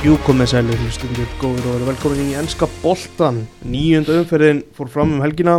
Jú 0.00 0.14
komið 0.24 0.48
sælir 0.48 0.78
hlustundur 0.80 1.32
góður 1.36 1.66
og 1.74 1.88
velkomin 1.90 2.30
í 2.30 2.36
ennska 2.40 2.64
boltan. 2.80 3.42
Nýjunda 3.68 4.14
umferðin 4.22 4.62
fór 4.72 4.88
fram 4.88 5.10
um 5.12 5.20
helgina. 5.20 5.58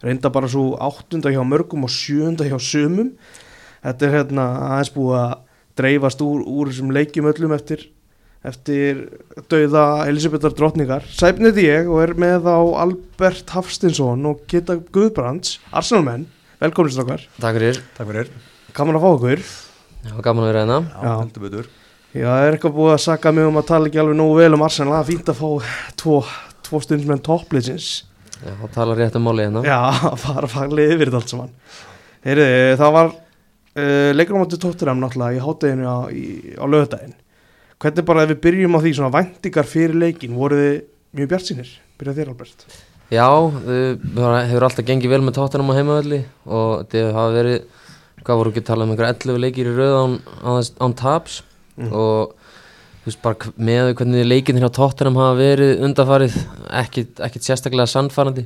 Reynda 0.00 0.30
bara 0.32 0.48
svo 0.48 0.70
áttunda 0.80 1.28
hjá 1.28 1.42
mörgum 1.44 1.84
og 1.84 1.92
sjöunda 1.92 2.46
hjá 2.48 2.56
sumum. 2.56 3.10
Þetta 3.84 4.06
er 4.06 4.14
hérna 4.14 4.46
aðeins 4.70 4.90
búið 4.94 5.18
að 5.18 5.34
dreifast 5.82 6.24
úr, 6.24 6.46
úr 6.48 6.70
þessum 6.72 6.94
leikjum 6.96 7.28
öllum 7.28 7.52
eftir, 7.58 7.82
eftir 8.48 9.02
dauða 9.52 9.82
Elisabethar 10.08 10.56
drottningar. 10.56 11.04
Sæpnið 11.12 11.60
ég 11.66 11.90
og 11.92 12.00
er 12.06 12.14
með 12.16 12.48
á 12.48 12.56
Albert 12.86 13.52
Hafstinsson 13.52 14.24
og 14.30 14.46
Kitta 14.48 14.78
Guðbrands 14.80 15.58
Arsenalmenn, 15.76 16.24
velkomin 16.64 16.96
strakkar 16.96 17.28
Takk 17.36 17.60
fyrir, 17.60 17.82
Takk 18.00 18.14
fyrir. 18.14 18.32
Gaman 18.72 18.96
að 18.96 19.04
fá 19.04 19.10
okkur. 19.12 19.44
Var 20.08 20.24
gaman 20.24 20.46
að 20.46 20.50
vera 20.54 20.64
hérna. 20.64 20.80
Já, 20.88 21.04
Já. 21.04 21.14
heldur 21.20 21.46
betur. 21.50 21.70
Já, 22.16 22.24
það 22.24 22.46
er 22.46 22.56
eitthvað 22.56 22.76
búið 22.78 22.94
að 22.94 23.04
saka 23.04 23.32
mig 23.36 23.48
um 23.48 23.60
að 23.60 23.68
tala 23.68 23.88
ekki 23.90 24.00
alveg 24.00 24.16
nógu 24.16 24.38
vel 24.38 24.56
um 24.56 24.64
Arsenal. 24.64 24.94
Það 24.96 25.02
er 25.02 25.08
fínt 25.10 25.32
að 25.32 25.40
fá 25.42 25.72
tvo, 26.00 26.18
tvo 26.64 26.80
stundmenn 26.84 27.24
toppliðsins. 27.26 27.88
Já, 28.38 28.52
það 28.62 28.74
talar 28.74 29.00
rétt 29.02 29.18
um 29.18 29.26
máli 29.28 29.44
hérna. 29.44 29.62
Já, 29.66 29.78
fara 30.24 30.48
faglega 30.50 30.96
yfir 30.96 31.10
þetta 31.10 31.20
allt 31.20 31.34
saman. 31.34 31.54
Heyriði, 32.24 32.76
það 32.80 32.94
var 32.96 33.10
uh, 33.12 34.10
leikur 34.16 34.38
á 34.38 34.40
móti 34.40 34.60
tótturam 34.60 35.02
náttúrulega 35.02 35.36
í 35.36 35.42
hátteginu 35.44 35.88
á, 35.88 35.98
á 36.58 36.64
lögudaginn 36.66 37.16
Hvernig 37.78 38.06
bara 38.08 38.24
ef 38.24 38.32
við 38.32 38.38
byrjum 38.42 38.74
á 38.74 38.82
því 38.82 38.90
svona 38.96 39.14
væntingar 39.14 39.66
fyrir 39.70 39.92
leikin 39.94 40.34
voru 40.34 40.56
þið 40.58 40.78
mjög 41.14 41.28
bjart 41.30 41.46
sínir? 41.46 41.68
Byrjað 42.00 42.16
þér 42.18 42.30
Albert. 42.32 42.64
Já, 43.08 43.26
þau 43.28 44.24
hefur 44.34 44.66
alltaf 44.66 44.86
gengið 44.88 45.12
vel 45.12 45.20
með 45.22 45.36
tóttunum 45.36 45.70
á 45.70 45.78
heimavalli 45.78 46.18
og 46.42 46.72
þetta 46.80 47.12
hafa 47.14 47.36
verið, 47.36 47.84
hvað 48.26 48.40
voru 48.40 48.52
ekki 48.52 48.64
að 48.64 48.66
tala 48.72 48.84
um 48.84 48.92
einhverja 48.92 49.14
11 49.14 49.38
leikir 49.44 49.70
í 49.70 49.76
rauð 49.76 49.94
án, 50.00 50.16
án, 50.42 50.66
án 50.82 50.96
taps 50.98 51.38
Mm. 51.78 51.92
og 51.94 52.34
þú 52.98 53.08
veist 53.08 53.20
bara 53.22 53.52
með 53.68 53.92
hvernig 53.96 54.26
leikinir 54.26 54.64
hjá 54.66 54.72
tóttunum 54.80 55.18
hafa 55.20 55.36
verið 55.38 55.84
undarfarið 55.86 56.36
ekkit, 56.80 57.22
ekkit 57.24 57.46
sérstaklega 57.46 57.88
sannfærandi 57.88 58.44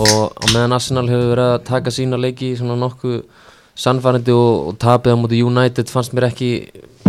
og 0.00 0.32
á 0.32 0.44
meðan 0.54 0.76
Arsenal 0.78 1.06
hefur 1.10 1.34
verið 1.34 1.50
að 1.52 1.64
taka 1.68 1.92
sína 1.94 2.18
leiki 2.18 2.54
svona 2.58 2.78
nokkuð 2.80 3.20
sannfærandi 3.84 4.34
og, 4.34 4.72
og 4.72 4.80
tapið 4.80 5.14
á 5.14 5.20
móti 5.20 5.42
United 5.44 5.92
fannst 5.92 6.16
mér 6.16 6.30
ekki, 6.30 6.50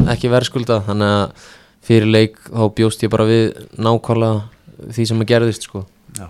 ekki 0.03 0.31
verðskulda 0.33 0.83
þannig 0.89 1.15
að 1.15 1.49
fyrir 1.83 2.11
leik 2.11 2.37
þá 2.45 2.63
bjóst 2.77 3.03
ég 3.03 3.11
bara 3.15 3.27
við 3.31 3.49
nákvæmlega 3.79 4.93
því 4.93 5.09
sem 5.09 5.23
að 5.23 5.29
gerðist 5.33 5.67
sko 5.69 5.85
Já. 6.19 6.27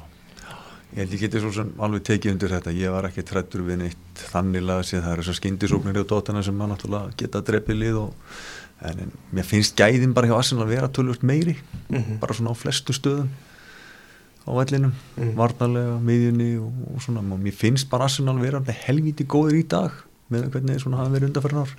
Ég 0.94 1.03
held 1.03 1.20
geti 1.25 1.42
svo 1.42 1.50
sem 1.53 1.70
alveg 1.81 2.03
tekið 2.06 2.36
undir 2.36 2.52
þetta. 2.53 2.72
Ég 2.78 2.92
var 2.94 3.08
ekki 3.08 3.23
trættur 3.25 3.64
við 3.66 3.80
neitt 3.81 4.25
þannilega 4.30 4.84
að 4.84 4.92
það 4.92 5.08
er 5.09 5.22
þessar 5.23 5.38
skyndisóknir 5.40 5.97
hjá 5.97 6.06
Dótana 6.12 6.44
sem 6.45 6.53
maður 6.53 6.75
náttúrulega 6.75 7.16
geta 7.18 7.42
drepið 7.47 7.80
lið 7.80 7.97
og 8.03 8.36
en, 8.84 9.00
en 9.06 9.12
mér 9.34 9.45
finnst 9.48 9.76
gæðin 9.80 10.14
bara 10.14 10.28
hjá 10.30 10.38
Arsenal 10.38 10.66
að 10.67 10.73
vera 10.76 10.89
tölvöld 10.89 11.23
meiri, 11.23 11.56
Mhm. 11.89 12.20
bara 12.20 12.34
svona 12.34 12.52
á 12.52 12.56
flestu 12.58 12.94
stöðum 12.94 13.30
á 14.48 14.52
vellinum, 14.59 14.94
Mhm. 15.17 15.36
varnarlega, 15.40 16.00
miðjunni 16.03 16.50
og, 16.59 16.95
og 16.95 17.02
svona, 17.02 17.20
og 17.23 17.40
mér 17.40 17.53
finnst 17.56 17.90
bara 17.90 18.06
Arsenal 18.06 18.38
vera 18.40 18.59
alveg 18.59 18.75
helvíti 18.88 19.25
góður 19.25 19.56
í 19.59 19.67
dag 19.67 19.92
með 20.31 20.50
hvernig 20.52 20.81
svona 20.81 20.98
hafa 20.98 21.14
verið 21.16 21.30
undarferðin 21.31 21.62
ár. 21.64 21.73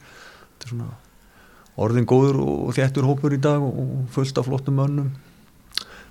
Þetta 0.55 0.65
er 0.65 0.73
svona 0.73 0.89
orðin 1.77 2.07
góður 2.07 2.39
og 2.41 2.75
þéttur 2.77 3.05
hópur 3.09 3.33
í 3.35 3.41
dag 3.41 3.61
og, 3.61 4.09
fullt 4.15 4.39
af 4.39 4.47
flottum 4.47 4.77
mönnum. 4.79 5.11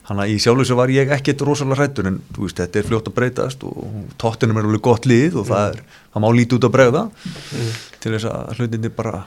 Þannig 0.03 0.25
að 0.25 0.33
í 0.35 0.39
sjálfsög 0.43 0.75
var 0.75 0.91
ég 0.91 1.07
ekkert 1.15 1.41
rosalega 1.47 1.77
hrættur 1.79 2.07
en 2.09 2.17
veist, 2.35 2.57
þetta 2.59 2.75
er 2.81 2.83
fljótt 2.89 3.07
að 3.07 3.13
breytast 3.15 3.63
og 3.63 4.09
tóttinum 4.19 4.57
er 4.59 4.65
alveg 4.67 4.81
gott 4.83 5.05
lið 5.07 5.37
og 5.39 5.47
það, 5.47 5.69
er, 5.77 5.79
það 6.13 6.21
má 6.25 6.27
lítið 6.35 6.57
út 6.59 6.67
að 6.67 6.73
bregða 6.75 7.03
til 8.03 8.11
þess 8.11 8.25
að 8.27 8.57
hlutinni 8.59 8.91
bara 8.91 9.21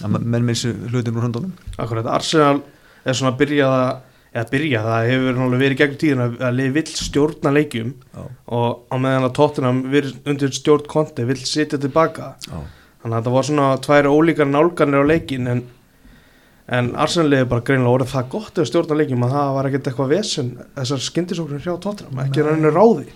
að 0.00 0.16
menn 0.22 0.48
þessu 0.48 0.72
hlutin 0.88 1.18
úr 1.18 1.26
höndunum. 1.28 1.52
Akkurat, 1.76 2.08
Arsenal 2.08 2.62
er 3.04 3.18
svona 3.18 3.36
að 3.36 4.00
eða 4.32 4.48
byrjað, 4.48 4.86
það 4.88 5.10
hefur 5.10 5.40
verið 5.60 5.78
gegnum 5.78 6.00
tíðin 6.00 6.22
að, 6.24 6.36
lið 6.56 6.70
vill 6.78 6.86
stjórna 6.96 7.52
leikjum 7.52 7.90
Já, 7.92 8.22
og 8.56 8.68
á 8.88 8.96
meðan 8.96 9.26
að 9.28 9.34
verið 9.92 10.30
undir 10.32 10.54
stjórn 10.56 10.88
konti 10.88 11.26
vill 11.28 11.40
sitja 11.44 11.80
tilbaka. 11.80 12.32
Já, 12.46 12.56
þannig 13.02 13.12
að 13.12 13.18
þetta 13.18 13.34
var 13.36 13.48
svona 13.48 13.68
tvær 13.84 14.08
ólíkar 14.08 14.48
nálganir 14.48 15.04
á 15.04 15.10
leikin 15.10 15.50
en, 15.52 15.62
en 16.72 16.92
Arsenal 16.96 17.36
er 17.36 17.50
bara 17.50 17.66
greinlega 17.66 17.96
orðið 17.98 18.14
það 18.14 18.30
gott 18.32 18.60
ef 18.62 18.70
stjórna 18.70 19.00
leikjum 19.02 19.26
að 19.26 19.34
það 19.36 19.56
var 19.58 19.68
ekkert 19.68 19.90
eitthvað 19.92 20.14
vesen 20.14 20.52
þessar 20.78 21.04
skyndisóknir 21.10 21.66
hjá 21.66 21.74
Tottenham 21.76 22.24
ekki 22.24 22.46
rauninni 22.46 22.72
ráði. 22.72 23.08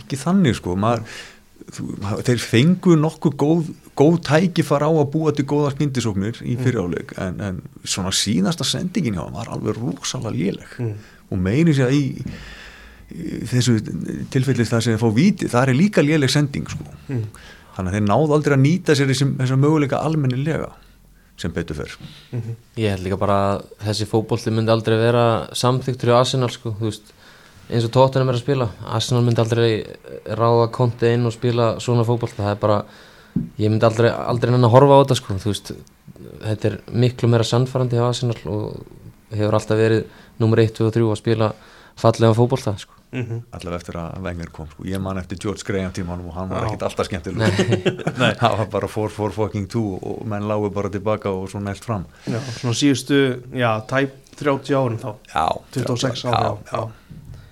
Ekki 0.00 0.18
þannig 0.18 0.58
sko 0.58 0.74
maður, 0.78 1.06
þú, 1.76 1.86
þeir 2.26 2.42
fengu 2.42 2.98
nokkuð 2.98 3.38
góð, 3.38 3.70
góð 4.00 4.16
tækifar 4.26 4.82
á 4.86 4.90
að 4.90 5.10
búa 5.12 5.32
til 5.36 5.44
góða 5.50 5.74
skindisóknir 5.76 6.40
í 6.48 6.56
fyriráleik 6.60 7.12
en, 7.20 7.40
en 7.44 7.60
svona 7.84 8.12
síðasta 8.16 8.64
sendingin 8.66 9.18
hjá 9.18 9.26
hann 9.26 9.36
var 9.36 9.52
alveg 9.52 9.76
rosalega 9.78 10.34
léleg 10.36 10.74
Mm. 10.80 10.94
og 11.30 11.38
meiri 11.44 11.74
sér 11.76 11.92
í, 11.94 12.02
í 13.10 13.40
þessu 13.50 13.78
tilfelli 14.32 14.64
það 14.66 14.84
sem 14.84 14.94
þeir 14.94 15.02
fá 15.02 15.10
víti 15.16 15.48
það 15.50 15.68
er 15.72 15.78
líka 15.78 16.02
léleg 16.04 16.30
sending 16.32 16.68
sko 16.70 16.86
mm. 17.10 17.24
þannig 17.76 17.90
að 17.92 17.96
þeir 17.98 18.06
náðu 18.08 18.36
aldrei 18.36 18.56
að 18.56 18.62
nýta 18.64 18.96
sér 18.98 19.10
þessum, 19.10 19.34
þessum 19.40 19.62
möguleika 19.64 20.00
almennilega 20.06 20.70
sem 21.40 21.52
betur 21.56 21.78
fyrr 21.80 21.94
Mhm. 22.30 22.56
Ég 22.78 22.92
held 22.94 23.02
líka 23.06 23.16
bara 23.18 23.36
að 23.56 23.62
þessi 23.86 24.06
fótbolti 24.10 24.52
myndi 24.54 24.70
aldrei 24.70 24.96
vera 25.00 25.24
samþyktur 25.56 26.12
í 26.12 26.14
Arsenal 26.14 26.50
sko, 26.52 26.74
veist, 26.78 27.08
eins 27.70 27.86
og 27.88 27.90
Tottenham 27.94 28.28
er 28.30 28.36
að 28.38 28.42
spila 28.44 28.68
Arsenal 28.86 29.22
myndi 29.26 29.40
aldrei 29.42 29.70
ráða 30.38 30.68
konti 30.74 31.10
inn 31.16 31.26
og 31.26 31.34
spila 31.34 31.72
svona 31.82 32.04
fótbolti 32.06 32.38
það 32.38 32.52
er 32.54 32.60
bara, 32.62 32.76
ég 33.60 33.70
myndi 33.70 33.86
aldrei, 33.86 34.10
aldrei 34.10 34.52
nenni 34.52 34.66
að 34.68 34.74
horfa 34.76 34.96
á 34.96 35.00
þetta 35.02 35.18
sko, 35.20 35.36
þú 35.40 35.52
veist 35.52 35.72
þetta 36.40 36.70
er 36.70 36.78
miklu 37.04 37.28
meira 37.30 37.46
sannfærandi 37.46 37.98
hjá 37.98 38.06
Arsenal 38.08 38.38
og 38.50 38.80
hefur 39.30 39.56
alltaf 39.58 39.78
verið 39.78 40.06
nummer 40.40 40.62
1, 40.62 40.72
2 40.80 40.88
og 40.88 40.96
3 40.96 41.04
að 41.10 41.20
spila 41.20 41.50
fallega 42.00 42.36
fótbolta 42.36 42.74
sko. 42.80 42.96
Mm 43.10 43.40
allavega 43.56 43.80
eftir 43.80 43.96
að 43.98 44.20
Wenger 44.22 44.50
kom 44.54 44.68
sko. 44.70 44.84
ég 44.86 45.00
man 45.02 45.18
eftir 45.18 45.38
George 45.42 45.66
Graham 45.66 45.90
tímanum 45.92 46.28
og 46.30 46.36
hann 46.36 46.48
var 46.48 46.62
Já. 46.62 46.68
ekkit 46.68 46.84
alltaf 46.86 47.08
skemmtileg 47.08 47.56
það 48.38 48.54
var 48.60 48.68
bara 48.70 48.88
4-4 48.88 49.34
fucking 49.34 49.66
2 49.72 49.82
og 49.98 50.20
menn 50.30 50.46
lágu 50.46 50.70
bara 50.70 50.90
tilbaka 50.94 51.32
og 51.34 51.48
svo 51.50 51.58
nælt 51.60 51.82
fram. 51.84 52.04
Já, 52.30 52.38
svona 52.60 52.78
síðustu 52.78 53.18
já, 53.50 53.70
tæp 53.90 54.14
30 54.38 54.78
árum 54.78 54.98
þá. 55.02 55.10
Já, 55.34 55.46
26 55.74 56.22
já, 56.22 56.30
ára 56.30 56.54
já, 56.70 56.86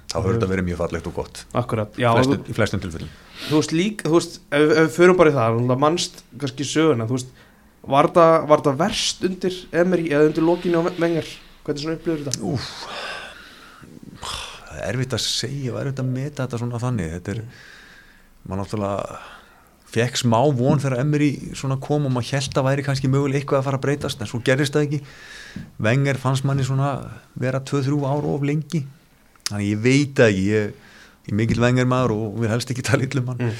þá 0.09 0.17
höfður 0.21 0.39
þetta 0.39 0.51
verið 0.55 0.69
mjög 0.71 0.79
fallegt 0.85 1.11
og 1.11 1.19
gott. 1.19 1.43
Akkurat, 1.59 1.99
já, 1.99 2.13
í 2.23 2.55
flestum 2.57 2.81
tilfellum 2.87 3.11
þú 3.47 3.61
veist 3.61 3.75
líka 3.77 4.09
þú 4.09 4.17
veist, 4.17 4.41
ef, 4.51 4.65
við 4.73 4.91
förum 4.97 5.19
bara 5.19 5.33
í 5.33 5.37
það 5.37 5.77
mannst 5.79 6.25
kannski 6.39 6.67
söguna, 6.67 7.07
þú 7.07 7.19
veist 7.21 7.37
var 7.89 8.11
það, 8.15 8.35
var 8.51 8.65
það 8.65 8.81
verst 8.83 9.25
undir 9.29 9.57
Emery 9.81 10.11
eða 10.13 10.29
undir 10.29 10.45
lokinu 10.45 10.83
á 10.83 10.89
Wenger? 10.99 11.31
Hvernig 11.65 11.83
svona 11.85 11.97
upplifur 11.99 12.23
þetta? 12.27 12.45
Úf, 12.49 12.69
það 14.69 14.79
er 14.83 14.87
erfitt 14.93 15.17
að 15.17 15.25
segja 15.25 15.75
og 15.75 15.81
erfitt 15.83 16.03
að 16.03 16.13
meta 16.13 16.45
þetta 16.45 16.61
svona 16.63 16.81
þannig. 16.83 17.11
Þetta 17.17 17.35
er, 17.35 17.43
maður 18.45 18.63
náttúrulega 18.63 19.19
fekk 19.89 20.21
smá 20.21 20.39
von 20.57 20.83
þegar 20.83 21.03
Emery 21.03 21.31
svona 21.57 21.79
kom 21.81 22.09
og 22.09 22.13
maður 22.13 22.35
held 22.37 22.61
að 22.61 22.69
væri 22.69 22.85
kannski 22.87 23.13
mögulega 23.13 23.41
eitthvað 23.41 23.63
að 23.63 23.69
fara 23.71 23.81
að 23.81 23.87
breytast 23.87 24.25
en 24.25 24.31
svo 24.31 24.43
gerist 24.45 24.77
það 24.77 24.89
ekki. 24.89 25.01
Wenger 25.89 26.21
fannst 26.21 26.49
manni 26.49 26.67
svona 26.69 26.93
vera 27.41 27.63
2-3 27.65 28.01
ára 28.05 28.35
of 28.35 28.45
lengi. 28.45 28.85
Þannig 29.49 29.71
ég 29.71 29.83
veit 29.85 30.13
það 30.19 30.33
ekki 30.35 30.47
ég, 30.49 30.88
ég 31.29 31.35
er 31.37 31.39
mikill 31.45 31.61
Wenger 31.63 31.87
maður 31.93 32.17
og 32.17 32.41
við 32.43 32.51
helst 32.57 32.73
ekki 32.75 32.85
tala 32.89 33.05
illum 33.07 33.29
hann 33.35 33.45
Mm. 33.49 33.55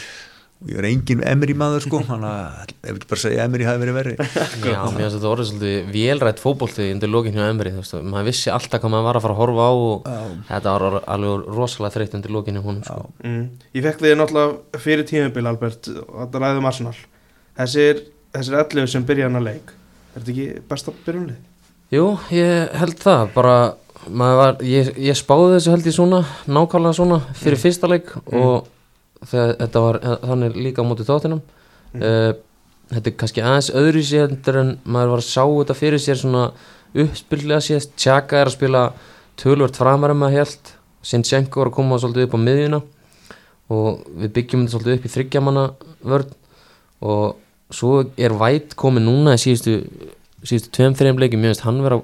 og 0.59 0.71
ég 0.73 0.79
er 0.81 0.87
engin 0.89 1.21
Emery 1.23 1.55
maður 1.55 1.85
sko 1.85 1.99
þannig 2.03 2.33
að 2.35 2.71
ef 2.83 2.97
ekki 2.97 3.09
bara 3.13 3.21
segja 3.23 3.45
Emery 3.47 3.67
hafi 3.69 3.79
verið 3.85 3.95
verri 3.95 4.15
Já, 4.19 4.81
mér 4.91 5.05
finnst 5.05 5.15
þetta 5.15 5.29
orðið 5.31 5.49
svolítið 5.53 5.93
vélrætt 5.95 6.41
fótbolti 6.43 6.87
undir 6.97 7.13
lokin 7.13 7.37
hjá 7.39 7.45
Emri, 7.53 7.71
þú 7.77 7.83
veist, 7.85 7.95
maður 8.03 8.27
vissi 8.27 8.51
alltaf 8.51 8.83
hvað 8.83 8.91
maður 8.97 9.07
var 9.07 9.19
að 9.21 9.27
fara 9.29 9.37
að 9.37 9.43
horfa 9.45 9.69
á 9.71 9.73
og 9.79 10.09
Já. 10.11 10.19
þetta 10.49 10.73
var 10.75 10.97
alveg 11.15 11.47
rosalega 11.61 11.95
þreytt 11.95 12.17
undir 12.19 12.35
lokin 12.35 12.59
hjá 12.59 12.65
honum 12.67 12.83
sko. 12.89 13.07
Mm. 13.23 13.45
Ég 13.79 13.87
fekk 13.87 14.03
þig 14.03 14.19
náttúrulega 14.19 14.83
fyrir 14.89 15.07
tímabil 15.13 15.51
Albert 15.53 15.91
og 15.95 16.17
þetta 16.25 16.43
ræðum 16.43 16.69
Arsenal 16.73 16.97
þessir, 17.61 18.03
þessir 18.35 18.59
11 18.65 18.91
sem 18.97 19.07
byrja 19.13 19.29
hann 19.31 19.39
að 19.39 19.47
leik 19.53 19.71
er 19.71 20.19
þetta 20.25 20.35
ekki 20.35 20.49
besta 20.75 20.97
byrjunlið? 21.07 21.39
Jú, 21.95 22.05
ég 22.35 22.75
held 22.83 22.99
það, 23.01 23.23
bara 23.39 23.55
var, 24.09 24.59
ég, 24.65 24.91
ég 24.99 25.17
spáði 25.19 25.55
þessu 25.57 25.75
held 25.75 25.87
ég 25.89 25.95
svona 25.97 26.25
nákvæmlega 26.49 26.97
svona 26.97 27.21
fyrir 27.37 27.61
fyrsta 27.61 27.91
leik 27.91 28.11
og 28.27 28.69
þegar 29.27 29.55
þetta 29.61 29.85
var 29.85 30.01
eh, 30.03 30.19
þannig 30.25 30.59
líka 30.59 30.85
á 30.85 30.89
móti 30.89 31.07
tóttinum 31.09 31.43
Mm. 31.89 32.03
uh, 32.05 32.35
þetta 32.93 33.09
er 33.09 33.15
kannski 33.17 33.41
aðeins 33.41 33.71
öðru 33.73 34.03
sér 34.05 34.59
en 34.61 34.75
maður 34.85 35.15
var 35.15 35.23
að 35.23 35.29
sjá 35.29 35.45
þetta 35.45 35.77
fyrir 35.79 36.03
sér 36.05 36.19
svona 36.21 36.43
uppspillega 36.93 37.65
sér 37.65 37.87
Tjaka 37.97 38.43
er 38.43 38.51
að 38.51 38.57
spila 38.59 38.83
tölvört 39.41 39.79
framar 39.81 40.13
en 40.13 40.21
maður 40.21 40.43
held 40.43 40.73
Sinchenko 41.09 41.63
var 41.63 41.71
að 41.71 41.77
koma 41.79 41.97
svolítið 42.01 42.27
upp 42.27 42.37
á 42.37 42.41
miðjuna 42.45 42.81
og 43.73 44.05
við 44.21 44.35
byggjum 44.37 44.67
þetta 44.67 44.75
svolítið 44.75 44.99
upp 44.99 45.09
í 45.09 45.13
þryggjamanna 45.15 45.65
vörn 46.13 46.37
og 47.09 47.73
svo 47.79 47.93
er 48.21 48.37
Vætt 48.41 48.77
komin 48.81 49.09
núna 49.09 49.37
í 49.37 49.41
síðustu 49.41 49.79
síðustu 50.45 50.73
tveim, 50.77 50.97
þreim 50.97 51.21
leikjum, 51.21 51.45
ég 51.45 51.55
veist 51.55 51.65
hann 51.65 51.81
vera 51.85 52.03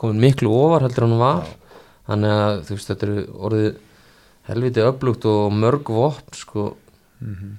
komin 0.00 0.22
miklu 0.22 0.52
ofar 0.52 0.86
heldur 0.86 1.06
en 1.06 1.14
hann 1.14 1.24
var. 1.24 1.52
Þannig 2.06 2.38
að 2.38 2.56
þú 2.68 2.78
veist 2.78 2.90
þetta 2.92 3.06
eru 3.06 3.26
orðið 3.48 3.68
helviti 4.46 4.86
öflugt 4.86 5.28
og 5.30 5.54
mörg 5.54 5.92
vopn 5.92 6.40
sko. 6.40 6.66
Mhm. 7.20 7.54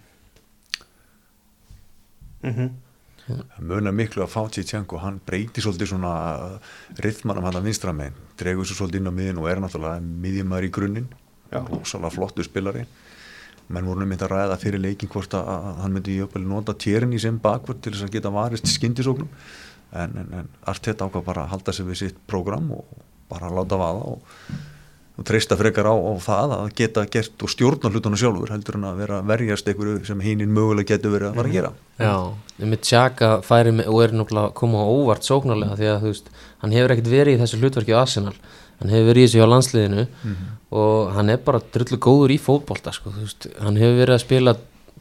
Mm 2.47 2.75
munar 3.59 3.95
miklu 3.95 4.23
að 4.23 4.31
fá 4.31 4.41
Tjitsenko 4.51 4.99
hann 5.01 5.19
breytir 5.27 5.65
svolítið 5.65 5.91
svona 5.91 6.11
rithmanum 7.03 7.47
hann 7.47 7.59
að 7.59 7.67
vinstra 7.67 7.93
megin, 7.95 8.15
dregur 8.39 8.67
svo 8.67 8.77
svolítið 8.77 9.01
inn 9.01 9.11
á 9.11 9.17
miðin 9.17 9.41
og 9.41 9.49
er 9.51 9.61
náttúrulega 9.63 10.03
miðjumar 10.23 10.67
í 10.67 10.71
grunninn. 10.71 11.09
Já. 11.51 11.61
rosalega 11.63 12.11
flottu 12.11 12.43
spilari. 12.43 12.85
Menn 13.71 13.87
voru 13.87 14.05
mynd 14.07 14.23
að 14.23 14.31
ræða 14.33 14.57
fyrir 14.59 14.81
leikin 14.83 15.11
hvort 15.11 15.33
að, 15.35 15.47
að 15.47 15.77
hann 15.83 15.93
myndi 15.95 16.17
jöfnvel 16.17 16.43
nota 16.47 16.75
tjerin 16.75 17.15
í 17.15 17.19
sem 17.19 17.39
bakvörd 17.39 17.81
til 17.83 17.93
þess 17.93 18.07
að 18.07 18.13
geta 18.15 18.31
varist 18.31 18.67
skyndisóknum 18.71 19.29
en, 19.91 20.15
en, 20.17 20.31
en 20.41 20.47
Arteta 20.67 21.07
ákvað 21.07 21.27
bara 21.27 21.45
að 21.45 21.53
halda 21.55 21.75
sig 21.75 21.87
við 21.87 22.01
sitt 22.01 22.17
prógram 22.27 22.71
og 22.75 23.05
bara 23.31 23.51
láta 23.51 23.79
vaða 23.79 24.03
og, 24.13 24.35
og 25.17 25.25
treysta 25.27 25.57
frekar 25.59 25.89
á, 25.89 25.95
á 25.95 26.13
það 26.23 26.53
að 26.57 26.67
geta 26.77 27.05
gert 27.11 27.43
og 27.43 27.51
stjórna 27.51 27.91
hlutuna 27.91 28.19
sjálfur 28.19 28.53
heldur 28.53 28.77
en 28.79 28.85
að 28.89 29.01
vera 29.03 29.21
verjast 29.27 29.71
einhverju 29.71 30.03
sem 30.07 30.21
hinin 30.23 30.53
mögulega 30.53 30.95
getur 30.95 31.15
verið 31.15 31.31
að 31.31 31.41
fara 31.41 31.51
að 31.51 31.57
gera. 31.57 31.73
Já, 31.97 32.15
með 32.63 32.83
Tjaka 32.89 33.31
færi 33.47 33.73
með, 33.79 33.89
og 33.91 34.03
er 34.05 34.15
náttúrulega 34.15 34.51
að 34.51 34.55
koma 34.61 34.85
á 34.85 34.87
óvart 34.87 35.27
sóknarlega 35.27 35.79
því 35.79 35.91
að 35.91 35.99
þú 36.05 36.13
veist, 36.13 36.31
hann 36.63 36.77
hefur 36.77 36.95
ekkert 36.95 37.11
verið 37.15 37.35
í 37.37 37.41
þessu 37.41 37.61
hlutverki 37.63 37.97
á 37.97 38.03
Arsenal, 38.03 38.37
hann 38.77 38.93
hefur 38.93 39.11
verið 39.11 39.23
í 39.23 39.27
þessu 39.27 39.41
hjá 39.41 39.51
landsliðinu 39.51 40.07
og 40.77 41.11
hann 41.15 41.33
er 41.33 41.43
bara 41.43 41.63
drullu 41.73 41.99
góður 42.03 42.33
í 42.35 42.39
fótbolta 42.41 42.93
sko, 42.93 43.13
hann 43.63 43.79
hefur 43.79 44.01
verið 44.03 44.17
að 44.17 44.25
spila 44.25 44.57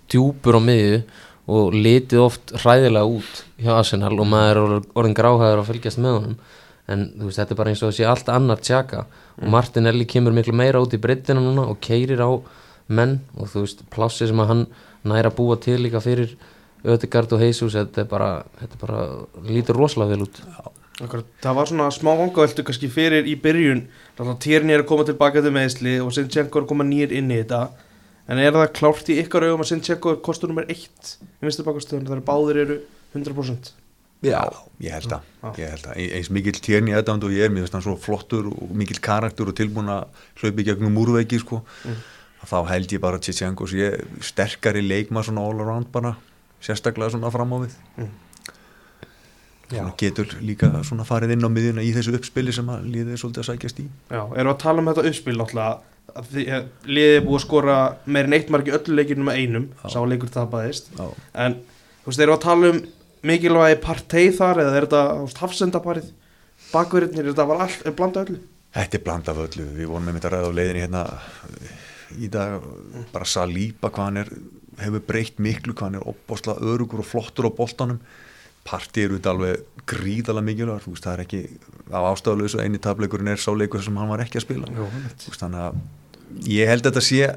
djúpur 0.07 0.59
á 0.59 0.61
miðju 0.63 1.01
og 1.47 1.75
litið 1.75 2.23
oft 2.25 2.55
hræðilega 2.59 3.07
út 3.07 3.43
hjá 3.63 3.73
Arsenal 3.77 4.15
og 4.19 4.29
maður 4.29 4.61
er 4.63 4.89
orðinn 4.99 5.17
gráhæður 5.19 5.63
að 5.63 5.69
fylgjast 5.71 6.01
með 6.03 6.17
honum. 6.19 6.39
En 6.91 7.07
þú 7.15 7.29
veist, 7.29 7.39
þetta 7.41 7.55
er 7.55 7.61
bara 7.61 7.73
eins 7.73 7.83
og 7.83 7.93
þessi 7.93 8.07
allt 8.07 8.29
annar 8.31 8.63
Tjaka 8.63 9.05
og 9.07 9.49
Martinelli 9.51 10.07
kemur 10.11 10.35
miklu 10.35 10.55
meira 10.55 10.83
út 10.83 10.95
í 10.95 11.01
breyttina 11.03 11.43
núna 11.43 11.67
og 11.71 11.81
keirir 11.83 12.23
á 12.23 12.31
menn. 12.87 13.19
Og 13.39 13.51
þú 13.51 13.65
veist, 13.65 13.83
plássi 13.95 14.29
sem 14.31 14.43
að 14.43 14.53
hann 14.53 14.67
næra 15.07 15.33
að 15.33 15.39
búa 15.39 15.59
til 15.63 15.81
líka 15.83 16.03
fyrir 16.03 16.37
Ödegard 16.87 17.33
og 17.35 17.43
Jesus, 17.43 17.75
þetta 17.75 18.05
er 18.05 18.11
bara, 18.11 18.31
þetta 18.61 18.77
er 18.77 18.83
bara 18.83 19.05
lítur 19.49 19.79
rosalega 19.79 20.15
vel 20.15 20.27
út. 20.27 20.43
Það 21.43 21.57
var 21.59 21.69
svona 21.69 21.89
smá 21.93 22.13
vangaveltu 22.17 22.63
kannski 22.67 22.89
fyrir 22.93 23.27
í 23.27 23.35
byrjun. 23.43 23.83
Þannig 24.17 24.33
að 24.33 24.39
Tierney 24.45 24.77
er 24.77 24.85
að 24.85 24.91
koma 24.93 25.07
tilbaka 25.09 25.43
til 25.45 25.53
meðsli 25.53 25.97
og 26.05 26.15
Sinchenko 26.15 26.61
er 26.61 26.65
að 26.65 26.71
koma 26.71 26.87
nýr 26.87 27.13
inn 27.17 27.33
í 27.35 27.41
þetta 27.43 27.67
En 28.27 28.41
er 28.43 28.51
það 28.55 28.73
klárt 28.75 29.11
í 29.13 29.21
ykkar 29.23 29.45
augum 29.47 29.63
að 29.63 29.69
Sinchenko 29.71 30.17
er 30.17 30.23
kostur 30.27 30.51
nummer 30.51 30.67
eitt 30.73 31.13
í 31.21 31.47
vinstri 31.47 31.67
bakastöðun 31.67 32.09
þar 32.11 32.25
báðir 32.27 32.63
eru 32.65 32.79
100% 33.15 33.75
Já, 34.25 34.41
ég 34.81 34.95
held 34.97 35.13
að, 35.13 35.25
ég 35.61 35.73
held 35.75 35.87
að 35.93 35.99
eins 36.17 36.31
mikill 36.33 36.57
tjerni 36.65 36.95
aðdánd 36.97 37.27
og 37.29 37.35
ég 37.37 37.47
er, 37.47 37.53
mér 37.53 37.67
finnst 37.67 37.77
hann 37.77 37.85
svo 37.85 37.95
flottur 38.01 38.49
og 38.49 38.71
mikill 38.75 38.99
karakter 39.05 39.51
og 39.51 39.55
tilbúin 39.59 39.91
að 39.93 40.07
hlaupi 40.41 40.65
gegnum 40.67 40.95
múrveiki 40.97 41.39
sko, 41.43 41.61
Mm. 41.85 41.99
að 42.43 42.49
þá 42.51 42.71
held 42.73 42.95
ég 42.97 43.03
bara 43.05 43.21
að 43.21 43.27
Tjitsenko 43.27 43.69
sé 43.69 43.91
sterkari 44.25 44.83
leikma 44.83 45.23
svona 45.23 45.45
all 45.45 45.61
around 45.61 45.93
bara, 45.93 46.17
sérstaklega 46.65 47.13
svona 47.13 47.31
fram 47.31 47.53
á 47.53 47.59
við. 47.67 47.77
Mm. 47.99 48.11
svona 49.69 49.93
getur 49.99 50.33
líka 50.41 50.71
svona 50.87 51.05
farið 51.05 51.37
inn 51.37 51.45
á 51.45 51.51
miðjuna 51.53 51.85
í 51.85 51.93
þessu 51.95 52.17
uppspili 52.17 52.53
sem 52.55 52.69
að 52.71 52.87
líðið 52.87 53.21
svolítið 53.21 53.43
að 53.43 53.49
sækjast 53.51 53.81
í. 53.83 53.87
Já, 54.11 54.23
erum 54.23 54.49
við 54.49 54.55
að 54.55 54.61
tala 54.65 54.83
um 54.83 54.91
þetta 54.91 55.07
uppspil 55.11 55.37
náttúrulega 55.37 55.69
að 55.71 55.77
að 55.77 55.96
liðið 56.17 57.17
er 57.17 57.25
búið 57.25 57.39
að 57.39 57.45
skora 57.45 57.79
meirinn 58.07 58.37
eitt 58.39 58.53
marki 58.53 58.75
öllu 58.77 58.97
leikinu 58.97 59.27
með 59.27 59.41
einum 59.43 59.67
Já. 59.83 59.89
sá 59.93 59.99
leikur 60.09 60.33
tapaðist. 60.33 60.93
En 60.97 61.59
þú 62.05 62.11
veist, 62.13 62.21
erum 62.23 62.33
við 62.33 62.37
að 62.37 62.45
tala 62.47 62.71
um 62.73 62.83
mikilvægi 63.27 63.81
partei 63.85 64.27
þar 64.35 64.63
eða 64.65 64.77
er 64.77 64.87
þetta 64.87 65.41
hafsendaparið? 65.43 66.13
Bakverðinir, 66.73 67.31
þetta 67.33 67.49
var 67.51 67.65
allt, 67.67 67.83
er 67.85 67.97
blanda 67.97 68.23
öllu? 68.25 68.39
Þetta 68.77 68.99
er 68.99 69.03
bland 69.07 69.29
af 69.33 69.41
öllu, 69.41 69.67
við 69.77 69.91
vorum 69.91 70.07
með 70.09 70.19
þetta 70.19 70.33
ræða 70.35 70.49
á 70.53 70.57
leiðinni 70.57 70.85
hérna 70.85 71.03
í 72.17 72.29
dag, 72.33 72.65
bara 73.13 73.29
Salíba 73.29 73.91
hvað 73.91 74.09
hann 74.11 74.21
er, 74.23 74.31
hefur 74.83 75.05
breytt 75.09 75.41
miklu 75.43 75.75
hvað 75.75 75.89
hann 75.89 75.99
er 76.01 76.09
opbásla 76.13 76.57
örugur 76.61 77.03
og 77.03 77.09
flottur 77.09 77.49
á 77.49 77.57
boltanum, 77.57 78.01
eru 79.07 79.19
þetta 79.19 79.33
alveg 79.33 79.65
þú 80.83 80.95
veist 80.95 81.07
það 81.07 81.15
er 81.17 81.23
ekki 81.27 81.41
á 81.95 81.99
ástæðulegu 82.11 82.51
eini 82.67 82.81
tableikurinn 82.83 83.31
er 83.33 83.43
sáleikur 83.43 83.85
sem 83.87 83.97
hann 84.01 84.11
var 84.11 84.25
ekki 84.25 84.41
að 84.41 84.47
spila, 84.49 84.71
Jó, 84.75 84.87
veist 85.31 85.43
þannig 85.45 85.63
að 85.67 86.51
ég 86.51 86.71
held 86.73 86.83
að 86.87 86.91
þetta 86.91 87.05
sé 87.07 87.31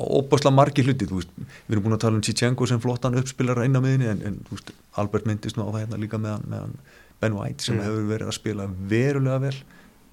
opbásla 0.00 0.52
margi 0.54 0.84
hluti, 0.84 1.08
veist 1.10 1.32
við 1.40 1.74
erum 1.74 1.84
búin 1.86 1.96
að 1.96 2.02
tala 2.04 2.16
um 2.20 2.24
Chichenko 2.24 2.68
sem 2.68 2.80
flottan 2.80 3.16
uppspilara 3.20 3.64
inn 3.68 3.76
á 3.76 3.80
miðinni 3.84 4.08
en, 4.12 4.22
en 4.28 4.38
veist, 4.52 4.70
Albert 5.00 5.26
myndist 5.28 5.58
nú 5.58 5.66
á 5.68 5.72
það 5.72 5.82
hérna 5.84 6.00
líka 6.04 6.20
meðan, 6.20 6.46
meðan 6.48 6.76
Ben 7.20 7.36
White 7.36 7.64
sem 7.64 7.76
Mm. 7.76 7.84
hefur 7.84 8.06
verið 8.14 8.30
að 8.30 8.36
spila 8.38 8.68
verulega 8.92 9.40
vel 9.44 9.56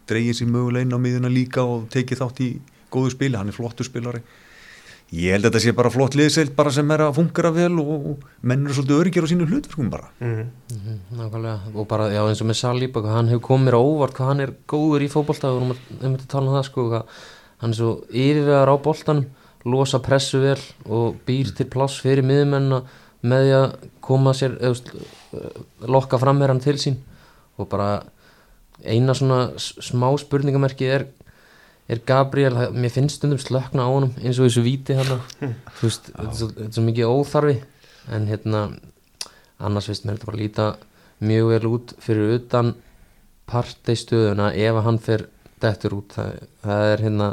dreigir 0.07 0.35
sér 0.35 0.49
mögulega 0.51 0.87
inn 0.87 0.95
á 0.95 0.99
miðuna 1.03 1.31
líka 1.31 1.63
og 1.63 1.87
tekið 1.91 2.19
þátt 2.23 2.41
í 2.43 2.49
góðu 2.91 3.11
spili, 3.15 3.35
hann 3.39 3.47
er 3.51 3.55
flottur 3.55 3.87
spilari 3.87 4.21
ég 5.15 5.31
held 5.31 5.45
að 5.45 5.51
þetta 5.51 5.63
sé 5.63 5.73
bara 5.77 5.91
flott 5.93 6.17
liðseild 6.19 6.53
bara 6.57 6.73
sem 6.75 6.91
er 6.91 7.05
að 7.05 7.15
fungera 7.15 7.51
vel 7.55 7.79
og, 7.79 8.07
og 8.11 8.27
menn 8.41 8.65
eru 8.65 8.75
svolítið 8.75 9.01
öryggir 9.01 9.27
á 9.27 9.31
sínu 9.31 9.47
hlutverkum 9.47 9.89
bara. 9.93 10.11
Mm. 10.19 10.51
Mhm, 10.73 10.99
Nákvæmlega, 11.17 11.73
og 11.73 11.87
bara, 11.87 12.09
já 12.11 12.21
eins 12.25 12.43
og 12.43 12.51
með 12.51 12.91
hvað 12.91 13.09
hann 13.15 13.31
hefur 13.31 13.45
komið 13.47 13.67
mér 13.69 13.79
á 13.79 13.81
óvart 13.81 14.15
hvað 14.17 14.31
hann 14.33 14.45
er 14.45 14.53
góður 14.67 15.05
í 15.05 15.11
fótbolta 15.11 15.51
og 15.55 15.73
við 15.73 16.07
að 16.11 16.27
tala 16.27 16.51
um 16.51 16.57
það 16.57 16.67
sko 16.67 16.87
hvað 16.91 17.19
hann 17.63 17.73
er 17.73 17.79
svo 17.79 17.91
yfirvegar 18.11 18.69
á 18.69 18.75
boltanum 18.77 19.27
losa 19.67 19.99
pressu 20.03 20.39
vel 20.41 20.59
og 20.85 21.17
býr 21.27 21.51
til 21.55 21.67
pláss 21.71 21.99
fyrir 22.03 22.25
miðumennina 22.25 22.83
með 23.27 23.45
því 23.45 23.53
að 23.57 23.87
koma 24.05 24.33
sér 24.37 24.57
veist, 24.61 24.91
eh, 25.33 25.61
lokka 25.87 26.19
fram 26.21 26.39
með 26.39 26.53
hann 26.53 26.63
til 26.63 26.77
sín. 26.77 26.97
Og 27.57 27.69
bara 27.69 28.03
eina 28.85 29.13
svona 29.13 29.57
smá 29.57 30.07
spurningamerki 30.19 30.85
er 30.85 31.07
er 31.89 32.01
Gabriel, 32.05 32.57
mér 32.75 32.91
finnst 32.91 33.17
stundum 33.21 33.39
slökna 33.39 33.85
á 33.85 33.89
honum 33.89 34.11
eins 34.19 34.39
og 34.39 34.47
þessu 34.49 34.63
víti 34.65 34.95
hérna 34.97 35.19
þú 35.79 35.85
veist, 35.87 36.09
þetta 36.11 36.27
er, 36.27 36.35
svo, 36.35 36.49
svo 36.75 36.83
mikið 36.83 37.11
óþarfi. 37.13 37.55
En 38.11 38.27
hérna 38.27 38.61
annars 39.59 39.87
veist 39.89 40.05
mér 40.05 40.17
þetta 40.17 40.29
bara 40.31 40.41
líta 40.41 40.65
mjög 41.23 41.47
vel 41.53 41.69
út 41.71 41.93
fyrir 42.03 42.35
utan 42.37 42.73
parteistöðuna 43.47 44.51
ef 44.55 44.75
að 44.81 44.85
hann 44.87 44.99
fer 45.03 45.23
dettur 45.63 45.95
út. 46.01 46.13
Það, 46.17 46.33
það 46.65 46.87
er 46.93 47.03
hérna 47.07 47.29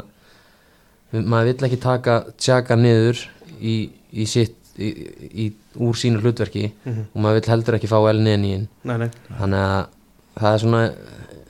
maður 1.15 1.49
vill 1.51 1.67
ekki 1.69 1.81
taka 1.83 2.15
tjaka 2.41 2.75
niður 2.79 3.19
í, 3.61 3.75
í 4.11 4.25
sitt 4.27 4.55
í, 4.75 4.89
í, 5.45 5.45
úr 5.79 5.95
sínu 5.95 6.19
hlutverki 6.23 6.69
Mhm. 6.83 7.05
og 7.13 7.21
maður 7.23 7.37
vill 7.39 7.51
heldur 7.53 7.77
ekki 7.77 7.87
fá 7.91 7.99
elni 8.09 8.33
inn 8.35 8.43
í 8.47 8.53
inn 8.57 8.65
Nei, 8.83 8.97
nei, 9.05 9.09
þannig 9.39 9.61
að 9.61 9.85
það 10.41 10.53
er 10.53 10.63
svona 10.63 10.81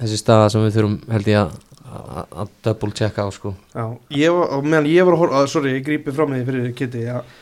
þessi 0.01 0.19
staða 0.21 0.49
sem 0.53 0.65
við 0.67 0.75
þurfum 0.77 0.97
held 1.15 1.31
ég 1.31 1.39
að 1.39 1.55
að- 1.95 2.49
double 2.63 2.91
checka 2.91 3.23
á 3.25 3.29
sko. 3.33 3.53
Já. 3.73 3.85
Ég 4.11 4.31
var, 4.35 4.49
og 4.57 4.63
meðan 4.65 4.87
ég 4.91 5.05
var 5.05 5.13
að 5.13 5.21
horfa, 5.23 5.47
sorry, 5.47 5.73
ég 5.79 5.85
grípi 5.85 6.13
fram 6.13 6.29
með 6.31 6.41
því 6.41 6.45
fyrir 6.49 6.75
Kitty, 6.75 7.01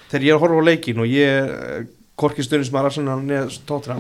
þegar 0.10 0.24
ég 0.28 0.30
er 0.34 0.38
að 0.38 0.44
horfa 0.46 0.62
á 0.62 0.68
leikin 0.70 1.00
og 1.00 1.08
ég, 1.08 1.88
korki 2.18 2.44
stundin 2.46 2.66
sem 2.66 2.76
að 2.80 2.86
Arsenal 2.92 3.20
neð 3.26 3.60
tóttra, 3.66 3.98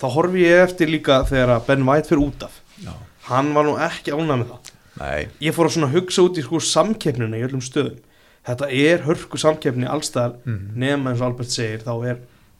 þá 0.00 0.06
horfi 0.12 0.44
ég 0.44 0.64
eftir 0.68 0.88
líka 0.92 1.22
þegar 1.28 1.54
að 1.58 1.66
Ben 1.66 1.86
White 1.86 2.08
fyrir 2.08 2.26
út 2.28 2.42
af. 2.44 2.60
Já. 2.84 2.92
hann 3.30 3.54
var 3.54 3.64
nú 3.64 3.76
ekki 3.80 4.12
ánæg 4.12 4.36
með 4.42 4.48
það. 4.50 4.70
Nei, 5.00 5.28
ég 5.40 5.54
fór 5.56 5.66
að 5.66 5.72
svona 5.78 5.92
hugsa 5.94 6.22
út 6.22 6.36
í 6.38 6.42
sko 6.44 6.58
samkeppnina 6.60 7.38
í 7.38 7.44
öllum 7.46 7.62
stöðum. 7.64 7.96
Þetta 8.44 8.66
er 8.70 8.98
hörku 9.06 9.38
samkeppni 9.40 9.86
allstaðar 9.88 10.34
Mhm. 10.44 10.76
nema 10.76 11.10
eins 11.10 11.20
og 11.22 11.30
Albert 11.32 11.48
segir 11.50 11.80
þá 11.82 12.04
er 12.10 12.18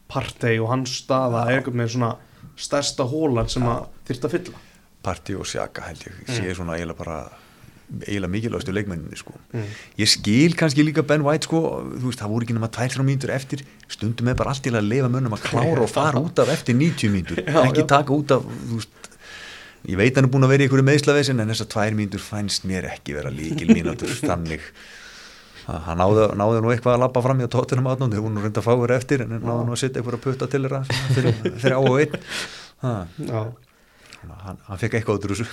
partei 0.09 0.57
og 0.59 0.69
hans 0.69 0.89
staða 1.03 1.45
er 1.47 1.61
eitthvað 1.61 1.75
með 1.75 1.89
svona 1.93 2.15
stærsta 2.57 3.05
hólan 3.07 3.47
sem 3.49 3.61
að 3.63 3.85
þyrft 4.07 4.25
að 4.25 4.31
fylla 4.31 4.57
Parti 5.05 5.35
og 5.37 5.45
Sjaka 5.49 5.85
held 5.89 6.05
ég 6.09 6.21
Mm. 6.25 6.35
sé 6.39 6.55
svona 6.57 6.75
eiginlega 6.79 6.97
bara 7.03 7.17
eiginlega 7.85 8.31
mikilvægastu 8.33 8.73
leikmenninni 8.73 9.17
sko 9.19 9.35
mm. 9.53 9.65
ég 10.01 10.09
skil 10.09 10.55
kannski 10.57 10.81
líka 10.87 11.03
Ben 11.05 11.21
White 11.21 11.45
sko 11.45 11.59
þú 11.93 12.07
veist 12.09 12.21
það 12.23 12.31
voru 12.33 12.47
ekki 12.47 12.55
nema 12.57 12.69
2-3 12.73 13.05
mínútur 13.05 13.33
eftir 13.35 13.61
stundum 13.93 14.31
er 14.31 14.37
bara 14.39 14.55
allt 14.55 14.63
til 14.65 14.73
að 14.73 14.87
leifa 14.89 15.09
mönnum 15.13 15.35
að 15.37 15.43
klára 15.51 15.83
og 15.85 15.91
fara 15.99 16.17
út 16.25 16.41
af 16.41 16.49
eftir 16.55 16.73
90 16.79 17.13
mínútur 17.13 17.43
Já, 17.45 17.61
ekki 17.67 17.83
já. 17.85 17.89
taka 17.93 18.13
út 18.17 18.33
af 18.33 18.41
veist 18.71 19.11
ég 19.85 19.99
veit 20.01 20.15
hann 20.17 20.25
er 20.25 20.31
búin 20.33 20.47
að 20.47 20.55
vera 20.55 20.65
í 20.65 20.65
einhverju 20.65 20.87
meðslavesin 20.89 21.43
en 21.45 21.51
þessar 21.53 21.69
2 21.75 21.93
mínútur 22.01 22.23
fannst 22.25 22.65
mér 22.65 22.87
ekki 22.95 23.13
vera 23.19 23.29
líkil 23.29 23.69
mínútur 23.69 24.09
þannig 24.29 24.65
hann 25.65 25.97
náði, 26.01 26.25
náði 26.41 26.63
nú 26.65 26.73
eitthvað 26.73 26.97
að 26.97 27.03
lappa 27.05 27.21
fram 27.25 27.39
í 27.41 27.45
að 27.45 27.53
tóttunum 27.53 27.87
aðnátt 27.93 28.17
þau 28.17 28.23
voru 28.25 28.33
nú 28.33 28.41
reynda 28.47 28.61
að 28.61 28.67
fá 28.67 28.73
þér 28.81 28.95
eftir 28.97 29.23
en 29.27 29.37
náði 29.45 29.61
nú 29.69 29.77
að 29.77 29.81
setja 29.83 30.01
eitthvað 30.01 30.17
að 30.17 30.25
putta 30.25 30.49
til 30.49 30.65
þeirra 30.65 30.81
fyrir 31.61 31.77
á 31.77 31.81
og 31.85 32.01
einn 32.01 33.55
Já. 34.25 34.35
hann, 34.47 34.61
hann 34.67 34.81
fekk 34.81 34.99
eitthvað 34.99 35.19
út 35.19 35.27
úr 35.29 35.35
þessu 35.35 35.47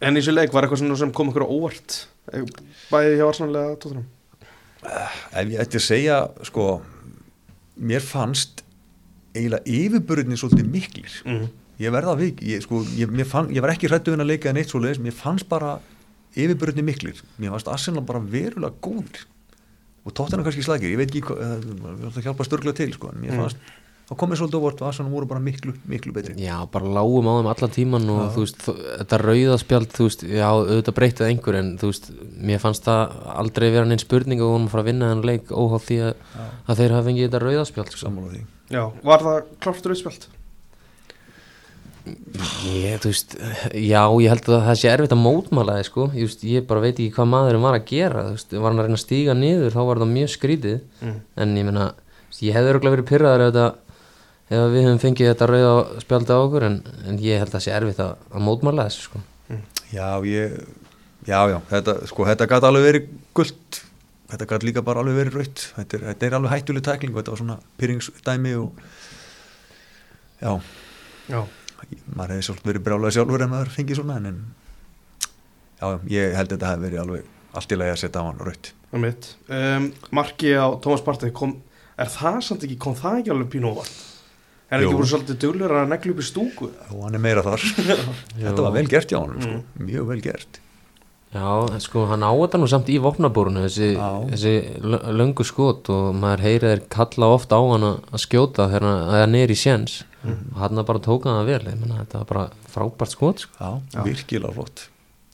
en 0.00 0.16
í 0.16 0.20
þessu 0.22 0.34
leik 0.34 0.52
var 0.54 0.66
eitthvað 0.66 0.98
sem 1.00 1.12
kom 1.14 1.32
ykkur 1.32 1.46
á 1.46 1.48
óvart 1.48 1.98
Eh, 2.28 2.44
bæði 2.92 3.14
hjá 3.16 3.24
Arsenal 3.24 3.54
eða 3.56 3.76
tóttunum 3.80 4.06
ef 4.84 5.48
ég 5.48 5.60
ætti 5.62 5.78
að 5.80 5.84
segja 5.86 6.16
sko 6.46 6.66
mér 7.78 8.04
fannst 8.04 8.60
eiginlega 9.32 9.64
yfirburðinni 9.64 10.36
svolítið 10.38 10.68
miklir 10.74 11.14
mm. 11.24 11.46
ég 11.80 11.94
verða 11.94 12.12
að 12.12 12.22
vik 12.26 12.42
ég, 12.46 12.62
sko, 12.66 12.82
ég, 12.98 13.14
fann, 13.30 13.48
ég 13.54 13.64
var 13.64 13.72
ekki 13.72 13.88
hrættu 13.90 14.12
en 14.12 14.24
að 14.24 14.30
leika 14.34 14.52
en 14.52 14.60
eitt 14.60 14.72
svo 14.72 14.82
leiðis 14.82 15.00
mér 15.02 15.16
fannst 15.16 15.48
bara 15.50 15.78
yfirburðinni 16.36 16.84
miklir 16.90 17.24
mér 17.40 17.54
fannst 17.56 17.72
Arsenal 17.72 18.04
bara 18.06 18.20
verulega 18.20 18.76
góðir 18.84 19.24
og 20.04 20.14
tóttina 20.16 20.44
kannski 20.44 20.66
slagir 20.66 20.92
ég 20.92 21.00
veit 21.00 21.10
ekki 21.10 21.24
hvað, 21.30 21.42
eh, 21.42 21.56
ég 21.64 22.06
ætla 22.10 22.12
að 22.12 22.28
hjálpa 22.28 22.48
störglega 22.48 22.80
til 22.82 22.92
sko, 22.96 23.12
en 23.14 23.22
mér 23.24 23.32
Mm. 23.32 23.40
fannst, 23.40 23.72
þá 24.08 24.12
komið 24.22 24.38
svolítið 24.40 24.58
óvart 24.62 24.78
og 24.80 24.86
Arsenal 24.88 25.10
voru 25.12 25.26
bara 25.28 25.42
miklu, 25.44 25.74
miklu 25.88 26.12
betri 26.16 26.34
Já, 26.40 26.54
bara 26.72 26.88
lágum 26.96 27.26
á 27.28 27.32
þeim 27.38 27.50
allan 27.52 27.74
tíman 27.74 28.06
og 28.14 28.20
Já. 28.22 28.28
þú 28.36 28.44
veist, 28.46 28.62
þetta 29.02 29.18
rauðaspjald 29.20 29.90
þú 29.98 30.06
veist, 30.08 30.22
já, 30.32 30.46
auðvitað 30.48 30.96
breytið 31.00 31.26
einhver 31.28 31.58
en 31.60 31.68
þú 31.82 31.90
veist, 31.92 32.08
mér 32.48 32.62
fannst 32.64 32.88
það 32.88 33.18
aldrei 33.44 33.68
vera 33.74 33.84
neinn 33.90 34.00
spurning 34.00 34.40
og 34.40 34.54
hún 34.56 34.64
að 34.68 34.72
fara 34.72 34.84
að 34.86 34.90
vinna 34.92 35.10
þennan 35.12 35.28
leik 35.28 35.52
óháð 35.52 35.84
því 35.90 35.98
að, 36.08 36.24
að 36.72 36.80
þeir 36.82 36.96
hafa 36.96 37.06
fengið 37.10 37.26
þetta 37.28 37.42
rauðaspjald 37.44 37.92
sko. 37.92 38.02
sammála 38.06 38.32
því 38.32 38.42
Já, 38.78 38.82
var 39.12 39.24
það 39.28 39.38
klárt 39.64 39.86
rauðspjald? 39.92 40.28
Ég, 42.08 42.94
þú 43.02 43.10
veist, 43.10 43.34
já, 43.76 44.00
ég 44.22 44.30
held 44.32 44.46
að 44.48 44.62
það 44.64 44.76
sé 44.80 44.88
erfitt 44.88 45.12
að 45.12 45.20
mótmála 45.20 45.74
þið, 45.76 45.86
sko, 45.90 46.04
ég, 46.16 46.28
veist, 46.30 46.44
ég 46.48 46.64
bara 46.68 46.80
veit 46.80 46.94
ekki 46.94 47.10
hvað 47.18 47.28
maðurinn 47.34 47.64
var 47.66 47.76
að 47.76 47.84
gera, 47.90 48.22
þú 48.30 48.36
veist, 48.38 48.54
var 48.56 48.70
hann 48.72 48.80
að 48.80 48.86
reyna 48.88 48.96
að 48.96 49.02
stíga 49.02 49.34
niður, 49.36 49.74
þá 49.74 49.80
var 49.90 50.00
það 50.00 50.12
mjög 50.14 50.30
skrítið, 50.32 50.78
Mm. 51.04 51.18
en 51.44 51.52
ég 51.58 51.68
veist, 51.68 52.40
ég 52.46 52.56
hefði 52.56 52.72
örgulega 52.72 52.94
verið 52.96 53.08
pyrraður 53.12 53.44
ef, 53.44 53.52
þetta, 53.52 53.66
ef 54.48 54.62
við 54.72 54.86
höfum 54.86 55.00
fengið 55.02 55.30
þetta 55.32 55.48
rauða 55.50 56.00
spjaldi 56.04 56.36
á 56.36 56.38
okkur, 56.40 56.66
en, 56.68 56.78
en 57.08 57.18
ég 57.22 57.40
held 57.42 57.50
að 57.50 57.56
það 57.58 57.64
sé 57.66 57.74
erfitt 57.76 58.00
að, 58.04 58.14
að 58.32 58.44
mótmála 58.46 58.86
þessu, 58.88 59.04
sko. 59.08 59.20
Já, 59.92 60.08
ég, 60.28 60.56
já, 61.28 61.38
já, 61.52 61.58
þetta, 61.72 61.94
sko, 62.10 62.26
þetta 62.28 62.48
gæti 62.52 62.68
alveg 62.70 62.86
verið 62.88 63.10
gullt, 63.36 63.80
þetta 64.32 64.48
gæti 64.52 64.68
líka 64.70 64.84
bara 64.86 65.04
alveg 65.04 65.18
verið 65.22 65.38
raut, 65.40 65.64
þetta 65.78 65.98
er, 65.98 66.06
þetta 66.12 66.28
er 66.28 66.38
alveg 66.38 66.54
hættuleg 66.56 66.86
tækling 66.88 67.14
og 67.14 67.20
þetta 67.22 67.34
var 67.34 67.42
svona 67.42 67.58
pyrringsdæmi 67.80 68.54
og, 68.60 68.82
já, 70.42 70.52
Já, 71.28 71.42
maður 72.16 72.30
hefði 72.34 72.44
svolítið 72.46 72.70
verið 72.70 72.84
brjálega 72.86 73.14
sjálfur 73.18 73.42
en 73.44 73.50
maður 73.52 73.70
fengið 73.74 73.98
svona 74.00 74.14
en, 74.16 74.28
en 74.30 74.38
já, 75.78 75.88
ég 76.14 76.36
held 76.38 76.48
að 76.48 76.54
þetta 76.56 76.70
hefði 76.72 76.86
verið 76.86 77.02
alveg 77.04 77.34
allt 77.58 77.72
í 77.74 77.78
lagi 77.80 77.92
að 77.92 78.00
setja 78.02 78.22
á 78.24 78.28
hann 78.28 78.40
raut. 78.48 78.70
um 78.96 79.88
Marki 80.16 80.52
á 80.56 80.66
Tómas 80.80 81.04
Partey 81.04 81.32
kom 81.36 81.58
Er 81.98 82.06
það 82.12 82.36
samt 82.46 82.64
ekki, 82.64 82.76
kom 82.78 82.94
það 82.94 83.16
ekki 83.20 83.32
alveg 83.34 83.48
pínu 83.52 83.72
óvart? 83.72 83.94
Er 84.68 84.82
Jú. 84.82 84.88
ekki 84.90 84.96
voru 84.98 85.08
svolítið 85.08 85.36
duglur 85.40 85.72
að 85.80 85.86
neglu 85.94 86.12
upp 86.12 86.18
í 86.20 86.24
stúku? 86.28 86.66
Og 86.92 87.04
hann 87.06 87.14
er 87.16 87.22
meira 87.24 87.40
þar. 87.46 87.62
þetta 88.42 88.64
var 88.66 88.74
vel 88.74 88.88
gert 88.92 89.12
hjá 89.14 89.20
hann, 89.22 89.38
sko, 89.40 89.60
mjög 89.80 90.08
vel 90.10 90.18
gert. 90.26 90.58
Já, 91.32 91.46
sko, 91.84 92.02
hann 92.08 92.24
á 92.24 92.32
þetta 92.32 92.60
nú 92.60 92.68
samt 92.72 92.88
í 92.92 92.98
vopnabúrunu, 93.04 93.62
þessi, 93.66 93.88
Já. 93.96 94.08
þessi 94.32 94.52
lö- 94.80 95.00
löngu 95.16 95.44
skot 95.44 95.88
og 95.92 96.06
maður 96.16 96.44
heyrið 96.46 96.70
þeir 96.74 96.82
kalla 96.94 97.28
ofta 97.36 97.56
á 97.60 97.62
hann 97.68 97.84
að 97.88 97.98
að 98.16 98.22
skjóta 98.24 98.68
þegar 98.72 98.86
hann- 98.88 99.10
að 99.12 99.36
er 99.42 99.52
í 99.52 99.58
séns 99.60 99.98
og 100.28 100.56
hann 100.60 100.84
bara 100.88 101.02
tók 101.04 101.24
hann 101.28 101.36
það 101.42 101.50
vel, 101.52 101.60
ég 101.72 101.80
menna, 101.80 101.98
þetta 102.04 102.22
var 102.22 102.28
bara 102.32 102.46
frábært 102.72 103.12
skot, 103.16 103.44
sko. 103.44 103.52
Já, 103.60 103.70
Já. 103.96 104.02
virkilega 104.08 104.54
flott. 104.56 104.86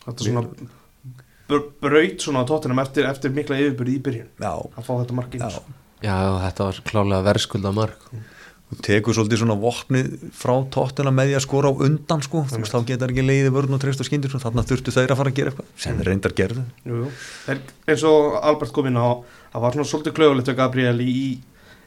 Þetta 0.05 0.19
er 0.19 0.31
svona 0.31 0.45
br- 1.49 1.71
braut 1.83 2.19
svona 2.27 2.43
á 2.43 2.49
tóttinum 2.51 2.83
eftir, 2.83 3.07
eftir 3.11 3.31
mikla 3.35 3.59
yfirbyrði 3.63 3.95
í 3.99 4.03
byrjun 4.03 4.29
Já, 4.43 4.53
að 4.75 4.83
fá 4.87 4.93
þetta 4.99 5.19
mark 5.19 5.35
inn 5.39 5.47
já. 5.47 5.63
Já, 6.05 6.19
þetta 6.43 6.67
var 6.71 6.81
klálega 6.91 7.27
verðskulda 7.31 7.73
mark. 7.75 7.99
Þú 8.75 8.83
tekur 8.89 9.15
svolítið 9.15 9.41
svona 9.43 9.55
vopnið 9.61 10.09
frá 10.35 10.55
tóttina 10.75 11.13
með 11.15 11.31
því 11.31 11.37
að 11.39 11.45
skora 11.45 11.71
á 11.71 11.75
undan 11.87 12.25
sko, 12.25 12.43
þú 12.51 12.59
veist, 12.59 12.75
þá 12.75 12.89
getur 12.89 13.13
ekki 13.13 13.25
leiði 13.25 13.53
vörn 13.55 13.77
og 13.77 13.83
treyst 13.83 14.03
og 14.03 14.09
skindir, 14.09 14.35
þarna 14.43 14.65
þurftu 14.67 14.95
þeir 14.95 15.15
að 15.15 15.21
fara 15.21 15.31
að 15.31 15.39
gera 15.39 15.53
eitthvað 15.53 15.69
sem 15.85 16.01
þeir 16.01 16.11
reyndar 16.11 16.35
gerðu. 16.41 16.65
jú, 16.83 17.01
jú. 17.05 17.11
Þeir, 17.45 17.61
eins 17.93 18.07
og 18.11 18.39
Albert 18.41 18.75
kom 18.75 18.89
inn 18.91 18.99
á 18.99 19.09
það 19.55 19.63
var 19.63 19.77
svona 19.77 19.91
svolítið 19.91 20.17
klögulegt 20.17 20.51
við 20.51 20.59
Gabriel 20.59 20.97
í, 21.05 21.19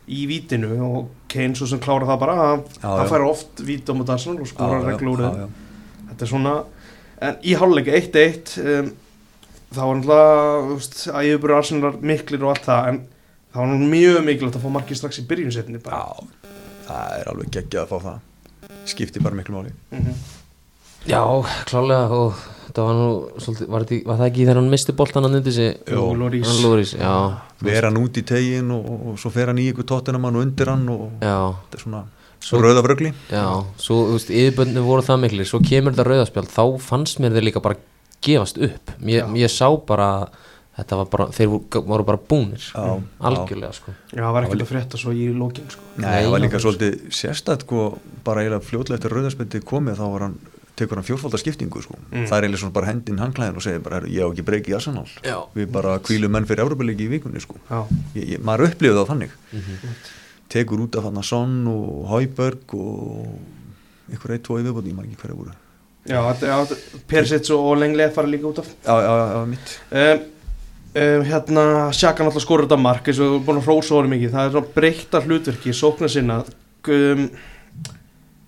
í, 0.08 0.22
vítinu 0.30 0.70
og 0.88 1.10
Kane 1.32 1.58
svo 1.60 1.68
sem 1.68 1.82
klára 1.84 2.08
það 2.08 2.22
bara 2.22 2.38
já. 2.56 3.04
fær 3.12 3.28
oft 3.28 3.64
vít 3.68 3.92
á 3.92 3.94
mútið 3.98 4.16
Arsenal 4.16 4.46
og 4.46 4.52
skora 4.54 4.96
já. 4.96 5.50
þetta 6.14 6.24
er 6.24 6.32
svona 6.32 6.56
en 7.28 7.44
í 7.44 7.58
háluleika 7.60 7.98
1-1 7.98 8.56
um, 8.64 8.90
það 9.76 9.84
var 9.84 10.00
náttúrulega 10.00 11.52
að 11.52 11.58
Arsenal 11.58 11.90
var 11.90 12.02
miklir 12.14 12.46
og 12.46 12.54
allt 12.54 12.70
það 12.70 12.92
en 12.94 13.02
það 13.52 13.62
var 13.64 13.88
mjög 13.96 14.20
mikilvægt 14.30 14.60
að 14.60 14.64
fá 14.64 14.74
markið 14.78 15.02
strax 15.02 15.20
í 15.20 15.28
byrjunsetni 15.28 15.84
bara 15.84 16.06
Já, 16.06 16.47
það 16.88 17.16
er 17.22 17.32
alveg 17.34 17.52
geggjað 17.58 17.84
að 17.84 17.92
fá 17.94 17.98
það 18.08 18.74
skipti 18.92 19.24
bara 19.24 19.36
miklu 19.40 19.56
máli 19.60 19.72
Mhm. 19.92 20.14
Já, 21.08 21.22
klálega 21.70 22.12
og 22.12 22.34
þetta 22.68 22.84
var 22.84 22.96
nú 22.98 23.10
svolítið, 23.40 23.68
var, 23.72 23.84
þetta, 23.88 24.06
var 24.10 24.18
það 24.20 24.26
ekki 24.28 24.42
þegar 24.44 24.58
hann 24.60 24.70
misti 24.74 24.92
boltan 24.98 25.24
hann 25.24 25.36
undir 25.40 25.54
sig? 25.56 25.78
Já. 27.00 27.14
vera 27.64 27.88
hann 27.88 28.00
út 28.02 28.18
í 28.20 28.24
tegin 28.28 28.72
og, 28.76 28.90
og 29.14 29.20
svo 29.22 29.32
fer 29.32 29.48
hann 29.48 29.62
í 29.64 29.70
ykkur 29.72 29.88
tóttinamann 29.88 30.36
og 30.36 30.44
undir 30.44 30.68
hann 30.74 30.84
og 30.92 31.06
Já, 31.24 31.38
þetta 31.64 31.80
er 31.80 31.84
svona 31.86 32.02
Svo- 32.44 32.60
rauða 32.62 32.84
frögli 32.86 33.14
já, 33.32 33.46
svo, 33.82 33.96
þú 34.10 34.18
veist, 34.18 34.30
yfirböndinu 34.30 34.84
voru 34.86 35.02
það 35.08 35.22
mikli, 35.24 35.46
svo 35.48 35.60
kemur 35.64 35.96
þetta 35.96 36.06
rauðaspjald, 36.10 36.52
þá 36.54 36.64
fannst 36.90 37.20
mér 37.24 37.34
þeir 37.38 37.48
líka 37.48 37.62
bara 37.64 37.80
gefast 38.22 38.58
upp. 38.62 38.92
Ég, 39.02 39.32
ég 39.38 39.50
sá 39.50 39.70
bara, 39.88 40.28
þetta 40.78 40.98
var 41.00 41.08
bara, 41.14 41.26
þeir 41.34 41.48
voru, 41.50 42.04
bara 42.06 42.20
búnir, 42.30 42.62
Já, 42.74 43.02
algjörlega, 43.30 43.74
sko. 43.74 43.94
Já, 44.14 44.22
það 44.22 44.34
var 44.36 44.44
ekkert 44.46 44.62
að 44.62 44.70
frétta 44.72 44.98
svo 45.02 45.12
í 45.16 45.28
lókin 45.34 45.72
sko. 45.74 45.82
Nei, 45.98 46.24
það 46.24 46.30
var 46.36 46.40
líka 46.44 46.60
svolítið 46.62 47.00
sérstætt 47.18 47.66
sko, 47.66 47.98
bara 48.24 48.44
eiginlega 48.44 48.68
fljótlega 48.68 49.00
eftir 49.00 49.16
rauðarspildi 49.16 49.64
komið 49.66 49.98
þá 49.98 50.06
var 50.14 50.22
hann, 50.28 50.36
tekur 50.78 51.00
hann 51.00 51.08
fjórfaldar 51.08 51.42
skiptingu 51.42 51.82
sko. 51.82 51.98
Mm. 52.12 52.28
það 52.30 52.38
er 52.38 52.44
eiginlega 52.46 52.62
svona 52.62 52.74
bara 52.78 52.86
hendinn 52.92 53.18
hangklæðin 53.24 53.58
og 53.58 53.64
segir 53.66 53.82
bara, 53.82 53.96
"Herru, 54.00 54.08
ég 54.14 54.22
á 54.22 54.30
ekki 54.30 54.46
breyki 54.46 54.72
í 54.72 54.76
Arsenal 54.78 55.08
Já. 55.24 55.38
við 55.56 55.72
bara 55.72 55.98
kvílum 56.00 56.30
menn 56.32 56.46
fyrir 56.46 56.62
Európa-leiki 56.66 57.08
í 57.08 57.10
vikunni 57.10 57.42
sko. 57.42 57.56
Já, 57.70 57.86
ég, 58.16 58.30
ég, 58.38 58.40
maður 58.40 58.70
upplifið 58.70 58.98
það 59.02 59.08
þannig 59.10 59.30
Mhm. 59.54 59.96
tekur 60.50 60.80
út 60.80 60.96
af 60.96 61.04
hann 61.04 61.24
Son 61.24 61.68
og 61.68 62.08
Hauberg 62.10 62.74
og 62.74 63.40
ykkur 64.14 64.32
eitt, 64.32 64.44
tvo 64.44 64.58
um, 70.98 71.28
Hérna, 71.28 71.68
Sjaka 71.96 72.26
náttúrulega 72.26 72.46
skorur 72.46 72.68
þetta 72.68 72.80
mark 72.82 73.08
eins 73.08 73.20
og 73.20 73.28
við 73.28 73.36
erum 73.36 73.46
búin 73.48 73.62
að 73.62 73.70
hrósa 73.70 73.96
orðið 74.00 74.14
mikið. 74.16 74.34
Það 74.34 74.48
er 74.48 74.56
svona 74.56 74.74
breytta 74.80 75.24
hlutverki, 75.26 75.76
sóknar 75.78 76.14
sinna 76.14 76.42
um, 76.42 77.30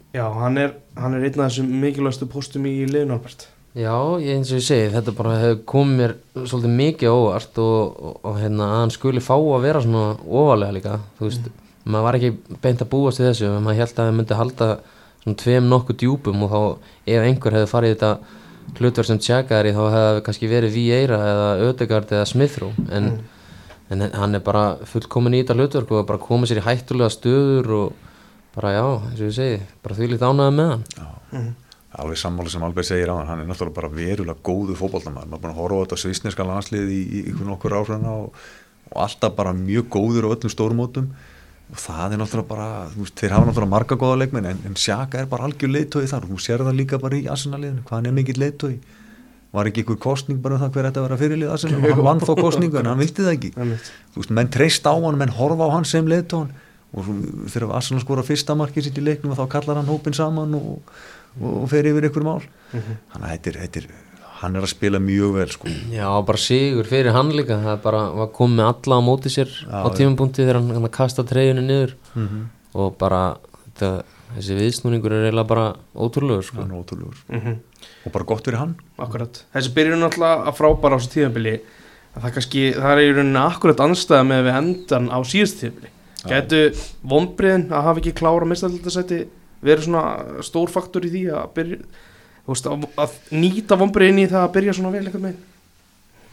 Já, 0.09 0.25
hann 0.33 0.57
er, 0.57 0.75
hann 0.97 1.13
er 1.13 1.27
einn 1.27 1.37
af 1.37 1.51
þessum 1.51 1.73
mikilvægstu 1.83 2.25
postum 2.31 2.65
í 2.65 2.73
liðinu 2.89 3.13
Albert. 3.19 3.45
Já, 3.77 3.93
eins 4.17 4.49
og 4.49 4.57
ég 4.57 4.65
segi, 4.65 4.87
þetta 4.95 5.13
bara 5.13 5.35
hefur 5.37 5.59
komið 5.69 5.99
mér 5.99 6.13
svolítið 6.49 6.71
mikið 6.79 7.11
óvart 7.13 7.59
og, 7.61 7.99
og, 8.01 8.15
og 8.25 8.39
hérna, 8.41 8.69
hann 8.79 8.93
skuli 8.93 9.21
fá 9.21 9.35
að 9.37 9.67
vera 9.67 9.81
svona 9.85 10.15
ofalega 10.25 10.73
líka, 10.73 10.95
þú 11.19 11.27
veist, 11.27 11.51
maður 11.85 12.07
var 12.07 12.17
ekki 12.17 12.57
beint 12.63 12.81
að 12.81 12.89
búast 12.95 13.21
við 13.21 13.29
þessu, 13.29 13.51
maður 13.61 13.79
held 13.83 13.93
að 13.93 14.01
það 14.01 14.17
myndi 14.17 14.39
halda 14.39 14.69
svona 15.21 15.39
tveim 15.43 15.69
nokkuð 15.69 15.99
djúpum 16.01 16.43
og 16.47 16.55
þá 16.55 16.59
ef 17.13 17.27
einhver 17.27 17.57
hefði 17.59 17.71
farið 17.75 17.93
í 17.93 17.97
þetta 17.99 18.38
hlutverk 18.77 19.07
sem 19.07 19.19
tjakaðar 19.19 19.69
í 19.69 19.73
þá 19.75 19.81
hefði 19.81 20.03
það 20.05 20.21
kannski 20.27 20.49
verið 20.51 20.75
Vieira 20.75 21.19
eða 21.31 21.49
Ödegard 21.69 22.11
eða 22.13 22.27
Smithrow 22.29 22.75
en, 22.93 23.09
en 23.89 24.05
hann 24.13 24.37
er 24.37 24.43
bara 24.45 24.63
fullkomin 24.89 25.37
í 25.37 25.41
þetta 25.41 25.57
hlutverk 25.57 25.95
og 25.95 26.05
bara 26.09 26.21
komið 26.21 26.51
sér 26.51 26.61
í 26.61 26.67
hættulega 26.67 27.15
stöður 27.15 27.73
og 27.79 28.05
bara 28.55 28.75
já, 28.75 28.85
eins 29.09 29.19
og 29.21 29.25
ég 29.29 29.35
segi, 29.37 29.57
bara 29.83 29.97
því 29.97 30.11
lítið 30.11 30.29
ánægða 30.29 30.53
með 30.59 30.71
hann. 30.73 30.85
Mhm. 31.31 31.49
alveg 31.99 32.17
sammáli 32.21 32.51
sem 32.53 32.63
Albert 32.63 32.85
segir 32.85 33.09
á 33.09 33.17
hann. 33.17 33.27
Hann 33.27 33.39
er 33.41 33.47
náttúrulega 33.49 33.75
bara 33.75 33.89
verulega 33.89 34.43
góðu 34.45 34.75
fótballtamaður 34.77 35.29
maður 35.29 35.39
er 35.39 35.41
bara 35.41 35.53
að 35.53 35.59
horfa 35.59 35.75
á 35.75 35.83
þetta 35.83 35.97
svisneska 36.03 36.45
landslið 36.45 36.91
í, 36.93 37.01
í 37.01 37.19
ykkur 37.31 37.47
nokkur 37.49 37.75
áhrifna 37.79 38.13
og, 38.13 38.33
og 38.91 39.01
alltaf 39.03 39.35
bara 39.35 39.53
mjög 39.57 39.89
góður 39.89 40.29
á 40.29 40.33
öllum 40.35 40.53
stórmótum 40.53 41.09
og 41.69 41.81
það 41.83 42.15
er 42.15 42.21
náttúrulega 42.21 42.49
bara 42.49 42.69
þú 42.93 43.03
veist, 43.03 43.17
þeir 43.19 43.35
hafa 43.35 43.49
náttúrulega 43.49 43.73
marga 43.73 43.97
góða 43.99 44.21
leikmenn 44.23 44.47
en, 44.49 44.63
en 44.65 44.77
Sjaka 44.79 45.21
er 45.21 45.27
bara 45.29 45.45
algjör 45.45 45.73
leiðtói 45.75 46.07
þar. 46.09 46.25
Og 46.25 46.31
þú 46.33 46.39
sér 46.45 46.63
það 46.65 46.79
líka 46.79 47.01
bara 47.01 47.19
í 47.19 47.27
Arsenal-liðinu, 47.29 47.83
hvað 47.85 47.99
hann 47.99 48.09
er 48.09 48.17
mikill 48.17 48.41
leiðtói 48.41 48.73
var 49.53 49.69
ekki 49.69 49.81
ykkur 49.81 49.97
kostning 50.01 50.41
bara 50.43 50.57
um 50.57 50.61
það 50.61 50.75
hver 50.75 50.87
þetta 50.89 51.03
var 51.03 51.13
að 51.15 51.21
fyrirlið 51.23 51.53
Arsenal? 51.53 51.79
Og 51.79 51.85
hann 51.89 52.05
vann 52.05 52.19
þá 52.21 52.33
kostningu 52.37 52.79
en 52.81 52.89
hann 52.91 52.99
vildi 53.01 53.25
það 53.25 53.31
ekki. 53.33 53.49
Þú 53.57 54.21
veist, 54.21 54.33
menn 54.37 54.51
treyst 54.53 54.85
á 54.85 54.93
hann, 54.93 55.17
menn 55.17 55.33
horfa 55.33 55.69
á 55.69 55.73
hann 55.73 55.87
sem 55.89 56.09
leiðtóan 56.09 56.51
og 56.89 57.05
svo, 57.05 57.15
þegar 57.53 57.73
Arsenal 57.79 58.03
skora 58.03 58.25
fyrsta 58.25 58.57
markið 58.57 58.87
sitt 58.87 58.99
í 59.01 59.05
leiknum 59.05 59.33
þá 59.37 59.45
kallar 59.49 59.81
hann 59.81 59.89
hópin 59.89 60.17
saman 60.17 60.53
og, 60.57 60.93
og, 61.39 61.49
og 61.63 61.65
fer 61.71 61.89
yfir 61.89 62.09
ykkur 62.09 62.25
mál. 62.25 62.45
Mhm. 62.73 63.01
þannig 63.15 63.29
að 63.29 63.51
er, 63.53 63.59
þetta 63.65 63.83
er 63.83 64.08
hann 64.39 64.55
er 64.55 64.65
að 64.65 64.71
spila 64.73 65.01
mjög 65.03 65.33
vel 65.35 65.47
sko. 65.53 65.71
Já, 65.93 66.07
bara 66.25 66.39
sigur 66.41 66.87
fyrir 66.87 67.11
hann 67.15 67.31
líka. 67.35 67.57
Það 67.63 67.73
er 67.73 67.81
bara 67.83 68.03
var 68.19 68.31
komið 68.35 68.61
með 68.61 68.69
alla 68.71 68.99
á 68.99 69.01
móti 69.03 69.33
sér 69.33 69.49
Já, 69.51 69.81
á 69.83 69.87
tímapunkti 69.95 70.43
þegar 70.43 70.61
hann, 70.61 70.71
hann 70.77 70.93
kasta 70.95 71.25
treyjunni 71.27 71.65
niður. 71.65 71.95
Mm 72.15 72.27
-hmm. 72.27 72.45
og 72.73 72.97
bara 72.97 73.23
þetta, 73.65 73.89
þessi 74.37 74.59
viðsnúningur 74.61 75.11
er 75.11 75.27
eiginlega 75.27 75.47
bara 75.47 75.67
ótrúlegur 75.95 76.43
sko. 76.43 76.61
hann 76.61 76.71
ótrúlegur. 76.71 77.19
Mhm. 77.29 77.59
og 78.05 78.11
bara 78.11 78.25
gott 78.25 78.45
fyrir 78.45 78.59
hann. 78.59 78.75
Akkurat. 78.97 79.43
Þessi 79.53 79.73
byrjun 79.73 79.99
náttúrulega 79.99 80.47
að 80.47 80.57
frábæra 80.57 80.95
á 80.95 80.99
þessu 80.99 81.13
tíðanbili 81.13 81.59
það, 82.15 82.33
kannski, 82.35 82.65
það 82.75 82.91
er 82.91 83.01
í 83.03 83.13
rauninni 83.15 83.41
akkurat 83.43 83.83
anstæða 83.85 84.27
með 84.27 84.43
við 84.47 84.59
endan 84.59 85.09
á 85.09 85.17
síðast 85.23 85.61
tíðanbili 85.61 85.95
Gætu 86.27 86.61
vonbriðin 87.07 87.69
að 87.71 87.85
hafa 87.87 88.01
ekki 88.01 88.15
klára 88.19 88.47
mistaldasæti 88.49 89.21
verið 89.63 89.85
svona 89.87 90.41
stór 90.43 90.71
faktor 90.71 91.05
í 91.07 91.11
því 91.13 91.21
að 91.31 91.53
byrja 91.55 91.77
veist, 92.49 92.67
að, 92.69 92.89
að 92.99 93.15
nýta 93.35 93.77
vonbriðin 93.79 94.25
í 94.25 94.27
það 94.31 94.45
að 94.45 94.53
byrja 94.57 94.75
svona 94.77 94.93
vel 94.95 95.05
eitthvað 95.05 95.25
með 95.29 95.39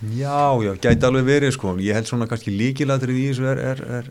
já, 0.00 0.62
já, 0.62 0.72
gæti 0.76 1.06
alveg 1.08 1.26
verið 1.26 1.54
sko. 1.56 1.76
Ég 1.80 1.96
held 1.96 2.08
svona 2.08 2.28
kannski 2.28 2.52
líkilatrið 2.54 3.20
í 3.20 3.28
þessu 3.30 3.46
er, 3.48 3.62
er, 3.72 3.82
er, 3.98 4.10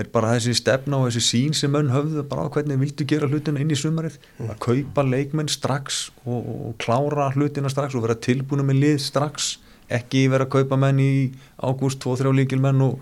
er 0.00 0.10
bara 0.12 0.34
þessi 0.36 0.56
stefna 0.56 1.00
og 1.02 1.08
þessi 1.08 1.24
sín 1.26 1.56
sem 1.56 1.72
menn 1.72 1.92
höfðu 1.92 2.24
bara 2.28 2.46
á 2.48 2.52
hvernig 2.54 2.80
vildu 2.80 3.06
gera 3.08 3.28
hlutina 3.28 3.60
inn 3.62 3.72
í 3.74 3.78
sumarið. 3.78 4.18
Að 4.46 4.56
kaupa 4.64 5.04
leikmenn 5.04 5.50
strax 5.52 6.08
og, 6.24 6.48
og 6.70 6.76
klára 6.80 7.30
hlutina 7.36 7.72
strax 7.72 7.96
og 7.98 8.06
vera 8.06 8.16
tilbúinu 8.16 8.66
með 8.66 8.82
lið 8.84 8.98
strax. 9.04 9.56
Ekki 9.92 10.26
vera 10.32 10.48
að 10.48 10.54
kaupa 10.56 10.80
menn 10.80 11.00
í 11.00 11.12
ágúst 11.60 12.00
2-3 12.04 12.32
líkilmenn 12.42 12.84
og 12.84 12.98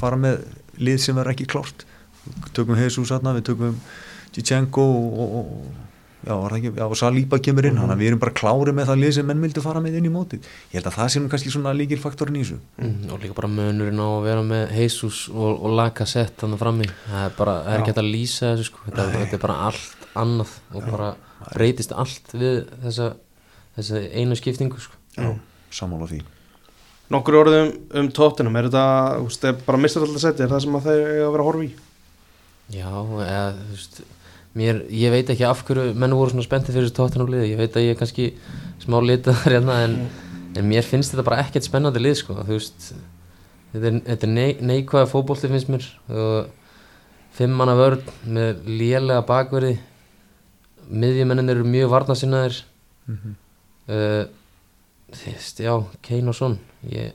fara 0.00 0.18
með 0.18 0.42
lið 0.82 1.00
sem 1.02 1.16
verður 1.16 1.36
ekki 1.36 1.50
klárt. 1.50 1.86
Tökum 2.56 2.78
Jesus 2.78 3.12
aðna, 3.14 3.34
við 3.36 3.50
tökum 3.50 3.80
Tjichenko 4.34 4.82
og, 4.82 5.18
og, 5.22 5.50
já, 6.24 6.32
það 6.34 6.56
ekki, 6.58 6.70
já, 6.74 6.84
og 6.86 6.98
Salíba 6.98 7.38
kemur 7.44 7.68
inn, 7.68 7.78
þannig 7.78 7.94
að 7.94 8.02
við 8.02 8.10
erum 8.10 8.22
bara 8.22 8.34
klári 8.40 8.74
með 8.74 8.88
það 8.90 9.00
lið 9.02 9.12
sem 9.16 9.28
menn 9.28 9.42
vildu 9.44 9.64
fara 9.64 9.82
með 9.84 9.98
inn 10.00 10.08
í 10.08 10.12
mótið. 10.14 10.48
Ég 10.72 10.78
held 10.78 10.88
að 10.90 10.96
það 10.98 11.10
sé 11.12 11.22
nú 11.22 11.30
kannski 11.32 11.52
svona 11.54 11.74
líkir 11.76 12.00
faktorin 12.02 12.38
í 12.38 12.44
þessu. 12.44 12.58
Mm, 12.80 13.10
og 13.12 13.22
líka 13.22 13.36
bara 13.38 13.50
munurinn 13.52 14.02
á 14.02 14.08
að 14.08 14.26
vera 14.28 14.46
með 14.48 14.74
Jesus 14.80 15.20
og, 15.32 15.50
og 15.54 15.76
laka 15.78 16.06
sett 16.08 16.40
þannig 16.42 16.62
frammi. 16.64 16.88
Það 17.06 17.26
er 17.28 17.36
bara, 17.38 17.56
það 17.66 17.74
er 17.74 17.84
ekki 17.84 17.92
hægt 17.92 18.02
að 18.04 18.10
lýsa 18.16 18.52
þessu 18.52 18.68
sko. 18.70 18.84
Þetta, 18.88 19.08
þetta 19.18 19.38
er 19.38 19.44
bara 19.44 19.58
allt 19.68 20.06
annað 20.24 20.54
og 20.72 20.88
bara 20.88 21.10
breytist 21.52 21.92
allt 21.94 22.34
við 22.34 22.62
þessa, 22.86 23.10
þessa 23.78 24.04
einu 24.14 24.38
skiptingu 24.40 24.80
sko. 24.82 25.00
Já, 25.18 25.34
sammála 25.74 26.08
því. 26.10 26.22
Nokkur 27.12 27.36
orðum 27.42 27.72
um 28.00 28.06
tóttinum, 28.16 28.54
er 28.56 28.70
þetta, 28.70 28.84
þú 29.18 29.26
veist, 29.28 29.42
er 29.44 29.58
bara 29.66 29.80
mistar 29.80 30.06
alltaf 30.06 30.22
seti, 30.22 30.44
er 30.44 30.50
það 30.50 30.62
sem 30.64 30.78
að 30.78 30.86
þeir 30.88 31.02
eiga 31.02 31.26
að 31.26 31.34
vera 31.34 31.44
að 31.44 31.48
horfa 31.50 31.66
í? 31.66 31.72
Já, 32.72 32.88
eða, 32.88 33.42
þú 33.58 33.74
veist 33.74 33.98
mér, 34.54 34.84
ég 34.90 35.10
veit 35.14 35.30
ekki 35.30 35.46
af 35.48 35.64
hverju 35.66 35.94
menn 35.98 36.14
voru 36.14 36.30
svona 36.30 36.46
spenntið 36.46 36.76
fyrir 36.76 36.86
þessu 36.88 36.96
tóttunum 36.98 37.30
liði, 37.32 37.50
ég 37.52 37.58
veit 37.58 37.76
að 37.76 37.86
ég 37.88 37.94
er 37.94 37.98
kannski 37.98 38.28
smá 38.84 39.00
litað 39.02 39.40
þar 39.42 39.56
hérna 39.56 39.80
en, 39.86 39.96
en 40.54 40.68
mér 40.68 40.86
finnst 40.86 41.14
þetta 41.14 41.26
bara 41.26 41.40
ekkert 41.42 41.66
spennandi 41.66 42.02
lið 42.02 42.20
sko, 42.20 42.36
þú 42.42 42.58
veist 42.58 42.92
þetta 43.72 43.90
er, 43.90 43.98
þetta 44.06 44.28
er 44.28 44.32
nei, 44.34 44.50
neikvæða 44.70 45.10
fótbolti 45.10 45.50
finnst 45.50 45.72
mér. 45.72 45.88
Og 46.12 46.52
fimm 47.34 47.56
manna 47.58 47.74
vörð 47.78 48.06
með 48.30 48.62
lélega 48.68 49.24
bakverði. 49.26 49.74
Miðjumennin 50.84 51.50
eru 51.50 51.66
mjög 51.66 51.90
varnasinnaðir 51.90 52.60
mm 53.08 53.18
-hmm. 53.18 53.36
uh, 53.88 54.24
þú 55.10 55.32
veist, 55.32 55.60
já, 55.60 55.74
Kane 56.02 56.28
og 56.28 56.34
Son. 56.34 56.58
Ég, 56.90 57.12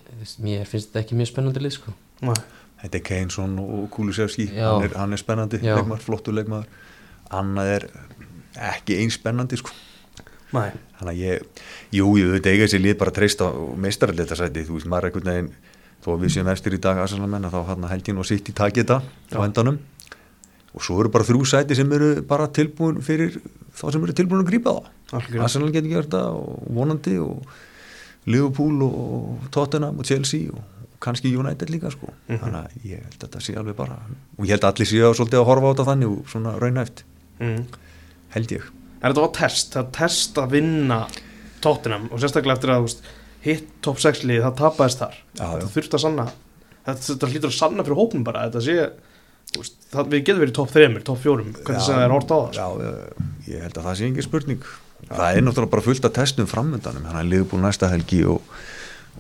finnst 0.66 0.90
þetta 0.90 1.04
ekki 1.04 1.16
mjög 1.16 1.32
spennandi 1.32 1.64
lið 1.64 1.78
sko. 1.78 1.94
Nei. 2.22 2.36
Þetta 2.80 2.98
er 2.98 3.04
Keynesson 3.04 3.60
og 3.60 3.90
Kulusevski. 3.92 4.46
Hann 4.56 4.84
er, 4.84 4.94
hann 4.96 5.14
er 5.14 5.20
spennandi 5.20 5.58
Já. 5.60 5.76
leikmaður, 5.76 6.04
flottur 6.04 6.34
leikmaður 6.34 6.68
annað 7.30 7.72
er 7.78 7.88
ekki 8.74 8.98
eins 9.02 9.18
spennandi 9.20 9.58
sko 9.62 9.72
Nei. 10.54 10.72
þannig 10.98 11.12
að 11.14 11.20
ég, 11.22 11.44
jú, 11.94 12.08
ég 12.18 12.32
veit 12.34 12.48
eiga 12.50 12.66
þessi 12.66 12.80
lið 12.82 12.98
bara 12.98 13.12
að 13.14 13.20
treysta 13.20 13.50
meistarallita 13.78 14.36
sæti, 14.40 14.64
þú 14.66 14.80
veist, 14.80 14.88
maður 14.90 15.06
er 15.06 15.12
einhvern 15.12 15.30
veginn 15.30 15.52
þó 16.04 16.10
að 16.16 16.24
við 16.24 16.34
séum 16.34 16.50
efstir 16.50 16.74
í 16.74 16.80
dag 16.82 16.98
aðsalamenn 17.04 17.50
þá 17.54 17.60
hann 17.68 17.84
held 17.92 18.08
ég 18.10 18.16
nú 18.18 18.24
að 18.24 18.30
sitt 18.32 18.50
í 18.50 18.56
takið 18.58 18.86
þetta 18.88 19.00
á 19.36 19.40
endanum 19.46 19.78
og 20.74 20.82
svo 20.86 21.00
eru 21.02 21.10
bara 21.14 21.26
þrjú 21.28 21.46
sæti 21.50 21.76
sem 21.78 21.92
eru 21.94 22.10
bara 22.30 22.48
tilbúin 22.54 23.00
fyrir 23.06 23.38
þá 23.78 23.86
sem 23.94 24.04
eru 24.06 24.14
tilbúin 24.18 24.42
að 24.44 24.50
grípa 24.52 24.74
það. 25.10 25.40
Arsenal 25.42 25.72
getur 25.74 25.90
gert 25.94 26.10
það 26.14 26.36
og 26.40 26.68
vonandi 26.78 27.16
og 27.22 27.46
Liverpool 28.30 28.84
og 28.86 29.48
Tottenham 29.54 29.98
og 30.02 30.06
Chelsea 30.06 30.50
og 30.54 30.62
kannski 31.02 31.32
United 31.38 31.70
líka 31.72 31.90
sko 31.94 32.10
Mhm. 32.28 32.40
þannig 32.42 32.60
að 32.60 32.90
ég 32.90 33.04
held 33.06 33.18
að 33.18 33.30
þetta 33.30 33.42
sé 33.42 33.56
alveg 33.58 33.76
bara 33.76 33.98
og 34.38 34.46
ég 34.46 34.50
held 34.52 34.62
að 34.68 34.74
allir 34.74 34.90
séu 34.92 35.14
svolítið 35.16 35.40
að 35.42 35.48
horfa 35.50 35.66
á 35.66 35.72
þetta 35.74 35.88
þannig 35.90 36.10
og 36.18 36.28
svona 36.30 36.60
raunæft, 36.60 37.04
Mm. 37.40 37.64
held 38.36 38.54
ég. 38.58 38.68
En 39.00 39.10
þetta 39.10 39.24
var 39.24 39.34
test, 39.38 39.74
það 39.74 39.84
var 39.86 39.92
test 39.96 40.40
að 40.42 40.56
vinna 40.58 41.00
tóttinam 41.64 42.10
og 42.12 42.22
sérstaklega 42.22 42.58
eftir 42.58 42.74
að 42.74 42.86
veist, 42.88 43.06
hitt 43.46 43.70
top 43.86 44.02
6 44.04 44.26
lið, 44.28 44.42
það 44.46 44.58
tapaðist 44.60 45.04
þar. 45.04 45.20
Já, 45.20 45.44
já. 45.44 45.52
þetta 45.54 45.72
þurfti 45.76 45.98
að 45.98 46.04
sanna. 46.06 46.26
Þetta, 46.90 47.06
þetta 47.12 47.30
hlýtur 47.32 47.52
að 47.52 47.56
sanna 47.60 47.86
fyrir 47.88 48.00
hópum 48.00 48.26
bara. 48.28 48.44
Þetta 48.50 48.64
sé, 48.66 48.76
veist, 49.56 49.78
það, 49.94 50.12
við 50.14 50.26
getum 50.26 50.44
verið 50.44 50.58
top 50.60 50.74
3 50.76 50.90
top 51.08 51.24
4, 51.24 51.48
hvernig 51.62 51.86
sem 51.86 51.96
það 51.96 52.06
er 52.06 52.16
hort 52.16 52.34
á 52.36 52.38
það 52.40 52.60
já, 52.60 52.68
já, 52.84 53.30
ég 53.54 53.66
held 53.68 53.80
að 53.80 53.88
það 53.90 53.98
sé 54.00 54.10
engin 54.10 54.28
spurning. 54.28 54.68
Það 55.10 55.30
er 55.30 55.46
náttúrulega 55.46 55.74
bara 55.78 55.86
fullt 55.86 56.10
af 56.10 56.16
testum 56.18 56.48
framöndanum 56.50 57.08
hann 57.08 57.22
er 57.22 57.28
liðbúl 57.32 57.62
næsta 57.64 57.88
helgi 57.88 58.20
og, 58.28 58.44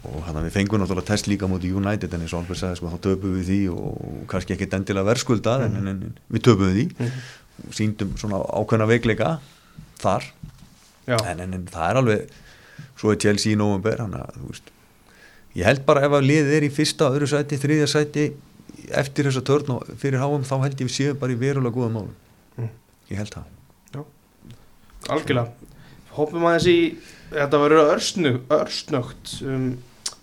og 0.03 0.17
hann 0.27 0.41
við 0.43 0.57
fengum 0.57 0.83
náttúrulega 0.83 1.13
test 1.13 1.29
líka 1.31 1.47
mútið 1.47 1.77
United. 1.79 2.11
En 2.13 2.25
eins 2.25 2.35
og 2.35 2.43
Albert 2.43 2.59
sagði 2.59 2.81
sko, 2.81 2.91
þá 2.91 2.99
töpum 3.07 3.37
við 3.37 3.47
því 3.47 3.59
og 3.71 4.25
kannski 4.31 4.57
ekki 4.57 4.67
endilega 4.75 5.07
verðskuldað 5.07 5.69
en, 5.69 5.77
en, 5.79 5.93
en 5.93 6.17
við 6.35 6.45
töpum 6.49 6.67
við 6.67 6.81
því. 6.81 6.87
Mhm. 6.99 7.23
Síndum 7.75 8.15
svona 8.19 8.41
ákveðna 8.45 8.89
veikleika 8.89 9.37
þar. 10.01 10.27
En, 11.09 11.39
en, 11.39 11.55
en 11.57 11.65
það 11.69 11.87
er 11.87 12.01
alveg 12.01 12.35
svo 12.99 13.13
er 13.13 13.21
Chelsea 13.21 13.55
í 13.55 13.59
november 13.59 14.01
þú 14.03 14.51
veist 14.51 14.69
ég 15.57 15.65
held 15.65 15.81
bara 15.87 16.05
ef 16.05 16.13
að 16.13 16.27
liðið 16.29 16.55
er 16.55 16.65
í 16.67 16.71
fyrsta, 16.73 17.09
öðru 17.09 17.29
sæti, 17.29 17.57
þriðja 17.59 17.87
sæti 17.89 18.25
eftir 18.95 19.29
þessa 19.29 19.43
törn 19.45 19.71
og 19.75 19.87
fyrir 19.99 20.21
háum 20.21 20.45
þá 20.47 20.55
held 20.65 20.81
ég 20.81 20.89
við 20.89 20.95
séum 20.95 21.19
bara 21.19 21.33
í 21.33 21.39
verulega 21.39 21.75
góða 21.75 21.93
málum. 21.95 22.13
Mm. 22.57 22.69
ég 23.09 23.21
held 23.21 23.33
það. 23.33 23.55
Algjörlega. 25.09 25.69
Hópum 26.13 26.45
aðeins 26.49 26.67
í, 26.69 26.79
þetta 27.31 27.61
verður 27.61 27.91
örsnu, 27.95 28.33
örsnögt 28.51 29.35
um, 29.47 29.69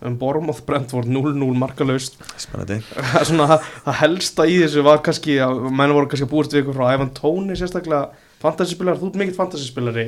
um 0.05 0.17
Bormoth 0.21 0.61
Brentford 0.67 1.09
0-0 1.09 1.57
markalaust. 1.57 2.19
Spennandi. 2.37 2.81
Það 2.93 3.19
er 3.21 3.29
svona 3.31 3.47
það 3.87 3.99
helsta 4.03 4.47
í 4.51 4.59
þessu 4.61 4.83
var 4.87 5.01
kannski 5.07 5.39
að 5.41 5.63
menn 5.73 5.95
voru 5.97 6.11
kannski 6.11 6.27
að 6.29 6.33
búist 6.35 6.53
við 6.53 6.65
ykkur 6.65 6.77
frá 6.77 6.93
Ivan 6.97 7.13
Tóni 7.17 7.57
sérstaklega 7.57 8.11
fantasyspilari, 8.43 9.01
þú 9.01 9.09
ert 9.13 9.21
mikill 9.23 9.39
fantasyspilari 9.39 10.07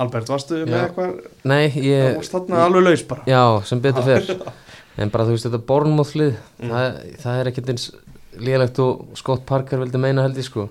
Albert, 0.00 0.28
varstu 0.30 0.60
með 0.64 0.76
Já. 0.76 0.82
eitthvað? 0.86 1.14
Nei, 1.50 1.64
það 1.74 1.86
ég, 1.88 2.04
varst 2.20 2.34
þarna 2.36 2.60
alveg 2.66 2.84
laus 2.86 3.02
bara. 3.10 3.24
Já, 3.26 3.40
sem 3.66 3.80
betur 3.82 4.04
fyrr 4.06 4.44
en 5.00 5.10
bara 5.10 5.24
þú 5.26 5.34
veist 5.34 5.48
þetta 5.48 5.62
bornmóðlið 5.72 6.36
Mm. 6.60 6.70
það, 6.70 7.00
það 7.24 7.40
er 7.40 7.48
ekkert 7.50 7.72
eins 7.72 7.86
lélegt 8.40 8.78
og 8.84 9.16
Scott 9.18 9.42
Parker 9.48 9.80
vildi 9.80 9.98
meina 9.98 10.22
held 10.22 10.36
ég 10.38 10.46
sko. 10.46 10.68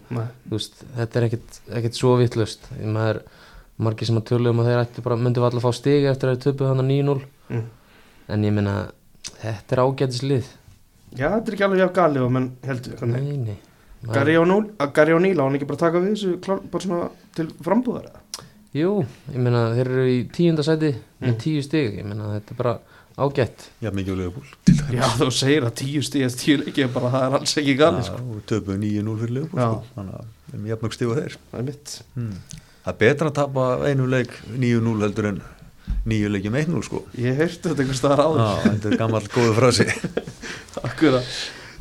Veist, 0.49 0.79
þetta 0.95 1.19
er 1.19 1.25
ekkert, 1.27 1.57
ekkert 1.81 1.97
svo 1.99 2.13
vittlust 2.21 2.69
maður, 2.79 3.19
margir 3.81 4.07
sem 4.07 4.17
að 4.21 4.27
tölu 4.31 4.53
um 4.53 4.61
að 4.63 4.69
þeir 4.69 4.81
ættu 4.85 5.03
bara, 5.05 5.17
myndi 5.19 5.41
alltaf 5.43 5.65
fá 5.67 5.73
stig 5.75 6.05
eftir 6.07 6.29
að 6.31 6.37
þeir 6.37 6.43
töpu 6.53 6.69
hann 6.69 6.85
að 6.85 6.89
9-0 6.93 7.19
Mm. 7.49 7.63
En 8.29 8.43
ég 8.47 8.53
meina, 8.55 8.75
þetta 9.41 9.75
er 9.75 9.81
ágætis 9.85 10.21
lið 10.25 10.45
já, 11.17 11.27
þetta 11.33 11.47
er 11.49 11.55
ekki 11.57 11.65
alveg 11.67 11.81
hjá 11.83 11.89
galið 11.99 12.25
og 12.27 12.31
menn 12.37 12.51
heldur 12.67 13.07
nei, 13.09 13.37
nei 13.37 13.57
Maður- 13.99 14.15
Gary 14.95 15.11
O'Neill 15.17 15.41
á 15.41 15.43
hann 15.43 15.57
ekki 15.57 15.67
bara 15.67 15.81
taka 15.81 15.99
við 15.99 16.13
þessu 16.13 16.37
klár, 16.43 16.61
bara 16.71 16.83
svona 16.85 17.09
til 17.35 17.49
frambúðar 17.65 18.05
eða? 18.07 18.21
jú, 18.79 18.91
ég 19.33 19.41
meina, 19.43 19.65
þeir 19.75 19.89
eru 19.89 20.05
í 20.07 20.19
tíunda 20.31 20.63
sæti 20.63 20.93
með 21.19 21.33
Mm. 21.33 21.39
tíu 21.43 21.63
stig, 21.65 21.97
ég 21.99 22.05
meina, 22.07 22.29
þetta 22.37 22.53
er 22.53 22.59
bara 22.61 22.75
ágætt 23.19 23.65
já 23.83 23.91
mikið 23.91 24.15
á 24.15 24.19
Leopold 24.21 24.47
já, 24.95 25.03
þú 25.19 25.27
segir 25.35 25.65
að 25.67 25.75
tíu 25.81 26.01
stíð 26.05 26.25
eftir 26.29 26.39
tíu 26.45 26.57
leiki 26.63 26.83
er 26.85 26.93
bara, 26.93 27.09
það 27.11 27.25
er 27.27 27.37
alls 27.41 27.57
ekki 27.59 27.75
galið 27.81 28.05
sko. 28.07 28.21
og 28.23 28.45
töpuðu 28.47 28.77
9-0 28.85 29.19
fyrir 29.19 29.43
Já. 29.43 29.67
sko. 29.67 29.83
þannig 29.97 30.15
að 30.15 30.25
við 30.47 30.53
erum 30.55 30.69
jafnmjög 30.71 30.95
stífa 30.95 31.17
þeir 31.19 31.35
það 31.51 31.59
er 31.59 31.67
mitt 31.67 31.95
hmm. 32.15 32.33
það 32.85 32.93
er 32.93 32.99
betra 33.03 33.27
að 33.33 33.37
tapa 33.41 33.65
einu 33.89 34.07
leik 34.07 34.31
9-0 34.55 35.03
heldur 35.03 35.27
en 35.33 35.41
9 36.09 36.31
leikjum 36.33 36.55
1-0 36.61 36.83
sko. 36.87 37.03
Ég 37.19 37.37
heyrti 37.37 37.69
þetta 37.69 37.83
einhvers 37.83 37.99
staðar 38.01 38.21
áður. 38.25 38.39
Já, 38.41 38.69
þetta 38.69 38.89
er 38.91 38.99
gammal 39.01 39.23
góðu 39.33 39.55
frasi. 39.57 39.87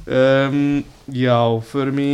Um, 0.09 0.85
Já, 1.13 1.37
förum 1.69 1.99
í 2.01 2.13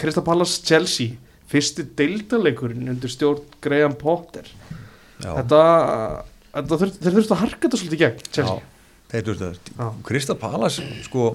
Krista 0.00 0.22
Pallas 0.24 0.56
Chelsea. 0.64 1.18
Fyrsti 1.52 1.84
deildarleikurinn 1.98 2.88
undir 2.94 3.12
stjórn 3.12 3.42
Graham 3.62 3.92
Potter. 4.00 4.48
Já, 5.20 5.28
Þetta, 5.36 5.60
þetta 6.54 6.78
þeir 6.80 7.16
þurftu 7.18 7.34
að 7.36 7.42
harka 7.44 7.60
þetta 7.66 7.80
svolítið 7.82 8.00
gegn 8.04 8.24
Chelsea. 8.30 8.64
Þeir 9.12 9.26
þurftu 9.28 9.50
Já. 9.76 9.84
að 9.86 10.00
Krista 10.08 10.34
Palas 10.40 10.80
sko 11.04 11.26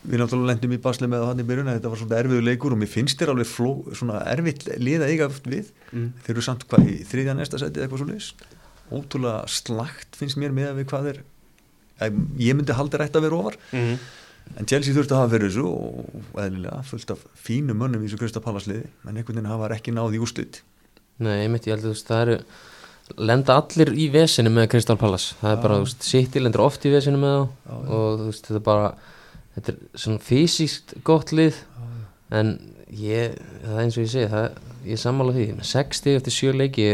við 0.00 0.22
náttúrulega 0.22 0.52
lendum 0.54 0.72
í 0.72 0.80
basli 0.80 1.08
með 1.10 1.22
það 1.22 1.30
hann 1.30 1.42
í 1.42 1.48
byrjun 1.50 1.70
þetta 1.74 1.90
var 1.92 2.00
svona 2.00 2.20
erfiðu 2.22 2.44
leikur 2.46 2.74
og 2.74 2.80
mér 2.80 2.90
finnst 2.90 3.20
þér 3.20 3.34
alveg 3.34 3.50
fló, 3.50 3.72
svona 3.92 4.22
erfitt 4.32 4.64
lið 4.80 5.04
að 5.04 5.12
eiga 5.12 5.28
við. 5.44 5.68
Mm. 5.92 6.08
þeir 6.24 6.34
eru 6.34 6.46
samt 6.46 6.64
hvað 6.70 6.88
í 6.88 6.96
þriðja 7.10 7.36
næsta 7.36 7.60
seti 7.60 7.82
eitthvað 7.84 8.02
svo 8.04 8.08
leis 8.08 8.30
ótrúlega 8.90 9.44
slagt 9.50 10.18
finnst 10.18 10.38
mér 10.40 10.54
með 10.54 10.72
að 10.72 10.80
við 10.80 10.88
hvað 10.90 11.12
er 11.12 11.20
ég 12.40 12.56
myndi 12.56 12.74
halda 12.74 13.00
rætt 13.00 13.18
að 13.18 13.26
vera 13.28 13.38
ofar. 13.42 13.60
Mm. 13.76 14.00
en 14.56 14.66
Chelsea 14.66 14.96
þurfti 14.96 15.14
að 15.14 15.20
hafa 15.20 15.32
fyrir 15.34 15.50
þessu 15.50 15.66
og 15.68 16.40
eðlilega 16.42 16.82
fullt 16.88 17.14
af 17.14 17.24
fínum 17.38 17.78
mönnum 17.78 18.02
í 18.02 18.08
þessu 18.08 18.20
Krista 18.22 18.42
Palas 18.42 18.66
liði 18.70 18.88
en 19.04 19.14
einhvern 19.14 19.36
veginn 19.36 19.50
hafa 19.52 19.70
ekki 19.76 19.94
náð 19.94 20.16
í 20.16 20.22
úrslit. 20.24 20.62
Nei, 21.20 21.44
einmitt, 21.44 21.68
ég 21.68 21.76
held 21.76 21.84
að 21.84 21.90
þú 21.90 21.94
veist, 21.94 22.08
það 22.08 22.22
eru 22.24 22.38
lenda 23.28 23.56
allir 23.60 23.92
í 23.92 24.08
vesinu 24.14 24.50
með 24.54 24.70
Crystal 24.72 24.96
Palace. 24.98 25.36
Það 25.42 25.52
er 25.52 25.62
bara, 25.62 25.78
þú 25.78 25.86
veist, 25.86 26.08
City 26.08 26.42
lendur 26.42 26.64
oft 26.64 26.86
í 26.88 26.92
vesinu 26.94 27.20
með 27.20 27.36
þá 27.36 27.74
og 27.76 28.20
þú 28.22 28.28
veist, 28.30 28.48
þetta 28.48 28.60
er 28.62 28.66
bara 28.70 28.90
þetta 29.56 29.72
er 29.72 30.02
svona 30.04 30.24
fysiskt 30.24 30.94
gott 31.06 31.32
lið 31.34 31.58
en 32.34 32.54
ég 32.94 33.34
það 33.38 33.74
er 33.74 33.82
eins 33.84 33.98
og 33.98 34.04
ég 34.04 34.12
segi, 34.12 34.30
það, 34.30 34.60
ég 34.90 35.02
sammála 35.02 35.34
því. 35.36 35.48
Með 35.58 35.68
6 35.70 36.00
stig 36.00 36.20
eftir 36.20 36.36
7 36.36 36.54
leiki 36.58 36.86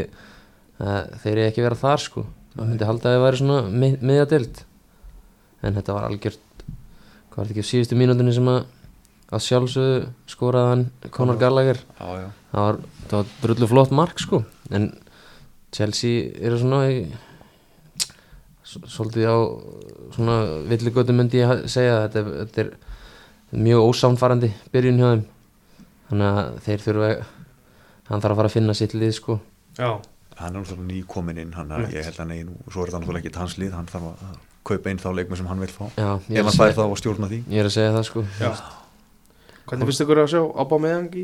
þeir 0.77 1.33
eru 1.35 1.47
ekki 1.49 1.64
vera 1.64 1.81
þar 1.81 2.05
sko. 2.05 2.27
Það 2.57 2.71
myndi 2.71 2.88
halda 2.88 3.11
að 3.11 3.16
það 3.16 3.27
væri 3.27 3.42
svona 3.42 3.77
mið, 3.83 3.99
miðjadelt 4.01 4.64
en 5.64 5.77
þetta 5.77 5.97
var 5.97 6.09
algjört 6.09 6.42
hvað 6.66 7.37
var 7.37 7.49
þetta 7.49 7.55
ekki 7.57 7.64
á 7.69 7.71
síðustu 7.73 7.99
mínútinni 8.01 8.33
sem 8.37 8.49
að 8.49 8.64
að 9.27 9.42
sjálfsögðu 9.42 10.03
skoraði 10.31 10.71
hann 10.71 10.85
Conor. 11.14 11.38
Gallagher. 11.40 11.81
Já, 11.99 12.07
já. 12.23 12.29
það 12.53 12.66
var, 12.66 12.79
það 13.09 13.16
var 13.16 13.33
drullu 13.42 13.69
flott 13.73 13.95
mark 13.99 14.23
sko. 14.23 14.42
En 14.71 14.90
Chelsea 15.75 16.31
eru 16.38 16.61
svona 16.61 16.85
í, 16.92 17.01
svolítið 18.91 19.27
á 19.31 19.37
svona 20.17 20.37
villigötu 20.71 21.15
myndi 21.17 21.41
ég 21.43 21.65
segja 21.71 22.03
þetta 22.07 22.21
er, 22.23 22.29
þetta 22.45 22.65
er 22.65 22.71
mjög 23.67 23.87
ósamfarandi 23.91 24.51
byrjun 24.75 25.01
hjá 25.01 25.09
þeim. 25.12 25.25
Þannig 26.11 26.27
að 26.41 26.59
þeir 26.67 26.85
þurfa 26.87 27.11
hann 28.07 28.23
þarf 28.23 28.33
að 28.33 28.41
fara 28.41 28.51
að 28.51 28.57
finna 28.57 28.75
sitt 28.79 28.95
lið 28.95 29.15
sko. 29.17 29.39
Já, 29.79 29.89
hann 30.39 30.53
er 30.53 30.61
náttúrulega 30.61 30.89
nýkomin 30.93 31.41
inn 31.43 31.55
hann, 31.57 31.73
Rétt. 31.81 31.95
ég 31.97 32.07
held 32.07 32.21
að 32.23 32.29
negin, 32.33 32.53
svo 32.71 32.85
er 32.85 32.93
það 32.93 33.03
náttúrulega 33.03 33.25
ekki 33.27 33.41
hans 33.41 33.57
lið 33.59 33.75
hann 33.77 33.89
þarf 33.91 34.11
að 34.12 34.37
kaupa 34.67 34.91
inn 34.93 35.01
þá 35.03 35.09
leikma 35.15 35.39
sem 35.41 35.47
hann 35.51 35.62
vil 35.62 35.73
fá. 35.73 35.85
Já, 35.97 36.11
ef 36.19 36.31
er 36.31 36.47
hann 36.49 36.59
fær 36.61 36.77
þá 36.77 36.83
að 36.87 36.97
stjórna 37.03 37.31
því. 37.33 37.41
ég 37.51 37.62
er 37.62 37.69
að 37.71 37.75
segja 37.77 37.95
það 37.97 38.07
sko. 38.11 38.25
Já. 38.41 38.51
Hvernig 39.67 39.91
finnst 39.91 40.05
ykkur 40.05 40.23
að 40.23 40.31
sjá 40.31 40.43
Abba 40.62 40.79
meðang 40.79 41.15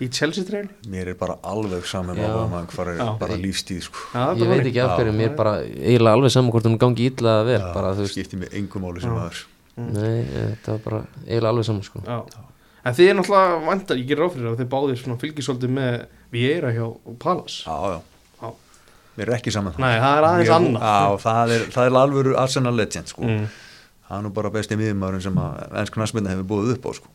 í 0.00 0.08
Chelsea 0.08 0.46
treyni 0.48 0.90
mér 0.90 1.12
er 1.12 1.16
bara 1.20 1.36
alveg 1.46 1.86
saman 1.88 2.18
að 2.18 2.68
hvað 2.72 2.92
er 2.94 3.00
Já. 3.00 3.08
bara 3.20 3.38
lífstíð 3.40 3.80
sko. 3.86 4.04
ég 4.16 4.48
veit 4.48 4.62
ekki 4.64 4.82
af 4.84 4.94
hverju, 4.96 5.14
mér 5.16 5.30
er 5.30 5.34
bara 5.36 5.54
eiginlega 5.60 6.16
alveg 6.16 6.34
saman 6.34 6.52
hvort 6.54 6.68
hún 6.68 6.78
gangi 6.80 7.08
illa 7.10 7.40
eða 7.40 7.48
vel, 7.48 7.64
bara 7.76 7.92
skiptir 8.08 8.40
mig 8.40 8.54
engum 8.56 8.86
máli 8.86 9.02
sem 9.04 9.12
Já. 9.12 9.18
maður 9.18 9.42
nei, 9.80 10.22
þetta 10.32 10.76
var 10.76 10.84
bara 10.86 11.00
eiginlega 11.26 11.52
alveg 11.52 11.68
saman 11.68 11.86
sko 11.88 12.04
Já. 12.06 12.20
En 12.80 12.94
þið 12.96 13.10
er 13.10 13.16
náttúrulega 13.18 13.56
vandar, 13.66 13.98
ég 14.00 14.06
gerir 14.08 14.22
ráfyrir 14.24 14.48
að 14.48 14.60
þið 14.62 14.68
báðir 14.72 15.00
fylgisóldi 15.20 15.68
með 15.68 15.96
Vieira 16.32 16.70
hjá 16.72 16.86
Palace 17.20 17.66
já, 17.66 17.92
já. 17.92 17.98
Já. 18.40 18.54
mér 19.18 19.26
er 19.26 19.36
ekki 19.36 19.52
saman 19.52 19.76
Nei, 19.76 19.98
það 20.00 20.14
er 20.16 20.28
aðeins 20.30 20.52
annað 20.54 20.86
já, 20.86 21.18
það 21.26 21.52
er, 21.56 21.66
það 21.74 21.90
er 21.90 21.98
alvöru 22.00 22.38
Arsenal 22.40 22.72
legend 22.72 23.12
sko. 23.12 23.26
mm. 23.28 23.50
það 24.06 24.16
er 24.16 24.24
nú 24.24 24.32
bara 24.38 24.52
besti 24.54 24.80
miðjumæðurinn 24.80 25.26
sem 25.26 25.42
að 25.44 25.76
ennsku 25.82 26.00
næstmynda 26.00 26.32
hefur 26.32 26.48
búið 26.54 26.72
upp 26.78 26.88
á 26.88 26.90
sko. 26.96 27.12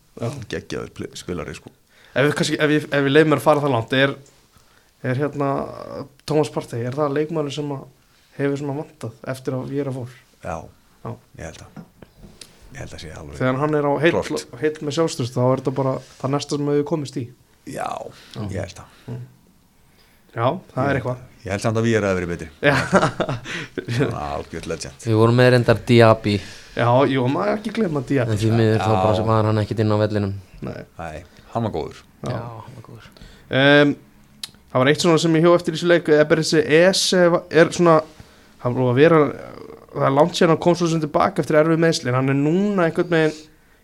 Geggjaður 0.54 1.10
spilari 1.18 1.58
sko. 1.58 1.74
Ef 2.16 2.24
við, 2.30 2.34
kannski, 2.40 2.58
ef 2.64 2.72
ég, 2.72 2.86
ef 2.88 3.08
ég 3.10 3.12
leið 3.12 3.28
mér 3.28 3.42
að 3.42 3.46
fara 3.46 3.64
það 3.64 3.74
langt 3.76 3.94
er, 3.98 4.14
er 5.04 5.20
hérna 5.20 5.50
Thomas 6.26 6.52
Partey, 6.54 6.86
er 6.88 6.96
það 6.96 7.18
leikmæður 7.18 7.56
sem 7.58 7.74
að 7.76 7.84
hefur 8.38 8.62
svona 8.62 8.78
vantað 8.80 9.20
eftir 9.36 9.58
að 9.58 9.68
Vieira 9.74 9.94
fór? 9.96 10.16
Já, 10.46 10.56
Já. 11.04 11.12
ég 11.42 11.46
held 11.50 11.62
að 11.66 11.84
ég 12.76 12.82
held 12.82 12.96
að 12.96 13.04
sé 13.04 13.12
alveg 13.16 13.40
þegar 13.40 13.60
hann 13.62 13.78
er 13.80 13.88
á 13.88 13.92
heill 14.04 14.82
með 14.84 14.96
sjálfstöðst 14.98 15.36
þá 15.38 15.44
er 15.46 15.62
þetta 15.64 15.76
bara 15.78 15.94
það 16.22 16.34
næsta 16.36 16.60
sem 16.60 16.72
við 16.74 16.84
komist 16.90 17.20
í. 17.20 17.26
Já, 17.72 17.88
ég 18.52 18.60
held 18.62 18.82
að. 18.84 19.22
Já, 20.36 20.48
það 20.74 20.90
er 20.90 20.98
eitthvað. 21.00 21.22
ég 21.46 21.54
held 21.54 21.64
samt 21.64 21.80
að 21.80 21.86
við 21.88 21.96
erum 22.00 22.10
að 22.10 22.18
vera 22.20 22.32
betri. 22.34 22.50
Já, 22.60 22.76
Svona 23.96 24.26
algjörð 24.36 24.68
legend. 24.72 25.06
Við 25.08 25.20
vorum 25.22 25.40
með 25.40 25.52
reyndar 25.56 25.80
Diaby. 25.88 26.36
Já 26.76 26.90
jú, 27.08 27.24
maður 27.32 27.54
ekki 27.56 27.72
glemma 27.78 28.02
en 28.04 28.10
Diaby. 28.10 28.36
Því 28.42 28.52
miður 28.52 28.82
þá 28.84 28.92
Já. 28.92 28.98
bara 29.06 29.26
var 29.30 29.50
hann 29.52 29.62
ekkit 29.64 29.84
inn 29.86 29.96
á 29.96 29.98
vellinum. 30.04 30.34
Nei, 30.66 30.82
Nei, 31.00 31.24
hann 31.56 31.66
var 31.68 31.74
góður. 31.74 32.04
Já. 32.28 32.36
hann 32.36 32.78
var 32.78 32.86
góður. 32.90 33.10
Um, 33.46 33.96
það 34.72 34.82
var 34.84 34.92
eitt 34.92 35.04
svona 35.06 35.22
sem 35.24 35.36
ég 35.40 35.46
hjó 35.48 35.56
eftir 35.56 35.76
í 35.76 35.78
þessu 35.80 35.92
leik 35.92 36.10
eða 36.12 36.30
bara 36.30 36.44
þessi 36.46 36.64
Ese 36.84 37.26
er 37.50 37.70
svona 37.74 38.00
hann 38.66 38.76
var 38.76 38.90
að 38.92 38.98
vera 39.00 39.20
það 39.96 40.08
er 40.10 40.16
langt 40.18 40.36
sér 40.36 40.52
hann 40.52 40.62
kom 40.66 40.76
svo 40.76 40.90
sem 40.92 41.04
tilbaka 41.04 41.44
eftir 41.44 41.60
erfið 41.62 41.84
meðsli 41.86 42.12
en 42.12 42.18
hann 42.20 42.34
er 42.34 42.40
núna 42.40 42.88
einhvern 42.90 43.14
veginn 43.14 43.38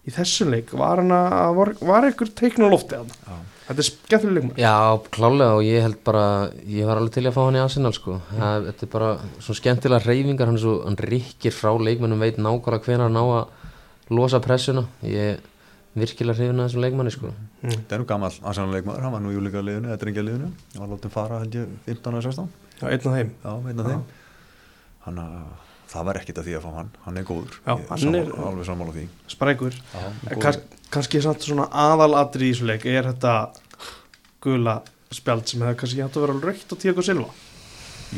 í 0.10 0.14
þessu 0.16 0.48
leik 0.50 0.74
var 0.76 1.00
hann 1.00 1.14
að 1.16 1.56
var, 1.60 1.72
var 1.86 2.08
einhver 2.08 2.32
teikn 2.36 2.66
á 2.66 2.74
lofti 2.74 2.98
hann 2.98 3.12
Já. 3.14 3.38
þetta 3.68 3.84
er 3.84 3.88
skemmtileg 3.88 4.38
leikmar 4.40 4.60
Já, 4.64 4.74
klálega 5.14 5.60
og 5.60 5.64
ég 5.68 5.86
held 5.86 6.00
bara 6.10 6.26
ég 6.66 6.90
var 6.90 7.00
alveg 7.00 7.16
til 7.16 7.26
að 7.30 7.38
fá 7.38 7.42
hann 7.46 7.60
í 7.60 7.64
Arsenal 7.64 7.94
sko. 7.96 8.18
Það, 8.34 8.68
þetta 8.72 8.88
er 8.88 8.92
bara 8.98 9.12
svona 9.38 9.62
skemmtilega 9.62 10.10
reyfingar 10.10 10.52
hann, 10.52 10.60
er 10.60 10.66
svo, 10.66 10.76
hann 10.88 11.00
rikkir 11.14 11.56
frá 11.56 11.72
leikmennum 11.78 12.26
veit 12.26 12.42
nákvæmlega 12.42 12.90
hvenær 12.90 13.08
hann 13.08 13.16
ná 13.16 13.24
að 13.38 14.18
losa 14.18 14.42
pressuna. 14.44 14.88
Ég 15.08 15.40
virkilega 15.96 16.38
hrifin 16.38 16.60
að 16.62 16.68
þessum 16.70 16.82
leikmanni 16.86 17.12
sko. 17.12 17.32
Mm. 17.62 17.72
Það 17.88 17.96
er 17.98 18.00
nú 18.00 18.06
gammal 18.08 18.32
Arsenal 18.48 18.72
leikmaður, 18.76 19.02
hann 19.04 19.12
var 19.18 19.22
nú 19.26 19.32
í 19.32 19.36
júlíka 19.36 19.64
liðinu 19.66 19.90
eða 19.92 20.00
drengja 20.04 20.24
liðinu, 20.24 20.52
hann 20.76 20.84
var 20.86 20.92
látið 20.96 21.12
fara 21.16 21.40
held 21.42 21.58
ég 21.60 21.74
15 21.90 22.16
og 22.16 22.24
16, 22.24 22.48
já, 22.80 22.86
einn 22.88 23.02
af 23.02 23.18
þeim. 23.18 23.34
Já, 23.44 23.52
einn 23.72 23.84
af 23.84 23.90
þeim. 23.92 24.06
Hann 25.06 25.20
að 25.20 25.36
það 25.92 26.06
var 26.08 26.20
ekkit 26.22 26.38
að 26.40 26.48
því 26.48 26.56
að 26.56 26.64
fá 26.64 26.72
hann. 26.78 26.90
Hann 27.04 27.18
er 27.20 27.24
góður, 27.28 27.58
Já, 27.66 27.74
Ég 27.76 27.90
hann 27.92 28.16
er- 28.16 28.32
alveg 28.48 28.66
sammála 28.70 28.94
því. 28.96 29.06
sprækur. 29.28 29.76
Kannski 30.92 31.22
samt 31.24 31.44
svona 31.44 31.68
aðalatri 31.72 32.50
í 32.50 32.54
þessu 32.56 32.66
leik 32.68 32.86
er 32.86 33.04
þetta 33.12 33.36
gula 34.44 34.82
spjald 35.12 35.48
sem 35.48 35.62
hefði 35.62 35.78
kannski 35.80 36.02
hægt 36.04 36.18
að 36.18 36.26
vera 36.26 36.40
raukt 36.48 36.72
og 36.72 36.80
Tíako 36.80 37.04
Silva 37.04 37.30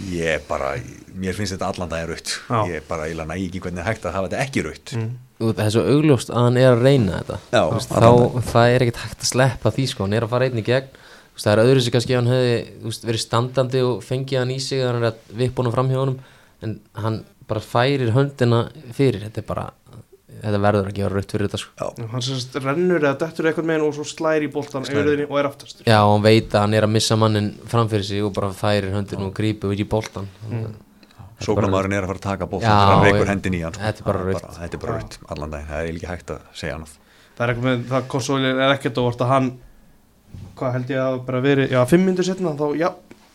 ég 0.10 0.48
bara, 0.48 0.74
mér 1.14 1.38
finnst 1.38 1.56
þetta 1.56 1.70
allan 1.70 1.92
daginn 1.92 2.10
raut 2.14 2.34
Já. 2.48 2.60
ég 2.72 2.88
bara 2.90 3.06
eiginlega 3.08 3.30
næ 3.30 3.38
ekki 3.38 3.62
hvernig 3.64 3.84
er 3.84 3.90
hægt 3.92 4.08
að 4.08 4.18
hafa 4.18 4.32
þetta 4.32 4.44
ekki 4.48 4.66
raut 4.66 4.96
mm. 4.98 5.14
Það 5.44 5.66
er 5.66 5.74
svo 5.74 5.84
augljóst 5.92 6.30
að 6.32 6.46
hann 6.46 6.58
er 6.62 6.70
að 6.70 6.84
reyna 6.86 7.18
þetta. 7.20 7.38
Já, 7.52 7.62
allan 7.64 7.82
þá 7.90 8.46
það 8.48 8.74
er 8.74 8.86
ekkert 8.86 9.00
hægt 9.02 9.24
að 9.26 9.28
sleppa 9.28 9.72
því 9.76 9.86
sko. 9.92 10.06
Hann 10.06 10.16
er 10.16 10.26
að 10.26 10.32
fara 10.32 10.48
einn 10.48 10.62
í 10.62 10.66
gegn. 10.68 10.94
Þú 10.94 11.36
veist, 11.36 11.46
það 11.48 11.54
er 11.54 11.62
öðru 11.64 11.84
sig 11.84 11.96
kannski 11.96 12.16
hann 12.16 12.30
hefði 12.30 12.94
verið 13.10 13.24
standandi 13.24 13.82
og 13.84 14.04
fengið 14.06 14.40
hann 14.40 14.54
í 14.54 14.60
sig 14.64 14.84
hann 14.86 15.00
er 15.02 15.08
að 15.10 15.34
vippa 15.42 15.64
honum 15.64 15.76
fram 15.76 15.90
hjá 15.92 16.00
honum 16.00 16.20
en 16.64 16.76
hann 17.04 17.20
bara 17.50 17.64
færir 17.66 18.14
höndina 18.16 18.62
fyrir. 18.96 19.26
Þetta 19.26 19.42
er 19.42 19.48
bara 19.50 19.66
þetta 20.42 20.60
verður 20.64 20.88
að 20.90 20.96
gefa 20.98 21.10
raut 21.14 21.32
fyrir 21.36 21.48
þetta 21.50 21.60
sko. 21.62 21.90
Hann 22.14 22.24
sérst 22.26 22.56
rennur 22.64 23.04
eða 23.04 23.18
dettur 23.22 23.50
eitthvað 23.52 23.68
með 23.70 23.84
og 23.88 23.94
svo 23.98 24.06
slæri 24.10 24.48
í 24.48 24.52
boltan 24.54 24.86
Slær. 24.88 24.98
auðvitaðinni 25.04 25.28
og 25.30 25.38
er 25.40 25.50
aftastur 25.52 25.86
Já, 25.88 26.00
og 26.04 26.14
hann 26.16 26.26
veit 26.26 26.50
að 26.56 26.60
hann 26.66 26.74
er 26.80 26.88
að 26.88 26.94
missa 26.96 27.16
mannin 27.20 27.52
framfyrir 27.70 28.04
sig 28.08 28.24
og 28.24 28.34
bara 28.34 28.50
færir 28.58 28.90
höndin 28.96 29.24
og 29.28 29.34
grípur 29.38 29.76
í 29.78 29.86
boltan 29.88 30.28
Mm. 30.50 30.74
sóknarmaðurinn 31.44 31.94
er 31.98 32.04
að 32.06 32.12
fara 32.14 32.20
að 32.20 32.26
taka 32.28 32.46
bótt 32.48 32.62
Já, 32.64 32.70
þegar 32.72 32.90
hann 32.94 33.04
já. 33.04 33.12
reykur 33.12 33.30
hendin 33.34 33.54
í 33.58 33.62
hann 33.64 33.74
sko. 33.74 33.84
Þetta 33.84 34.00
er 34.00 34.06
bara 34.08 34.20
Það 34.20 34.28
rautt. 34.32 34.58
þetta 34.62 34.74
er 34.78 34.82
bara 34.84 34.94
raut, 34.98 35.18
allan 35.34 35.50
daginn, 35.52 35.68
það 35.68 35.80
er 35.84 35.88
ekki 35.94 36.08
hægt 36.12 36.30
að 36.32 36.40
segja 36.54 36.76
annað. 36.78 36.94
Það 37.34 37.44
er 37.44 37.54
eitthvað 37.54 37.68
með, 37.68 37.82
það 37.90 38.08
konsoli 38.14 38.52
er 38.54 38.74
ekkert 38.78 39.00
óvart 39.02 39.24
að 39.26 39.32
hann 39.34 39.50
hvað 40.58 40.72
held 40.78 40.94
ég 40.94 41.02
að 41.04 41.18
bara 41.26 41.42
veri 41.44 41.66
já, 41.74 41.80
fimm 41.90 42.06
myndir 42.08 42.26
setna 42.30 42.54
þá, 42.58 42.66
já, 42.80 42.90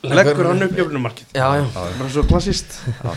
leggur 0.08 0.46
hann 0.48 0.62
upp 0.68 0.76
jöfnumarkið 0.78 1.26
Já, 1.34 1.48
já, 1.58 1.64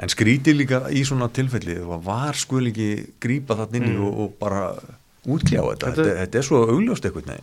En 0.00 0.08
skrítið 0.08 0.56
líka 0.62 0.78
í 0.96 1.02
svona 1.04 1.28
tilfelli 1.28 1.76
og 1.84 2.04
var 2.06 2.32
skul 2.40 2.64
ekki 2.70 2.86
grípa 3.20 3.56
þarna 3.58 3.76
inni 3.80 3.92
Mm. 3.96 4.04
og, 4.06 4.20
og 4.24 4.38
bara 4.40 4.62
útkljá 5.28 5.60
þetta 5.60 5.90
Þetta- 5.90 6.04
þetta, 6.04 6.14
þetta 6.24 6.38
er 6.40 6.46
svo 6.46 6.60
augljóst 6.72 7.04
eitthvað 7.04 7.26
nei. 7.26 7.40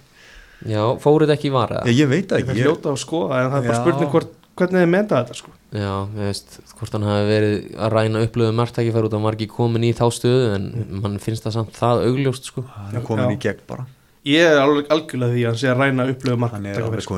já, 0.66 0.82
fóruð 1.04 1.30
ekki 1.36 1.52
í 1.52 1.54
vara 1.54 1.84
ég, 1.86 2.00
ég 2.02 2.10
veit 2.10 2.28
það 2.32 2.40
ég 2.42 2.48
ekki 2.48 2.58
ég, 2.58 2.66
hljóta 2.66 2.90
að 2.96 2.98
skoða 3.04 3.42
en 3.44 3.52
það 3.52 3.60
er 3.62 3.68
bara 3.70 3.82
spurning 3.84 4.10
hvort, 4.16 4.32
hvernig 4.58 4.82
þið 4.82 4.90
meta 4.90 5.20
þetta 5.22 5.36
sko. 5.38 5.52
Já, 5.78 5.92
ég 6.18 6.24
veist, 6.32 6.56
hvort 6.80 6.92
hann 6.98 7.04
hafi 7.06 7.28
verið 7.30 7.76
að 7.78 7.94
ræna 7.94 8.24
upplöðu 8.26 8.56
margtækifæri 8.58 9.06
út 9.06 9.14
að 9.14 9.18
hann 9.20 9.28
var 9.28 9.38
ekki 9.38 9.48
komin 9.54 9.86
í 9.86 9.92
þá 9.94 10.06
stöðu 10.18 10.56
en 10.56 10.66
mann 11.04 11.20
finnst 11.22 11.46
það 11.46 11.54
samt 11.60 11.78
það 11.78 12.02
augljóst 12.10 12.50
sko 12.50 12.64
hann 12.74 12.96
er 12.98 13.06
komin 13.06 13.30
Já. 13.30 13.36
í 13.38 13.40
gegn 13.46 13.62
bara 13.70 13.86
ég 14.26 14.42
er 14.50 14.58
alveg 14.64 14.90
algjörlega 14.90 15.36
því 15.38 15.44
að 15.46 15.52
hann 15.52 15.62
sé 15.62 15.70
að 15.70 15.78
ræna 15.78 16.02
hann 16.02 16.66
er 16.66 16.74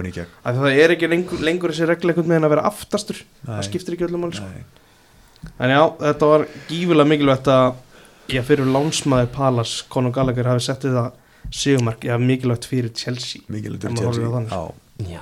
í 0.09 0.11
gegn 0.19 0.27
að 0.43 0.59
það 0.59 0.81
er 0.83 0.89
ekki 0.97 1.07
lengur, 1.15 1.39
lengur 1.47 1.71
þessi 1.71 1.87
regla 1.87 2.11
einhvern 2.11 2.27
veginn 2.35 2.43
að 2.49 2.53
vera 2.57 2.67
aftastur 2.67 3.23
það 3.47 3.55
Nei. 3.55 3.63
skiptir 3.69 3.95
ekki 3.95 4.05
öllum 4.09 4.27
alveg 4.27 4.41
sko. 4.41 4.51
Nei. 4.51 4.67
En 5.59 5.73
já, 5.73 5.81
þetta 6.01 6.29
var 6.33 6.45
gífulega 6.69 7.09
mikilvægt 7.13 7.49
að 7.53 8.35
ég 8.35 8.45
fyrir 8.45 8.69
lánsmaður 8.69 9.31
Palas 9.33 9.79
Conor 9.91 10.13
Gallagher 10.15 10.51
hafi 10.51 10.65
sett 10.67 10.85
þetta 10.85 11.09
sigumark, 11.49 12.05
já 12.05 12.17
mikilvægt 12.21 12.67
fyrir 12.69 12.93
Chelsea. 12.95 13.41
Mikilvægt 13.47 13.87
fyrir 13.87 13.97
Chelsea. 13.97 14.61
Já, 15.07 15.21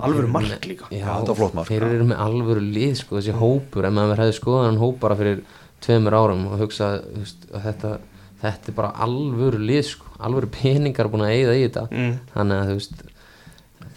alvöru 0.00 0.28
mark 0.32 0.64
líka. 0.64 0.86
Já, 0.88 1.04
þetta 1.04 1.28
var 1.28 1.36
flott 1.42 1.56
mark. 1.58 1.68
þeir 1.68 1.84
eru 1.90 2.06
með 2.08 2.22
alvöru 2.24 2.62
lið 2.64 2.94
sko, 3.02 3.18
þessi 3.18 3.34
hópur, 3.36 3.84
ef 3.84 3.92
maður 3.92 4.22
hefði 4.24 4.36
skoðað 4.38 4.68
hann 4.70 4.80
hóp 4.80 4.96
bara 5.02 5.18
fyrir 5.18 5.42
tveimur 5.84 6.16
árum 6.16 6.46
og 6.48 6.62
hugsa 6.62 6.88
að 7.02 7.66
þetta, 7.66 7.90
þetta 8.40 8.72
er 8.72 8.76
bara 8.78 8.92
alvöru 9.04 9.60
lið 9.60 9.82
sko, 9.90 10.08
alvöru 10.24 10.48
peningar 10.54 11.10
búin 11.12 11.26
að 11.26 11.34
eyða 11.36 11.56
í 11.58 11.64
þetta. 11.66 11.84
Mm. 11.92 12.14
þannig 12.32 12.62
að 12.62 12.70
þú 12.70 12.78
veist 12.78 13.04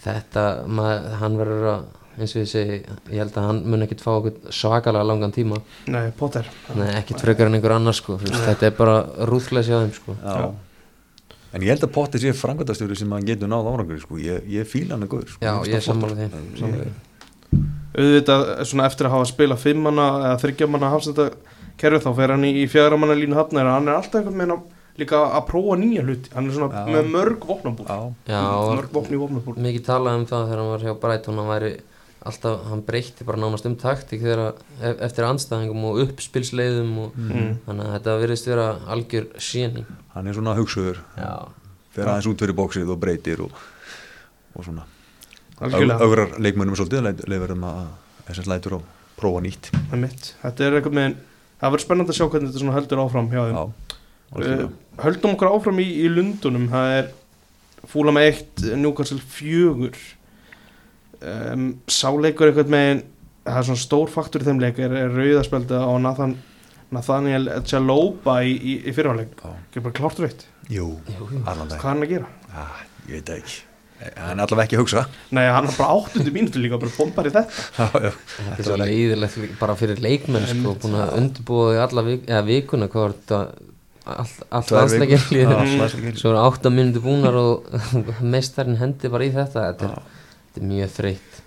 þetta, 0.04 0.44
maður, 0.68 1.08
hann 1.22 1.38
verður 1.40 1.68
að 1.72 1.86
eins 2.18 2.34
og 2.34 2.42
ég 2.42 2.50
segi, 2.50 2.76
ég 3.10 3.22
held 3.22 3.38
að 3.38 3.48
hann 3.48 3.62
mun 3.70 3.86
ekkit 3.86 4.04
fá 4.04 4.10
okkur 4.14 4.52
svakalega 4.54 5.06
langan 5.08 5.34
tíma. 5.34 5.58
Nei, 5.90 6.10
Potter. 6.18 6.48
Nei, 6.78 6.90
ekkit 7.00 7.24
frekar 7.24 7.50
en 7.50 7.58
einhver 7.58 7.74
annar 7.76 7.96
sko, 7.96 8.18
þú 8.20 8.28
veist, 8.28 8.44
þetta 8.50 8.68
er 8.70 8.76
bara 8.78 8.98
rúðflæsi 9.30 9.74
á 9.74 9.78
þeim 9.82 9.96
sko. 9.96 10.16
Já. 10.20 10.52
En 11.54 11.62
ég 11.62 11.70
held 11.70 11.86
að 11.86 11.92
Potti 11.94 12.18
sé 12.18 12.34
frangandastjóri 12.34 12.96
sem 12.98 13.12
hann 13.14 13.26
getur 13.26 13.50
náð 13.50 13.68
árangur 13.70 14.00
sko. 14.02 14.18
ég, 14.18 14.46
ég 14.50 14.66
fíla 14.66 14.96
hann 14.96 15.06
að 15.06 15.12
góður 15.12 15.34
sko. 15.36 15.42
Já, 15.44 15.52
ég 15.70 15.78
er 15.78 15.84
sammála 15.86 16.16
því, 16.18 16.86
auðvitað 17.94 18.46
svona 18.66 18.86
eftir 18.88 19.06
að 19.06 19.14
hafa 19.14 19.26
spilað 19.30 19.60
fimmana 19.62 20.06
eða 20.18 20.38
þryggjamanna 20.42 20.90
hafsenda 20.90 21.28
kerfi 21.78 22.02
þá 22.02 22.10
fer 22.18 22.32
hann 22.34 22.46
í, 22.46 22.50
í 22.58 22.64
fjögramanna 22.70 23.14
línu 23.18 23.38
hafna 23.38 23.62
en 23.62 23.70
hann 23.70 23.90
er 23.90 23.98
alltaf 24.00 24.18
einhvern 24.20 24.40
veginn 24.40 24.56
að 24.56 24.64
líka 24.98 25.20
að 25.36 25.46
prófa 25.48 25.76
nýja 25.78 26.04
hluti. 26.06 26.30
Hann 26.34 26.48
er 26.50 26.54
svona 26.54 26.82
Já. 26.82 26.90
með 26.94 27.10
mörg 27.14 27.46
vopnabúr 27.48 27.88
Já, 27.90 28.38
mörg 28.70 28.92
vopn 28.94 29.14
í 29.14 29.20
vopnabúr 29.22 29.58
mikið 29.62 29.86
talað 29.88 30.20
um 30.20 30.26
það 30.30 30.44
þegar 30.48 30.62
hann 30.62 30.72
var 30.72 30.86
hjá 30.86 30.94
Brighton 31.02 31.40
hann 31.40 31.50
væri 31.50 31.72
alltaf, 32.24 32.62
hann 32.70 32.82
breytti 32.86 33.26
bara 33.26 33.40
nánast 33.40 33.66
um 33.68 33.76
taktík 33.80 34.22
þegar 34.22 34.54
ef- 34.80 35.02
eftir 35.08 35.26
anstæðingum 35.28 35.84
og 35.90 36.00
uppspilsleiðum 36.06 36.94
og 37.02 37.18
mm. 37.20 37.50
þannig 37.66 37.84
að 37.84 37.94
þetta 37.98 38.16
virðist 38.22 38.48
vera 38.50 38.66
algjör 38.94 39.28
síning 39.42 39.86
hann 40.14 40.30
er 40.30 40.38
svona 40.38 40.56
hugsuður. 40.58 41.02
Já, 41.18 41.32
fer 41.94 42.10
aðeins 42.10 42.30
út 42.30 42.44
fyrir 42.44 42.58
bóksið 42.58 42.92
og 42.94 43.00
breytir 43.02 43.44
og, 43.44 43.62
og 44.54 44.66
svona. 44.66 44.88
Algjörlega. 45.62 46.00
Augrar 46.02 46.34
leikmönnum 46.42 46.78
svolítið 46.78 47.28
leifir 47.30 47.54
þeim 47.54 47.68
að 47.70 47.84
þessast 48.28 48.50
lætur 48.50 48.78
og 48.80 48.88
prófa 49.18 49.42
nýtt. 49.44 49.70
Það 49.74 49.96
er 49.96 50.02
mitt. 50.02 50.30
Þetta 50.42 50.66
er 50.66 50.78
einhvern 50.78 51.00
veginn 51.00 51.18
það 51.60 51.74
verður 51.74 51.84
spennandi 51.86 52.14
að 52.14 52.18
sjá 52.18 52.26
hvernig 52.32 52.54
þetta 52.54 52.76
heldur 52.78 53.02
áfram 53.04 53.30
hjá 53.32 53.40
þeim. 53.42 53.58
Já, 53.58 53.94
uh, 54.40 54.64
höldum 55.04 55.36
okkur 55.36 55.52
áfram 55.54 55.80
í, 55.82 55.86
í 56.04 56.10
Lundunum 56.10 56.66
það 56.72 56.96
er 56.98 57.12
fúla 57.90 58.14
með 58.14 58.28
eitt 58.30 58.64
Newcastle 58.80 59.20
fjögur 59.20 59.98
um, 61.24 61.66
sáleikur 61.90 62.50
einhvern 62.52 62.72
veginn 62.76 63.02
það 63.44 63.58
er 63.60 63.68
svona 63.68 63.82
stór 63.84 64.08
faktur 64.12 64.44
í 64.44 64.48
þeim 64.48 64.60
leik 64.62 64.78
er, 64.80 64.94
er 65.04 65.12
rauðaspelda 65.12 65.82
á 65.84 65.92
Nathan, 66.00 66.36
Nathaniel 66.94 67.50
Chaloba 67.68 68.38
í, 68.46 68.54
í, 68.56 68.74
í 68.88 68.94
fyrirháleik 68.96 69.34
ekki 69.44 69.82
bara 69.84 69.96
klárt 70.00 70.20
veitt 70.24 70.46
hvað 70.64 71.52
er 71.52 71.78
hann 71.84 72.02
að 72.06 72.10
gera? 72.14 72.28
ah, 72.56 72.82
Ég 73.04 73.18
veit 73.20 73.30
ekki. 73.34 73.56
Eh, 74.00 74.14
Hann 74.16 74.38
er 74.40 74.46
allavega 74.46 74.64
ekki 74.64 74.76
að 74.78 74.80
hugsa. 74.80 75.02
Nei, 75.36 75.42
hann 75.52 75.66
er 75.68 75.74
bara 75.76 75.92
áttundi 75.98 76.32
mínútu 76.32 76.62
líka 76.62 76.78
bara 76.80 76.94
bombar 76.96 77.28
í 77.28 77.32
þetta. 77.34 77.66
Já, 77.78 78.06
já. 78.06 78.12
þetta 78.56 78.72
er 78.72 78.80
leiðilegt 78.80 79.58
bara 79.60 79.76
fyrir 79.76 80.00
leikmenn 80.02 80.46
sko, 80.48 80.72
búin 80.82 80.96
að 81.02 81.12
undirbúa 81.18 81.66
í 81.76 81.78
alla 81.84 82.04
vik 82.08 82.24
eða 82.32 82.40
vikuna 82.48 82.88
hvað 82.88 83.04
var 83.04 83.14
þetta? 83.18 83.42
Allt, 84.14 84.40
allt 84.56 84.72
landsleikir. 84.74 85.22
svo 86.20 86.32
eru 86.32 86.40
átta 86.46 86.72
mínútur 86.72 87.04
búnar 87.04 87.36
og 87.40 87.68
meistarinn 88.34 88.80
hendi 88.80 89.12
bara 89.12 89.28
í 89.28 89.32
þetta. 89.36 89.68
Þetta 89.68 89.90
er. 89.92 90.13
Þetta 90.54 90.62
er 90.62 90.68
mjög 90.70 90.92
þreytt. 90.98 91.40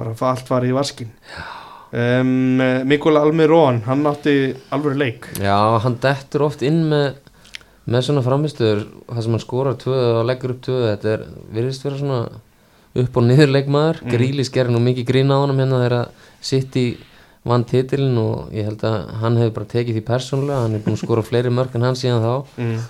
Bara 0.00 0.14
allt 0.30 0.50
var 0.50 0.64
í 0.64 0.72
vaskin. 0.72 1.10
Um, 1.90 2.60
Mikola 2.86 3.24
Almirón 3.26 3.82
hann 3.84 4.06
átti 4.06 4.54
alveg 4.70 4.96
leik. 4.96 5.26
Já, 5.42 5.56
hann 5.82 5.98
dettur 6.00 6.46
oft 6.46 6.62
inn 6.62 6.84
með 6.88 7.18
með 7.90 8.04
svona 8.06 8.22
framistöður 8.22 8.84
það 9.08 9.24
sem 9.24 9.34
hann 9.34 9.42
skorar 9.42 9.78
tvöðu 9.80 10.10
og 10.20 10.26
leggur 10.28 10.52
upp 10.54 10.60
tvöðu 10.62 10.88
þetta 10.92 11.08
er, 11.10 11.24
virðist 11.56 11.86
vera 11.86 11.98
svona 11.98 12.18
upp 13.00 13.16
og 13.18 13.24
niður 13.26 13.50
leikmaður, 13.54 14.00
Mm. 14.04 14.12
Grílis 14.14 14.50
gerir 14.50 14.70
nú 14.70 14.80
mikið 14.82 15.06
grín 15.08 15.30
á 15.34 15.38
honum 15.42 15.58
hérna 15.58 15.80
þegar 15.80 15.96
að 15.96 16.08
sitt 16.40 16.76
í 16.76 16.84
vann 17.46 17.64
titilin 17.64 18.18
og 18.20 18.52
ég 18.54 18.66
held 18.68 18.82
að 18.84 19.10
hann 19.22 19.36
hefur 19.40 19.54
bara 19.58 19.70
tekið 19.74 19.96
því 19.98 20.04
persónulega, 20.06 20.62
hann 20.62 20.74
er 20.74 20.82
búin 20.84 20.98
að 20.98 21.02
skora 21.04 21.22
fleiri 21.26 21.50
mörg 21.50 21.74
en 21.74 21.86
hann 21.88 21.98
síðan 21.98 22.22
þá. 22.22 22.34
Mm. 22.60 22.80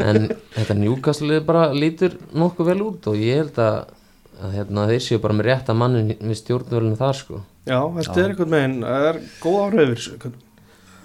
en 0.00 0.28
þetta 0.54 0.76
njúkastlið 0.80 1.40
bara 1.44 1.72
lítur 1.76 2.16
nokkuð 2.32 2.70
vel 2.72 2.82
út 2.86 3.08
og 3.10 3.16
ég 3.20 3.42
held 3.42 3.58
að, 3.60 3.80
að 4.40 4.56
hérna, 4.58 4.86
þeir 4.90 5.04
séu 5.04 5.20
bara 5.22 5.36
með 5.36 5.48
rétta 5.50 5.76
mannin 5.76 6.12
við 6.16 6.38
stjórnvölinu 6.40 6.98
þar 6.98 7.18
sko. 7.18 7.40
Já, 7.68 7.78
þetta 7.98 8.18
er 8.22 8.34
einhvern 8.34 8.56
veginn 8.56 8.76
það 8.86 9.06
er 9.10 9.22
góð 9.42 9.58
áhrif 9.64 9.80
yfir 9.84 9.94
þessu 9.94 10.12
einhvern- 10.16 10.42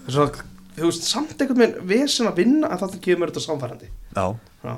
það 0.06 0.10
er 0.10 0.18
svona, 0.18 0.50
þú 0.76 0.90
veist, 0.90 1.08
samt 1.12 1.40
einhvern 1.40 1.64
veginn 1.64 1.88
vesen 1.94 2.30
að 2.30 2.42
vinna 2.42 2.72
að 2.72 2.84
þetta 2.86 3.02
kemur 3.08 3.32
þetta 3.32 3.46
samfærandi 3.46 3.90
Já, 4.16 4.26
Já, 4.66 4.76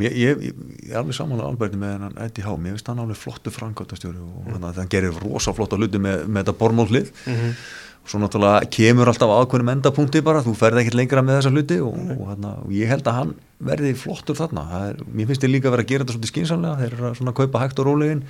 ég, 0.00 0.18
ég, 0.22 0.44
ég 0.44 0.92
er 0.92 1.00
alveg 1.02 1.18
samanlega 1.18 1.50
alberti 1.50 1.80
með 1.80 1.96
hennan 1.96 2.20
Eddie 2.24 2.44
Há, 2.46 2.52
mér 2.56 2.76
finnst 2.76 2.90
hann 2.92 3.02
alveg 3.02 3.20
flottu 3.20 3.52
frangátastjóri 3.54 4.22
og 4.22 4.52
mm. 4.54 4.68
hann 4.78 4.92
gerir 4.92 5.18
rosa 5.24 5.54
flotta 5.56 5.76
hluti 5.80 6.00
með, 6.00 6.28
með 6.28 6.44
þetta 6.44 6.58
bormólhlið 6.62 7.10
mm 7.26 7.34
og 7.34 7.83
svo 8.04 8.20
náttúrulega 8.20 8.68
kemur 8.72 9.08
alltaf 9.08 9.30
ákveðnum 9.32 9.70
endapunkti 9.72 10.20
bara, 10.24 10.42
þú 10.44 10.52
ferð 10.58 10.82
ekkert 10.82 10.98
lengra 10.98 11.22
með 11.24 11.38
þessa 11.38 11.52
hluti 11.54 11.78
og, 11.84 11.94
og, 12.14 12.24
hana, 12.28 12.50
og 12.64 12.74
ég 12.76 12.90
held 12.90 13.06
að 13.08 13.18
hann 13.18 13.30
verði 13.64 13.94
flottur 13.96 14.36
þarna, 14.36 14.64
það 14.72 14.88
er, 14.90 14.98
mér 15.08 15.30
finnst 15.30 15.46
ég 15.46 15.52
líka 15.54 15.70
að 15.70 15.76
vera 15.76 15.86
að 15.86 15.92
gera 15.92 16.04
þetta 16.04 16.16
svolítið 16.16 16.32
skynsamlega, 16.32 16.80
þeir 16.82 16.98
eru 16.98 17.06
að 17.08 17.16
svona 17.20 17.34
kaupa 17.38 17.62
hægt 17.62 17.80
og 17.80 17.88
rólegin, 17.88 18.20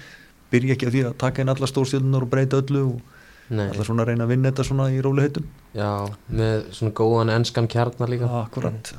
byrja 0.55 0.77
ekki 0.77 0.89
að 0.89 0.95
því 0.95 1.03
að 1.09 1.17
taka 1.25 1.43
inn 1.43 1.53
alla 1.55 1.71
stórstjörnunar 1.71 2.27
og 2.27 2.31
breyta 2.31 2.61
öllu 2.63 2.85
og 2.93 3.03
Nei, 3.45 3.67
alltaf 3.67 3.89
svona 3.91 4.05
að 4.07 4.13
reyna 4.13 4.25
að 4.25 4.31
vinna 4.31 4.53
þetta 4.53 4.65
svona 4.65 4.87
í 4.95 5.01
rólegheitum 5.05 5.49
já, 5.77 5.91
með 6.33 6.63
svona 6.79 6.95
góðan 6.97 7.33
enskan 7.35 7.67
kjarnar 7.69 8.09
líka. 8.09 8.31
Akkurat, 8.41 8.93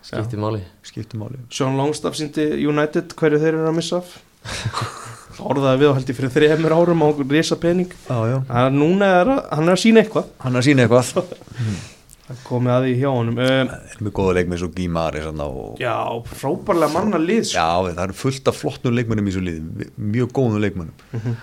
skipti 0.00 1.20
máli. 1.20 1.42
Sean 1.52 1.76
Longstaff 1.76 2.16
síndi 2.16 2.46
United 2.64 3.12
hverju 3.18 3.42
þeir 3.42 3.58
eru 3.58 3.68
að 3.68 3.76
missa 3.76 4.00
af 4.00 4.14
orðaði 5.42 5.80
við 5.80 5.90
á 5.90 5.96
held 5.96 6.10
ég 6.12 6.18
fyrir 6.18 6.32
þremur 6.34 6.74
árum 6.76 7.02
á 7.02 7.06
okkur 7.08 7.32
risa 7.34 7.56
pening 7.60 7.90
Já, 7.94 8.18
já, 8.30 8.36
Þannig 8.48 8.68
að 8.68 8.78
núna 8.78 9.08
er 9.20 9.32
að, 9.34 9.40
hann 9.56 9.68
er 9.68 9.74
að 9.74 9.82
sína 9.82 10.04
eitthvað. 10.04 10.30
Hann 10.44 10.54
er 10.54 10.62
að 10.62 10.68
sína 10.68 10.86
eitthvað. 10.86 11.34
Það 12.24 12.38
komið 12.46 12.72
að 12.72 12.84
því 12.86 12.92
hjá 13.02 13.08
honum. 13.12 13.40
Um, 13.44 13.72
er 13.74 13.98
með 14.00 14.12
góða 14.16 14.34
leikmið 14.38 14.60
svo 14.62 14.68
Gímari 14.72 15.24
og 15.44 15.82
Já, 15.82 15.96
frábærlega 16.30 16.94
manna 16.94 17.18
lið 17.20 17.42
sko. 17.50 17.58
Já, 17.58 17.90
það 17.90 18.00
eru 18.06 18.16
fullt 18.16 18.48
af 18.48 18.56
flottum 18.62 18.96
leikmönnum 18.96 19.28
í 19.28 19.34
svo 19.34 19.42
liði, 19.44 19.88
mjög 20.14 20.32
góðum 20.38 20.64
leikmönnum. 20.64 21.34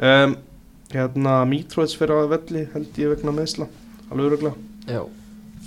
um, 0.00 0.36
Hérna 0.92 1.34
Mitrovic 1.48 1.98
fyrir 2.00 2.22
að 2.22 2.32
velli 2.32 2.64
held 2.72 3.02
ég 3.02 3.12
vegna 3.12 3.36
meðsla 3.36 3.68
alveg 4.12 4.26
öruglega 4.30 4.92
Já, 4.92 5.04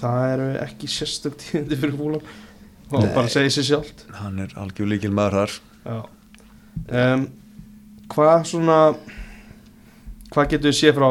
það 0.01 0.25
eru 0.33 0.49
ekki 0.65 0.89
sérstök 0.89 1.37
tíðindi 1.41 1.79
fyrir 1.81 1.95
fúlan 1.97 2.25
og 2.95 3.07
bara 3.15 3.29
segja 3.29 3.53
sér 3.53 3.69
sjálft. 3.69 4.03
Hann 4.17 4.41
er 4.41 4.57
algjör 4.61 4.89
líkil 4.89 5.13
maður 5.13 5.39
þar. 5.43 5.55
Já 5.85 5.97
um, 6.89 7.27
Hvað 8.11 8.43
svona 8.51 8.79
hvað 10.35 10.49
getur 10.51 10.69
við 10.71 10.77
séð 10.81 10.97
frá 10.99 11.07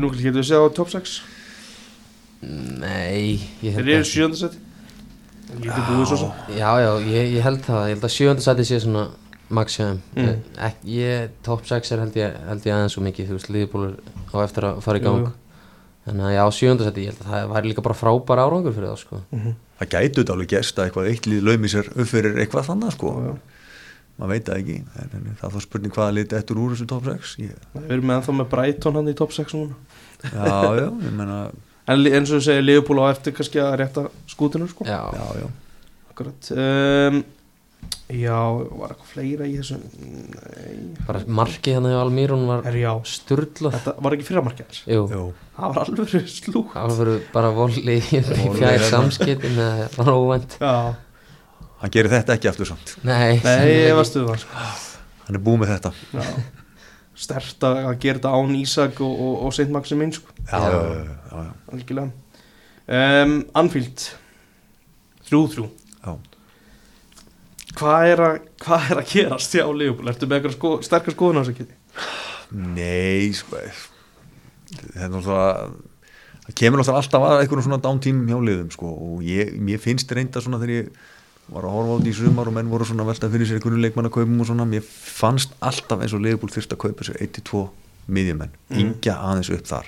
núkli 0.00 0.22
getur 0.24 0.40
við 0.42 0.48
séð 0.52 0.64
á 0.64 0.68
top 0.78 0.90
6 0.92 1.18
nei 2.80 3.40
ég 3.60 3.74
held 3.76 3.84
þeir 3.84 3.96
eru 3.98 4.08
sjöndarsæti 4.08 4.66
Já, 6.54 6.70
já, 6.78 6.90
ég, 7.10 7.32
ég 7.34 7.42
held 7.42 7.64
það, 7.66 7.80
ég 7.90 7.96
held 7.96 8.06
að 8.06 8.12
sjöndasæti 8.14 8.66
sé 8.68 8.78
svona 8.84 9.08
maximum 9.50 9.98
Mm. 10.14 10.22
mm. 10.28 10.36
Ek, 10.62 10.76
ég, 10.86 11.30
top 11.42 11.64
6 11.66 11.90
er 11.96 12.02
held 12.04 12.16
ég, 12.20 12.36
held 12.46 12.66
ég 12.68 12.74
aðeins 12.76 12.94
svo 12.94 13.02
mikið, 13.02 13.28
þú 13.32 13.36
veist, 13.38 13.50
liðbúlur 13.50 13.96
á 14.30 14.36
eftir 14.46 14.66
að 14.68 14.78
fara 14.86 15.00
í 15.00 15.02
Jú, 15.02 15.08
gang 15.08 15.24
jú. 15.26 15.32
Þannig 16.06 16.26
að 16.28 16.34
já, 16.36 16.44
sjöndasæti, 16.60 17.02
ég 17.08 17.10
held 17.12 17.24
að 17.26 17.32
það 17.34 17.50
væri 17.56 17.72
líka 17.72 17.84
bara 17.88 17.98
frábær 17.98 18.42
árangur 18.46 18.76
fyrir 18.76 18.92
það, 18.92 19.02
sko 19.02 19.20
Það 19.80 19.90
gætu 19.96 20.20
þetta 20.22 20.32
alveg 20.36 20.50
gerst 20.54 20.78
að 20.78 20.86
eitthvað 20.86 21.10
eitt 21.10 21.26
lið 21.26 21.42
laumi 21.50 21.68
sér 21.74 21.90
upp 21.96 22.08
fyrir 22.14 22.38
eitthvað 22.44 22.68
þannig, 22.70 22.94
sko. 22.94 23.10
Já, 23.10 23.26
já. 23.26 23.49
Maður 24.20 24.32
veit 24.34 24.44
það 24.50 24.58
ekki, 24.60 24.74
en, 25.00 25.12
en 25.16 25.36
það 25.40 25.46
er 25.48 25.54
þá 25.56 25.64
spurning 25.64 25.94
hvaða 25.96 26.12
liti 26.18 26.36
eftir 26.36 26.58
úr 26.60 26.74
þessu 26.74 26.86
top 26.90 27.06
6. 27.08 27.34
Ég, 27.40 27.56
Við 27.78 27.90
erum 27.96 28.06
með 28.10 28.18
ennþá 28.20 28.34
með 28.36 28.48
Brighton 28.52 28.98
hann 29.00 29.08
í 29.08 29.16
top 29.16 29.32
6 29.32 29.56
núna. 29.56 29.78
Já, 30.20 30.54
já, 30.82 30.86
ég 31.08 31.10
menna, 31.16 31.40
En 31.90 32.04
eins 32.06 32.30
og 32.30 32.36
þú 32.38 32.44
segir 32.44 32.62
Liverpool 32.68 33.00
á 33.02 33.08
eftir 33.10 33.32
kannski 33.34 33.58
að 33.64 33.72
rétta 33.80 34.02
skútinu 34.30 34.68
sko. 34.70 34.84
Já, 34.86 35.00
já, 35.16 35.26
já. 35.40 35.48
Akkurat. 36.12 36.50
Um, 36.54 37.22
Já, 38.10 38.36
var 38.76 38.90
eitthvað 38.92 39.06
fleira 39.14 39.46
í 39.48 39.52
þessu? 39.56 39.76
Nei. 40.02 40.80
Bara 41.06 41.20
markið 41.30 41.76
hérna 41.76 41.92
hjá 41.94 42.00
Almírun 42.02 42.42
var 42.48 42.64
Er 42.68 42.76
já. 42.76 42.90
sturlað. 43.06 43.76
Þetta 43.78 43.94
var 44.04 44.16
ekki 44.16 44.26
fyrramarkið 44.26 44.80
Jú, 44.90 45.04
Jú, 45.14 45.22
Það 45.56 45.76
var 45.76 45.90
alveg 45.94 46.26
slúk 46.34 46.74
alveg 46.76 47.28
bara 47.32 47.52
volli 47.54 47.96
í 48.02 48.02
Volley 48.02 48.50
fjær 48.58 48.74
hérna. 48.74 48.88
samskiptin 48.90 49.56
það 49.56 49.96
var 50.02 50.10
óvænt. 50.18 50.58
Já 50.60 50.74
hann 51.82 51.92
gerir 51.94 52.12
þetta 52.12 52.36
ekki 52.36 52.50
aftur 52.52 52.70
samt. 52.70 52.96
Nei, 53.06 53.40
Nei, 53.44 53.68
ég 53.88 53.98
var 53.98 54.08
stuðan 54.08 54.40
sko. 54.42 54.64
Hann 55.26 55.38
er 55.38 55.44
búið 55.44 55.62
með 55.64 55.76
þetta. 55.76 55.94
Já 56.16 56.24
Stert 57.20 57.64
að 57.68 57.78
að 57.84 57.98
gera 58.00 58.16
þetta 58.16 58.30
án 58.32 58.54
Ísak 58.56 59.00
og, 59.04 59.12
og, 59.12 59.32
og 59.44 59.52
Saint 59.52 59.72
Maximin 59.74 60.12
sko. 60.16 60.32
Algjörlega 60.56 62.08
um, 62.90 63.34
Anfield 63.60 64.06
3-3 65.28 65.66
já. 65.66 66.14
Hvað 67.76 68.06
er, 68.08 68.22
að, 68.24 68.38
hvað 68.64 68.88
er 68.88 69.02
að 69.02 69.12
gerast 69.12 69.54
hjá 69.54 69.62
Liverpool? 69.68 70.10
Ertu 70.10 70.26
með 70.26 70.40
eitthvað 70.40 70.56
sko, 70.56 70.72
sterkar 70.84 71.14
skoðun 71.14 71.38
á 71.38 71.42
þessu 71.44 71.58
kiti? 71.60 71.76
Nei, 72.50 73.30
sko, 73.36 73.60
það 74.72 75.04
er 75.04 75.12
náttúrulega, 75.12 75.68
það 76.48 76.56
kemur 76.58 76.82
náttúrulega 76.82 77.04
alltaf 77.04 77.26
að 77.28 77.44
einhverjum 77.44 77.66
svona 77.68 77.82
downtím 77.84 78.24
hjá 78.26 78.40
liðum, 78.42 78.72
sko, 78.74 78.90
og 78.90 79.22
ég, 79.28 79.54
mér 79.62 79.82
finnst 79.82 80.10
reynda 80.16 80.42
svona 80.42 80.58
þegar 80.58 80.74
ég 80.80 80.90
var 81.50 81.64
að 81.66 81.74
horfa 81.74 81.96
á 81.96 82.00
því 82.02 82.10
í 82.12 82.16
sumar 82.20 82.48
og 82.50 82.54
menn 82.54 82.70
voru 82.70 82.84
svona 82.86 83.02
að 83.04 83.10
velta 83.12 83.30
fyrir 83.32 83.46
sér 83.48 83.58
einhverju 83.58 83.80
leikmann 83.82 84.06
að 84.06 84.14
kaupum 84.16 84.40
og 84.40 84.46
svona, 84.50 84.66
mér 84.70 84.84
fannst 84.86 85.54
alltaf 85.60 86.00
eins 86.04 86.14
og 86.14 86.22
liðbúl 86.24 86.50
þyrst 86.54 86.72
að 86.76 86.82
kaupa 86.84 87.06
sér 87.08 87.18
1-2 87.26 87.64
miðjumenn, 88.10 88.50
Mm. 88.70 88.78
yngja 88.80 89.16
aðeins 89.18 89.50
upp 89.54 89.66
þar. 89.66 89.86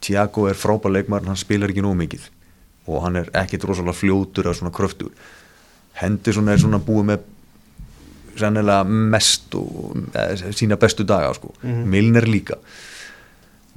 Tiago 0.00 0.46
er 0.46 0.54
frábær 0.54 0.92
leikmann, 0.94 1.26
hann 1.26 1.36
spilar 1.36 1.68
ekki 1.70 1.82
nóg 1.82 1.96
mikið 1.98 2.28
og 2.88 3.02
hann 3.02 3.16
er 3.16 3.30
ekkit 3.34 3.64
rosalega 3.64 3.94
fljótur 3.98 4.44
eða 4.46 4.54
svona 4.58 4.72
kröftur. 4.72 5.10
Henderson 5.94 6.48
er 6.48 6.56
svona 6.58 6.78
búið 6.78 7.04
með 7.04 7.18
sennilega 8.38 8.84
mest 8.86 9.54
og 9.58 9.96
eða, 10.14 10.52
sína 10.54 10.76
bestu 10.78 11.04
daga 11.04 11.32
sko. 11.34 11.52
Mhm. 11.62 11.84
Milner 11.90 12.26
líka 12.26 12.58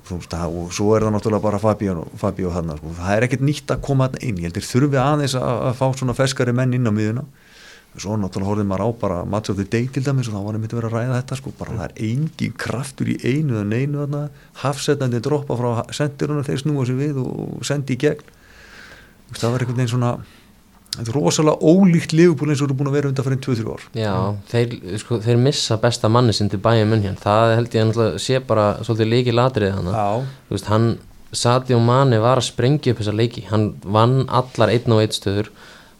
og, 0.10 0.72
svo 0.74 0.90
er 0.96 1.06
það 1.06 1.14
náttúrulega 1.16 1.44
bara 1.44 1.60
Fabio, 1.62 2.08
Fabio 2.18 2.50
hann, 2.56 2.74
sko. 2.78 2.96
það 2.98 3.16
er 3.16 3.28
ekkert 3.28 3.46
nýtt 3.46 3.72
að 3.72 3.84
koma 3.86 4.10
inn. 4.20 4.42
Ég 4.42 4.50
heldur 4.50 4.66
þurfi 4.66 5.00
aðeins 5.00 5.38
að, 5.40 5.62
að 5.70 5.78
fá 5.80 5.86
svona 6.00 6.18
ferskari 6.18 6.56
menn 6.58 6.74
inn 6.76 6.90
á 6.90 6.92
miðuna 6.92 7.28
svo 8.00 8.16
náttúrulega 8.16 8.48
horfið 8.48 8.68
maður 8.70 8.84
á 8.88 8.90
bara 9.02 9.16
match 9.28 9.52
of 9.52 9.58
the 9.60 9.66
day 9.68 9.88
til 9.92 10.04
dæmis 10.06 10.30
og 10.30 10.38
þá 10.38 10.44
var 10.46 10.56
einmitt 10.56 10.72
að 10.72 10.80
vera 10.80 10.90
að 10.90 10.94
ræða 10.96 11.18
þetta 11.18 11.38
sko. 11.42 11.52
bara 11.60 11.74
það 11.76 11.88
er 11.90 11.96
engin 12.08 12.54
kraftur 12.64 13.10
í 13.12 13.18
einu 13.20 13.58
eða 13.58 13.68
neinu 13.68 14.00
þarna, 14.00 14.22
hafsetnandi 14.62 15.20
droppa 15.26 15.58
frá 15.60 15.72
sendiruna 15.92 16.46
þeir 16.48 16.62
snúa 16.64 16.86
sér 16.88 17.00
við 17.02 17.20
og 17.26 17.66
sendi 17.68 17.98
í 17.98 18.00
gegn. 18.00 18.24
Það 19.36 19.52
var 19.52 19.66
einhvern 19.66 19.82
veginn 19.82 19.92
svona 19.92 20.14
þetta 20.98 21.08
er 21.12 21.16
rosalega 21.16 21.72
ólíkt 21.72 22.14
liðbúl 22.18 22.50
eins 22.52 22.62
og 22.62 22.68
eru 22.70 22.78
búin 22.80 22.90
að 22.92 22.98
vera 22.98 23.10
undan 23.12 23.26
fyrir 23.28 23.40
2-3 23.46 23.70
ár. 23.72 23.86
Já, 23.96 24.14
þeir, 24.52 24.74
sko, 25.00 25.20
þeir 25.24 25.38
missa 25.40 25.78
besta 25.82 26.10
manni 26.12 26.34
sinn 26.36 26.50
til 26.52 26.60
bæja 26.60 26.86
munn 26.90 27.04
hérna, 27.06 27.22
það 27.24 27.56
held 27.56 27.78
ég 27.78 27.88
náttúrulega 27.90 28.20
sé 28.26 28.42
bara 28.48 28.66
svolítið 28.84 29.12
leiki 29.14 29.36
latrið 29.36 29.72
hann 29.78 29.92
veist, 30.52 30.68
hann 30.72 30.90
Sadio 31.32 31.78
Mane 31.80 32.18
var 32.20 32.42
að 32.42 32.50
sprengja 32.50 32.92
upp 32.92 33.00
þessa 33.00 33.14
leiki, 33.16 33.46
hann 33.48 33.70
vann 33.88 34.26
allar 34.28 34.68
einn 34.74 34.92
og 34.92 35.00
einn 35.00 35.14
stöður. 35.16 35.48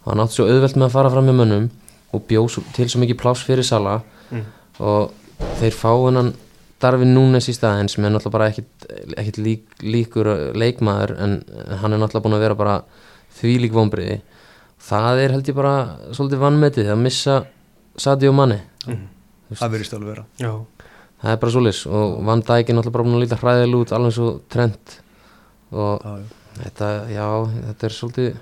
Og 0.04 0.10
hann 0.12 0.20
átti 0.26 0.36
svo 0.42 0.48
auðvelt 0.50 0.76
með 0.76 0.90
að 0.90 0.96
fara 0.98 1.12
fram 1.14 1.30
með 1.30 1.38
mönnum 1.40 1.70
og 2.12 2.26
bjóð 2.28 2.58
til 2.76 2.90
svo 2.92 3.00
mikið 3.00 3.20
pláss 3.22 3.46
fyrir 3.48 3.64
Sala 3.64 4.02
Mm. 4.32 4.46
og 4.80 5.12
þeir 5.60 5.74
fá 5.76 5.90
hennan 6.06 6.34
Darvin 6.80 7.14
Núnes 7.16 7.50
í 7.52 7.54
staðinn 7.54 7.90
sem 7.92 8.06
er 8.06 8.12
náttúrulega 8.14 8.32
bara 8.32 8.46
ekkit, 8.50 8.86
ekkit 9.20 9.38
lík, 9.44 9.64
líkur 9.84 10.30
leikmaður 10.56 11.12
en 11.20 11.34
hann 11.82 11.94
er 11.94 12.00
náttúrulega 12.00 12.24
búin 12.24 12.36
að 12.38 12.44
vera 12.46 12.56
bara 12.56 12.76
því 13.40 13.56
lík 13.66 13.76
vonbriði 13.76 14.22
það 14.88 15.22
er 15.26 15.36
held 15.36 15.50
ég 15.52 15.58
bara 15.58 15.76
svolítið 16.16 16.42
vannmetið 16.46 16.92
að 16.94 17.02
missa 17.06 17.38
Sadio 18.02 18.32
Mane. 18.36 18.60
Það 19.52 19.74
verðist 19.76 19.96
alveg 19.98 20.14
vera. 20.14 20.26
Já. 20.40 20.52
Það 21.22 21.34
er 21.36 21.40
bara 21.44 21.54
svolis 21.54 21.80
og 21.86 22.14
Van 22.26 22.42
Dijk 22.42 22.70
er 22.72 22.78
náttúrulega 22.78 22.96
bara 22.96 23.06
búin 23.06 23.18
að 23.20 23.24
líta 23.26 23.38
hræðil 23.42 23.76
út 23.78 23.92
alveg 23.94 24.16
svo 24.16 24.30
trend 24.50 24.96
og 25.72 26.02
Já, 26.02 26.14
já. 26.18 26.24
þetta, 26.64 26.88
já, 27.12 27.28
þetta 27.68 27.88
er 27.90 27.96
svolítið 27.98 28.40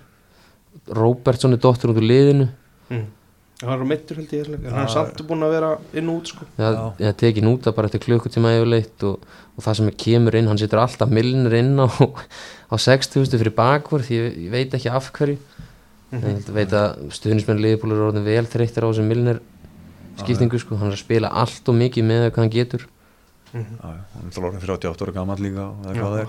Robertson 0.99 1.54
er 1.58 1.62
dóttur 1.62 1.91
út 1.91 1.99
úr 1.99 2.08
liðinu. 2.08 2.47
Mm. 2.89 3.08
hann 3.60 3.73
er 3.75 3.84
á 3.84 3.88
meittur 3.91 4.17
held 4.21 4.32
ég 4.34 4.47
hann 4.71 4.86
er 4.86 4.89
samt 4.93 5.19
búin 5.28 5.43
að 5.43 5.52
vera 5.58 5.69
inn 5.99 6.08
og 6.10 6.21
út 6.21 6.30
sko. 6.32 6.45
það 6.58 6.78
Já. 7.04 7.10
tekin 7.19 7.49
út 7.52 7.67
af 7.67 7.75
bara 7.75 7.89
eftir 7.89 8.02
klukkutíma 8.06 8.54
yfirleitt 8.56 9.04
og, 9.04 9.19
og 9.58 9.65
það 9.65 9.78
sem 9.82 9.89
kemur 10.06 10.38
inn, 10.39 10.47
hann 10.47 10.62
setur 10.62 10.80
alltaf 10.86 11.12
millinir 11.12 11.58
inn 11.60 11.75
á, 11.75 11.86
á 11.86 12.75
6000 12.80 13.36
fyrir 13.36 13.54
bakvörð 13.58 14.10
ég, 14.15 14.39
ég 14.47 14.54
veit 14.54 14.73
ekki 14.80 14.89
af 14.89 15.12
hverju 15.12 15.36
ég 16.12 16.50
veit 16.56 16.72
að 16.74 17.12
stuðnismenn 17.13 17.60
liðbúlur 17.62 17.98
er 18.00 18.06
orðin 18.10 18.26
vel 18.26 18.45
þreyttir 18.50 18.86
á 18.86 18.89
þessum 18.89 19.10
millinir 19.12 19.39
skiptingu 20.19 20.60
sko, 20.60 20.76
hann 20.80 20.89
er 20.91 20.98
að 20.98 21.04
spila 21.04 21.30
allt 21.32 21.69
og 21.69 21.76
mikið 21.80 22.04
með 22.10 22.24
hvað 22.32 22.41
hann 22.43 22.50
getur. 22.56 22.86
Mhm. 23.54 23.78
Já, 23.82 23.89
já, 23.89 24.02
hann 24.13 24.26
er 24.28 24.34
þálega 24.36 24.60
38 24.62 25.06
ára 25.06 25.13
gammal 25.13 25.38
líka 25.39 25.67
og 25.69 25.86
það 25.86 26.19
er. 26.19 26.26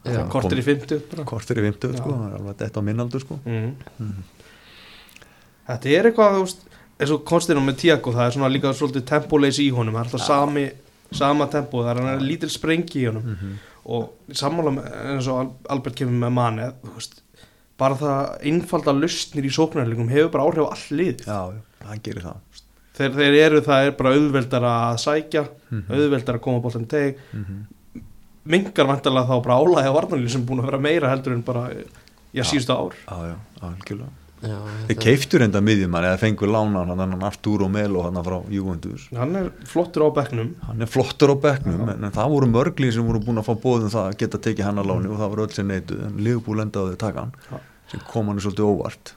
Hvað 0.00 0.14
það 0.14 0.20
er 0.24 0.28
kortir 0.32 0.58
í 0.58 0.64
50 0.64 1.00
bara. 1.10 1.24
kortir 1.28 1.58
í 1.60 1.64
50 1.66 1.92
Já. 1.92 1.98
sko, 2.00 2.10
það 2.14 2.28
er 2.30 2.36
alveg 2.38 2.56
þetta 2.62 2.80
á 2.80 2.86
minnaldur 2.88 3.20
sko. 3.20 3.40
Mhm. 3.44 3.74
Mhm. 3.98 4.22
Þetta 5.70 5.92
er 5.98 6.08
eitthvað, 6.10 6.36
þú 6.38 6.44
veist, 6.46 6.62
eins 7.00 7.10
og 7.14 7.24
konstinum 7.28 7.66
með 7.68 7.76
Tiago, 7.82 8.12
það 8.12 8.26
er 8.26 8.34
svona 8.36 8.50
líka 8.52 8.72
svolítið 8.74 9.04
tempóleysi 9.10 9.66
í 9.68 9.74
honum, 9.76 9.94
það 9.94 10.00
er 10.00 10.08
alltaf 10.08 10.24
sami, 10.26 10.64
sama 11.12 11.46
tempó, 11.52 11.82
það 11.84 11.90
er 11.90 12.00
hann 12.00 12.14
er 12.14 12.24
lítil 12.26 12.50
sprengi 12.50 13.02
í 13.04 13.06
honum. 13.10 13.24
Mhm. 13.34 13.58
og 13.90 14.10
sammála 14.36 14.70
með, 14.76 14.88
eins 15.08 15.26
og 15.26 15.38
Al- 15.40 15.54
Albert 15.76 15.96
kemur 15.96 16.18
með 16.28 16.32
manni, 16.36 16.66
þú 16.84 16.90
veist, 16.98 17.14
bara 17.80 17.96
það 17.96 18.46
einfalda 18.52 18.94
lustnir 19.00 19.48
í 19.48 19.52
sóknarleikum 19.56 20.10
hefur 20.12 20.30
bara 20.36 20.44
áhrif 20.46 20.68
á 20.68 20.72
all 20.76 20.98
lið. 21.00 21.24
já, 21.26 21.40
hann 21.88 22.04
gerir 22.06 22.22
það 22.28 22.46
Þeir, 23.00 23.12
þeir 23.16 23.34
eru, 23.46 23.60
það 23.64 23.86
er 23.86 23.92
bara 23.96 24.10
auðveldar 24.12 24.64
að 24.68 24.96
sækja, 25.00 25.42
Mhm. 25.70 25.84
auðveldar 25.88 26.36
að 26.36 26.40
koma 26.44 26.60
bóltan 26.60 26.86
teg, 26.90 27.16
Mhm. 27.32 28.02
mingar 28.44 28.86
vantarlega 28.90 29.28
þá 29.30 29.42
bara 29.44 29.56
álægi 29.56 29.88
á 29.88 29.92
varnarlínu 29.96 30.30
sem 30.30 30.44
búin 30.46 30.60
að 30.60 30.68
vera 30.70 30.78
meira 30.78 31.08
heldur 31.08 31.32
en 31.32 31.42
bara, 31.42 31.70
já, 32.34 32.42
síðustu 32.42 32.74
ár. 32.76 32.92
já, 33.08 33.16
já, 33.32 33.36
algjörlega 33.62 34.08
Já, 34.40 34.56
þeir 34.88 34.96
keiftur 35.04 35.42
enda 35.44 35.60
miðjumann 35.60 36.04
eða 36.08 36.18
fengur 36.18 36.48
lánan 36.48 36.88
hann 36.88 36.98
hann 37.12 37.22
Arturo 37.22 37.68
Melo 37.68 38.02
hann 38.06 38.14
frá 38.24 38.38
Juventus 38.48 39.02
Hann 39.14 39.36
er 39.36 39.50
flottur 39.68 40.08
á 40.08 40.10
bekknum, 40.16 40.54
hann 40.64 40.80
er 40.80 40.86
flottur 40.88 41.28
á 41.28 41.36
bekknum 41.36 41.82
en, 41.92 42.04
en 42.04 42.10
það 42.10 42.30
voru 42.32 42.46
mörglið 42.48 42.94
sem 42.94 43.04
voru 43.06 43.20
búin 43.20 43.36
að 43.36 43.44
fá 43.50 43.54
bóðum 43.60 43.90
það 43.92 44.08
að 44.08 44.16
geta 44.16 44.38
tekið 44.38 44.64
hann 44.64 44.78
að 44.80 44.86
láni 44.88 45.10
og 45.12 45.18
það 45.20 45.30
voru 45.34 45.44
öll 45.44 45.52
sem 45.52 45.68
neytu 45.68 45.98
en 46.06 46.16
Liverpool 46.24 46.56
endaði 46.64 46.94
að 46.94 47.02
taka 47.04 47.20
hann. 47.20 47.32
Sem 47.90 48.00
kom 48.10 48.28
hann 48.30 48.40
svolítið 48.42 48.68
óvart. 48.70 49.14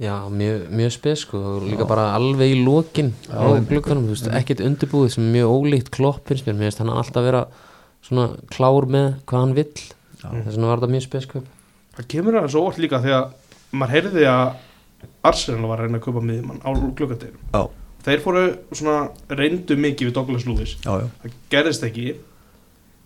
Já, 0.00 0.14
mjög, 0.32 0.62
mjög 0.72 0.92
spes 0.94 1.24
sko. 1.26 1.38
Og 1.58 1.66
líka 1.68 1.84
bara 1.88 2.06
alveg 2.16 2.54
í 2.54 2.60
lokin 2.64 3.10
á 3.28 3.44
glukkanum, 3.68 4.06
þú 4.08 4.14
veist, 4.14 4.30
ekkert 4.32 4.62
undirbúið 4.64 5.10
sem 5.16 5.26
er 5.26 5.34
mjög 5.34 5.50
ólíkt 5.56 5.90
klopp 5.92 6.28
finnst 6.30 6.46
mér, 6.48 6.56
mér 6.56 6.70
finnst 6.70 6.80
hann 6.80 6.92
alltaf 6.94 7.26
vera 7.26 7.42
svona 8.06 8.30
klár 8.48 8.86
með 8.88 9.10
hvað 9.28 9.44
hann 9.44 9.54
vill. 9.58 9.82
Þess 10.20 10.54
vegna 10.56 10.70
var 10.70 10.80
þetta 10.80 10.92
mjög 10.94 11.04
spes 11.08 11.26
köp 11.28 11.44
Það 11.96 12.06
kemur 12.12 12.36
aðeins 12.38 12.56
óvart 12.60 12.78
líka 12.80 12.98
því 13.02 13.12
að 13.16 13.30
maður 13.76 13.92
heyrði 13.96 14.24
að 14.30 14.48
Arsenal 15.30 15.68
var 15.68 15.80
að 15.80 15.86
reyna 15.88 15.98
að 16.00 16.04
kaupa 16.06 16.22
miðjumann 16.24 16.60
á 16.64 16.70
gluggadeginum. 16.76 17.44
já, 17.52 17.62
Þeir 18.04 18.20
fóru 18.24 18.42
svona 18.72 18.96
reyndu 19.36 19.76
mikið 19.76 20.08
við 20.08 20.14
Douglas 20.16 20.46
Lewis. 20.48 20.76
já, 20.84 20.92
já, 21.02 21.06
Það 21.22 21.34
gerðist 21.52 21.84
ekki. 21.88 22.06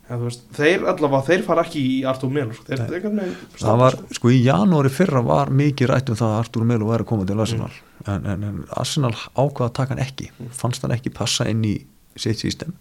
Þú 0.04 0.18
veist, 0.26 0.42
þeir 0.52 0.82
allavega, 0.90 1.20
þeir 1.30 1.42
fara 1.46 1.62
ekki 1.64 1.80
í 1.80 1.94
Artur 2.06 2.28
Melo. 2.30 2.52
sko. 2.52 2.64
Þeir, 2.68 2.80
þeir, 2.90 3.04
þeir, 3.08 3.36
það 3.62 3.78
var, 3.80 3.94
sko 4.18 4.28
í 4.34 4.40
janúari 4.44 4.90
fyrra 4.92 5.22
var 5.24 5.48
mikið 5.48 5.88
rætt 5.88 6.10
um 6.12 6.18
það 6.20 6.32
að 6.34 6.40
Arturo 6.42 6.64
Melo 6.68 6.88
væri 6.90 7.06
að 7.06 7.10
koma 7.12 7.24
til 7.30 7.40
Arsenal 7.40 7.70
Mm. 8.04 8.10
en, 8.12 8.26
en, 8.26 8.42
en 8.44 8.56
Arsenal 8.76 9.12
ákvað 9.38 9.64
að 9.70 9.72
taka 9.78 9.94
hann 9.94 10.02
ekki 10.04 10.26
fannst 10.52 10.82
hann 10.84 10.92
ekki 10.92 11.12
passa 11.14 11.46
inn 11.48 11.62
í 11.64 11.70
sitt 12.20 12.36
system 12.42 12.74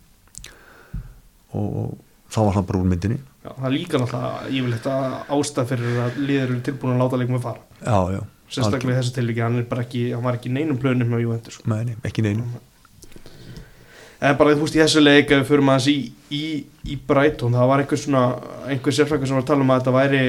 og, 1.53 1.67
og 1.77 1.93
þá 2.33 2.39
var 2.47 2.57
hann 2.57 2.67
bara 2.67 2.81
úr 2.81 2.89
myndinni 2.91 3.19
Já, 3.43 3.51
það 3.59 3.73
líka 3.75 3.99
náttúrulega 4.01 4.51
yfirleitt 4.57 4.85
að 4.89 5.15
ástæð 5.37 5.69
fyrir 5.71 5.97
að 6.03 6.19
liður 6.27 6.43
eru 6.49 6.59
tilbúin 6.67 6.93
að 6.95 7.01
láta 7.05 7.19
leikum 7.21 7.37
að 7.39 7.45
fara. 7.47 7.63
já, 7.83 7.97
já, 8.17 8.21
Sérstaklega 8.53 8.93
í 8.93 8.99
þessu 9.01 9.15
tilviki, 9.17 9.41
hann, 9.43 9.57
er 9.63 9.65
bara 9.71 9.83
ekki, 9.87 10.03
hann 10.15 10.23
var 10.27 10.37
ekki 10.41 10.51
neinum 10.53 10.77
plönum 10.81 11.09
með 11.11 11.23
Juventus. 11.25 11.57
sko. 11.59 11.69
Nei, 11.71 11.83
nei, 11.89 11.95
ekki 12.07 12.23
neinu 12.25 12.45
En 14.23 14.37
bara 14.39 14.53
þú 14.55 14.63
veist 14.63 14.77
í 14.77 14.79
þessu 14.79 15.01
leik 15.03 15.31
ef 15.33 15.41
við 15.41 15.49
förum 15.51 15.69
aðeins 15.73 15.87
í, 15.91 15.97
í, 16.31 16.43
í 16.87 16.95
Brighton 17.07 17.55
það 17.57 17.69
var 17.73 17.81
einhver 17.83 17.99
svona, 17.99 18.21
einhver 18.71 18.95
sérfrækkur 18.95 19.27
sem 19.27 19.35
var 19.35 19.43
að 19.43 19.49
tala 19.51 19.65
um 19.65 19.73
að 19.73 19.81
þetta 19.81 19.95
væri 19.97 20.21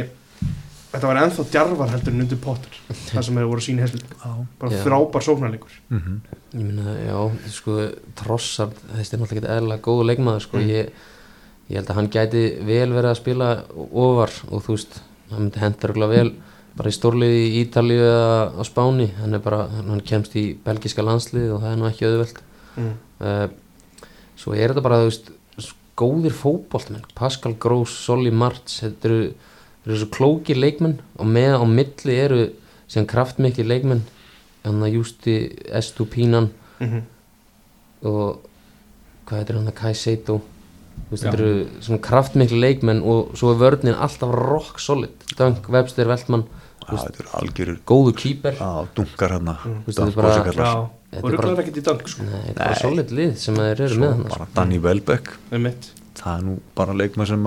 þetta 0.95 1.11
væri 1.11 1.23
ennþá 1.25 1.45
djarvar 1.51 1.93
heldur 1.93 2.15
en 2.15 2.25
undir 2.25 2.41
Potter 2.43 2.77
það 3.11 3.25
sem 3.27 3.39
hefur 3.39 3.51
voru 3.53 3.65
sín 3.67 3.81
heldur 3.83 4.03
já, 4.11 4.33
bara 4.61 4.75
Já. 4.75 4.83
frábær 4.85 5.27
sóknarleikur 5.27 5.77
mhm, 5.95 6.19
Ég 6.55 6.67
meina, 6.69 6.93
já, 7.03 7.17
sko, 7.51 7.77
Trossard, 8.19 8.77
þessi 8.95 9.17
er 9.17 9.23
náttúrulega 9.25 9.41
ekki 9.49 9.57
eðla 9.59 9.79
góðu 9.83 10.05
leikmaður, 10.11 10.45
sko, 10.45 10.61
Mm. 10.63 10.69
ég, 10.71 10.91
ég 11.71 11.79
held 11.81 11.91
að 11.91 11.99
hann 11.99 12.11
gæti 12.15 12.43
vel 12.63 12.91
verið 12.95 13.11
að 13.11 13.19
spila 13.19 13.49
ofar 13.91 14.31
og 14.51 14.63
þú 14.63 14.77
veist, 14.77 15.01
hann 15.33 15.49
myndi 15.49 15.83
örgulega 15.89 16.15
vel 16.15 16.31
bara 16.79 16.91
í 16.91 16.95
stórliði 16.95 17.43
í 17.49 17.65
Ítalíu 17.65 18.07
eða 18.07 18.39
á 18.55 18.63
Spáni, 18.67 19.09
hann 19.19 19.35
er 19.35 19.43
bara, 19.43 19.67
hann 19.71 20.01
kemst 20.07 20.35
í 20.39 20.45
belgiska 20.65 21.03
landslið 21.03 21.57
og 21.57 21.63
það 21.63 21.73
er 21.73 21.81
nú 21.83 21.91
ekki 21.91 22.07
auðvelt. 22.07 22.41
mm. 22.77 22.95
Uh, 23.25 23.49
svo 24.45 24.55
er 24.55 24.71
þetta 24.75 24.85
bara, 24.85 25.01
þú 25.03 25.09
veist, 25.09 25.33
góðir 25.97 26.35
fótboltmenn, 26.37 27.07
Pascal 27.17 27.55
Gross, 27.61 27.95
Solly 28.05 28.33
Martz, 28.35 28.81
þetta 28.83 29.09
eru, 29.09 29.19
eru 29.87 29.99
svo 30.03 30.11
klókir 30.13 30.59
leikmenn 30.61 30.99
og 31.17 31.31
með 31.31 31.57
á 31.57 31.65
milli 31.71 32.19
eru 32.19 32.41
sem 32.91 33.07
kraftmikli 33.09 33.65
leikmenn, 33.67 34.05
hann 34.67 34.85
að 34.85 34.99
Justi 34.99 35.39
Estupínan 35.73 36.53
Mm 36.83 37.03
og 38.05 38.43
hvað 39.25 39.41
heitir 39.41 39.57
hann 39.57 39.71
að 39.71 39.79
Kai 39.79 39.95
Seito 39.97 40.41
þetta 41.11 41.31
eru 41.33 41.53
svona 41.83 42.01
kraftmikli 42.05 42.59
leikmenn 42.61 43.01
og 43.01 43.33
svo 43.39 43.55
er 43.55 43.61
vörnin 43.63 43.97
alltaf 43.97 44.35
rock 44.35 44.83
solid. 44.83 45.15
Dunk, 45.39 45.69
Webster, 45.73 46.09
Veltmann. 46.11 46.45
Já, 46.85 46.99
þetta 47.01 47.23
er 47.23 47.31
algjörur 47.41 47.79
góður 47.89 48.17
kýper 48.21 48.59
dunkar 48.95 49.33
hérna 49.39 49.57
Mm. 49.65 49.79
Þú 49.87 49.89
veist, 49.89 50.01
Já, 51.15 51.21
og 51.23 51.31
rugglar 51.31 51.61
ekkert 51.63 51.79
í 51.79 51.83
dang 51.87 52.01
sko, 52.11 52.25
Nei, 52.27 52.41
þetta 52.49 52.67
er 52.67 52.81
solid 52.81 53.13
lið 53.15 53.35
sem 53.39 53.59
þeir 53.59 53.83
eru 53.87 53.99
með 54.03 54.15
hann 54.15 54.25
bara 54.33 54.47
Danny 54.57 54.79
Welbeck. 54.83 55.35
Það 55.51 56.31
er 56.33 56.43
nú 56.43 56.55
bara 56.75 56.97
leikmað 56.97 57.31
sem 57.31 57.47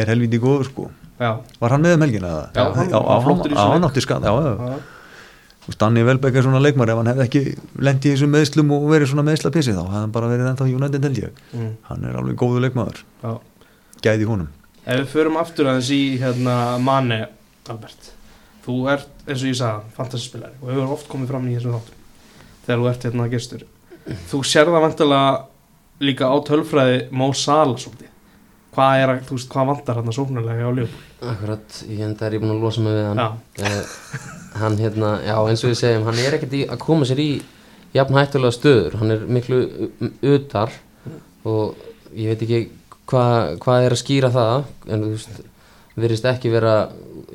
er 0.00 0.12
helviti 0.12 0.40
góður 0.40 0.68
sko. 0.70 0.86
Já, 1.20 1.30
var 1.60 1.72
hann 1.72 1.84
með 1.84 1.96
um 1.96 2.04
helgina 2.04 2.30
eða? 2.30 2.44
Já, 2.52 2.62
hann 2.76 2.90
já, 2.92 3.00
já, 3.00 3.56
hann 3.56 3.82
leik. 3.82 3.88
átti 3.90 4.04
skad 4.04 4.24
já, 4.28 4.32
já, 4.32 4.52
já, 4.70 5.76
Danny 5.80 6.04
Welbeck 6.06 6.36
er 6.38 6.44
svona 6.46 6.60
leikmar 6.62 6.92
ef 6.92 7.00
hann 7.00 7.10
hefði 7.10 7.24
ekki 7.26 7.42
lendið 7.82 8.10
í 8.10 8.14
þessum 8.14 8.34
meðslum 8.36 8.74
og 8.76 8.84
verið 8.92 9.10
svona 9.12 9.24
meðslapissi 9.26 9.74
þá 9.74 9.80
hefði 9.82 10.02
hann 10.02 10.14
bara 10.14 10.30
verið 10.30 10.50
ennþá 10.52 10.68
United 10.70 11.08
held 11.08 11.22
ég. 11.24 11.40
Mm, 11.56 11.72
hann 11.88 12.06
er 12.06 12.20
alveg 12.20 12.38
góður 12.40 12.66
leikmaður, 12.66 13.02
já. 13.24 13.32
gæði 14.04 14.26
í 14.26 14.30
honum. 14.30 14.52
Ef 14.84 15.00
við 15.02 15.10
förum 15.16 15.40
aftur 15.40 15.72
aðeins 15.72 15.90
í 15.96 16.02
hérna, 16.22 16.56
Mane 16.78 17.20
Albert. 17.72 18.12
Þú 18.66 18.80
ert, 18.92 19.10
eins 19.26 19.42
og 19.42 19.50
ég 19.50 19.58
sagði, 19.58 19.92
fantasispilari 19.96 20.60
og 20.62 20.70
hefur 20.70 20.96
oft 21.00 21.10
komið 21.10 21.32
fram 21.32 21.48
í 21.50 21.56
þessum 21.56 21.78
þáttum 21.78 21.95
þegar 22.66 22.82
þú 22.82 22.88
ert 22.90 23.06
hérna 23.08 23.28
gestur. 23.32 23.64
Þú 24.30 24.42
sér 24.46 24.68
það 24.70 24.84
vantilega 24.86 25.32
líka 26.06 26.28
á 26.30 26.36
tölfræði 26.46 26.98
Mó 27.16 27.30
Sala 27.34 27.76
svolítið. 27.80 28.12
Hvað 28.76 29.00
er 29.02 29.10
að, 29.14 29.20
þú 29.30 29.36
veist, 29.38 29.48
hvað 29.54 29.68
vantar 29.70 29.96
hann 29.96 30.10
að 30.12 30.16
sóknarlega 30.18 30.60
hjá 30.60 30.72
Ljóf? 30.76 30.96
Akkurat, 31.32 31.76
ég 31.88 32.00
enda 32.04 32.26
er 32.26 32.34
ég 32.36 32.42
búin 32.42 32.52
að 32.52 32.64
losa 32.66 32.82
mig 32.84 32.92
við 32.98 33.06
hann. 33.08 33.22
Uh, 33.56 34.32
Hann 34.56 34.76
hérna, 34.80 35.08
já 35.24 35.34
eins 35.48 35.62
og 35.64 35.70
við 35.72 35.78
segjum 35.82 36.04
hann 36.08 36.18
er 36.20 36.34
ekkert 36.36 36.54
í 36.56 36.62
að 36.72 36.78
koma 36.80 37.04
sér 37.08 37.18
í 37.20 37.30
jafn 37.92 38.16
hættulega 38.16 38.54
stöður, 38.56 38.94
hann 39.02 39.12
er 39.12 39.24
miklu 39.28 39.58
u- 39.84 40.12
utar 40.32 40.72
og 41.44 41.74
ég 42.16 42.30
veit 42.32 42.44
ekki 42.46 42.60
hvað 43.08 43.58
hva 43.64 43.74
er 43.84 43.92
að 43.96 44.00
skýra 44.00 44.30
það 44.32 44.64
en 44.88 45.04
þú 45.04 45.10
veist, 45.12 45.40
virðist 45.96 46.28
ekki 46.32 46.52
vera 46.54 46.72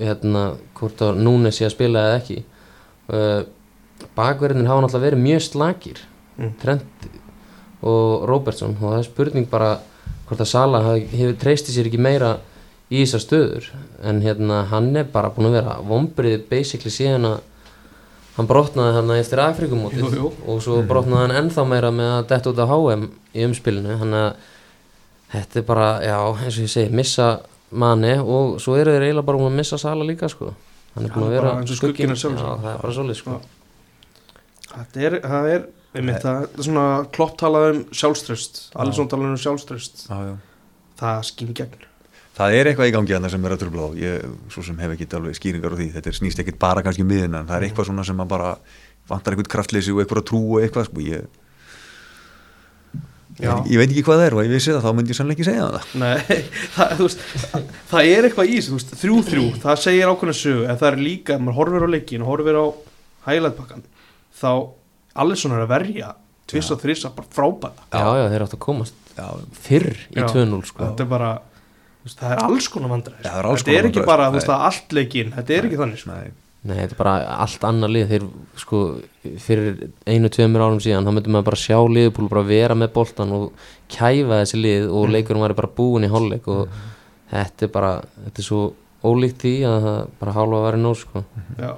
hérna, 0.01 0.41
hvort 0.77 1.01
að 1.05 1.21
núna 1.25 1.51
sé 1.53 1.65
að 1.67 1.75
spila 1.75 2.05
eða 2.09 2.17
ekki. 2.23 2.39
Uh, 3.09 3.41
bakverðin 4.17 4.67
hafa 4.67 4.81
náttúrulega 4.85 5.07
verið 5.09 5.23
mjög 5.25 5.41
slakir. 5.47 5.99
Mm. 6.37 6.53
Trent 6.61 7.07
og 7.81 8.25
Robertson. 8.29 8.75
Og 8.81 8.91
það 8.93 8.97
er 8.99 9.07
spurning 9.07 9.47
bara 9.49 9.71
hvort 10.29 10.41
að 10.41 10.47
Sala 10.51 10.81
hafi- 10.85 11.07
hefur 11.11 11.37
treysti 11.41 11.71
sér 11.75 11.89
ekki 11.89 11.99
meira 11.99 12.37
í 12.91 13.01
þessar 13.03 13.23
stöður. 13.25 13.69
En 14.03 14.21
hérna 14.21 14.65
hann 14.69 14.95
er 14.95 15.03
bara 15.05 15.29
búin 15.29 15.47
að 15.49 15.57
vera 15.61 15.77
vombrið 15.81 16.47
basically 16.49 16.91
síðan 16.91 17.25
að 17.25 17.39
hann 18.37 18.47
brotnaði 18.47 18.93
hann 18.95 19.11
eftir 19.17 19.39
Afrikumótið 19.43 20.17
og 20.47 20.61
svo 20.63 20.81
brotnaði 20.87 21.27
hann 21.27 21.45
ennþá 21.45 21.65
meira 21.67 21.91
með 21.91 22.11
að 22.19 22.27
detta 22.27 22.49
út 22.49 22.59
á 22.63 22.65
HM 22.67 23.07
í 23.35 23.45
umspilinu. 23.45 23.97
Hann 23.99 24.13
að 24.13 24.33
þetta 25.31 25.59
er 25.59 25.63
bara, 25.63 25.87
já, 26.03 26.17
eins 26.43 26.57
og 26.57 26.63
ég 26.63 26.69
segi 26.69 26.91
missa 26.95 27.39
manni 27.71 28.17
og 28.19 28.59
svo 28.59 28.75
eru 28.75 28.91
þeir 28.91 29.07
eiginlega 29.07 29.25
bara 29.25 29.37
búin 29.37 29.51
að 29.53 29.59
missa 29.61 29.77
Sala 29.77 30.03
líka 30.03 30.29
sko. 30.29 30.53
Hann 30.95 31.05
er 31.05 31.11
búin 31.15 31.27
að 31.27 31.35
vera 31.37 31.51
sjálfum 32.15 32.37
já, 32.37 32.55
það 32.61 32.71
er 32.73 32.81
bara 32.81 32.93
svolítið 32.93 33.15
sko 33.21 33.41
þetta 34.75 35.05
er, 35.07 35.17
það 35.25 35.49
er 35.55 35.67
einmitt, 35.97 36.23
það 36.23 36.43
er 36.45 36.67
svona 36.67 36.85
klopp 37.15 37.37
talað 37.41 37.69
um 37.71 37.81
sjálfströst 37.95 38.61
Alisson 38.79 39.09
talað 39.11 39.33
um 39.33 39.41
sjálfströst 39.41 40.05
já, 40.07 40.19
já. 40.31 40.35
Það 41.01 41.25
skýn 41.31 41.55
gegn. 41.57 41.87
Það 42.37 42.55
er 42.55 42.69
eitthvað 42.69 42.89
í 42.89 42.93
gangi 42.95 43.15
að 43.15 43.25
það 43.25 43.33
sem 43.33 43.45
er 43.47 43.53
að 43.53 43.61
tröfla 43.63 43.85
á 43.85 43.89
ég, 43.99 44.33
svo 44.53 44.63
sem 44.63 44.77
hef 44.79 44.93
ekki 44.93 45.07
alveg 45.17 45.37
skýringar 45.37 45.73
á 45.75 45.79
því. 45.79 45.87
Þetta 45.95 46.13
snýst 46.15 46.41
ekkit 46.41 46.59
bara 46.61 46.83
kannski 46.85 47.05
miðin 47.05 47.35
en 47.39 47.49
það 47.49 47.57
er 47.57 47.65
eitthvað 47.67 47.89
svona 47.89 48.05
sem 48.07 48.21
að 48.23 48.29
bara 48.31 48.51
vantar 49.09 49.35
eitthvað 49.35 49.51
kraftleysi 49.55 49.93
og 49.95 50.03
eitthvað 50.03 50.27
trú 50.29 50.41
og 50.55 50.63
eitthvað 50.63 50.87
sko, 50.87 51.03
ég, 51.03 51.25
ég, 53.41 53.49
ég 53.73 53.81
veit 53.81 53.89
ekki 53.89 54.05
hvað 54.07 54.21
það 54.21 54.27
er 54.27 54.37
og 54.37 54.45
ég 54.45 54.53
vissi 54.53 54.71
það 54.71 54.85
þá 54.85 54.95
myndi 54.97 55.13
ég 55.13 55.19
sannlega 55.19 55.37
ekki 55.37 55.47
segja 55.49 55.67
það. 55.67 55.89
Nei, 56.01 56.39
það, 56.77 56.93
veist, 57.01 57.25
það 57.91 58.11
er 58.13 58.29
eitthvað 58.29 58.51
í 58.51 58.55
þessu, 58.59 58.71
þú 58.71 58.79
veist, 58.79 58.95
þrjú 59.01 59.17
þrjú, 59.31 59.45
það 59.65 59.81
segir 59.85 60.13
ákveðna 60.13 60.37
sögu, 60.39 60.63
en 60.67 60.81
það 60.81 60.91
er 60.91 61.01
líka, 61.09 61.39
maður 61.41 61.59
horfir 61.59 61.87
á 61.87 61.93
leikin 61.95 62.27
horfir 62.27 62.61
á 62.61 62.65
hæglæðpakkan, 63.27 63.83
þá 64.39 64.51
Alisson 65.21 65.51
er 65.55 65.63
að 65.65 65.71
verja 65.73 66.13
tviss 66.51 66.71
og 66.73 66.81
þriss 66.81 67.07
bara 67.15 67.27
frábæða 67.31 67.87
já, 67.91 68.07
já, 68.21 68.25
þeir 68.33 68.45
áttu 68.45 68.57
að 68.59 68.65
komast 68.65 69.15
já, 69.17 69.25
fyrr 69.65 69.89
í 70.11 70.19
Já. 70.19 70.27
2-0 70.31 70.61
sko. 70.67 70.85
þetta 70.85 71.03
er 71.05 71.09
bara 71.11 71.31
veist, 72.03 72.19
það 72.19 72.31
er 72.35 72.43
alls 72.45 72.67
konar 72.71 72.93
er 73.01 73.49
alls 73.49 73.63
þetta 73.65 73.75
er 73.77 73.89
ekki 73.89 74.01
vandræði, 74.01 74.07
bara 74.07 74.23
sko. 74.23 74.31
þú 74.31 74.39
veist, 74.39 74.53
að 74.55 74.65
allt 74.69 74.95
leikinn 74.97 75.33
þetta 75.35 75.57
er 75.57 75.67
ekki 75.69 75.81
þannig 75.83 76.01
sko. 76.03 76.15
nei, 76.15 76.31
Nei, 76.61 76.75
þetta 76.77 76.93
er 76.93 76.99
bara 76.99 77.13
allt 77.41 77.63
annað 77.65 77.89
lið 77.95 78.11
þeir, 78.11 78.25
sko, 78.61 78.79
fyrir 79.41 79.79
einu, 80.05 80.29
tveimur 80.29 80.61
árum 80.61 80.81
síðan 80.83 81.07
þá 81.07 81.15
myndum 81.15 81.33
maður 81.33 81.47
bara 81.47 81.57
sjá 81.57 81.77
liðbúl 81.89 82.27
bara 82.29 82.43
vera 82.45 82.75
með 82.77 82.91
boltan 82.93 83.31
og 83.33 83.47
kæfa 83.89 84.43
þessi 84.43 84.59
lið 84.61 84.85
og 84.91 85.07
Mm. 85.07 85.13
leikurum 85.15 85.41
var 85.41 85.55
bara 85.57 85.71
búin 85.79 86.05
í 86.05 86.11
hálfleik 86.11 86.45
og 86.53 86.69
þetta 87.31 87.65
er 87.65 87.71
bara, 87.73 87.91
þetta 88.27 88.43
er 88.43 88.45
svo 88.45 88.61
ólíkt 89.01 89.41
því 89.41 89.53
að 89.65 89.77
það 89.87 89.97
bara 90.21 90.35
hálfa 90.37 90.59
að 90.59 90.67
vera 90.67 90.81
nóg, 90.83 90.97
sko 91.01 91.23
já, 91.57 91.71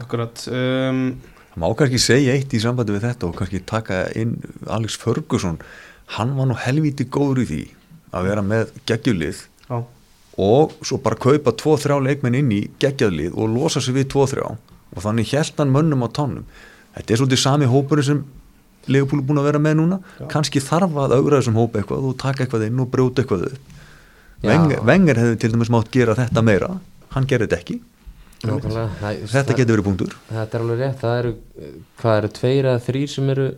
akkurat 0.00 0.46
um, 0.48 1.02
má 1.60 1.68
kannski 1.76 2.00
segja 2.00 2.34
eitt 2.36 2.54
í 2.56 2.60
sambandi 2.62 2.94
við 2.96 3.06
þetta 3.08 3.28
og 3.28 3.36
kannski 3.38 3.60
taka 3.68 4.02
inn 4.16 4.38
Alex 4.70 4.96
Ferguson. 5.00 5.60
Hann 6.16 6.34
var 6.38 6.48
nú 6.48 6.56
helvíti 6.58 7.06
góður 7.06 7.42
í 7.44 7.48
því 7.50 7.62
að 8.16 8.28
vera 8.30 8.42
með 8.42 8.72
geggjulið 8.88 9.44
já, 9.68 9.76
og 10.40 10.74
svo 10.82 10.98
bara 11.04 11.18
kaupa 11.20 11.52
2-3 11.60 12.00
leikmenn 12.06 12.38
inn 12.40 12.52
í 12.56 12.60
geggjadlið 12.82 13.36
og 13.36 13.52
losa 13.52 13.82
sig 13.84 13.94
við 13.98 14.08
2-3 14.16 14.46
og 14.50 15.04
þannig 15.04 15.30
held 15.34 15.60
hann 15.60 15.74
mönnum 15.74 16.06
á 16.06 16.08
tánum. 16.10 16.46
Þetta 16.96 17.14
er 17.14 17.20
svolítið 17.20 17.42
sami 17.44 17.68
hópurinn 17.70 18.08
sem 18.08 18.22
Leopold 18.90 19.20
er 19.20 19.26
búin 19.28 19.38
að 19.38 19.46
vera 19.50 19.60
með 19.60 19.74
núna. 19.76 19.98
Já. 20.18 20.24
kannski 20.32 20.62
þarf 20.64 20.96
að 20.96 21.12
augra 21.18 21.38
þessum 21.38 21.58
hóp 21.60 21.76
eitthvað 21.76 22.06
og 22.08 22.16
taka 22.18 22.46
eitthvað 22.46 22.64
inn 22.66 22.80
og 22.80 22.88
brjóta 22.90 23.22
eitthvað. 23.22 23.58
Wenger, 24.40 24.80
Wenger 24.88 25.20
hefði 25.20 25.36
til 25.42 25.50
dæmis 25.52 25.70
mátt 25.70 25.92
gera 25.92 26.16
þetta 26.16 26.42
meira. 26.42 26.70
Hann 27.12 27.28
gerði 27.28 27.50
þetta 27.50 27.60
ekki 27.60 27.76
Nákvæmlega, 28.40 28.88
það, 29.00 29.18
þetta 29.34 29.56
getur 29.58 29.74
verið 29.76 29.84
punktur. 29.90 30.14
Þetta 30.30 30.56
er 30.56 30.62
alveg 30.64 30.78
rétt, 30.80 31.00
það 31.02 31.18
eru 31.20 31.32
hvað 32.00 32.18
eru 32.20 32.28
tveir 32.38 32.68
eða 32.70 32.80
þrýr 32.86 33.10
sem 33.12 33.28
eru 33.34 33.48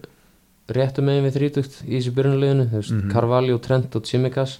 réttu 0.72 1.04
megin 1.06 1.26
við 1.28 1.36
þrítugt 1.36 1.76
í 1.86 1.92
þessu 1.98 2.14
byrjunarliðinu? 2.16 2.66
Þú 2.72 2.80
veist, 2.80 2.92
Mhm. 2.96 3.12
Carvalho, 3.12 3.58
Trent 3.58 3.96
og 3.96 4.02
Tsimikas. 4.02 4.58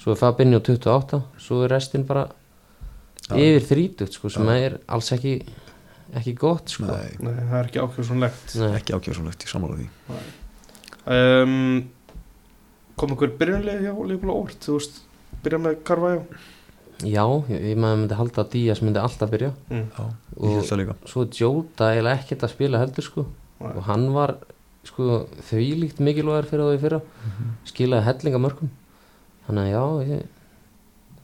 Svo 0.00 0.12
er 0.12 0.16
Fabinho 0.20 0.60
28 0.60 1.22
svo 1.38 1.64
er 1.64 1.68
restin 1.70 2.04
bara 2.06 2.28
Já. 3.28 3.36
yfir 3.36 3.62
þrítugt 3.68 4.12
sko, 4.12 4.28
sem 4.30 4.44
Já. 4.46 4.56
er 4.66 4.78
alls 4.88 5.10
ekki 5.12 5.42
ekki 6.14 6.34
gott 6.38 6.68
sko. 6.68 6.84
Nei, 6.86 7.10
nei, 7.20 7.32
það 7.34 7.58
er 7.60 7.64
ekki 7.68 7.80
ákveðsvonlegt 7.84 8.56
Nei. 8.60 8.72
ekki 8.78 8.92
ákjöfsumlegt 8.94 9.44
í 9.44 9.48
sammála 9.50 9.76
því. 9.80 9.88
Um, 11.06 11.88
kom 12.96 13.10
einhver 13.10 13.32
byrjunlega 13.36 13.80
hjá 13.82 13.92
Leopold 14.08 14.32
Óvart, 14.32 14.60
þú 14.64 14.76
veist 14.78 15.00
byrja 15.44 15.58
með 15.60 15.74
Carvæjó 15.84 16.22
Já, 17.04 17.24
ég, 17.50 17.60
ég 17.72 17.76
maður 17.80 17.98
myndi 18.02 18.16
halda 18.18 18.42
að 18.44 18.50
Díaz 18.54 18.80
myndi 18.84 19.00
alltaf 19.02 19.30
byrja. 19.32 19.50
Mm. 19.70 19.86
Já, 19.92 20.04
ég 20.04 20.44
Og- 20.44 20.54
held 20.58 20.68
það 20.70 20.80
líka. 20.80 20.94
svo 21.10 21.24
Jóta 21.40 21.90
eiginlega 21.92 22.18
ekkert 22.22 22.44
að 22.46 22.52
spila 22.54 22.78
heldur 22.84 23.04
sko. 23.08 23.26
Nei. 23.60 23.70
og 23.78 23.82
hann 23.86 24.08
var 24.12 24.34
sko, 24.84 25.26
þvílíkt 25.48 26.00
mikilvægur 26.04 26.48
fyrir 26.50 26.64
þá 26.66 26.74
í 26.76 26.80
fyrra. 26.82 27.00
Skilaði 27.64 28.04
hellinga 28.08 28.40
mörgum 28.42 28.70
þannig 29.46 29.62
að 29.64 29.70
já 29.74 29.84
ég, 30.10 30.24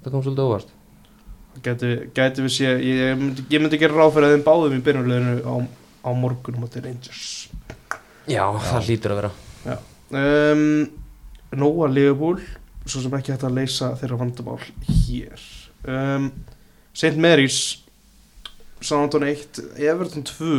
það 0.05 0.13
kom 0.15 0.23
svolítið 0.25 0.47
óvart. 0.47 0.71
Gæti, 1.65 1.91
gæti 2.15 2.45
við 2.47 2.53
sé 2.55 2.71
ég 2.79 3.19
myndi, 3.19 3.45
ég 3.51 3.61
myndi 3.61 3.81
gera 3.83 3.99
ráð 3.99 4.15
fyrir 4.15 4.29
að 4.31 4.35
þeim 4.37 4.45
báðum 4.47 4.77
í 4.79 4.83
byrjunleginu 4.87 5.35
á, 5.45 5.55
á 6.07 6.11
morgun 6.15 6.63
á 6.63 6.81
Rangers. 6.87 7.49
Já, 8.31 8.45
það 8.55 8.87
hlýtur 8.87 9.13
að 9.17 9.21
vera. 9.21 9.33
Um, 10.11 10.89
Nóa 11.53 11.87
Leopold 11.91 12.41
svo 12.87 13.03
sem 13.03 13.13
ekki 13.19 13.35
hægt 13.35 13.45
að 13.47 13.59
leysa 13.59 13.93
þeirra 13.99 14.17
vandamál 14.23 14.59
hér 14.87 15.43
um, 15.89 16.31
St. 16.95 17.17
Mary's 17.17 17.61
Southampton 18.81 19.25
1 19.29 19.61
Everton 19.79 20.25
2 20.27 20.51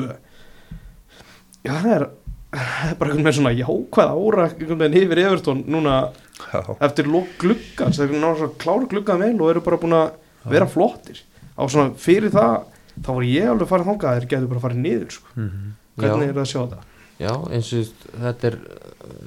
Já, 1.65 1.73
það 1.77 1.93
er 1.95 2.07
það 2.51 2.89
er 2.89 2.97
bara 2.99 3.11
einhvern 3.13 3.25
veginn 3.27 3.37
svona 3.37 3.53
jákvæð 3.55 4.11
ára 4.17 4.47
einhvern 4.49 4.81
veginn 4.81 4.99
yfir 5.05 5.23
Everton 5.25 5.63
núna 5.71 5.95
Já, 6.41 6.61
eftir 6.87 7.07
lok 7.11 7.35
gluggans 7.41 7.99
þeir 7.99 8.09
eru 8.09 8.21
náttúrulega 8.23 8.61
klára 8.63 8.87
gluggan 8.91 9.21
vel 9.21 9.35
og 9.37 9.51
eru 9.53 9.63
bara 9.65 9.77
búin 9.81 9.97
að 9.97 10.15
vera 10.51 10.67
flottir 10.69 11.21
á 11.53 11.61
svona 11.69 11.93
fyrir 12.01 12.33
það 12.33 12.55
þá 13.01 13.09
var 13.13 13.27
ég 13.29 13.51
alveg 13.51 13.69
farið 13.69 13.91
þangað 13.91 14.09
að 14.09 14.17
þeir 14.19 14.29
getur 14.33 14.49
bara 14.51 14.63
farið 14.65 14.81
niður 14.85 15.11
sko. 15.15 15.27
Mhm. 15.35 15.69
hvernig 16.01 16.25
Já. 16.25 16.29
er 16.31 16.33
það 16.33 16.41
að 16.41 16.51
sjá 16.51 16.61
þetta? 16.61 16.81
Já, 17.21 17.33
eins 17.53 17.69
og 17.77 17.91
þetta 18.25 18.47
er 18.49 18.57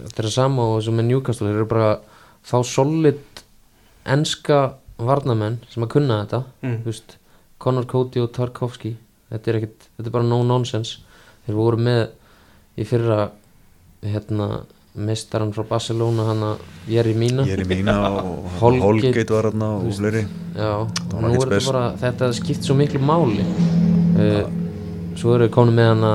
þetta 0.04 0.18
er 0.18 0.28
að 0.28 0.34
sama 0.34 0.66
og 0.74 0.82
sem 0.82 0.96
með 0.98 1.08
Newcastle 1.10 1.48
þeir 1.48 1.60
eru 1.60 1.70
bara 1.70 1.90
fá 2.44 2.56
solid 2.66 3.42
enska 4.04 4.58
varnamenn 4.98 5.58
sem 5.70 5.82
að 5.82 5.88
kunna 5.96 6.20
þetta 6.24 6.42
Mm. 6.62 6.82
veist, 6.84 7.16
Conor 7.58 7.84
Cody 7.86 8.20
og 8.20 8.32
Tarkovski 8.32 8.96
þetta 9.32 9.48
er 9.48 9.54
ekkit, 9.60 9.88
þetta 9.96 10.06
er 10.06 10.10
bara 10.10 10.24
no 10.28 10.42
nonsense 10.44 10.98
þeir 11.46 11.54
voru 11.56 11.76
með 11.78 12.08
í 12.78 12.84
fyrra 12.86 13.30
hérna 14.04 14.64
mestaran 14.94 15.52
frá 15.52 15.64
Barcelona 15.66 16.24
hana 16.28 16.56
Jerry 16.88 17.14
Mina 17.14 17.42
ég 17.44 17.56
er 17.58 17.64
í 17.64 17.66
mína 17.66 17.94
og 18.22 18.44
Holgate. 18.60 19.24
Var 19.34 19.50
Þú 21.10 21.14
og 21.14 21.24
er 21.24 21.32
þetta 21.32 21.46
spes. 21.50 21.66
bara 21.72 21.84
þetta 21.98 22.32
skipt 22.34 22.62
svo 22.68 22.76
miklu 22.78 23.00
máli 23.02 23.42
uh, 23.42 24.44
svo 25.18 25.34
eru 25.34 25.48
komin 25.48 25.74
með 25.74 25.88
hana 25.94 26.14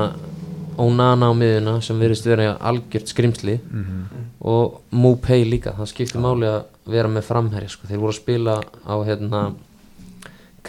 Onana 0.79 1.27
á 1.27 1.33
miðuna 1.35 1.81
sem 1.83 1.99
virðist 1.99 2.23
vera 2.29 2.53
algjört 2.61 3.07
skrimsli 3.11 3.59
Mhm. 3.59 4.05
Og 4.39 4.79
Mupay 4.95 5.43
líka, 5.47 5.73
það 5.75 5.91
skiptir 5.91 6.23
máli 6.23 6.47
að 6.47 6.61
vera 6.89 7.11
með 7.11 7.27
framherja, 7.27 7.73
sko. 7.73 7.89
þeir 7.89 7.99
voru 7.99 8.13
að 8.13 8.21
spila 8.21 8.59
á 8.63 8.95
hérna 9.07 9.41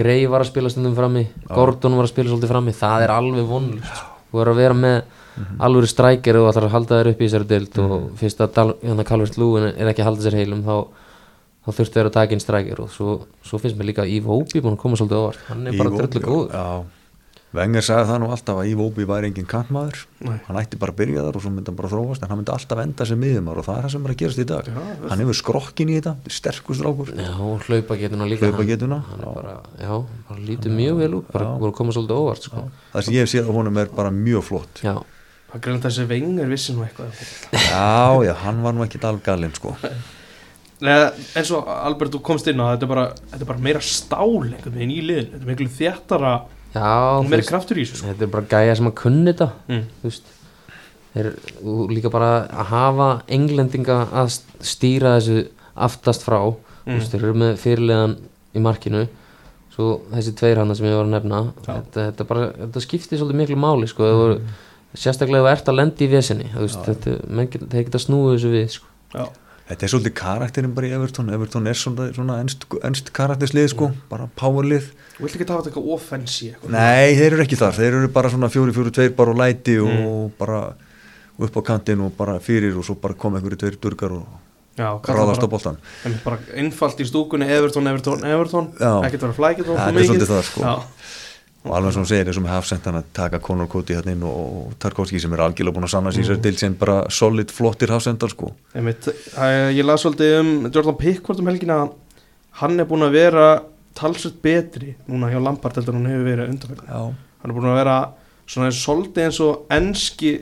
Grey 0.01 0.27
var 0.31 0.45
að 0.45 0.53
spila 0.53 0.71
stundum 0.71 0.95
frammi, 0.97 1.25
Gordon 1.51 1.97
var 1.99 2.07
að 2.07 2.12
spila 2.12 2.31
svolítið 2.31 2.53
frammi, 2.53 2.75
það 2.75 3.07
er 3.07 3.14
alveg 3.14 3.49
vonlust 3.49 3.91
sko. 3.91 4.12
þú 4.31 4.39
voru 4.39 4.55
að 4.55 4.62
vera 4.62 4.79
með 4.85 5.01
alveg 5.62 5.91
strækir 5.91 6.39
og 6.41 6.49
ætlar 6.51 6.68
að 6.68 6.75
halda 6.75 7.01
þér 7.01 7.11
upp 7.12 7.21
í 7.21 7.29
þessari 7.29 7.51
dild 7.51 7.79
og 7.85 8.09
fyrst 8.21 8.43
að 8.45 8.73
hérna 8.83 9.07
Calvert 9.09 9.39
Lúin 9.41 9.68
er 9.71 9.91
ekki 9.91 10.03
að 10.03 10.11
halda 10.11 10.27
sér 10.27 10.39
heilum 10.41 10.64
þá, 10.66 10.75
þá 11.64 11.71
þurftu 11.79 11.99
þeir 11.99 12.11
að 12.11 12.16
taka 12.16 12.37
inn 12.37 12.43
strækir 12.43 12.83
og 12.85 12.91
svo, 12.95 13.18
svo 13.47 13.61
finnst 13.62 13.79
mér 13.79 13.93
líka 13.93 14.07
Ívo 14.07 14.35
Hópi 14.35 14.62
búin 14.62 14.77
að 14.77 14.83
koma 14.83 14.99
svolítið 14.99 15.23
óvart, 15.23 15.45
hann 15.49 15.71
er 15.71 15.79
bara 15.79 15.95
dröllu 15.95 16.25
góður 16.27 16.91
Já, 17.51 17.59
Wenger 17.59 17.82
sagði 17.82 18.07
það 18.07 18.18
nú 18.22 18.26
alltaf 18.30 18.59
að 18.61 18.68
Yvo 18.70 18.84
Óbi 18.86 19.05
væri 19.11 19.28
engin 19.30 19.46
kantmaður. 19.51 20.05
Nei. 20.22 20.36
hann 20.46 20.59
ætti 20.61 20.78
bara 20.78 20.92
að 20.94 20.98
byrja 21.01 21.24
þar 21.26 21.38
og 21.38 21.42
svo 21.42 21.51
myndi 21.51 21.70
hann 21.72 21.78
bara 21.80 21.90
þróast 21.90 22.22
en 22.22 22.30
hann 22.30 22.38
myndi 22.38 22.53
alltaf 22.55 22.82
enda 22.82 23.07
sem 23.09 23.18
miðjumar 23.18 23.59
og 23.59 23.66
það 23.66 23.78
er 23.78 23.86
það 23.86 23.94
sem 23.94 24.05
er 24.07 24.12
að 24.14 24.20
gerast 24.20 24.42
í 24.42 24.46
dag. 24.51 24.68
Já, 24.70 25.09
hann 25.11 25.22
hefur 25.24 25.38
skrokkin 25.40 25.90
í 25.90 25.96
þetta, 25.98 26.12
sterkust 26.36 26.84
rákur 26.86 27.11
Já, 27.16 27.32
hlaupagetuna 27.66 28.28
líka. 28.30 28.46
Hlaupagetuna, 28.46 29.01
hann, 29.09 29.24
hann 29.24 29.24
er 29.24 29.40
bara, 29.40 29.57
já, 29.82 29.96
bara 30.28 30.44
lítið 30.46 30.76
mjög 30.78 31.01
vel 31.03 31.11
út 31.18 31.32
bara 31.34 31.51
voru 31.57 31.72
að 31.72 31.78
koma 31.80 31.96
svolítið 31.96 32.22
óvart 32.22 32.46
sko. 32.46 32.62
það 32.94 33.09
sem 33.09 33.16
ég 33.18 33.26
hef 33.26 33.32
séð 33.34 33.51
á 33.51 33.53
honum 33.59 33.82
er 33.82 33.90
bara 33.98 34.14
mjög 34.14 34.46
flott. 34.46 34.84
Já, 34.86 34.94
það 35.51 35.66
greinlega 35.66 35.88
þessi 35.88 36.07
vengar 36.14 36.55
vissi 36.55 36.76
nú 36.76 36.86
eitthvað. 36.86 37.26
Já, 37.51 38.22
já, 38.30 38.34
hann 38.44 38.62
var 38.62 38.78
nú 38.78 38.86
ekki 38.86 39.03
alveg 39.03 39.26
galinn 39.26 39.59
sko. 39.59 39.74
Nei, 40.80 40.94
eins 41.36 41.51
og 41.53 41.66
Albert, 41.68 42.14
þú 42.14 42.22
komst 42.24 42.46
inn 42.48 42.62
á 42.62 42.72
þetta 42.72 42.86
er 42.86 42.90
bara, 42.94 43.03
þetta 43.34 43.44
er 43.44 43.48
bara 43.51 43.61
meira 43.66 43.82
stál 43.84 44.38
einhvern 44.46 44.78
veginn 44.78 44.94
í 44.94 45.03
liðin 45.05 45.26
þetta 45.34 45.42
er 45.42 45.51
miklu 45.51 45.66
þjættara 45.76 46.30
já 46.75 47.29
meiri 47.29 47.47
kraftur 47.49 47.81
í 47.81 47.85
þessu 47.87 48.01
sko. 48.01 48.11
þetta 48.12 48.27
er 48.27 48.33
bara 48.35 48.51
gæja 48.51 48.77
sem 48.79 48.91
að 48.91 48.99
kunni 49.03 49.33
þetta 49.33 49.51
mm. 49.68 49.85
þú 50.01 50.11
veist 50.11 50.35
þeir, 51.14 51.31
og 51.66 51.91
líka 51.91 52.11
bara 52.12 52.33
að 52.47 52.68
hafa 52.71 53.09
englendinga 53.39 53.97
að 54.23 54.35
st- 54.37 54.61
stýra 54.75 55.16
þessu 55.18 55.47
aftast 55.75 56.27
frá 56.27 56.43
Mm. 56.81 56.97
veist, 56.97 57.12
þeir 57.12 57.25
eru 57.27 57.35
með 57.37 57.59
fyrirlegan 57.61 58.14
í 58.57 58.61
markinu 58.64 59.03
svo 59.71 60.01
þessi 60.11 60.33
tveir 60.39 60.61
hana 60.62 60.75
sem 60.75 60.87
ég 60.89 60.97
var 60.97 61.05
að 61.05 61.12
nefna 61.12 61.41
þetta, 61.61 62.07
þetta, 62.09 62.25
bara, 62.31 62.47
þetta 62.57 62.83
skiptir 62.87 63.21
svolítið 63.21 63.41
miklu 63.43 63.59
máli 63.61 63.89
sko, 63.91 64.07
mm. 64.07 64.21
voru, 64.21 64.39
sérstaklega 64.97 65.45
ef 65.45 65.45
þú 65.45 65.53
ert 65.53 65.68
að 65.68 65.79
lendi 65.79 66.07
í 66.07 66.11
vesinni 66.11 66.49
þú 66.55 66.64
veist, 66.64 66.81
þetta, 66.89 67.16
menn 67.29 67.51
get, 67.53 67.66
þeir 67.75 67.85
geta 67.91 68.01
snúið 68.03 68.33
þessu 68.33 68.53
við 68.55 68.73
sko. 68.79 68.89
Já, 69.12 69.27
þetta 69.71 69.87
er 69.87 69.93
svolítið 69.95 70.14
karakterinn 70.18 70.75
bara 70.77 70.91
í 70.91 70.93
Everton. 70.97 71.31
Everton 71.35 71.71
er 71.71 71.79
svona, 71.79 72.11
svona 72.16 72.37
ennst, 72.43 72.66
ennst 72.87 73.11
karakterslið 73.16 73.71
sko, 73.73 73.91
bara 74.11 74.29
powerlið. 74.41 74.91
Þú 75.16 75.25
vilt 75.25 75.39
ekki 75.39 75.49
tafa 75.49 75.62
þetta 75.62 75.73
eitthvað 75.73 75.91
offensi 75.97 76.53
Nei, 76.73 77.16
þeir 77.18 77.35
eru 77.35 77.45
ekki 77.45 77.59
þar, 77.61 77.75
þeir 77.79 77.99
eru 78.03 78.12
bara 78.14 78.31
svona 78.33 78.51
fjóri, 78.53 78.75
fjóri, 78.77 78.93
tveir 78.97 79.16
bara 79.16 79.35
og 79.35 79.41
læti 79.41 79.79
og 79.85 80.31
bara 80.41 80.61
upp 81.41 81.57
á 81.57 81.62
kantinn 81.73 82.05
og 82.05 82.14
bara 82.16 82.39
fyrir 82.43 82.77
og 82.77 82.87
svo 82.87 82.97
bara 83.01 83.16
koma 83.16 83.41
einhverju 83.41 83.61
tveir 83.61 83.81
durgar 83.81 84.14
og 84.16 84.39
Já, 84.79 84.95
ráðast 85.03 85.45
á 85.45 85.49
boltan 85.51 85.77
einmitt 86.07 86.23
bara 86.25 86.39
einfalt 86.57 87.01
í 87.03 87.07
stúkunni 87.09 87.49
Everton, 87.53 87.89
Everton, 87.91 88.23
Everton. 88.25 88.68
Ekkert 88.79 89.27
vera 89.27 89.37
flækið 89.37 89.71
Það 89.71 89.99
er 90.01 90.07
svolítið 90.09 90.31
það 90.31 90.45
sko. 90.47 90.62
Já, 90.64 90.75
og 91.61 91.75
alveg 91.77 91.93
sem 91.93 92.01
hún 92.01 92.09
segir, 92.09 92.29
eins 92.31 92.39
og 92.41 92.45
með 92.47 92.55
hafsendan 92.55 92.99
að 93.01 93.09
taka 93.17 93.41
Conor 93.45 93.69
Cody 93.69 93.97
hérna 93.97 94.15
inn 94.15 94.23
og, 94.25 94.37
og 94.61 94.77
Tarkovski 94.81 95.21
sem 95.21 95.35
er 95.37 95.43
algjörlega 95.45 95.77
búin 95.77 95.89
að 95.89 95.93
sanna 95.93 96.13
sér 96.15 96.31
mm. 96.33 96.45
til 96.47 96.61
sem 96.61 96.77
bara 96.81 97.03
solid 97.13 97.53
flottir 97.53 97.93
hafsendar 97.93 98.33
sko. 98.33 98.55
Einmitt. 98.73 99.11
Ég 99.77 99.85
las 99.85 100.07
svolítið 100.07 100.39
um 100.39 100.55
Jordan 100.71 100.97
Pickford 101.01 101.43
um 101.43 101.51
helgina. 101.53 101.83
Hann 102.63 102.81
er 102.81 102.89
búin 102.89 103.05
að 103.05 103.19
vera 103.19 103.51
talsveit 103.99 104.41
betri 104.43 104.95
núna 105.11 105.29
hjá 105.33 105.41
Lampard 105.43 105.77
heldur 105.77 105.99
hann 105.99 106.09
hefur 106.09 106.29
verið 106.31 106.81
Já, 106.87 107.03
hann 107.43 107.53
er 107.53 107.57
búin 107.57 107.71
að 107.73 107.79
vera 107.83 107.99
svona 108.49 108.73
svolítið 108.75 109.27
eins 109.27 109.41
og 109.45 109.71
enski 109.75 110.33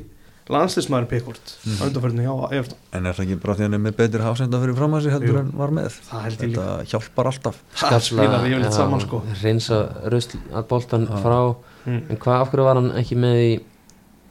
landslismæður 0.48 1.08
Pickford 1.10 1.54
Mhm. 1.64 1.78
á 1.78 1.82
undanferðinu 1.88 2.26
hjá 2.26 2.52
Everton 2.58 2.78
en 2.92 3.06
er 3.06 3.12
það 3.12 3.24
ekki 3.24 3.40
bara 3.42 3.54
því 3.54 3.60
að 3.60 3.66
hann 3.68 3.74
er 3.78 3.84
með 3.84 3.96
betri 3.96 4.22
hafsendar 4.22 4.62
fyrir 4.64 4.76
fram 4.76 4.94
að 4.94 5.02
sig 5.02 5.12
heldur 5.12 5.34
Jú. 5.34 5.38
en 5.38 5.50
var 5.58 5.70
með 5.70 5.98
Það 6.08 6.22
held 6.26 6.38
ég 6.38 6.52
Þetta 6.52 6.84
hjálpar 6.92 7.26
alltaf 7.32 7.56
ég 8.48 8.62
vel 8.62 8.72
saman 8.72 9.00
sko 9.00 9.22
reynsa 9.42 9.80
rusl 10.08 10.38
að 10.52 10.68
boltan 10.68 11.08
Já. 11.08 11.16
frá 11.22 11.56
mm. 11.86 12.02
en 12.10 12.16
hvað, 12.16 12.40
af 12.40 12.50
hverju 12.52 12.64
var 12.64 12.80
hann 12.80 12.92
ekki 12.96 13.16
með 13.16 13.36
í 13.44 13.50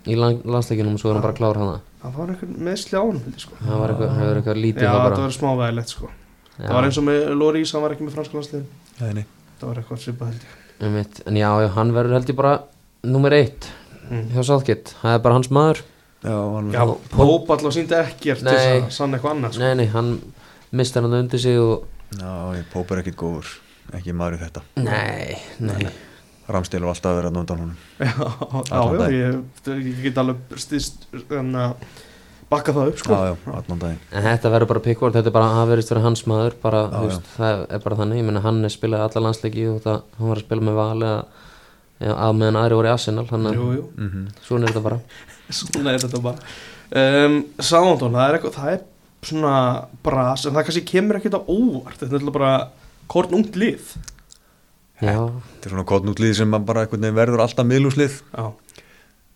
í 0.08 0.16
landsleikinum 0.16 0.96
og 0.96 1.02
svo 1.02 1.12
er 1.12 1.18
hann 1.18 1.26
bara 1.26 1.38
klár 1.38 1.60
hana 1.60 1.80
það 2.02 2.20
var 2.20 2.32
einhver 2.34 2.54
meðsli 2.68 2.96
á 2.96 3.04
hann 3.04 3.20
sko. 3.42 3.58
það 3.62 3.82
var 3.82 3.94
eitthvað, 3.94 4.14
hefur 4.22 4.40
eitthvað 4.42 4.62
lítið 4.64 4.86
já, 4.86 4.92
það 4.94 5.18
var 5.24 5.36
smávægilegt 5.38 5.94
sko. 5.94 6.12
Það 6.58 6.74
var 6.74 6.88
eins 6.88 6.98
og 6.98 7.06
með 7.06 7.26
Lórís, 7.38 7.74
hann 7.76 7.84
var 7.84 7.94
ekki 7.94 8.08
með 8.08 8.16
franska 8.18 8.62
nei. 9.14 9.26
það 9.60 9.68
var 9.68 9.82
eitthvað 9.82 10.02
svipað 10.06 10.32
held 10.32 10.48
ég 10.98 11.20
en 11.28 11.38
já, 11.42 11.50
hann 11.76 11.94
verður 11.94 12.18
held 12.18 12.32
ég 12.32 12.38
bara 12.38 12.54
nummer 13.08 13.36
eitt 13.38 13.70
mm. 14.10 14.26
hjá 14.34 14.42
Southgate, 14.46 14.96
það 15.02 15.18
er 15.18 15.24
bara 15.26 15.38
hans 15.38 15.52
maður 15.54 15.84
Póp 16.24 17.52
alltaf 17.54 17.74
síndi 17.76 17.94
ekkert 17.98 18.42
til 18.42 18.48
Nei. 18.50 18.58
þess 18.58 18.88
að 18.88 18.90
sanna 18.96 19.18
eitthvað 19.20 19.36
annað 19.36 19.54
sko. 19.54 19.64
nei, 19.64 19.76
nei, 19.78 19.88
hann 19.94 20.10
mistar 20.76 21.06
hann 21.06 21.14
undir 21.20 21.40
sig 21.42 21.60
og 21.62 21.86
já, 22.18 22.32
ég 22.58 22.66
pópar 22.74 23.04
ekkit 23.04 23.18
góður 23.20 23.52
ekki 23.94 24.16
maður 24.18 24.40
í 24.40 24.42
þetta. 24.42 24.64
Nei, 24.82 25.38
nei, 25.64 25.92
Ramstil 26.48 26.82
var 26.82 26.94
alltaf 26.96 27.12
að 27.14 27.20
vera 27.22 27.32
undan 27.32 27.62
honum. 27.62 27.78
Já, 28.00 28.12
já, 28.72 29.08
ég, 29.12 29.40
ég 29.84 30.02
get 30.04 30.20
alveg 30.22 30.58
stýst 30.60 31.08
að 31.12 31.74
bakka 32.50 32.72
það 32.76 32.92
upp 32.94 33.02
sko. 33.02 33.14
Já, 33.14 33.34
já, 33.34 33.54
allan 33.60 33.82
daginn. 33.82 34.02
En 34.16 34.24
þetta 34.30 34.52
verður 34.54 34.70
bara 34.72 34.84
pickvort 34.86 35.18
þetta 35.18 35.28
er 35.32 35.36
bara, 35.36 35.50
hann 35.58 35.68
verðist 35.70 35.92
vera 35.92 36.04
hans 36.06 36.24
maður 36.32 36.56
bara, 36.64 36.82
Já, 36.88 36.94
þú 36.96 37.10
veist, 37.10 37.32
það 37.36 37.64
er 37.76 37.82
bara 37.84 38.00
þannig, 38.00 38.22
ég 38.22 38.28
meina 38.30 38.44
hann 38.46 38.62
er 38.64 38.72
spilaði 38.74 39.10
alla 39.10 39.26
landsleiki 39.28 39.66
og 39.74 39.82
það, 39.84 39.98
hann 40.18 40.32
var 40.32 40.40
að 40.42 40.46
spila 40.48 40.68
með 40.70 40.80
vali 40.80 41.10
að, 41.12 41.42
að 42.16 42.38
meðan 42.40 42.60
aðri 42.62 42.80
voru 42.80 42.88
í 42.88 42.94
Arsenal 42.96 43.28
þannig 43.28 43.60
að 43.60 43.82
mm 43.98 44.30
svona 44.48 44.64
er 44.64 44.72
þetta 44.72 44.86
bara 44.88 45.00
svona 45.54 45.94
er 45.94 46.04
þetta 46.04 46.22
bara. 46.24 46.52
Um, 46.88 47.40
Sándón, 47.60 48.16
það 48.16 48.28
er 48.28 48.38
eitthvað 48.38 48.58
það 48.58 48.74
er 48.74 48.86
svona 49.28 49.56
bras 50.06 50.46
en 50.46 50.56
það 50.56 50.68
kannski 50.68 50.86
kemur 50.92 51.20
ekkert 51.20 51.40
á 51.40 51.42
óvart. 51.44 51.98
Þetta 51.98 52.08
er 52.08 52.16
náttúrulega 52.16 52.38
bara 52.40 52.54
korn 53.12 53.36
ungt 53.40 53.60
lið. 53.60 53.96
Já, 54.98 55.30
Þetta 55.30 55.68
er 55.68 55.74
svona 55.76 55.86
kotnútlið 55.86 56.32
sem 56.40 56.50
man 56.50 56.64
bara 56.66 56.88
verður 56.90 57.44
alltaf 57.44 57.68
miðlúslið 57.70 58.16
já, 58.34 58.46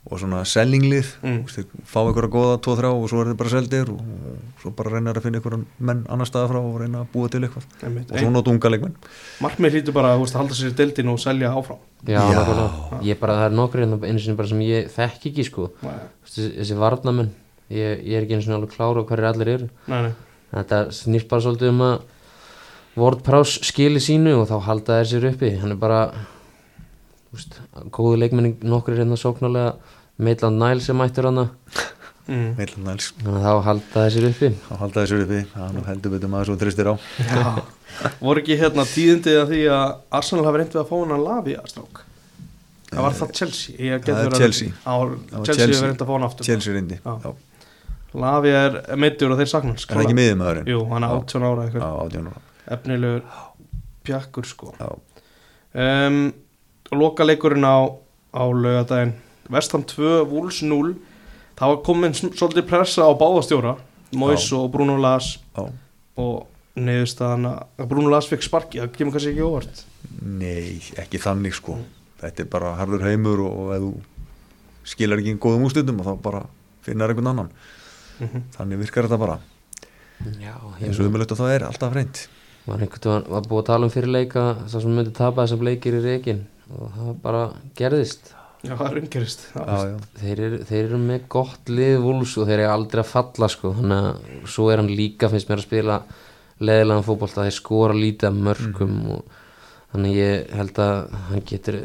og 0.02 0.18
svona 0.18 0.42
sellinglið. 0.50 1.10
Mm. 1.22 1.36
Þú 1.46 1.48
veist, 1.48 1.58
þeir 1.60 1.90
fá 1.92 2.00
einhverja 2.02 2.32
góða 2.34 2.56
2-3 2.66 2.92
og 2.96 3.04
svo 3.12 3.22
er 3.22 3.30
þeir 3.30 3.38
bara 3.38 3.52
seldir 3.54 3.92
og 3.94 4.00
svo 4.64 4.72
bara 4.78 4.94
reynar 4.96 5.20
að 5.20 5.28
finna 5.28 5.42
einhverja 5.42 5.60
menn 5.90 6.02
annar 6.10 6.30
staða 6.30 6.50
frá 6.50 6.60
og 6.62 6.80
reyna 6.82 7.04
að 7.04 7.12
búa 7.14 7.30
til 7.32 7.44
eitthvað. 7.46 7.68
Einmitt. 7.86 8.10
Og 8.10 8.24
svo 8.24 8.32
nota 8.34 8.54
unga 8.54 8.72
leikmenn. 8.74 8.96
Markmið 9.46 9.78
hlýtur 9.78 9.96
bara 9.98 10.16
þú 10.16 10.24
veist, 10.26 10.36
að 10.36 10.42
halda 10.42 10.58
sér 10.58 10.72
í 10.72 10.78
deildinu 10.80 11.14
og 11.14 11.22
selja 11.22 11.54
áfram. 11.54 11.84
Já, 12.10 12.18
Já. 12.18 12.42
ég 13.06 13.22
bara, 13.22 13.38
það 13.44 13.46
er 13.46 13.56
nokkur 13.60 13.84
hérna 13.84 14.02
einu 14.02 14.24
sinni 14.26 14.40
bara 14.40 14.50
sem 14.50 14.66
ég 14.66 14.90
þekk 14.96 15.30
ekki 15.30 15.46
sko. 15.46 15.70
Nei, 15.86 15.94
þessi, 16.26 16.48
þessi 16.58 16.80
varnamenn 16.82 17.32
ég, 17.70 18.02
ég 18.02 18.18
er 18.18 18.26
ekki 18.26 18.40
einu 18.40 18.48
sinni 18.48 18.58
alveg 18.58 18.74
klára 18.74 19.06
á 19.06 19.08
hverju 19.12 19.30
allir 19.30 19.54
eru. 19.54 19.70
Nei, 19.92 20.02
nei. 20.08 20.12
þetta 20.56 20.82
snýst 20.98 21.30
bara 21.30 21.46
svolítið 21.46 21.74
um 21.76 21.86
að 21.92 22.00
Ward 23.00 23.22
Prowse 23.24 23.62
skili 23.64 24.02
sínu 24.04 24.34
og 24.42 24.50
þá 24.50 24.58
halda 24.66 24.98
þær 25.00 25.12
sér 25.14 25.30
uppi. 25.30 25.54
Hann 25.62 25.78
er 25.78 25.80
bara 25.80 26.02
góðu 27.96 28.18
leikmenni 28.20 28.56
nokkur 28.64 28.94
er 28.96 29.04
hérna 29.06 29.18
sóknarlega 29.20 29.76
Maitland 30.22 30.60
Niles 30.62 30.86
sem 30.90 30.98
mættur 30.98 31.30
hana 31.32 31.50
Mm. 32.32 32.52
Meillan 32.56 32.84
næls, 32.86 33.08
þannig 33.18 33.42
að 33.42 33.44
þá 33.44 33.64
halda 33.66 34.02
þær 34.06 34.12
sér 34.14 34.26
uppi. 34.30 34.48
Þá 34.70 34.76
halda 34.80 35.02
þessu 35.02 35.18
uppi. 35.24 35.40
Það 35.52 35.64
er 35.66 35.72
nú 35.74 35.82
heldur 35.88 36.12
betur 36.14 36.30
maður 36.32 36.46
svo 36.52 36.56
tristir 36.62 36.88
á. 36.88 36.94
Já. 37.18 37.64
voru 38.22 38.40
ekki 38.44 38.58
hérna 38.62 38.86
tíðindið 38.88 39.40
að 39.42 39.50
því 39.52 39.62
að 39.74 39.96
Arsenal 40.20 40.46
hafi 40.46 40.62
reyndið 40.62 40.80
að 40.84 40.86
fá 40.92 40.94
hann 41.02 41.14
að 41.18 41.24
lafi 41.26 41.56
að 41.58 41.66
strák 41.74 42.02
það 42.92 43.02
var 43.08 43.18
það 43.18 43.34
Chelsea? 43.40 43.76
Ég 43.76 44.06
get 44.06 44.16
Það 44.16 44.22
er 44.22 44.30
að- 44.30 44.38
Chelsea. 44.46 44.70
á, 44.86 44.96
Chelsea 45.50 45.66
hefur 45.66 45.88
reyndið 45.90 46.06
að 46.06 46.08
fá 46.08 46.14
hann 46.14 46.28
aftur. 46.30 46.46
Chelsea 46.52 46.74
reyndi 46.78 47.00
Já. 47.02 47.34
Lavi 48.22 48.54
er 48.62 48.80
meittur 49.02 49.32
og 49.34 49.42
þeir 49.42 49.52
saknar 49.56 49.76
Er 49.82 49.96
það 49.98 50.06
ekki 50.06 50.18
miðið 50.22 50.38
maðurinn? 50.44 50.72
Jú, 50.72 50.80
hann 50.94 51.04
er 51.04 51.10
Já. 51.10 51.20
18 51.26 51.48
ára 51.50 51.66
eitthvað. 51.66 51.82
Já, 51.82 51.92
18 52.06 52.32
ára. 52.32 52.42
Efnilegur 52.78 53.22
pjakkur 54.06 54.46
sko. 54.46 54.74
Já, 54.80 54.90
um, 56.08 56.34
Loka 56.92 57.24
leikurinn 57.24 57.64
á, 57.64 57.88
á 58.36 58.44
laugadaginn 58.52 59.14
Vestham 59.52 59.84
2, 59.88 60.26
Wolves 60.32 60.62
0 60.64 60.96
Það 61.60 61.72
var 61.72 61.82
komin 61.86 62.16
svolítið 62.16 62.68
pressa 62.68 63.06
á 63.08 63.12
báðastjóra 63.16 63.76
Mois 64.18 64.48
og 64.56 64.72
Bruno 64.74 64.98
Las 65.00 65.38
já. 65.56 65.64
Og 66.20 66.48
neðurstaðan 66.76 67.48
að 67.52 67.88
Bruno 67.88 68.12
Las 68.12 68.28
fekk 68.32 68.44
sparki 68.48 68.82
það 68.82 68.92
kemur 68.96 69.16
kannski 69.16 69.32
ekki 69.32 69.46
óvart. 69.46 69.84
Nei, 70.24 70.82
ekki 71.00 71.20
þannig 71.22 71.56
sko. 71.56 71.78
Þetta 72.22 72.44
er 72.44 72.50
bara 72.52 72.74
harður 72.80 73.06
heimur 73.08 73.44
og, 73.46 73.56
og 73.62 73.72
ef 73.76 73.86
þú 73.86 74.90
skilar 74.92 75.22
ekki 75.22 75.38
góðum 75.42 75.66
úrslutum 75.68 76.04
og 76.04 76.10
þá 76.10 76.14
bara 76.28 76.44
finnar 76.84 77.12
einhvern 77.14 77.32
annan. 77.32 77.50
Mhm. 78.20 78.46
Þannig 78.58 78.84
virkar 78.84 79.08
þetta 79.08 79.22
bara. 79.22 79.40
Já, 80.44 80.56
eins 80.84 81.00
og 81.00 81.08
umjöld 81.08 81.32
og 81.32 81.40
það 81.40 81.56
er 81.56 81.68
alltaf 81.72 81.96
reynd 81.96 82.26
var 82.68 82.82
einhvern 82.84 83.08
veginn 83.10 83.32
var 83.34 83.48
búið 83.50 83.62
að 83.64 83.70
tala 83.72 83.88
um 83.88 83.94
fyrir 83.94 84.12
leika 84.14 84.42
það 84.70 84.84
sem 84.84 84.96
myndi 84.96 85.14
tapa 85.18 85.46
þessar 85.46 85.64
leikir 85.66 85.98
í 85.98 86.02
reikin 86.04 86.42
og 86.78 86.94
það 86.96 87.12
bara 87.24 87.42
gerðist. 87.78 88.32
Já, 88.62 88.76
það 88.78 88.88
er 88.92 88.98
umgerist 89.00 89.46
þeir 90.22 90.42
þeir 90.70 90.82
eru 90.84 90.98
með 91.02 91.24
gott 91.34 91.70
lið 91.74 91.96
vúls 92.04 92.36
og 92.38 92.46
þeir 92.46 92.60
eru 92.60 92.74
aldrei 92.76 93.02
að 93.02 93.10
falla 93.10 93.50
sko. 93.50 93.72
Þannig 93.80 94.08
að 94.10 94.50
svo 94.54 94.68
er 94.70 94.82
hann 94.84 94.92
líka 95.00 95.30
finnst 95.32 95.50
mér 95.50 95.64
að 95.64 95.66
spila 95.66 95.96
leðilegan 96.62 97.08
fótbolta. 97.08 97.46
Þeir 97.48 97.58
skora 97.58 97.98
lítið 97.98 98.30
af 98.30 98.42
mörgum 98.48 98.98
og 99.16 99.38
þannig 99.96 100.18
ég 100.20 100.54
held 100.60 100.82
að 100.86 101.16
hann 101.32 101.46
getur 101.50 101.80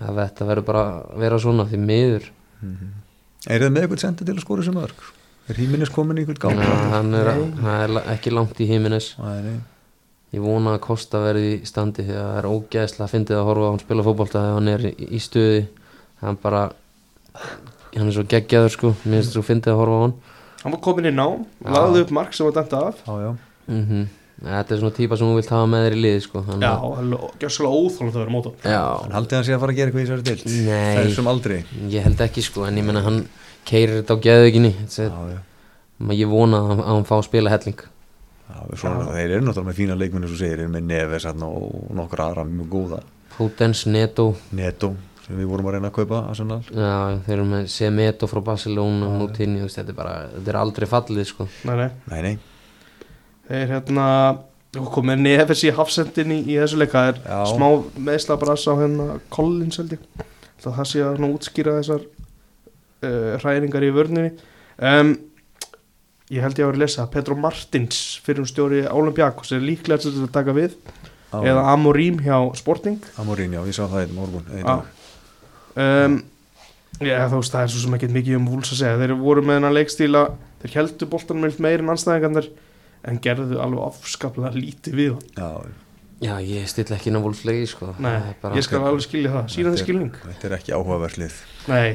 að 0.00 0.22
þetta 0.22 0.48
verður 0.48 0.68
bara 0.70 0.84
að 0.88 1.24
vera 1.26 1.40
svona 1.44 1.68
því 1.68 1.82
miður. 1.84 2.30
Er 3.50 3.60
þið 3.60 3.74
með 3.74 3.82
eitthvað 3.84 4.04
senda 4.06 4.24
til 4.24 4.36
að 4.38 4.44
skora 4.46 4.64
sem 4.64 4.76
mörg? 4.80 5.04
Er 5.50 5.58
híminnes 5.60 5.92
komin 5.92 6.16
í 6.20 6.24
einhvern 6.24 6.40
gátt? 6.40 6.56
Þannig 6.56 6.72
að 6.72 6.90
hann 6.94 7.14
er, 7.18 7.28
Nei. 7.34 7.60
hann 7.64 7.98
er 7.98 8.10
ekki 8.14 8.32
langt 8.32 8.60
í 8.62 8.68
hímines 8.70 9.12
Nei, 9.18 9.38
nei 9.44 9.54
ég 10.34 10.42
vona 10.44 10.76
að 10.76 10.82
Kosta 10.84 11.20
verði 11.24 11.52
í 11.58 11.66
standi 11.68 12.04
því 12.06 12.14
að 12.16 12.28
það 12.28 12.38
er 12.40 12.48
ógæðslega 12.50 13.06
að 13.06 13.14
fyndið 13.14 13.38
að 13.40 13.48
horfa 13.50 13.66
á 13.66 13.70
hann 13.70 13.82
spila 13.84 14.06
fótbolta 14.06 14.42
þegar 14.44 14.58
hann 14.58 14.68
er 14.74 14.84
í, 14.90 14.92
í 15.10 15.20
stuði. 15.22 15.64
Hann 16.20 16.38
bara 16.42 16.62
hann 17.96 18.06
er 18.06 18.14
svo 18.14 18.26
geggjaður 18.30 18.74
sko. 18.76 18.92
Mér 19.04 19.20
finnst 19.20 19.34
svo 19.36 19.42
fyndið 19.46 19.74
að 19.74 19.80
horfa 19.82 19.98
á 19.98 20.02
hann. 20.04 20.16
Hann 20.62 20.74
var 20.76 20.82
komin 20.84 21.08
í 21.10 21.14
nám, 21.16 21.44
Já. 21.64 21.70
lagði 21.74 22.04
upp 22.04 22.10
mark 22.20 22.34
sem 22.36 22.46
var 22.50 22.56
dæmt 22.60 22.74
af. 22.78 23.04
Já, 23.06 23.14
já. 23.26 23.36
Mm 23.70 24.08
þetta 24.40 24.72
er 24.72 24.78
svona 24.80 24.96
típa 24.96 25.16
sem 25.20 25.28
hún 25.28 25.36
vilt 25.36 25.50
hafa 25.52 25.66
með 25.68 25.82
þér 25.84 25.94
í 25.94 26.00
liði 26.00 26.20
sko 26.24 26.40
þannig 26.46 26.64
Já, 26.64 26.70
að- 26.80 27.34
gjössalega 27.42 27.76
óþáland 27.76 28.14
að 28.14 28.20
vera 28.22 28.32
móta 28.32 28.52
já. 28.64 28.84
En 29.04 29.12
haldið 29.12 29.36
hann 29.36 29.44
sé 29.44 29.52
að 29.52 29.60
fara 29.60 29.72
að 29.74 29.76
gera 29.76 29.90
eitthvað 29.90 30.04
í. 30.40 30.64
Það 30.64 31.00
er 31.04 31.10
sem 31.14 31.28
aldrei. 31.28 31.58
Ég 31.92 32.06
held 32.06 32.22
ekki 32.24 32.42
sko 32.46 32.64
en 32.64 32.78
ég 32.80 32.86
menna 32.86 33.02
hann 33.04 33.18
keirir 33.68 34.00
þetta 34.00 34.16
á 34.16 34.22
geðuginni 34.24 34.72
ég 36.16 36.28
vona 36.32 36.56
að 36.56 36.68
hann, 36.70 36.80
að 36.80 36.88
hann 36.94 37.04
fá 37.04 37.16
að 37.18 37.26
spila 37.28 37.52
helling 37.52 37.82
Já, 38.50 38.78
svona, 38.82 39.06
þeir 39.14 39.36
eru 39.36 39.46
náttúrulega 39.46 39.68
með 39.70 39.78
fína 39.78 39.96
leikmenni 39.98 40.28
sem 40.30 40.36
þú 40.36 40.40
segir, 40.42 40.66
með 40.72 40.88
Neves 40.90 41.26
og 41.30 41.94
nokkur 41.96 42.24
aðra 42.26 42.44
mjög 42.48 42.68
góða. 42.74 43.00
Potens, 43.36 43.86
Neto. 43.86 44.34
Neto 44.52 44.94
sem 45.30 45.38
við 45.38 45.46
vorum 45.52 45.68
að 45.70 45.76
reyna 45.76 45.90
að 45.92 45.96
kaupa 46.00 46.20
Arsenal. 46.30 46.60
já, 46.66 47.20
þeir 47.26 47.34
eru 47.36 47.44
með 47.46 47.66
Semedo 47.70 48.26
frá 48.26 48.40
Barcelona 48.50 49.10
Moutinho, 49.14 49.68
þetta 49.70 49.92
er 49.92 49.98
bara 49.98 50.14
þetta 50.34 50.50
er 50.50 50.58
aldrei 50.58 50.88
fallið 50.90 51.28
sko. 51.30 51.46
Nei, 51.68 51.76
nei, 51.76 51.90
Nei, 52.10 52.22
nei, 52.26 52.38
þeir 53.46 53.74
hérna 53.76 54.06
komið 54.94 55.22
nefis 55.24 55.64
í 55.66 55.72
hafsendin 55.74 56.34
í, 56.34 56.40
í 56.50 56.58
þessu 56.58 56.78
leika 56.80 56.98
það 56.98 57.12
er 57.12 57.22
Já. 57.26 57.38
smá 57.54 57.68
meðsla 58.10 58.38
brass 58.42 58.66
á 58.70 58.74
hérna 58.78 59.06
Collins 59.30 59.78
held 59.80 59.96
ég. 59.96 60.04
Það 60.60 60.76
það 60.80 60.90
sé 60.90 61.04
að 61.06 61.24
útskýra 61.30 61.76
þessar 61.78 62.04
uh, 63.06 63.32
hræringar 63.42 63.86
í 63.86 63.92
vörninni. 63.96 64.32
Um, 64.80 65.14
Ég 66.30 66.44
held 66.44 66.58
ég 66.60 66.64
að 66.64 66.70
vera 66.70 66.78
að 66.78 66.82
lesa 66.84 67.02
að 67.04 67.12
Pedro 67.16 67.36
Martins 67.42 68.00
fyrir 68.24 68.44
um 68.44 68.48
stjóri 68.48 68.84
Olympiakos 68.86 69.50
er 69.56 69.64
líklega 69.64 70.04
til 70.04 70.12
að 70.14 70.28
taka 70.34 70.54
við 70.54 70.76
á, 71.34 71.38
eða 71.42 71.64
Amorim 71.72 72.20
hjá 72.22 72.36
Sporting. 72.58 73.00
Amorín, 73.18 73.56
já, 73.56 73.64
ég 73.66 73.74
sá 73.74 73.84
það 73.90 74.04
í 74.04 74.12
morgun 74.14 74.46
einn 74.54 74.62
Já. 74.62 74.68
dag. 74.70 74.84
um, 75.86 76.20
Já, 77.00 77.16
þú 77.32 77.38
veist, 77.40 77.54
það 77.54 77.62
er 77.64 77.72
svo 77.72 77.82
sem 77.82 77.94
ekki 77.96 78.08
mikið 78.12 78.36
um 78.36 78.48
vúls 78.50 78.70
að 78.74 78.80
segja. 78.82 78.96
Þeir 79.00 79.14
voru 79.18 79.42
með 79.46 79.60
hennar 79.60 79.74
leikstíla 79.74 80.24
Þeir 80.60 80.74
heldur 80.76 81.08
boltanum 81.08 81.46
með 81.46 81.60
meir 81.64 81.80
en 81.80 81.92
anstæðingarnir 81.94 82.50
En 83.08 83.20
gerðu 83.24 83.60
alveg 83.64 83.86
afskaplega 83.86 84.52
lítið 84.52 84.98
við 84.98 85.14
hann. 85.14 85.30
Já, 85.40 86.26
já, 86.26 86.32
ég 86.44 86.68
still 86.68 86.90
ekki 86.92 87.08
inn 87.08 87.16
á 87.16 87.24
vúlslegi 87.24 87.70
sko. 87.70 87.94
Nei, 88.02 88.12
ég 88.52 88.66
skal 88.66 88.82
alveg 88.84 89.06
skilja 89.06 89.32
það. 89.32 89.46
Sína 89.54 89.72
þið 89.72 89.82
skilning. 89.86 90.18
Þetta 90.26 90.48
er 90.50 90.54
ekki 90.58 90.74
áhugaverslið 90.76 91.38
Nei, 91.70 91.94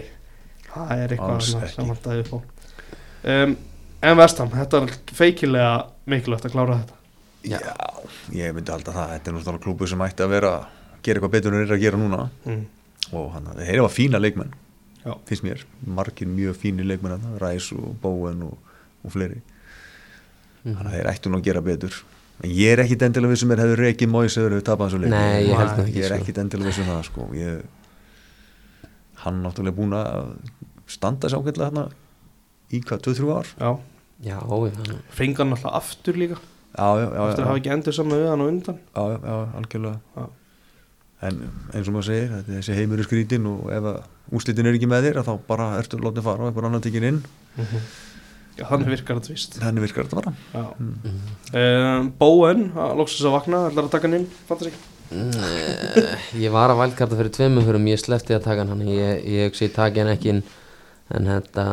það 0.72 0.94
er 0.96 1.14
eitthvað 1.14 1.46
sem 1.46 1.92
vantaði 1.92 2.26
upp 2.26 2.34
á. 2.34 2.40
Um, 3.36 3.54
En 4.06 4.18
Vestam, 4.20 4.52
þetta 4.54 4.82
er 4.86 4.94
feikilega 5.18 5.72
mikilvægt 6.12 6.46
að 6.50 6.54
klára 6.56 6.78
þetta 6.82 7.02
Já. 7.46 7.60
ég 8.34 8.54
myndi 8.58 8.74
halda 8.74 8.94
það 8.94 9.12
Þetta 9.16 9.32
er 9.32 9.36
náttúrulega 9.38 9.64
klúbu 9.66 9.88
sem 9.90 10.02
ætti 10.06 10.26
að 10.26 10.32
vera 10.36 10.52
gera 11.06 11.20
eitthvað 11.20 11.34
betur 11.38 11.54
en 11.56 11.62
eru 11.66 11.76
að 11.78 11.84
gera 11.86 12.00
núna 12.02 12.22
mm. 12.46 12.62
og 13.14 13.28
hann, 13.36 13.50
þeir 13.60 13.74
eru 13.76 13.88
að 13.88 13.96
fína 13.98 14.22
leikmenn 14.22 14.54
Já. 15.06 15.14
finnst 15.30 15.46
mér, 15.46 15.62
margir 15.86 16.30
mjög 16.30 16.56
fínir 16.58 16.88
leikmenn 16.90 17.14
þarna, 17.20 17.38
Ræs 17.44 17.68
og 17.78 17.92
Bóen 18.02 18.42
og, 18.48 18.58
og 19.06 19.14
fleiri 19.14 19.42
Mhm. 20.66 20.74
þannig 20.80 20.90
að 20.90 20.96
þeir 20.98 21.08
ættu 21.12 21.30
nú 21.30 21.38
að 21.38 21.44
gera 21.46 21.62
betur 21.62 21.96
en 22.42 22.50
ég 22.58 22.72
er 22.74 22.80
ekkit 22.82 23.04
endilega 23.06 23.30
vissum 23.36 23.52
er 23.54 23.60
hefur 23.62 23.82
reikið 23.86 24.10
móis 24.10 24.34
eða 24.34 24.48
hefur 24.50 24.64
tapað 24.66 24.88
þessu 24.90 25.02
leik 25.04 25.12
Nei, 25.14 25.44
ég 25.46 25.60
held 25.60 25.82
ekki, 25.84 25.92
ég 26.00 26.06
er 26.08 26.10
sko. 26.10 26.18
ekkit 26.24 26.40
endilega 26.42 26.70
vissum 26.72 26.88
það 26.90 27.04
sko. 27.06 27.28
ég, 27.38 27.60
hann 29.22 29.44
náttúrulega 29.46 29.78
búin 29.78 29.94
að 29.94 30.32
standa 30.90 31.30
ágætlega 31.30 31.68
hérna 31.70 31.84
í 32.74 32.82
hvað, 32.82 33.04
2-3 33.06 33.30
ár 33.38 33.52
Já, 33.62 33.70
já, 34.24 34.38
já, 34.40 34.98
fengan 35.16 35.54
alltaf 35.56 35.76
aftur 35.82 36.18
líka? 36.20 36.40
Já, 36.76 36.88
já, 37.00 37.06
já, 37.08 37.28
Eftir 37.30 37.44
að 37.44 37.50
hafa 37.50 37.60
ekki 37.62 37.72
endur 37.76 37.96
saman 37.96 38.20
við 38.20 38.32
hann 38.32 38.44
á 38.44 38.48
undan? 38.48 38.80
Já, 38.96 39.04
já, 39.12 39.20
já 39.26 39.36
algjörlega. 39.60 40.26
En 41.26 41.38
eins 41.74 41.88
og 41.88 41.96
maður 41.96 42.08
segir, 42.10 42.26
þetta 42.34 42.52
er 42.52 42.58
þessi 42.60 42.76
heimur 42.80 43.00
er 43.02 43.08
skrítin 43.08 43.46
og 43.50 43.70
ef 43.72 43.88
að 43.92 44.02
úslitin 44.36 44.68
er 44.68 44.76
ekki 44.78 44.90
með 44.92 45.08
þér 45.08 45.22
að 45.22 45.30
þá 45.30 45.46
bara 45.48 45.70
ertu 45.80 46.00
látið 46.02 46.28
fara 46.28 46.44
og 46.44 46.50
einhver 46.52 46.68
annar 46.68 46.84
tekinn 46.84 47.08
inn. 47.08 47.22
Já, 48.56 48.66
þannig 48.70 48.92
virkar 48.94 49.18
þetta 49.20 49.34
vist 49.36 49.56
þannig 49.60 49.86
virkar 49.88 50.08
þetta 50.08 50.20
bara. 50.20 50.36
Já. 50.52 50.66
Mhm. 50.80 51.16
um, 51.62 52.12
Bóen, 52.20 52.68
að 52.76 52.94
loksast 53.02 53.28
að 53.28 53.36
vakna 53.36 53.64
ætlar 53.70 53.88
að 53.88 53.96
taka 53.96 54.08
hann 54.08 54.20
inn, 54.20 54.28
fattar 54.50 54.72
ekki 54.72 54.92
Nei, 55.16 56.16
ég 56.42 56.50
var 56.54 56.72
að 56.74 56.80
valdkarta 56.80 57.18
fyrir 57.20 57.34
tveimur 57.36 57.66
fyrir 57.68 57.84
ég 57.92 58.00
sleppti 58.02 58.34
að 58.36 58.48
taka 58.48 58.66
hann. 58.66 58.82
Ég, 58.90 59.20
ég 59.30 59.52
hugsi 59.52 59.68
ég 59.68 59.76
taki 59.76 60.02
hann 60.02 60.10
ekki 60.12 60.32
inn. 60.34 60.42
En 61.14 61.30
þetta 61.30 61.66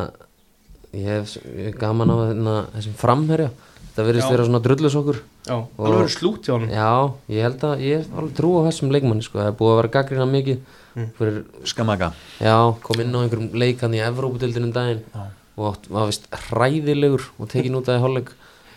ég 0.92 1.06
hef, 1.08 1.36
ég 1.56 1.76
gaman 1.80 2.10
á 2.12 2.16
hérna, 2.28 2.54
þessum 2.76 2.96
framherja. 3.00 3.50
Þetta 3.92 4.04
virðist 4.08 4.24
Já. 4.28 4.32
vera 4.32 4.44
svona 4.48 4.62
drullusokkur. 4.64 5.18
Já, 5.46 5.56
alveg 5.78 5.98
verið 5.98 6.12
slút 6.14 6.46
hjá 6.46 6.52
hann 6.54 6.70
já, 6.70 6.90
ég 7.34 7.42
held 7.42 7.64
að 7.66 7.80
ég 7.82 7.98
hef 7.98 8.12
alveg 8.16 8.34
trú 8.38 8.50
á 8.56 8.66
þessum 8.68 8.92
leikmanni 8.94 9.24
sko, 9.26 9.40
það 9.40 9.48
er 9.50 9.56
búið 9.58 9.72
að 9.72 9.80
vera 9.82 9.92
gaggrina 9.98 10.28
mikið 10.30 10.62
Mm. 10.92 11.06
fyrir, 11.16 11.44
skamaka 11.64 12.10
já, 12.36 12.52
kom 12.84 13.00
inn 13.00 13.14
á 13.16 13.24
einhverjum 13.24 13.54
leikan 13.56 13.94
í 13.96 14.00
Evrópudildinu 14.04 14.66
um 14.68 14.72
daginn 14.76 14.98
Já. 15.14 15.22
og 15.56 15.70
átt, 15.72 15.86
var 15.88 16.06
vist 16.10 16.26
hræðilegur 16.30 17.22
og 17.40 17.48
tekin 17.48 17.74
út 17.78 17.88
af 17.88 17.96
í 17.96 18.02
hálfleik. 18.04 18.28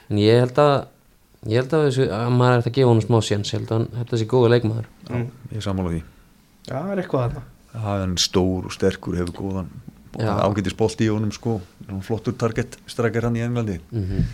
En 0.09 0.17
ég 0.17 0.39
held 0.39 0.55
að 0.63 0.85
ég 1.45 1.59
held 1.59 1.73
að, 1.75 1.83
þessu, 1.89 2.05
að 2.15 2.29
maður 2.31 2.53
er 2.55 2.61
þetta 2.63 2.71
að 2.71 2.77
gefa 2.79 2.87
honum 2.93 3.03
smá 3.03 3.19
séns. 3.19 3.51
Ég 3.51 3.59
held 3.59 3.67
að 3.67 3.75
hann 3.75 3.87
að 3.99 4.07
þessi 4.13 4.27
góða 4.31 4.51
leikmaður. 4.55 4.87
Mm. 5.09 5.27
ég 5.51 5.57
er 5.59 5.61
sammála 5.67 5.91
því. 5.91 6.01
Já, 6.65 6.75
það 6.79 6.91
er 6.95 7.03
eitthvað 7.03 7.25
þarna. 7.25 7.43
Það 7.75 7.91
er 7.91 7.99
hann 8.05 8.15
stór 8.17 8.65
og 8.65 8.71
sterkur 8.71 9.15
hefur 9.19 9.35
góðan 9.35 9.67
Já. 10.15 10.31
ágætis 10.39 10.73
bolti 10.79 11.03
í 11.03 11.11
honum 11.11 11.31
sko. 11.35 11.59
Hann 11.59 11.59
er 11.59 11.74
flottur 12.05 12.33
target 12.39 12.77
strækir 12.89 13.27
hann 13.27 13.37
í 13.39 13.43
Englandi. 13.45 13.79
Mm 13.91 14.25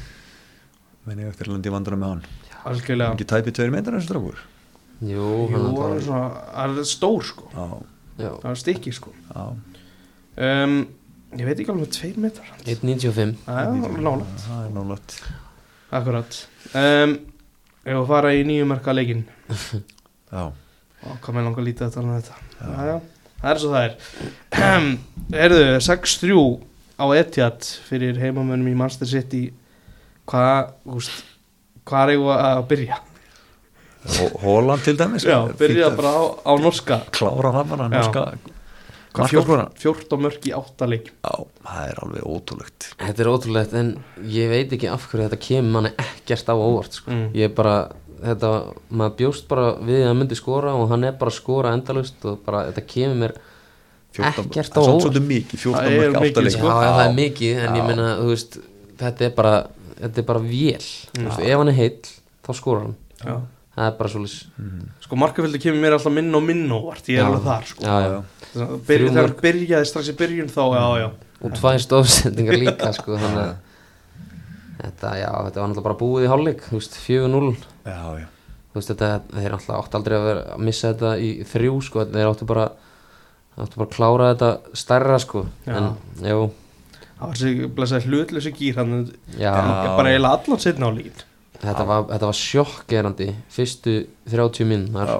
menn 1.08 1.22
ég 1.24 1.32
eftir 1.32 1.50
að 1.50 1.56
landi 1.56 1.72
vandra 1.74 1.98
með 1.98 2.12
hann. 2.14 2.24
Algjörlega. 2.70 3.14
Ekki 3.16 3.26
tæpið 3.32 3.56
tveir 3.58 3.72
metrar 3.74 3.98
þessu 3.98 4.10
strákur. 4.12 4.42
Jú, 5.02 5.30
Jú, 5.50 5.62
hann 5.66 5.80
hann 5.82 5.96
er 5.98 6.42
hann 6.54 6.78
er 6.78 6.86
stór 6.86 7.26
sko. 7.26 7.48
Já, 7.56 7.66
Já, 8.22 8.30
Það 8.44 8.50
er 8.52 8.60
stikki 8.62 8.94
sko. 8.94 9.14
Já, 9.32 9.46
um, 10.46 10.76
Ég 11.32 11.48
veit 11.48 11.62
ekki 11.64 11.72
alveg 11.72 11.94
tveir 11.96 12.18
metrar 12.20 12.50
1.95 12.68 13.38
Já, 13.48 13.62
nála 14.04 14.28
það 14.44 14.66
er 14.66 14.74
nálægt. 14.76 15.16
Akkurat. 15.92 16.40
Um, 16.76 17.16
Ég 17.82 17.96
var 17.98 18.02
að 18.04 18.10
fara 18.12 18.34
í 18.38 18.44
nýju 18.46 18.68
marka 18.70 18.94
leikin 18.94 19.24
já, 20.36 20.44
Ó, 21.02 21.08
hvað 21.18 21.34
með 21.34 21.48
langar 21.48 21.66
lítið 21.66 21.88
að 21.88 21.96
tala 21.96 22.12
um 22.12 22.20
þetta. 22.20 22.36
Já. 22.60 22.92
Já, 22.92 22.98
það 23.42 23.56
er 23.56 23.62
svo 23.64 23.72
það 23.74 23.88
er. 23.88 23.96
Erðu, 25.48 25.64
6-3 25.88 26.36
á 27.02 27.06
Etihad 27.18 27.66
fyrir 27.90 28.20
heimamönnum 28.22 28.72
í 28.72 28.78
Manchester 28.78 29.10
City 29.10 29.48
Hvað, 30.30 30.74
úst 30.86 31.26
Hvað 31.88 32.14
er 32.14 32.14
ég 32.16 32.30
að 32.38 32.64
byrja? 32.70 33.02
Holland 34.42 34.86
til 34.86 34.96
dæmis 34.98 35.26
Já, 35.26 35.44
byrja 35.58 35.92
bara 35.98 36.14
á, 36.14 36.24
á 36.46 36.54
norska 36.62 37.02
klára 37.14 37.54
það 37.58 37.76
Já. 37.76 37.90
norska 37.98 38.26
Hvað, 39.12 39.28
markaskora 39.28 39.66
14 39.76 40.22
mörk 40.24 40.46
í 40.48 40.54
8 40.56 40.88
leik 40.88 41.10
já, 41.12 41.34
það 41.68 41.88
er 41.90 41.98
alveg 42.06 42.28
ótrúlegt 42.32 42.86
Þetta 42.96 43.24
er 43.24 43.30
ótrúlegt 43.32 43.74
en 43.76 43.90
ég 44.24 44.52
veit 44.52 44.72
ekki 44.72 44.88
af 44.88 45.08
hverju 45.12 45.26
þetta 45.28 45.40
kemur 45.44 45.74
manni 45.76 45.92
ekkert 46.00 46.48
á 46.48 46.56
óvart 46.56 46.96
sko. 46.96 47.12
Mm. 47.12 47.26
Ég 47.36 47.50
er 47.50 47.56
bara, 47.58 47.76
þetta, 48.24 48.52
maður 48.88 49.18
bjóst 49.20 49.50
bara 49.52 49.66
við 49.84 50.00
að 50.06 50.08
hann 50.08 50.22
myndi 50.22 50.38
skora 50.40 50.76
og 50.80 50.88
hann 50.94 51.04
er 51.10 51.18
bara 51.20 51.34
að 51.34 51.40
skora 51.42 51.74
endalust 51.76 52.24
og 52.30 52.40
bara 52.46 52.64
þetta 52.70 52.86
kemur 52.94 53.20
mér 53.26 53.36
14 54.12 54.46
Ekkert 54.46 54.74
það 54.76 54.82
á 54.82 54.84
er 54.84 54.92
óvart. 54.92 55.04
svolítið 55.06 55.28
mikið 55.32 55.62
14 55.62 55.78
Það 55.78 55.92
er 55.92 56.12
mörg 56.12 56.26
mikið, 56.26 56.50
sko. 56.56 56.68
Já, 56.68 56.90
það 56.92 57.06
er 57.06 57.16
mikið 57.22 57.62
en 57.62 57.70
Já. 57.70 57.78
ég 57.80 57.88
meina, 57.88 58.08
þú 58.20 58.28
veist, 58.34 58.58
þetta 59.02 59.26
er 59.28 59.34
bara, 59.38 59.54
þetta 60.02 60.22
er 60.24 60.28
bara 60.32 60.42
vél. 60.44 60.86
Veist, 61.16 61.40
Ef 61.40 61.58
hann 61.62 61.72
er 61.72 61.78
heill, 61.80 62.12
þá 62.48 62.52
skora 62.60 62.84
hann. 62.86 62.96
Já. 63.22 63.36
Það 63.72 63.88
er 63.88 63.98
bara 64.02 64.10
svolítið 64.12 64.80
Sko 65.06 65.16
markaföldi 65.16 65.60
kemur 65.64 65.80
mér 65.86 65.94
alltaf 65.96 66.12
minn 66.14 66.36
og 66.36 66.44
minn 66.44 66.66
óvart 66.76 67.08
Ég 67.08 67.22
er 67.22 67.30
alveg 67.30 67.46
þar 67.48 67.68
sko. 67.70 67.84
Já, 67.88 67.96
já, 68.04 68.66
Byrja, 68.88 69.12
hann 69.16 69.36
byrjaði 69.42 69.88
strax 69.88 70.10
í 70.12 70.16
byrjun 70.20 70.50
þá, 70.52 70.64
já, 70.76 70.86
já. 71.00 71.08
Og 71.42 71.54
tvær 71.56 71.80
stofsendingar 71.82 72.58
líka 72.60 72.92
sko, 72.98 73.16
þannig 73.16 73.46
að 73.46 73.54
þetta, 74.82 75.14
já, 75.22 75.30
þetta 75.48 75.62
var 75.62 75.70
náttúrulega 75.72 75.86
bara 75.88 76.00
búið 76.02 76.26
í 76.26 76.30
hálfleik, 76.32 76.62
þú 76.68 76.80
veist, 76.82 76.98
4-0 77.06 77.52
já, 77.88 77.96
já, 78.20 78.28
þú 78.74 78.80
veist 78.80 78.92
þetta, 78.92 79.10
þeir 79.38 79.56
alltaf 79.58 79.80
átt 79.86 79.98
aldrei 80.00 80.18
að, 80.20 80.26
vera, 80.28 80.44
að 80.56 80.64
missa 80.68 80.92
þetta 80.92 81.12
í 81.22 81.30
þrjú 81.54 81.76
sko, 81.88 82.06
þeir 82.12 82.30
áttu 82.32 82.48
bara 82.50 82.68
áttu 83.58 83.82
bara 83.82 83.88
að 83.88 83.96
klára 83.96 84.30
þetta 84.34 84.80
stærra 84.84 85.20
sko 85.22 85.46
Já. 85.68 85.76
en, 85.78 85.90
jú, 86.26 86.50
Það 87.22 87.28
var 87.28 87.38
þessi 87.38 87.68
blessaði 87.76 88.08
hlutlösi 88.10 88.52
gýr 88.58 88.80
hann 88.80 88.96
já, 89.38 89.52
bara 89.54 90.10
eiginlega 90.10 90.38
allan 90.40 90.64
setna 90.64 90.90
á 90.90 90.92
líkin 90.96 91.28
Þetta, 91.62 91.84
var, 91.86 92.08
þetta 92.10 92.30
var 92.32 92.38
sjokkerandi 92.40 93.28
fyrstu 93.54 93.92
30 94.32 94.66
minn 94.72 94.88
já, 94.96 95.20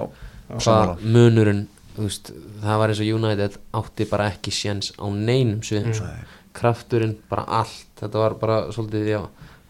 hvað 0.56 1.04
munurinn 1.04 1.66
veist, 1.96 2.30
það 2.62 2.78
var 2.80 2.92
eins 2.92 3.00
og 3.02 3.10
United 3.18 3.58
átti 3.78 4.06
bara 4.10 4.28
ekki 4.32 4.52
séns 4.54 4.92
á 4.96 5.06
neinum 5.12 5.60
sviðum. 5.64 5.92
Nei. 5.92 6.38
krafturinn, 6.52 7.16
bara 7.30 7.46
allt. 7.48 7.88
Þetta 8.00 8.20
var 8.20 8.36
bara 8.40 8.56
svolítið, 8.74 9.06
já, 9.08 9.20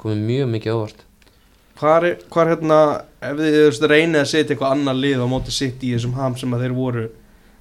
komið 0.03 0.23
mjög 0.27 0.49
mikið 0.57 0.77
óvart. 0.77 1.05
Hvar 1.79 2.07
er, 2.07 2.17
hvar 2.31 2.51
hérna 2.51 2.79
ef 3.23 3.39
þið 3.39 3.87
reynið 3.91 4.21
að 4.21 4.31
setja 4.31 4.55
eitthvað 4.55 4.75
annar 4.77 4.99
lið 4.99 5.23
á 5.23 5.27
móti 5.31 5.55
sitt 5.55 5.83
í 5.83 5.93
þessum 5.95 6.17
ham 6.19 6.35
sem 6.39 6.55
að 6.55 6.65
þeir 6.67 6.75
voru 6.77 7.05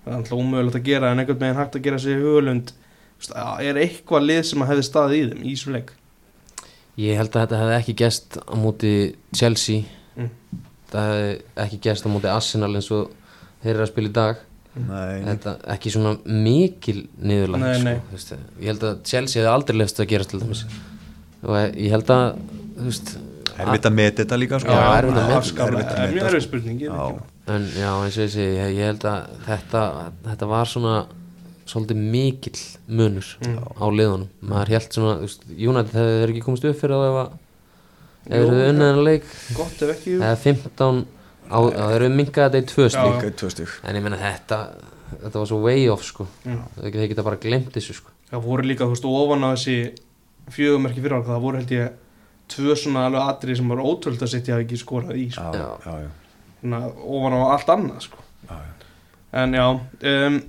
það 0.03 0.11
er 0.11 0.17
alltaf 0.17 0.37
ómögulegt 0.37 0.77
að 0.79 0.85
gera 0.89 1.11
en 1.11 1.19
einhvern 1.23 1.39
veginn 1.43 1.59
hægt 1.61 1.75
að 1.79 1.83
gera 1.87 1.99
sig 1.99 2.17
hugulund 2.21 2.71
er 3.61 3.77
eitthvað 3.83 4.25
lið 4.25 4.43
sem 4.49 4.61
að 4.65 4.71
hefði 4.73 4.85
staðið 4.89 5.17
í 5.17 5.25
þeim 5.31 5.41
í 5.45 5.55
þessum 5.55 5.75
leik 5.77 5.91
Ég 7.01 7.15
held 7.17 7.31
að 7.31 7.41
þetta 7.45 7.59
hefði 7.61 7.75
ekki 7.79 7.93
gest 8.03 8.37
á 8.41 8.53
móti 8.59 8.93
Chelsea 9.37 9.83
Mm. 10.11 10.27
Það 10.91 11.05
hefði 11.07 11.35
ekki 11.63 11.77
gest 11.85 12.03
á 12.03 12.09
móti 12.11 12.27
Arsenal 12.27 12.67
eins 12.75 12.89
og 12.91 13.13
þeir 13.63 13.69
eru 13.77 13.83
að 13.85 13.91
spila 13.93 14.09
í 14.09 14.15
dag 14.17 14.41
Nei, 14.75 15.21
þetta, 15.23 15.53
Ekki 15.71 15.91
svona 15.93 16.11
mikil 16.27 16.97
niðurlag 17.15 17.63
Nei, 17.63 17.95
sko, 18.19 18.35
Ég 18.59 18.67
held 18.73 18.83
að 18.89 18.99
Chelsea 19.07 19.39
hefði 19.39 19.53
aldrei 19.53 19.77
lefst 19.79 20.01
að 20.03 20.09
gerast 20.11 20.33
til 20.33 20.41
dæmis 20.43 20.65
og 21.41 21.55
ég 21.79 21.89
held 21.95 22.11
að 22.13 22.25
þú 22.75 22.85
veist, 22.89 23.13
erfitt 23.55 23.87
að 23.87 23.95
meta 23.97 24.21
þetta 24.25 24.37
líka 24.43 24.59
sko. 24.61 24.75
Já, 24.75 24.83
erfitt 24.99 25.15
að 25.15 25.23
meta. 25.31 25.39
afskaplega- 25.39 25.79
Erfitt 25.79 25.95
að 25.95 26.03
er 26.03 26.11
mjög 26.11 26.27
erfið 26.27 26.41
sko. 26.41 26.47
spurning 26.51 26.81
ég 26.83 26.91
veit 26.91 26.99
ekki 27.01 27.15
það. 27.15 27.30
En 27.47 27.65
já 27.73 27.89
eins 28.03 28.17
og 28.17 28.23
ég 28.25 28.31
segi 28.35 28.57
ég, 28.57 28.75
ég 28.77 28.85
held 28.91 29.05
að 29.09 29.29
þetta, 29.47 29.81
þetta 30.27 30.47
var 30.47 30.65
svona 30.69 30.95
svolítið 31.71 32.01
mikill 32.11 32.59
munur 32.87 33.27
Mm. 33.41 33.57
á 33.79 33.85
liðunum. 33.89 34.27
Maður 34.43 34.67
held 34.75 34.91
svona, 34.93 35.13
veist, 35.21 35.41
United 35.49 35.93
hefði 35.95 36.19
þeir 36.21 36.29
ekki 36.35 36.43
komist 36.45 36.65
upp 36.65 36.79
fyrir 36.81 36.95
það 36.95 37.07
ef 37.09 37.17
að 37.21 37.31
ef 38.21 38.31
Jú, 38.31 38.45
þeir 38.45 38.51
hefði 38.51 38.69
unnið 38.73 38.89
en 38.91 39.03
leik. 39.07 39.23
Gott 39.57 39.81
ef 39.81 39.93
ekki 39.95 40.15
eða 40.19 40.37
15 40.37 41.05
á, 41.51 41.57
þeir 41.71 42.01
hefði 42.05 42.15
minkað 42.15 42.49
þetta 42.51 42.61
í 42.61 42.67
tvö 42.71 42.89
stík 42.91 43.77
en 43.83 43.95
ég 43.95 44.03
meina 44.03 44.17
þetta 44.21 44.59
þetta 45.11 45.39
var 45.41 45.47
svo 45.49 45.61
way 45.63 45.87
off 45.89 46.03
sko. 46.07 46.27
Þeir 46.45 47.07
geta 47.11 47.23
bara 47.23 47.35
glemt 47.41 47.71
þessu 47.75 47.93
sko. 47.97 48.09
Það 48.31 48.43
voru 48.45 48.63
líka 48.63 48.85
þú 48.85 48.93
veist 48.95 49.05
ofan 49.09 49.43
á 49.43 49.49
þessi 49.55 49.77
fjögumerki 50.51 51.01
fyrir 51.03 51.23
það 51.27 51.41
voru 51.43 51.57
held 51.61 51.71
ég 51.75 51.91
tvö 52.51 52.75
svona 52.75 53.05
alveg 53.07 53.27
atrið 53.31 53.57
sem 53.61 53.69
var 53.71 53.77
ótrúld 53.83 54.21
að 54.23 54.31
setja 54.35 54.59
ekki 54.59 54.77
skorað 54.79 55.15
í 55.19 55.29
sko. 55.31 55.51
já, 55.55 55.67
Já. 55.85 55.97
já, 56.03 56.09
ofan 56.63 57.33
á 57.33 57.39
allt 57.55 57.69
annað 57.73 58.01
sko. 58.01 58.17
en 59.33 59.53
já 59.53 59.65
um, 59.71 60.41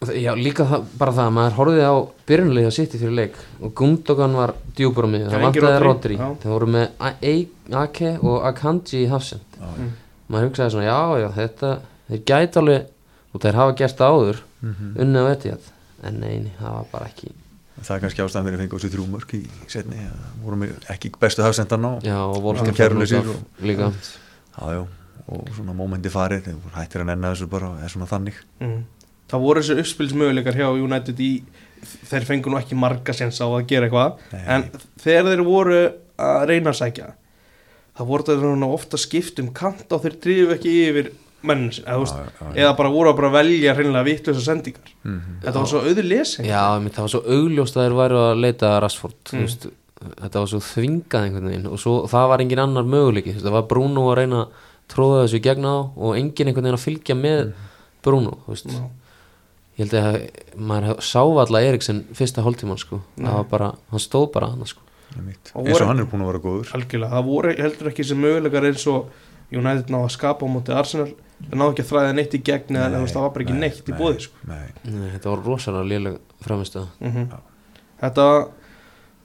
það- 0.00 0.16
Já, 0.22 0.32
líka 0.34 0.64
það, 0.64 0.84
bara 0.98 1.12
það 1.12 1.26
að 1.28 1.34
maður 1.36 1.56
horfið 1.58 1.82
á 1.86 1.94
byrjunlega 2.26 2.70
sitt 2.72 2.92
fyrir 2.96 3.12
leik 3.14 3.34
og 3.60 3.74
Gundogan 3.74 4.32
var 4.34 4.54
djúpur 4.76 5.04
á 5.06 5.08
Já, 5.12 5.28
það 5.30 5.44
vantaði 5.44 5.80
Rodri, 5.84 6.16
þeir 6.16 6.50
voru 6.54 6.66
með 6.66 6.88
Ake 7.70 8.18
og 8.22 8.44
Akanji 8.48 9.04
í 9.04 9.08
hafsend. 9.10 9.44
Mm. 9.60 9.90
maður 10.30 10.48
hugsaði 10.48 10.70
svona, 10.72 10.86
já, 10.88 11.00
já, 11.20 11.28
þetta 11.36 11.70
þeir 12.08 12.20
gæti 12.30 12.56
alveg, 12.60 12.86
og 13.34 13.40
þeir 13.44 13.54
hafa 13.60 13.72
gert 13.76 13.96
það 13.98 14.14
áður 14.16 14.38
Mhm. 14.62 14.94
unnið 15.02 15.20
á 15.20 15.28
etið 15.36 15.60
en 16.04 16.20
neini, 16.20 16.50
það 16.60 16.72
var 16.72 16.86
bara 16.92 17.06
ekki 17.06 17.30
það 17.80 17.94
er 17.96 18.00
kannski 18.00 18.22
ástæðan 18.24 18.44
fyrir 18.44 18.56
að 18.56 18.60
fengi 18.60 18.76
á 18.76 18.80
sér 18.80 18.92
þrjú 18.94 19.06
mörk 19.10 19.30
í 19.36 19.42
setni, 19.68 19.96
það 19.96 20.44
voru 20.44 20.56
ekki 20.90 21.10
bestu 21.20 21.42
hafsendan 21.42 21.84
á 21.84 21.92
já, 22.02 22.16
og 22.24 22.36
af 22.36 23.26
og- 23.26 23.64
líka 23.64 23.92
já, 24.60 24.72
já, 24.76 24.82
og 25.30 25.48
svona 25.56 25.74
mómenti 25.76 26.10
farið 26.12 26.48
hættir 26.74 27.02
að 27.04 27.10
nenna 27.12 27.32
þessu 27.34 27.48
bara 27.52 27.72
er 27.84 27.92
svona 27.92 28.08
þannig 28.10 28.38
mm. 28.60 28.80
það 29.30 29.44
voru 29.46 29.62
þessi 29.62 29.78
uppspilsmöguleikar 29.84 30.58
hjá 30.58 30.68
United 30.74 31.20
í 31.22 31.30
þeir 32.10 32.26
fengu 32.28 32.50
nú 32.52 32.58
ekki 32.60 32.76
marga 32.76 33.14
sens 33.16 33.40
á 33.40 33.46
að 33.48 33.66
gera 33.70 33.86
eitthvað 33.88 34.18
Nei. 34.34 34.44
en 34.56 34.66
þegar 35.00 35.30
þeir 35.32 35.44
voru 35.46 35.80
að 36.20 36.44
reyna 36.50 36.70
að 36.74 36.80
sækja 36.82 37.10
það 37.96 38.06
voru 38.12 38.26
það 38.28 38.42
svona 38.44 38.68
ofta 38.76 39.00
skipt 39.00 39.40
um 39.42 39.48
kant 39.56 39.92
og 39.92 40.02
þeir 40.04 40.18
drifu 40.24 40.54
ekki 40.56 40.74
yfir 40.90 41.10
sin, 41.40 41.84
eða, 41.86 41.98
veist, 42.02 42.16
Já, 42.18 42.26
já, 42.36 42.46
já. 42.52 42.56
eða 42.66 42.72
bara 42.76 42.90
voru 42.92 43.08
að 43.14 43.16
bara 43.16 43.30
velja 43.38 43.72
hreinlega 43.78 44.04
vittlösa 44.10 44.42
sendingar 44.44 44.90
Mhm. 45.04 45.38
þetta 45.40 45.56
var 45.62 45.68
svo 45.70 45.80
auður 45.86 46.04
lesing 46.10 46.44
já, 46.50 46.60
einmitt, 46.76 46.92
það 46.98 47.06
var 47.06 47.12
svo 47.14 47.20
augljóst 47.24 47.76
að 47.78 47.86
þeir 47.86 47.94
væru 48.02 48.18
að 48.26 48.40
leita 48.44 48.66
að 48.74 48.80
Rashford 48.84 49.32
Mm. 49.32 49.70
Mm. 50.00 50.16
þetta 50.24 50.42
var 50.42 50.50
svo 50.52 50.60
þvingað 50.64 51.26
einhvern 51.26 51.50
veginn 51.50 51.70
og 51.70 51.80
svo, 51.82 51.94
það 52.10 52.28
var 52.32 52.44
engin 52.44 52.64
annar 52.64 52.88
möguleiki 52.88 53.36
það 53.38 53.56
var 53.56 53.68
Bruno 53.70 54.06
að 54.10 54.18
reyna 54.20 54.44
að 54.44 54.66
tróða 54.90 55.24
þessu 55.24 55.42
gegna 55.44 55.74
á 55.74 55.78
og 55.86 56.18
engin 56.18 56.50
einhvern 56.50 56.68
veginn 56.68 56.80
að 56.80 56.86
fylgja 56.86 57.16
með 57.18 57.52
Bruno 58.04 58.36
þú 58.44 58.54
veist. 58.54 58.74
Já. 58.74 58.84
ég 59.78 59.82
held 59.84 59.96
að 60.00 60.20
maður 60.70 61.02
sá 61.04 61.22
alla 61.22 61.64
Eriksen 61.64 62.04
fyrsta 62.16 62.44
hóltíman 62.44 62.80
sko. 62.80 63.00
Var 63.20 63.48
bara, 63.50 63.72
hann 63.92 64.02
stóð 64.02 64.30
bara 64.34 64.52
hann 64.52 64.68
sko. 64.68 64.84
Eins 65.16 65.80
og 65.80 65.88
hann 65.88 66.02
er 66.02 66.06
búin 66.08 66.22
að 66.22 66.30
vera 66.30 66.42
góður 66.44 66.70
algjörlega, 66.76 67.10
það 67.16 67.26
voru 67.26 67.54
heldur 67.58 67.90
ekki 67.90 68.06
sem 68.06 68.20
möguleikar 68.22 68.66
eins 68.68 68.84
og 68.90 69.10
United 69.50 69.90
ná 69.90 69.98
að 70.04 70.12
skapa 70.14 70.46
á 70.46 70.48
móti 70.52 70.74
Arsenal 70.74 71.08
það 71.40 71.56
náðu 71.58 71.72
ekki 71.72 71.84
að 71.84 71.90
þræða 71.90 72.12
neitt 72.14 72.36
í 72.36 72.40
gegn 72.46 72.78
eða 72.78 72.90
Nei, 72.92 73.00
veist, 73.02 73.16
það 73.16 73.24
var 73.24 73.32
bara 73.34 73.46
ekki 73.46 73.56
nei, 73.56 73.62
neitt 73.64 73.80
í 73.80 73.94
nei. 73.94 73.98
bóði 73.98 74.26
sko. 74.26 74.42
Nei, 74.46 74.66
Nei, 74.84 75.08
þetta 75.16 75.32
var 75.32 75.42
rosalega 75.48 75.90
léleg 75.90 76.18
framistöð 76.44 76.86
mm 77.00 77.32
þetta 78.00 78.26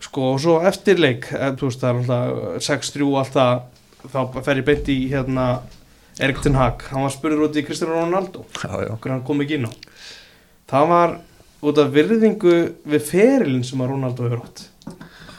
sko 0.06 0.32
og 0.34 0.42
svo 0.44 0.60
eftirleik 0.70 1.32
eh, 1.34 1.52
þú 1.58 1.70
veist 1.70 1.84
það 1.84 1.90
er 1.90 2.02
alltaf 2.04 2.68
6-3 2.70 3.10
alltaf 3.22 4.12
þá 4.14 4.40
fer 4.46 4.62
ég 4.62 4.68
beint 4.68 4.94
í 4.94 5.00
hérna 5.10 5.48
Erik 6.22 6.40
Ten 6.40 6.56
Hag, 6.56 6.86
hann 6.94 7.04
var 7.04 7.12
spurður 7.12 7.50
út 7.50 7.58
í 7.60 7.64
Cristiano 7.66 7.98
Ronaldo. 7.98 8.46
Okkur 8.64 9.12
hann 9.12 9.24
kom 9.28 9.42
ekki 9.44 9.58
inn 9.58 9.68
á 9.68 9.74
það 10.70 10.88
var 10.92 11.18
út 11.66 11.82
af 11.82 11.92
virðingu 11.94 12.56
við 12.86 13.04
ferilinn 13.10 13.66
sem 13.66 13.82
að 13.82 13.92
Ronaldo 13.94 14.26
hefur 14.26 14.46
átt. 14.46 14.64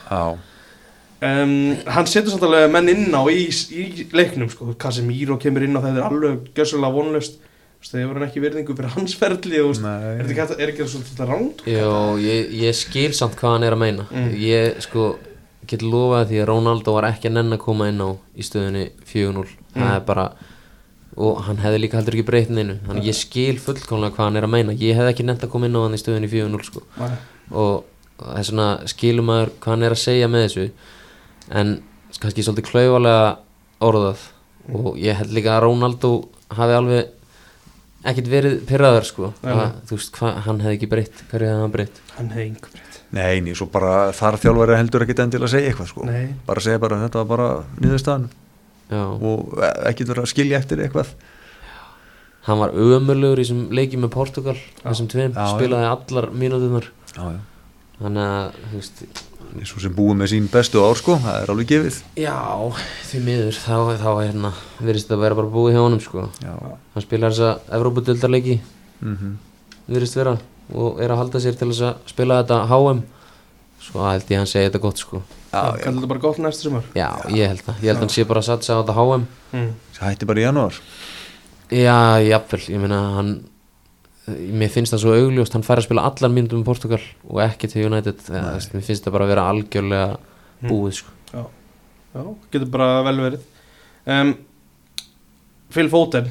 Já, 0.06 0.38
um, 1.28 1.56
hann 1.96 2.10
setur 2.10 2.46
alveg 2.46 2.70
menn 2.74 2.92
inn 2.92 3.14
á 3.14 3.22
í, 3.30 3.46
í 3.50 4.06
leiknum 4.14 4.50
sko, 4.52 4.70
Casemiro 4.78 5.38
kemur 5.42 5.66
inn 5.66 5.78
á 5.78 5.82
það 5.82 5.98
er 5.98 6.08
alveg 6.08 6.50
gössulega 6.56 6.94
vonlust 6.94 7.40
það 7.84 8.00
hefur 8.02 8.18
hann 8.18 8.26
ekki 8.28 8.42
virðingu 8.42 8.74
fyrir 8.76 8.94
hans 8.96 9.14
ferli 9.20 9.60
og, 9.62 9.76
er 9.76 9.82
nei, 9.84 10.24
þetta 10.26 10.44
ekki, 10.46 10.62
er 10.62 10.72
ekki 10.72 10.82
það 10.82 10.90
svolítið 10.94 11.28
ránd 11.30 11.62
Jó, 11.70 11.92
ég, 12.22 12.50
ég 12.64 12.74
skil 12.76 13.12
samt 13.14 13.36
hvað 13.38 13.52
hann 13.56 13.66
er 13.68 13.76
að 13.76 13.82
meina. 13.84 14.06
Mm. 14.10 14.30
Ég 14.42 14.80
sko 14.86 15.06
get 15.66 15.82
lofað 15.82 16.28
því 16.30 16.40
að 16.42 16.48
Ronaldo 16.50 16.92
var 16.96 17.08
ekki 17.10 17.28
að 17.30 17.36
nenn 17.38 17.52
að 17.56 17.62
koma 17.62 17.88
inn 17.90 18.02
á 18.02 18.08
í 18.38 18.42
stöðunni 18.46 18.88
4-0 19.06 19.46
Það 19.76 19.76
Mm. 19.76 19.90
er 19.92 20.00
bara 20.08 20.26
og 21.16 21.38
hann 21.46 21.58
hefði 21.60 21.78
líka 21.80 21.96
heldur 21.96 22.14
ekki 22.16 22.26
breytt 22.28 22.50
neinu. 22.52 22.74
Þannig 22.86 23.06
ég 23.08 23.16
skil 23.16 23.56
fullkomlega 23.60 24.12
hvað 24.16 24.24
hann 24.26 24.36
er 24.36 24.44
að 24.44 24.52
meina. 24.52 24.72
Ég 24.76 24.96
hefði 24.96 25.12
ekki 25.14 25.24
nefnt 25.24 25.44
að 25.46 25.50
koma 25.52 25.66
inn 25.68 25.76
á 25.76 25.80
hann 25.84 25.96
í 25.96 26.00
stöðunni 26.00 26.28
4-0 26.32 26.64
sko. 26.64 26.82
Nei. 27.00 27.16
og 27.52 27.84
það 28.20 28.38
er 28.40 28.46
svona 28.48 28.66
skilum 28.88 29.26
maður 29.30 29.52
hvað 29.60 29.72
hann 29.74 29.82
er 29.86 29.94
að 29.96 30.00
segja 30.02 30.28
með 30.32 30.44
þessu. 30.46 30.66
En 31.60 31.74
kannski 32.20 32.44
svolítið 32.44 32.68
klaufalega 32.70 33.26
orðað. 33.84 34.24
Og 34.72 34.96
ég 35.00 35.16
held 35.20 35.32
líka 35.36 35.54
að 35.56 35.62
Ronaldo 35.66 36.10
hafi 36.56 36.76
alveg 36.76 37.12
ekkert 38.10 38.30
verið 38.32 38.56
pyrraður 38.68 39.06
sko. 39.08 39.30
Að, 39.42 39.62
þú 39.88 39.98
veist 39.98 40.18
hvað, 40.18 40.40
hann 40.46 40.60
hefði 40.64 40.78
ekki 40.78 40.90
breytt. 40.92 41.22
Hverju 41.30 41.50
hefði 41.50 41.62
hann 41.62 41.74
breytt? 41.76 42.02
Hann 42.16 42.32
hefði 42.34 42.48
yngur 42.50 42.74
breytt. 42.74 42.98
Nei, 43.16 43.40
ný, 43.44 43.54
svo 43.56 43.68
bara 43.72 43.94
þar 44.16 44.38
þjálfari 44.42 44.76
heldur 44.80 45.04
ekkit 45.06 45.22
endilega 45.24 45.48
að 45.48 45.54
segja 45.54 45.70
eitthvað 45.70 45.90
sko. 45.92 46.06
Nei. 46.08 46.26
bara 46.46 46.64
segja 46.64 46.82
bara 46.82 47.00
þetta 47.04 47.22
var 47.22 47.30
bara 47.30 47.48
niðurstaðan. 47.80 48.28
Og 48.96 49.56
ekkit 49.90 50.12
vera 50.12 50.26
að 50.26 50.32
skilja 50.32 50.60
eftir 50.60 50.82
eitthvað. 50.84 51.12
Hann 52.46 52.60
var 52.62 52.74
ömurlegur 52.78 53.40
í 53.40 53.44
þessum 53.46 53.62
leikið 53.74 54.02
með 54.04 54.12
Portugal 54.14 54.56
þessum 54.84 55.08
tveim, 55.10 55.32
spilaði 55.34 55.88
allar 55.90 56.28
já, 57.16 57.24
þannig 57.98 58.22
að, 58.22 58.60
þú 58.70 58.82
veist 58.82 59.02
og 59.64 59.82
sem 59.82 59.94
búið 59.96 60.18
með 60.20 60.32
sín 60.32 60.48
bestu 60.52 60.82
ár 60.84 60.98
sko. 61.00 61.16
Það 61.22 61.38
er 61.40 61.52
alveg 61.52 61.70
gefið. 61.72 61.98
Já, 62.20 62.36
því 63.08 63.22
miður. 63.26 63.58
Þá, 63.62 63.76
þá 64.02 64.08
er 64.10 64.22
hérna, 64.26 64.52
virðist 64.80 65.08
þetta 65.08 65.16
að 65.16 65.24
vera 65.24 65.38
bara 65.40 65.52
búið 65.56 65.76
hjá 65.76 65.82
honum 65.82 66.02
sko, 66.04 66.28
já, 66.42 66.52
hann 66.94 67.04
spilar 67.04 67.34
þessa 67.34 67.76
Evrópudöldarleiki, 67.78 68.60
mhm. 69.00 69.34
Virðist 69.86 70.18
vera. 70.18 70.36
Og 70.74 70.98
er 70.98 71.12
að 71.14 71.20
halda 71.22 71.40
sér 71.42 71.54
til 71.54 71.70
þess 71.70 71.84
að 71.86 72.08
spila 72.10 72.40
þetta 72.42 72.62
HM 72.66 73.04
svo 73.86 74.06
held 74.06 74.24
ég 74.26 74.34
að 74.34 74.42
hann 74.42 74.50
segi 74.50 74.68
þetta 74.68 74.82
gott 74.82 75.02
sko. 75.02 75.20
Kallar 75.52 75.82
þetta 75.84 76.08
bara 76.10 76.22
gott 76.22 76.40
næsta 76.42 76.66
sumar. 76.66 76.86
Já, 76.96 77.08
ég 77.30 77.52
held 77.52 77.62
það, 77.62 77.82
ég 77.84 77.90
held 77.92 78.00
að 78.00 78.02
hann 78.04 78.14
sé 78.16 78.24
bara 78.28 78.42
að 78.42 78.48
satsa 78.48 78.76
á 78.76 78.80
þetta 78.80 78.96
HM 78.96 79.26
mm. 79.52 79.68
það 79.98 80.10
hætti 80.10 80.28
bara 80.30 80.42
í 80.42 80.46
janúar. 80.46 80.80
Já, 81.70 81.98
jafnvel, 82.26 82.62
ég 82.72 82.82
meina 82.82 82.98
hann 83.16 83.30
mér 84.26 84.70
finnst 84.74 84.92
það 84.94 85.02
svo 85.04 85.12
augljóst 85.14 85.54
hann 85.54 85.62
fær 85.66 85.78
að 85.80 85.86
spila 85.86 86.02
allar 86.08 86.32
mínútum 86.34 86.58
með 86.62 86.64
Portugal 86.70 87.00
og 87.30 87.42
ekki 87.44 87.68
til 87.70 87.84
United. 87.86 88.24
Eða, 88.30 88.56
mér 88.74 88.82
finnst 88.88 89.04
það 89.06 89.12
bara 89.18 89.24
að 89.28 89.34
vera 89.34 89.50
algjörlega 89.52 90.16
Mm. 90.56 90.70
búið 90.70 90.94
sko. 90.96 91.10
já, 92.16 92.22
getur 92.50 92.70
bara 92.72 93.02
vel 93.04 93.18
verið. 93.20 93.40
Um, 94.08 94.30
Phil 95.70 95.88
Foden 95.92 96.30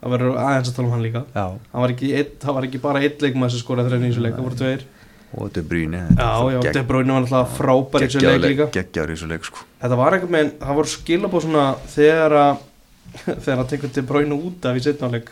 það 0.00 0.14
verður 0.14 0.38
aðeins 0.40 0.70
að 0.70 0.76
tala 0.78 0.88
um 0.88 0.94
hann 0.96 1.02
líka. 1.04 1.22
Já, 1.36 1.44
hann 1.72 1.82
var 1.84 1.92
ekki, 1.92 2.08
einn, 2.16 2.30
það 2.40 2.54
var 2.56 2.66
ekki 2.68 2.80
bara 2.80 3.02
einn 3.04 3.18
leikmaður 3.20 3.52
sem 3.54 3.60
skoraði 3.62 3.90
þrenni 3.92 4.08
í 4.08 4.12
þessu 4.14 4.24
leik, 4.24 4.34
það 4.38 4.46
voru 4.48 4.58
tveir. 4.62 4.86
Og 5.32 5.52
De 5.52 5.62
Bruyne 5.64 6.00
já, 6.16 6.30
já, 6.52 6.72
De 6.72 6.82
Bruyne 6.88 7.12
var 7.12 7.22
alltaf 7.26 7.54
frábær 7.58 8.02
í 8.04 8.08
þessu 8.08 8.24
leik 8.24 8.42
líka. 8.48 8.66
geggjar 8.74 9.12
í 9.12 9.14
þessu 9.18 9.28
leik 9.30 9.44
sko. 9.48 9.62
Þetta 9.84 9.96
var 10.00 10.16
einhvern 10.16 10.32
veginn, 10.38 10.50
það 10.64 10.80
voru 10.80 10.92
skilabóð 10.96 11.44
svona 11.46 11.66
þegar 11.92 12.34
að 12.40 12.66
þegar 13.44 13.62
að 13.62 13.68
tekur 13.74 13.92
De 13.92 14.02
Bruyne 14.08 14.40
út 14.48 14.66
af 14.72 14.76
í 14.80 14.84
setnáleik 14.88 15.30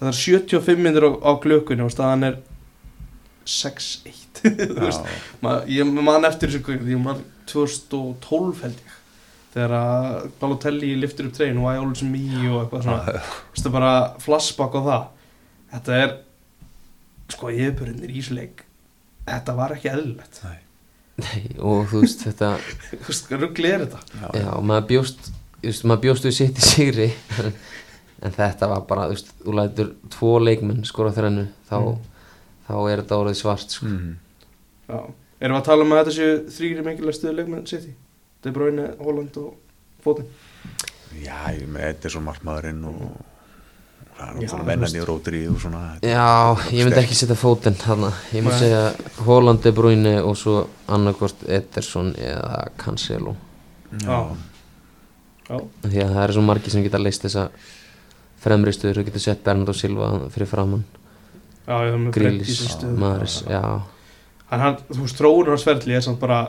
það 0.00 0.08
er 0.10 0.18
75 0.18 0.80
minnir 0.84 1.06
á, 1.06 1.10
á 1.20 1.32
klukkunni 1.42 1.84
og 1.86 1.92
staðan 1.94 2.26
er 2.30 2.38
6-1 3.46 4.16
Þú 4.40 4.78
veist, 4.80 5.04
já, 5.04 5.18
Ma- 5.44 5.60
ég 5.68 5.88
man 6.00 6.24
eftir 6.28 6.52
þessu 6.52 6.76
ég 6.88 7.00
man 7.02 7.20
2012 7.50 8.62
held 8.64 8.78
ég 8.80 8.96
þegar 9.50 10.28
Balotelli 10.38 10.92
liftir 11.02 11.26
upp 11.26 11.34
treyin 11.34 11.58
og 11.58 11.66
I 11.72 11.80
always 11.80 12.04
me 12.06 12.20
og 12.52 12.60
eitthvað 12.62 12.84
svona. 12.86 13.14
Já, 13.16 13.30
Þetta 13.56 13.66
er 13.66 13.74
bara 13.74 13.92
flashback 14.22 14.76
á 14.78 14.80
það. 14.86 15.06
Þetta 15.72 15.96
er 16.04 16.12
sko 17.34 17.50
yfirburinnir 17.50 18.12
í 18.14 18.20
þessu 18.20 18.36
leik 18.38 18.62
Þetta 19.26 19.54
var 19.58 19.74
ekki 19.74 19.90
eðlilegt. 19.90 20.38
Nei, 20.46 20.60
Nei, 21.20 21.42
og 21.58 21.82
þú 21.90 22.04
veist 22.04 22.22
þetta 22.28 22.52
Þú 22.92 23.02
veist, 23.10 23.34
ruggli 23.42 23.74
er 23.74 23.84
þetta. 23.88 24.00
Já, 24.22 24.28
já, 24.44 24.48
maður 24.70 24.86
bjóst 24.94 25.28
þú 25.34 25.66
veist, 25.68 25.84
maður 25.90 26.04
bjóst 26.06 26.28
við 26.30 26.36
sitt 26.38 26.62
í 26.62 26.68
sigri 26.70 27.08
en, 28.22 28.34
þetta 28.36 28.68
var 28.70 28.84
bara, 28.88 29.06
þú 29.08 29.16
veist, 29.16 29.32
þú 29.44 29.56
lætur 29.58 29.90
tvo 30.16 30.32
leikmenn 30.42 30.84
skora 30.88 31.12
þrennu 31.16 31.46
þá, 31.70 31.78
þá 32.68 32.74
er 32.80 33.02
þetta 33.02 33.20
orðið 33.22 33.40
svart 33.40 33.76
sko. 33.76 33.86
mhm. 33.86 34.14
Já. 34.90 35.00
Erum 35.40 35.56
við 35.56 35.60
að 35.62 35.66
tala 35.70 35.84
um 35.84 35.92
að 35.94 36.00
þetta 36.02 36.14
séu 36.16 36.38
þrýri 36.52 36.84
mikilvæg 36.84 37.16
stuðu 37.16 37.34
leikmenn 37.38 37.66
City? 37.70 37.94
De 38.44 38.50
Bruyne, 38.52 38.90
Holland 39.00 39.36
og 39.40 39.54
Foden? 40.04 40.26
Já, 41.16 41.38
ég 41.56 41.68
með 41.68 41.86
Ederson 41.94 42.24
markmaðurinn 42.26 42.84
og 42.88 43.02
og 44.20 44.42
það 44.44 44.58
er 44.58 44.66
mennan 44.68 44.84
veist. 44.84 44.96
í 44.98 45.04
rótri 45.08 45.40
og 45.48 45.56
svona 45.62 45.82
Já, 46.04 46.52
ég 46.74 46.84
myndi 46.84 47.00
ekki 47.00 47.16
setja 47.16 47.36
fótinn 47.38 47.76
þarna. 47.80 48.10
Ég 48.34 48.44
myndi 48.44 48.58
segja 48.60 48.82
Holland, 49.24 49.62
De 49.64 49.72
Bruyne 49.72 50.14
og 50.20 50.36
svo 50.36 50.66
annarkvort 50.92 51.44
Ederson 51.48 52.12
eða 52.18 52.66
Cancelo. 52.80 53.36
Já. 54.04 54.18
Já, 55.48 55.56
Því 55.86 56.02
að 56.04 56.12
það 56.14 56.22
eru 56.24 56.36
svo 56.36 56.44
margir 56.46 56.74
sem 56.74 56.84
geta 56.84 57.00
leist 57.00 57.24
þessa 57.24 57.48
fremri 58.40 58.72
stöður 58.74 59.02
og 59.02 59.08
geta 59.10 59.22
sett 59.22 59.42
Bernardo 59.46 59.74
Silva 59.76 60.10
fyrir 60.32 60.48
framann 60.50 60.84
með 61.70 62.10
Grílis, 62.16 62.60
Maris, 62.98 63.40
já 63.48 63.60
Hann, 64.50 64.60
hann, 64.64 64.76
þú 64.90 65.04
veist, 65.04 65.18
þróunur 65.20 65.52
hans 65.54 65.64
ferli 65.68 65.94
er 65.94 66.02
samt 66.02 66.18
bara 66.22 66.40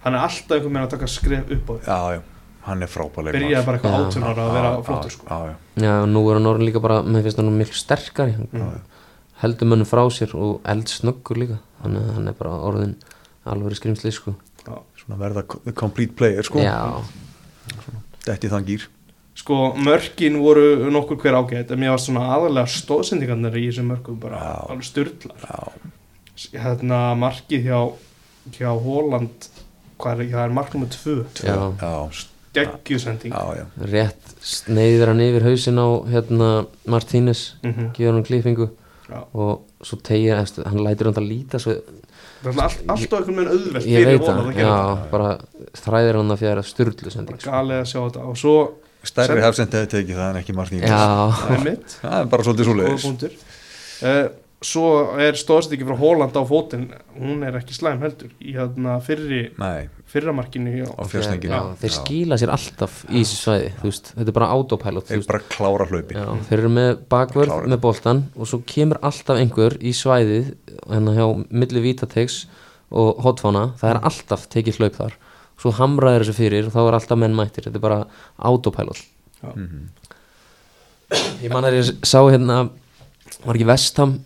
Hann 0.00 0.14
er 0.16 0.22
alltaf 0.24 0.54
einhvern 0.56 0.70
veginn 0.72 0.86
að 0.86 0.92
taka 0.94 1.08
skref 1.12 1.50
upp 1.56 1.66
á 1.68 1.72
því 1.76 1.90
Já, 1.90 1.98
já, 2.14 2.20
hann 2.68 2.84
er 2.86 2.88
frábæleik 2.88 3.36
Byrjaði 3.36 3.66
bara 3.66 3.80
eitthvað 3.80 4.06
átján 4.06 4.24
ára 4.30 4.46
að 4.46 4.54
vera 4.56 4.70
flottur 4.86 5.12
sko. 5.12 5.26
Já, 5.28 5.50
já, 5.50 5.84
Já, 5.84 5.92
og 6.00 6.08
nú 6.08 6.22
er 6.30 6.38
hann 6.38 6.48
orðin 6.48 6.68
líka 6.70 6.80
bara, 6.86 7.02
mér 7.04 7.26
finnst 7.26 7.42
hann 7.42 7.52
miklu 7.58 7.76
sterkari. 7.76 8.34
Mm. 8.52 8.70
heldur 9.42 9.68
mönnum 9.68 9.88
frá 9.88 10.02
sér 10.12 10.32
og 10.36 10.62
eldsnöggur 10.68 11.38
líka. 11.40 11.58
Þannig 11.82 12.06
að 12.08 12.16
hann 12.16 12.28
er 12.32 12.38
bara 12.40 12.56
orðin 12.70 12.94
alveg 13.48 13.76
skrimsli 13.76 14.12
sko. 14.12 14.34
Svona 15.00 15.16
verða 15.20 15.44
co- 15.48 15.60
complete 15.76 16.16
player 16.16 16.44
sko. 16.44 16.60
Já, 16.64 17.00
Detti 18.24 18.48
þann 18.52 18.66
gýr 18.68 18.88
Sko, 19.34 19.74
mörkin 19.78 20.36
voru 20.42 20.90
nokkur 20.90 21.16
hver 21.22 21.38
ágætt 21.38 21.70
En 21.70 21.80
mér 21.80 21.94
var 21.94 22.02
svona 22.02 22.26
aðalega 22.34 22.66
stóðsendingarnir 22.66 23.56
í 23.56 23.68
þessum 23.70 23.88
mörkum 23.92 24.18
bara 24.20 24.40
Já. 24.42 24.54
alveg 24.68 24.88
styrlar 24.88 25.46
Já, 25.46 25.60
Hérna, 26.50 27.14
markið 27.20 27.68
hjá 27.68 27.80
hjá 28.56 28.70
Holland 28.72 29.48
hvað 30.00 30.24
er, 30.24 30.28
það 30.32 30.44
er 30.44 30.54
mark 30.56 30.74
nummer 30.74 30.92
tvö. 30.94 31.16
Já, 31.44 31.56
já, 31.80 32.26
geggjusending. 32.56 33.34
Já, 33.34 33.60
já. 33.60 33.64
Rétt 33.92 34.34
sneiðir 34.40 35.12
hann 35.12 35.24
yfir 35.24 35.46
hausin 35.46 35.80
á 35.80 35.88
hérna 36.10 36.50
Martínez 36.88 37.54
mm 37.62 37.72
-hmm. 37.72 37.90
gefur 37.96 38.14
hann 38.16 38.24
klippingu. 38.24 38.70
Já. 39.10 39.24
og 39.34 39.66
svo 39.82 39.96
tegir, 39.96 40.38
eftir, 40.38 40.64
hann 40.64 40.84
lætur 40.84 41.06
hann 41.06 41.18
að 41.18 41.28
líta 41.28 41.58
svo, 41.58 41.72
Það 42.42 42.56
er 42.56 42.62
all, 42.62 42.76
alltaf 42.88 43.18
einhvern 43.18 43.36
veginn 43.36 43.52
auðvelt 43.52 43.86
ég 43.86 44.06
veit 44.06 44.22
það, 44.22 44.54
já, 44.56 45.10
bara 45.10 45.38
þræðir 45.74 46.16
hann 46.16 46.30
að 46.30 46.38
fjara 46.38 46.62
styrlu 46.62 47.10
sending 47.10 47.40
sko. 47.40 47.50
galið 47.50 47.80
að 47.80 47.88
sjá 47.90 48.00
þetta. 48.00 48.20
Og 48.20 48.36
svo 48.36 48.54
Stærri 49.06 49.32
Sem- 49.36 49.42
hafsend 49.46 49.72
hefði 49.74 49.90
tekið 49.94 50.18
það 50.20 50.28
en 50.30 50.40
ekki 50.42 50.54
Já, 50.84 51.00
það 51.40 51.56
er 51.56 51.64
mitt. 51.64 51.98
Það 52.02 52.20
er 52.20 52.30
bara 52.34 52.46
svolítið 52.46 52.68
svoleiðis. 52.68 53.04
Punktur. 53.08 53.36
Uh, 54.00 54.26
svo 54.60 54.88
er 55.24 55.38
stóðsendingi 55.40 55.86
frá 55.88 55.96
Holland 55.96 56.36
á 56.36 56.42
fótinn. 56.44 56.90
Hún 57.16 57.40
er 57.48 57.56
ekki 57.56 57.72
slæm 57.72 58.02
heldur 58.04 58.28
í 58.44 58.52
hérna 58.56 58.98
fyrri 59.04 59.40
Nei, 59.60 59.88
fyrra 60.10 60.34
markinu 60.36 60.74
hjá 60.74 60.84
á 60.90 61.02
fjárstenginu 61.08 61.54
já, 61.54 61.62
þeir 61.80 61.94
skýla 61.96 62.38
sér 62.40 62.52
alltaf 62.52 62.98
í 63.08 63.22
þessu 63.22 63.38
svæði 63.40 63.70
þú 63.78 63.86
veist, 63.88 64.10
þetta 64.18 64.28
er 64.28 64.36
bara 64.36 64.50
autopilot 64.56 65.06
þú 65.06 65.12
Þeir 65.14 65.20
veist, 65.22 65.30
bara 65.32 65.48
klára 65.54 65.86
hlaupi 65.88 66.18
Já, 66.18 66.26
þeir 66.50 66.58
eru 66.58 66.72
með 66.76 66.90
bakvörð 67.14 67.52
Klárir. 67.54 67.72
með 67.72 67.82
boltan 67.86 68.22
og 68.36 68.50
svo 68.52 68.60
kemur 68.68 69.00
alltaf 69.00 69.40
einhver 69.40 69.78
í 69.80 69.94
svæðið 69.96 70.52
hérna 70.90 71.16
hjá 71.16 71.26
milli 71.48 71.84
vítategs 71.88 72.40
og 72.90 73.20
hotfána, 73.24 73.64
það 73.80 73.94
er 73.94 74.00
alltaf 74.10 74.48
tekið 74.52 74.80
hlaup 74.82 74.98
þar 75.00 75.16
svo 75.60 75.72
hamraður 75.76 76.24
þessu 76.24 76.36
fyrir 76.38 76.66
og 76.68 76.72
þá 76.74 76.80
er 76.88 76.96
alltaf 76.98 77.18
menn 77.20 77.36
mættir, 77.36 77.66
þetta 77.68 77.76
er 77.80 77.84
bara 77.84 78.00
autopilot. 78.38 79.02
Mhm. 79.44 79.88
ég 81.42 81.50
man 81.52 81.64
að 81.66 81.78
ég 81.80 81.90
sá 82.06 82.20
hérna 82.30 82.56
var 83.44 83.56
ekki 83.56 83.66
vestam 83.68 84.18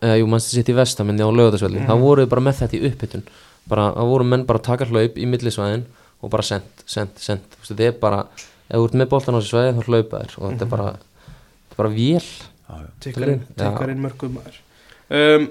eða 0.00 0.18
jú, 0.20 0.28
mannstu 0.30 0.54
sitt 0.56 0.70
í 0.72 0.76
vestam 0.76 1.10
en 1.12 1.18
á 1.20 1.28
lögðarsvelli, 1.28 1.80
Mhm. 1.80 1.88
þá 1.88 1.94
voru 2.00 2.24
þið 2.24 2.28
bara 2.30 2.40
með 2.46 2.58
þetta 2.62 2.76
í 2.78 2.84
upphittun 2.90 3.22
bara, 3.68 3.92
þá 3.92 4.02
voru 4.08 4.24
menn 4.24 4.46
bara 4.46 4.58
að 4.58 4.62
taka 4.64 4.84
hlaup 4.86 5.14
í 5.18 5.26
millisvæðin 5.28 5.84
og 6.22 6.30
bara 6.30 6.42
send, 6.42 6.62
send, 6.86 7.10
send 7.16 7.40
Þú 7.50 7.60
veist, 7.60 7.72
þetta 7.76 7.86
er 7.88 7.92
bara, 8.00 8.20
ef 8.70 8.76
þú 8.76 8.84
ert 8.88 8.94
með 9.00 9.08
boltan 9.08 9.34
á 9.34 9.38
þessu 9.40 9.52
svæði 9.52 9.74
þá 9.76 9.84
hlaupa 9.88 10.20
þér. 10.20 10.32
Og 10.40 10.44
þetta 10.52 10.62
er 10.64 10.70
bara, 10.70 10.88
þetta 10.90 11.72
er 11.72 11.76
bara 11.76 11.88
vél. 11.90 12.28
Já, 12.70 12.74
já. 12.80 12.86
tikkar 13.00 13.28
inn, 13.28 13.40
Já. 13.56 13.70
tikkar 13.70 13.90
inn 13.90 14.02
mörgum 14.02 14.32
maður. 14.36 14.56
Um, 15.10 15.48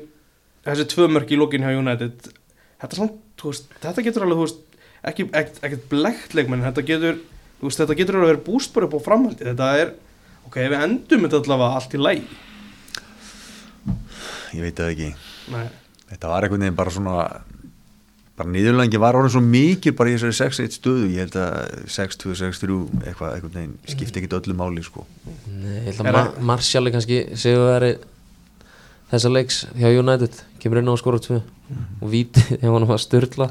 þessi 0.65 0.85
tvö 0.93 1.07
mörg 1.09 1.29
í 1.31 1.37
lokin 1.37 1.61
hjá 1.61 1.77
United 1.77 2.29
þetta, 2.81 2.95
samt, 2.95 3.13
þú 3.37 3.51
veist, 3.53 3.69
þetta 3.81 4.03
getur 4.05 4.23
alveg 4.25 4.37
þú 4.37 4.45
veist, 4.47 4.61
ekki, 5.03 5.29
ekkert, 5.31 5.59
ekkert 5.63 5.89
blekt 5.89 6.33
leikmenn 6.37 6.63
þetta 6.67 6.83
getur, 6.87 7.19
þú 7.59 7.69
veist, 7.69 7.79
þetta 7.83 7.95
getur 7.99 8.15
alveg 8.19 8.33
verið 8.33 8.45
búst 8.49 8.73
bara 8.75 8.85
upp 8.89 8.97
á 8.99 9.07
framhaldi, 9.07 9.45
þetta 9.47 9.69
er 9.83 9.93
ok, 10.47 10.57
ef 10.65 10.71
við 10.73 10.83
endum 10.83 11.25
þetta 11.27 11.41
allavega 11.43 11.75
allt 11.79 11.93
í 11.95 12.01
læg 12.03 12.23
ég 14.55 14.63
veit 14.65 14.79
það 14.79 14.91
ekki. 14.95 15.09
Nei, 15.53 15.65
þetta 16.09 16.31
var 16.31 16.45
einhvern 16.45 16.63
veginn 16.65 16.77
bara 16.79 16.93
svona 16.93 17.15
bara 18.39 18.53
niðurlengi 18.53 18.99
var 19.03 19.17
orðin 19.19 19.33
svo 19.33 19.41
mikil 19.43 19.91
bara 19.99 20.09
í 20.09 20.15
þessari 20.15 20.37
6-1 20.37 20.77
stöðu. 20.77 21.09
Ég 21.11 21.25
held 21.25 21.35
að 21.37 21.73
6-2, 21.91 22.35
6-3 22.39 22.77
eitthvað 23.03 23.33
einhvern 23.35 23.55
veginn 23.57 23.73
skipti 23.91 24.21
ekkit 24.21 24.35
öllu 24.39 24.55
máli 24.57 24.83
sko. 24.85 25.03
Nei, 25.51 25.75
ég 25.75 25.89
held 25.89 25.99
að 25.99 26.07
það- 26.07 26.39
Ma 26.39 26.47
Martial 26.53 26.87
er 26.87 26.95
kannski 26.95 27.19
segur 27.35 27.67
veri 27.73 27.91
þessa 29.11 29.31
leiks 29.33 29.59
hjá 29.75 29.91
United. 29.99 30.41
Kemur 30.59 30.79
inn 30.81 30.87
á 30.89 30.93
að 30.95 31.01
skora 31.03 31.19
tvö 31.19 31.41
og 32.01 32.09
víti 32.09 32.41
þegar 32.57 32.73
hann 32.79 32.87
var 32.87 32.97
styrla 33.03 33.49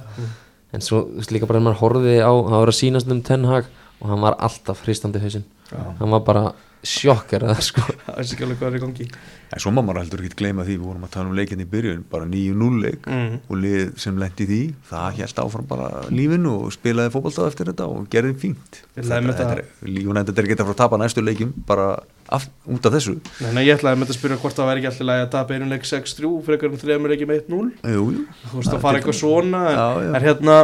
en 0.73 0.85
svo 0.85 1.05
líka 1.33 1.49
bara 1.49 1.63
en 1.63 1.69
maður 1.69 1.83
horfiði 1.83 2.23
á 2.23 2.33
hann 2.33 2.61
var 2.61 2.73
að 2.73 2.81
sýnast 2.81 3.13
um 3.13 3.23
Ten 3.25 3.49
Hag 3.49 3.69
og 3.99 4.11
hann 4.13 4.25
var 4.25 4.39
alltaf 4.39 4.85
hristandi 4.87 5.23
hausinn 5.23 5.47
Já. 5.71 5.81
hann 5.99 6.11
var 6.11 6.25
bara 6.27 6.45
sjokkar 6.87 7.43
sko. 7.65 7.83
það 8.07 8.21
er 8.21 8.43
alveg 8.45 8.61
hvað 8.61 8.69
er 8.69 8.77
í 8.79 8.83
gangi 8.85 9.07
en 9.49 9.63
svo 9.63 9.73
maður 9.75 10.03
heldur 10.03 10.23
ekki 10.23 10.39
gleyma 10.43 10.67
því 10.67 10.77
við 10.77 10.85
vorum 10.87 11.07
að 11.09 11.15
tala 11.17 11.31
um 11.31 11.39
leikinn 11.39 11.65
í 11.65 11.67
byrjun 11.69 12.05
bara 12.11 12.29
9-0 12.29 12.83
leik 12.85 13.09
mm. 13.09 13.33
og 13.49 13.61
lið 13.65 13.97
sem 13.99 14.21
lendi 14.21 14.47
því 14.49 14.61
það 14.91 15.19
held 15.23 15.43
áfram 15.43 15.69
bara 15.73 16.05
lífinu 16.13 16.55
og 16.67 16.75
spilaði 16.77 17.15
fótballtaf 17.15 17.51
eftir 17.51 17.73
þetta 17.73 17.89
og 17.91 18.07
gerði 18.13 18.37
fínt 18.45 18.83
ætlaði 18.95 19.27
með 19.27 19.41
þetta 19.41 19.57
er 19.59 19.65
United 20.05 20.39
er 20.39 20.49
ekki 20.49 20.59
að 20.59 20.65
fara 20.69 20.77
að 20.77 20.83
tapa 20.85 21.01
næstu 21.03 21.25
leikjum 21.25 21.57
bara 21.69 21.89
af, 22.29 22.47
út 22.69 22.87
af 22.89 22.95
þessu. 22.95 23.15
Nei, 23.45 23.51
nei, 23.57 23.63
ég 23.69 23.79
ætlaði 23.79 24.01
með 24.01 24.09
þetta 24.09 24.15
að 24.17 24.21
spyrja 24.21 24.41
hvort 24.43 24.59
það 24.59 24.69
væri 24.71 24.83
ekki 24.83 24.91
alltaf 24.91 25.13
að 25.15 25.31
tapa 25.35 25.57
einu 25.57 25.69
leik 25.71 25.87
6-3 25.89 26.33
frekar 26.49 26.73
en 26.73 26.83
þreymur 26.83 27.15
leikjum 27.15 27.33
1-0 27.37 27.61
jú, 27.95 28.05
jú. 28.15 28.25
þú 28.51 28.61
veist 28.61 28.75
að 28.77 28.85
fara 28.85 29.01
eitthvað 29.01 29.19
svona 29.21 29.63
Já, 29.69 29.87
já. 30.05 30.11
en 30.13 30.27
hérna 30.27 30.57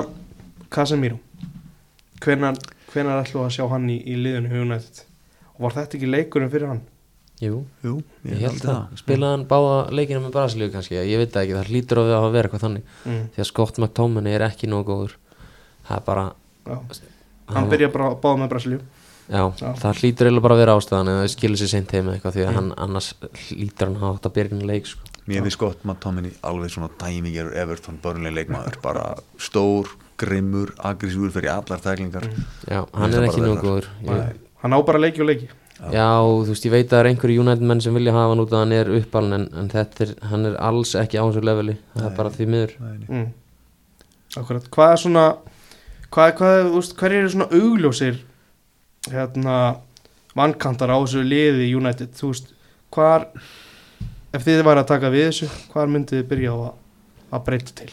Casemiro 0.75 1.21
hvenar, 2.25 2.59
hvenar 2.93 3.23
við 3.29 3.41
að 3.45 3.55
sjá 3.57 3.65
hann 3.73 3.89
í, 3.93 4.01
í 4.05 4.17
liðinu 4.21 4.65
United? 4.65 5.05
Og 5.55 5.67
var 5.67 5.77
þetta 5.79 5.99
ekki 5.99 6.11
leikurinn 6.11 6.53
fyrir 6.53 6.71
hann? 6.73 6.83
Jú, 7.43 7.65
Jú, 7.83 7.97
ég 8.29 8.39
held 8.45 8.53
haldi 8.55 8.69
það. 8.69 8.99
spilaði 9.01 9.35
hann 9.35 9.45
báða 9.51 9.75
leikina 9.95 10.21
með 10.23 10.35
Brasilíu 10.37 10.71
kannski? 10.73 10.97
Ég 10.97 11.19
veit 11.21 11.35
ekki, 11.41 11.57
það 11.57 11.71
hlýtur 11.73 12.01
að 12.01 12.09
við 12.09 12.17
að 12.19 12.27
vera 12.37 12.49
eitthvað 12.49 12.65
þannig. 12.65 12.85
Mm. 13.05 13.25
því 13.35 13.43
að 13.43 13.49
Scott 13.51 13.81
McTominay 13.83 14.37
er 14.39 14.45
ekki 14.47 14.71
nógu 14.71 14.87
góður. 14.93 15.17
Það 15.89 15.97
er 15.99 16.05
bara 16.07 16.25
Já. 16.65 16.77
hann 17.57 17.71
byrja 17.73 17.91
bara 17.93 18.11
að 18.13 18.21
báða 18.23 18.41
með 18.43 18.53
Brasilíu 18.55 18.81
Já, 19.29 19.41
Já. 19.57 19.71
það 19.81 19.99
hlýtur 20.01 20.29
eiginlega 20.29 20.43
bara 20.45 20.55
að 20.55 20.61
vera 20.65 20.77
ástæðan 20.79 21.11
eða 21.15 21.29
skilur 21.33 21.57
sér 21.61 21.71
seint 21.73 21.91
heim 21.97 22.09
eða 22.09 22.15
eitthvað 22.19 22.35
því 22.37 22.43
að 22.45 22.51
Mm. 22.51 22.55
hann 22.55 22.73
annars 22.77 23.15
hlýtur 23.49 23.87
hann 23.87 23.97
að 23.97 24.01
hafa 24.05 24.15
átt 24.19 24.27
að 24.29 24.35
byrja 24.37 24.67
leik 24.67 24.87
sko. 24.87 25.01
Mér 25.27 25.43
finnst 25.43 25.59
gott 25.59 25.85
maður 25.85 26.01
Tomini 26.01 26.31
alveg 26.43 26.71
svona 26.71 26.91
dæmigerur 27.01 27.55
Everton 27.57 27.99
börnlega 28.03 28.35
leikmaður 28.37 28.83
bara 28.83 29.15
stór, 29.39 29.89
grimmur, 30.21 30.75
aggressífur 30.79 31.31
fyrir 31.33 31.49
allar 31.55 31.81
tæklingar 31.81 32.27
mm. 32.29 32.45
Já, 32.69 32.85
hann 32.93 33.15
er 33.15 33.23
ekki 33.29 33.41
góður. 33.41 33.89
Ég, 34.05 34.35
hann 34.61 34.73
á 34.77 34.79
bara 34.85 34.99
leiki 34.99 35.21
og 35.25 35.27
leiki. 35.31 35.49
Já, 35.91 36.21
þú 36.21 36.49
veist, 36.53 36.65
ég 36.65 36.71
veit 36.71 36.85
að 36.87 36.91
það 36.93 37.01
er 37.01 37.09
einhverju 37.11 37.41
United 37.41 37.63
menn 37.67 37.81
sem 37.81 37.95
vilja 37.95 38.13
hafa 38.13 38.29
hann 38.35 38.41
út 38.45 38.53
að 38.53 38.59
hann 38.59 38.73
er 38.73 38.93
uppalinn 39.01 39.33
en, 39.33 39.49
en 39.57 39.69
þetta 39.73 40.05
er, 40.05 40.15
hann 40.29 40.47
er 40.47 40.55
alls 40.61 40.95
ekki 40.95 41.19
á 41.19 41.25
þessu 41.25 41.43
leveli. 41.43 41.79
Það 41.97 42.05
er 42.11 42.15
bara 42.17 42.31
því 42.31 42.47
miður. 42.47 42.77
mm. 43.09 43.27
Akkurat, 44.37 44.69
hvað 44.71 44.93
er 44.93 44.97
svona 44.97 45.25
hvað, 46.13 46.37
hvað, 46.39 46.71
þú 46.71 48.15
hérna 49.13 49.59
vankantar 50.35 50.93
á 50.93 50.99
þessu 50.99 51.25
liði 51.25 51.69
í 51.69 51.75
United 51.77 52.15
þú 52.19 52.33
veist, 52.33 52.55
hvar 52.95 53.29
ef 54.35 54.47
þið 54.47 54.65
væri 54.67 54.83
að 54.83 54.91
taka 54.91 55.13
við 55.15 55.29
þessu 55.29 55.51
hvar 55.73 55.93
myndið 55.93 56.23
þið 56.23 56.33
byrja 56.33 56.55
á 56.55 56.57
að, 56.57 56.73
að 57.31 57.47
breyta 57.51 57.79
til 57.83 57.93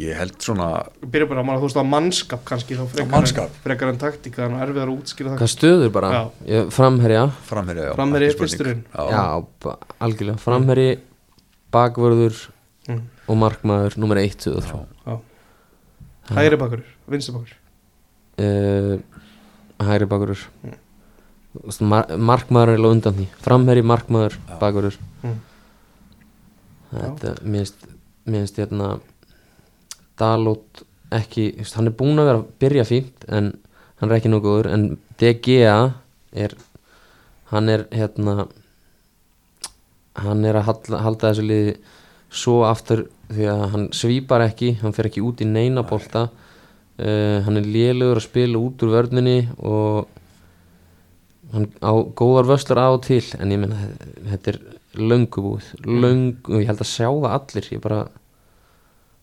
Ég 0.00 0.16
held 0.16 0.38
svona 0.40 0.66
byrja 1.04 1.28
bara 1.28 1.42
að 1.44 1.58
þú 1.60 1.68
veist, 1.68 1.76
á 1.76 1.84
mannskap 1.84 2.44
kannski 2.48 2.76
þá 2.78 2.86
frekar, 2.94 3.08
mannskap. 3.12 3.50
En, 3.52 3.62
frekar 3.66 3.90
en 3.92 3.98
taktík 4.00 4.38
það 4.38 4.46
er 4.46 4.52
nú 4.54 4.60
erfiðar 4.64 4.88
að 4.88 4.94
útskýra 4.94 5.32
það 5.32 5.42
Hvað 5.42 5.50
stöður 5.52 5.92
bara? 5.92 6.12
Ég, 6.48 6.70
framherja, 6.72 7.24
framherja 7.50 7.84
já, 7.84 7.92
ekki 7.92 8.06
spurning. 8.06 8.38
fyrsturinn. 8.40 8.80
Já, 8.88 9.02
já, 9.12 9.74
algjörlega 10.06 10.40
framherji, 10.40 10.94
bakvörður 11.76 12.40
mm. 12.88 13.02
og 13.28 13.40
markmaður, 13.42 13.98
nummer 14.00 14.22
1, 14.22 14.38
2 14.46 14.54
og 14.56 14.66
3 14.70 14.80
já. 15.10 15.18
hægri 16.38 16.60
bakur, 16.64 16.86
vinstri 17.12 17.36
bakur 17.36 17.52
uh, 18.40 18.96
hægri 19.88 20.08
bakvörður 20.10 20.46
Mm. 20.62 20.78
Mar 21.84 22.06
markmaður 22.16 22.70
er 22.72 22.78
alveg 22.78 22.94
undan 22.96 23.16
því 23.18 23.24
framherji, 23.44 23.82
markmaður, 23.84 24.38
Já. 24.48 24.54
bakvörður 24.56 24.94
mm. 25.20 25.34
þetta, 26.94 27.32
mér 27.44 27.66
finnst 28.24 28.60
hérna 28.62 28.88
Dalot 30.16 30.80
ekki, 31.12 31.50
veist, 31.58 31.76
hann 31.76 31.90
er 31.90 31.96
búinn 31.98 32.22
að 32.22 32.30
vera 32.30 32.40
að 32.40 32.48
byrja 32.62 32.86
fínt 32.88 33.26
en 33.28 33.52
hann 34.00 34.10
er 34.10 34.16
ekki 34.16 34.32
góður 34.32 34.70
en 34.72 34.86
DGA 35.20 35.76
er 36.32 36.56
hann 37.52 37.68
er 37.68 37.84
hérna 37.92 38.46
hann 40.16 40.44
er 40.48 40.56
að 40.60 40.68
halda, 40.70 41.02
halda 41.04 41.32
þessu 41.32 41.44
liði 41.46 41.74
svo 42.32 42.62
aftur 42.64 43.06
því 43.32 43.48
að 43.52 43.64
hann 43.74 43.86
svípar 43.96 44.44
ekki, 44.46 44.78
hann 44.80 44.96
fer 44.96 45.08
ekki 45.10 45.24
út 45.24 45.44
í 45.44 45.48
neina 45.48 45.84
bolta 45.84 46.30
uh, 47.02 47.38
hann 47.46 47.60
er 47.60 47.68
lélugur 47.68 48.20
að 48.20 48.28
spila 48.28 48.62
út 48.62 48.84
úr 48.86 48.94
vörninni 48.94 49.38
og 49.58 50.08
hann 51.52 51.68
á 51.84 51.92
góðar 52.16 52.48
vöslur 52.48 52.80
á 52.80 52.88
og 52.88 53.02
til 53.04 53.24
en 53.38 53.52
ég 53.52 53.60
meina 53.60 53.82
þetta 54.30 54.54
er 54.54 54.62
löngubúið 54.96 55.70
löngu, 55.86 56.60
ég 56.60 56.68
held 56.68 56.82
að 56.82 56.90
sjá 56.90 57.08
það 57.08 57.32
allir. 57.32 57.68
Ég 57.72 57.80
bara 57.84 58.02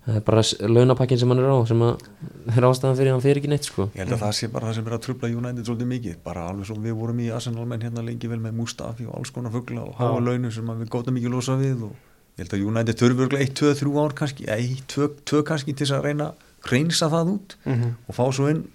það 0.10 0.18
er 0.18 0.26
bara 0.26 0.44
launapakkin 0.74 1.20
sem 1.22 1.30
hann 1.30 1.42
er 1.44 1.52
á 1.54 1.58
sem 1.70 1.84
að 1.86 2.04
er 2.58 2.68
ástæðan 2.70 2.98
fyrir 2.98 3.14
hann 3.14 3.24
fyrir 3.24 3.42
ekki 3.42 3.52
neitt 3.52 3.70
sko. 3.70 3.88
Ég 3.94 4.04
held 4.04 4.16
að 4.18 4.24
það 4.26 4.36
sé 4.40 4.52
bara 4.54 4.70
það 4.70 4.78
sem 4.80 4.90
er 4.90 4.98
að 4.98 5.06
trubla 5.06 5.32
United 5.32 5.70
svolítið 5.70 5.92
mikið, 5.94 6.20
bara 6.26 6.46
alveg 6.50 6.70
svo 6.70 6.78
við 6.84 7.00
vorum 7.00 7.24
í 7.24 7.32
Arsenal 7.36 7.66
menn 7.70 7.86
hérna 7.86 8.06
lengi 8.06 8.32
vel 8.32 8.42
með 8.44 8.60
Mustafi 8.60 9.08
og 9.10 9.18
alls 9.20 9.34
konar 9.36 9.54
fuggla 9.54 9.86
og 9.86 10.00
Já. 10.00 10.10
launum 10.30 10.54
sem 10.56 10.76
við 10.82 10.94
góðum 10.94 11.20
ekki 11.22 11.34
losa 11.34 11.58
við 11.60 11.88
og 11.90 11.96
ég 12.40 12.46
held 12.46 12.56
að 12.56 12.68
United 12.72 13.02
þurfi 13.04 13.26
örgulega 13.26 13.50
1, 13.50 13.56
2, 13.62 13.74
3 13.84 14.06
ár 14.06 14.16
kannski, 14.22 14.48
1, 14.56 14.86
2, 14.96 15.10
2 15.34 15.44
kannski 15.50 15.76
til 15.76 15.86
þess 15.86 15.98
að 16.00 16.08
reyna 16.08 16.32
að 16.60 16.70
hreinsa 16.70 17.10
það 17.12 17.34
út 17.38 17.58
mm 17.66 17.96
og 18.10 18.18
fá 18.18 18.26
svo 18.36 18.50
inn 18.52 18.66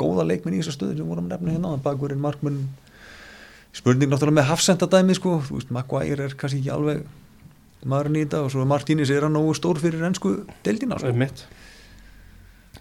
góða 0.00 0.26
leikmenn 0.28 0.56
í 0.56 0.60
þessar 0.62 0.76
stöðu 0.76 1.00
sem 1.00 1.08
vorum 1.08 1.26
að 1.28 1.34
nefna 1.34 1.54
hérna 1.54 1.72
áðan, 1.72 1.84
bakverðin, 1.84 2.22
markmenn 2.24 2.60
spurning 3.76 4.10
náttúrulega 4.10 4.40
með 4.40 4.48
hafsendadæmi 4.50 5.16
sko, 5.16 5.36
þú 5.46 5.58
veist, 5.58 5.74
Maguire 5.74 6.26
er 6.26 6.36
kannski 6.38 6.62
ekki 6.62 6.72
alveg 6.74 7.04
maðurinn 7.88 8.18
í 8.18 8.24
þetta 8.24 8.40
og 8.46 8.50
svo 8.54 8.64
Martínez 8.68 9.12
er 9.12 9.26
hann 9.26 9.36
nógu 9.36 9.54
stór 9.56 9.80
fyrir 9.80 10.02
ennsku 10.08 10.40
deildina 10.66 10.98
sko. 11.00 11.12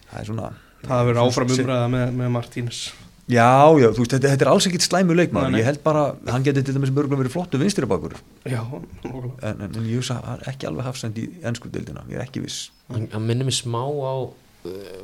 það 0.10 0.22
er 0.22 0.32
svona 0.32 0.50
það 0.88 1.06
verður 1.10 1.22
áfram 1.26 1.54
umræða 1.56 1.94
með, 1.94 2.18
með 2.20 2.34
Martínez. 2.36 2.82
Já, 3.30 3.70
já, 3.78 3.92
þú 3.94 4.02
veist, 4.02 4.14
þetta, 4.16 4.30
þetta 4.32 4.46
er 4.46 4.50
alls 4.50 4.66
ekkit 4.66 4.86
slæmu 4.88 5.14
nei. 5.14 5.60
ég 5.60 5.68
held 5.68 5.84
bara, 5.86 6.16
hann 6.34 6.46
geti 6.46 6.64
til 6.66 6.74
dæmis 6.74 6.90
mörgulega 6.90 7.22
verið 7.22 7.36
flottu 7.36 7.60
vinstri 7.62 7.86
bakur. 7.86 8.16
Já, 8.50 8.64
en, 9.06 9.36
en, 9.44 9.68
en 9.68 9.84
ég 9.86 10.00
hugsa 10.00 10.18
hann 10.18 10.40
er 10.40 10.50
ekki 10.50 10.66
alveg 10.66 10.88
hafsend 10.88 11.20
í 11.22 11.28
ennsku 11.46 11.70
deildina, 11.70 12.02
ég 12.10 12.18
er 12.18 12.26
ekki 12.26 12.42
viss. 12.42 12.72
Hann 12.90 13.28
minnir 13.28 13.46
mig 13.46 13.54
smá 13.60 13.84
á 13.86 14.34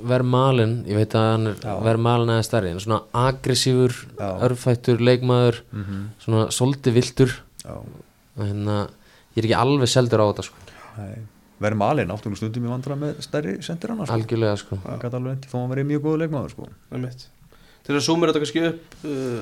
Vermalin, 0.03 0.81
ég 0.83 0.97
veit 0.99 1.13
að 1.15 1.29
hann 1.29 1.47
er 1.47 1.61
Já. 1.63 1.75
Vermalin 1.85 2.33
eða 2.33 2.43
stærri, 2.43 2.73
en 2.75 2.81
svona 2.83 2.97
aggressífur 3.15 3.93
örfættur 4.19 4.99
leikmaður 4.99 5.61
mm 5.71 5.83
-hmm. 5.83 6.01
svona 6.25 6.49
soldi 6.51 6.91
viltur 6.91 7.31
uh, 8.67 8.87
ég 9.35 9.39
er 9.39 9.47
ekki 9.47 9.55
alveg 9.55 9.89
seldur 9.89 10.19
á 10.19 10.25
þetta 10.27 10.43
sko, 10.43 10.55
malin, 11.75 12.11
áttunum 12.11 12.35
stundum 12.35 12.65
í 12.65 12.69
vandra 12.69 12.95
með 12.95 13.21
stærri 13.23 13.61
sendir 13.63 13.89
hann 13.89 14.05
sko. 14.05 14.13
algjörlega 14.13 14.57
sko. 14.57 14.79
Alveg 14.85 15.31
endi, 15.31 15.47
þó 15.47 15.57
hann 15.61 15.71
verið 15.71 15.85
mjög 15.85 16.01
góðu 16.03 16.17
leikmaður 16.17 16.51
sko. 16.51 16.67
er 16.91 16.99
til 17.85 17.95
að 17.95 18.01
zoomera 18.01 18.33
þetta 18.33 18.43
kannski 18.43 18.67
upp 18.67 19.05
uh, 19.05 19.41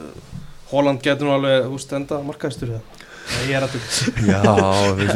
Holland 0.72 1.01
getur 1.01 1.26
nú 1.28 1.34
alveg 1.34 1.66
þú 1.66 1.80
stenda 1.80 2.22
markaðistur 2.22 2.76
það 2.76 2.82
Nei, 3.24 3.43
ég 3.47 3.55
er 3.55 3.64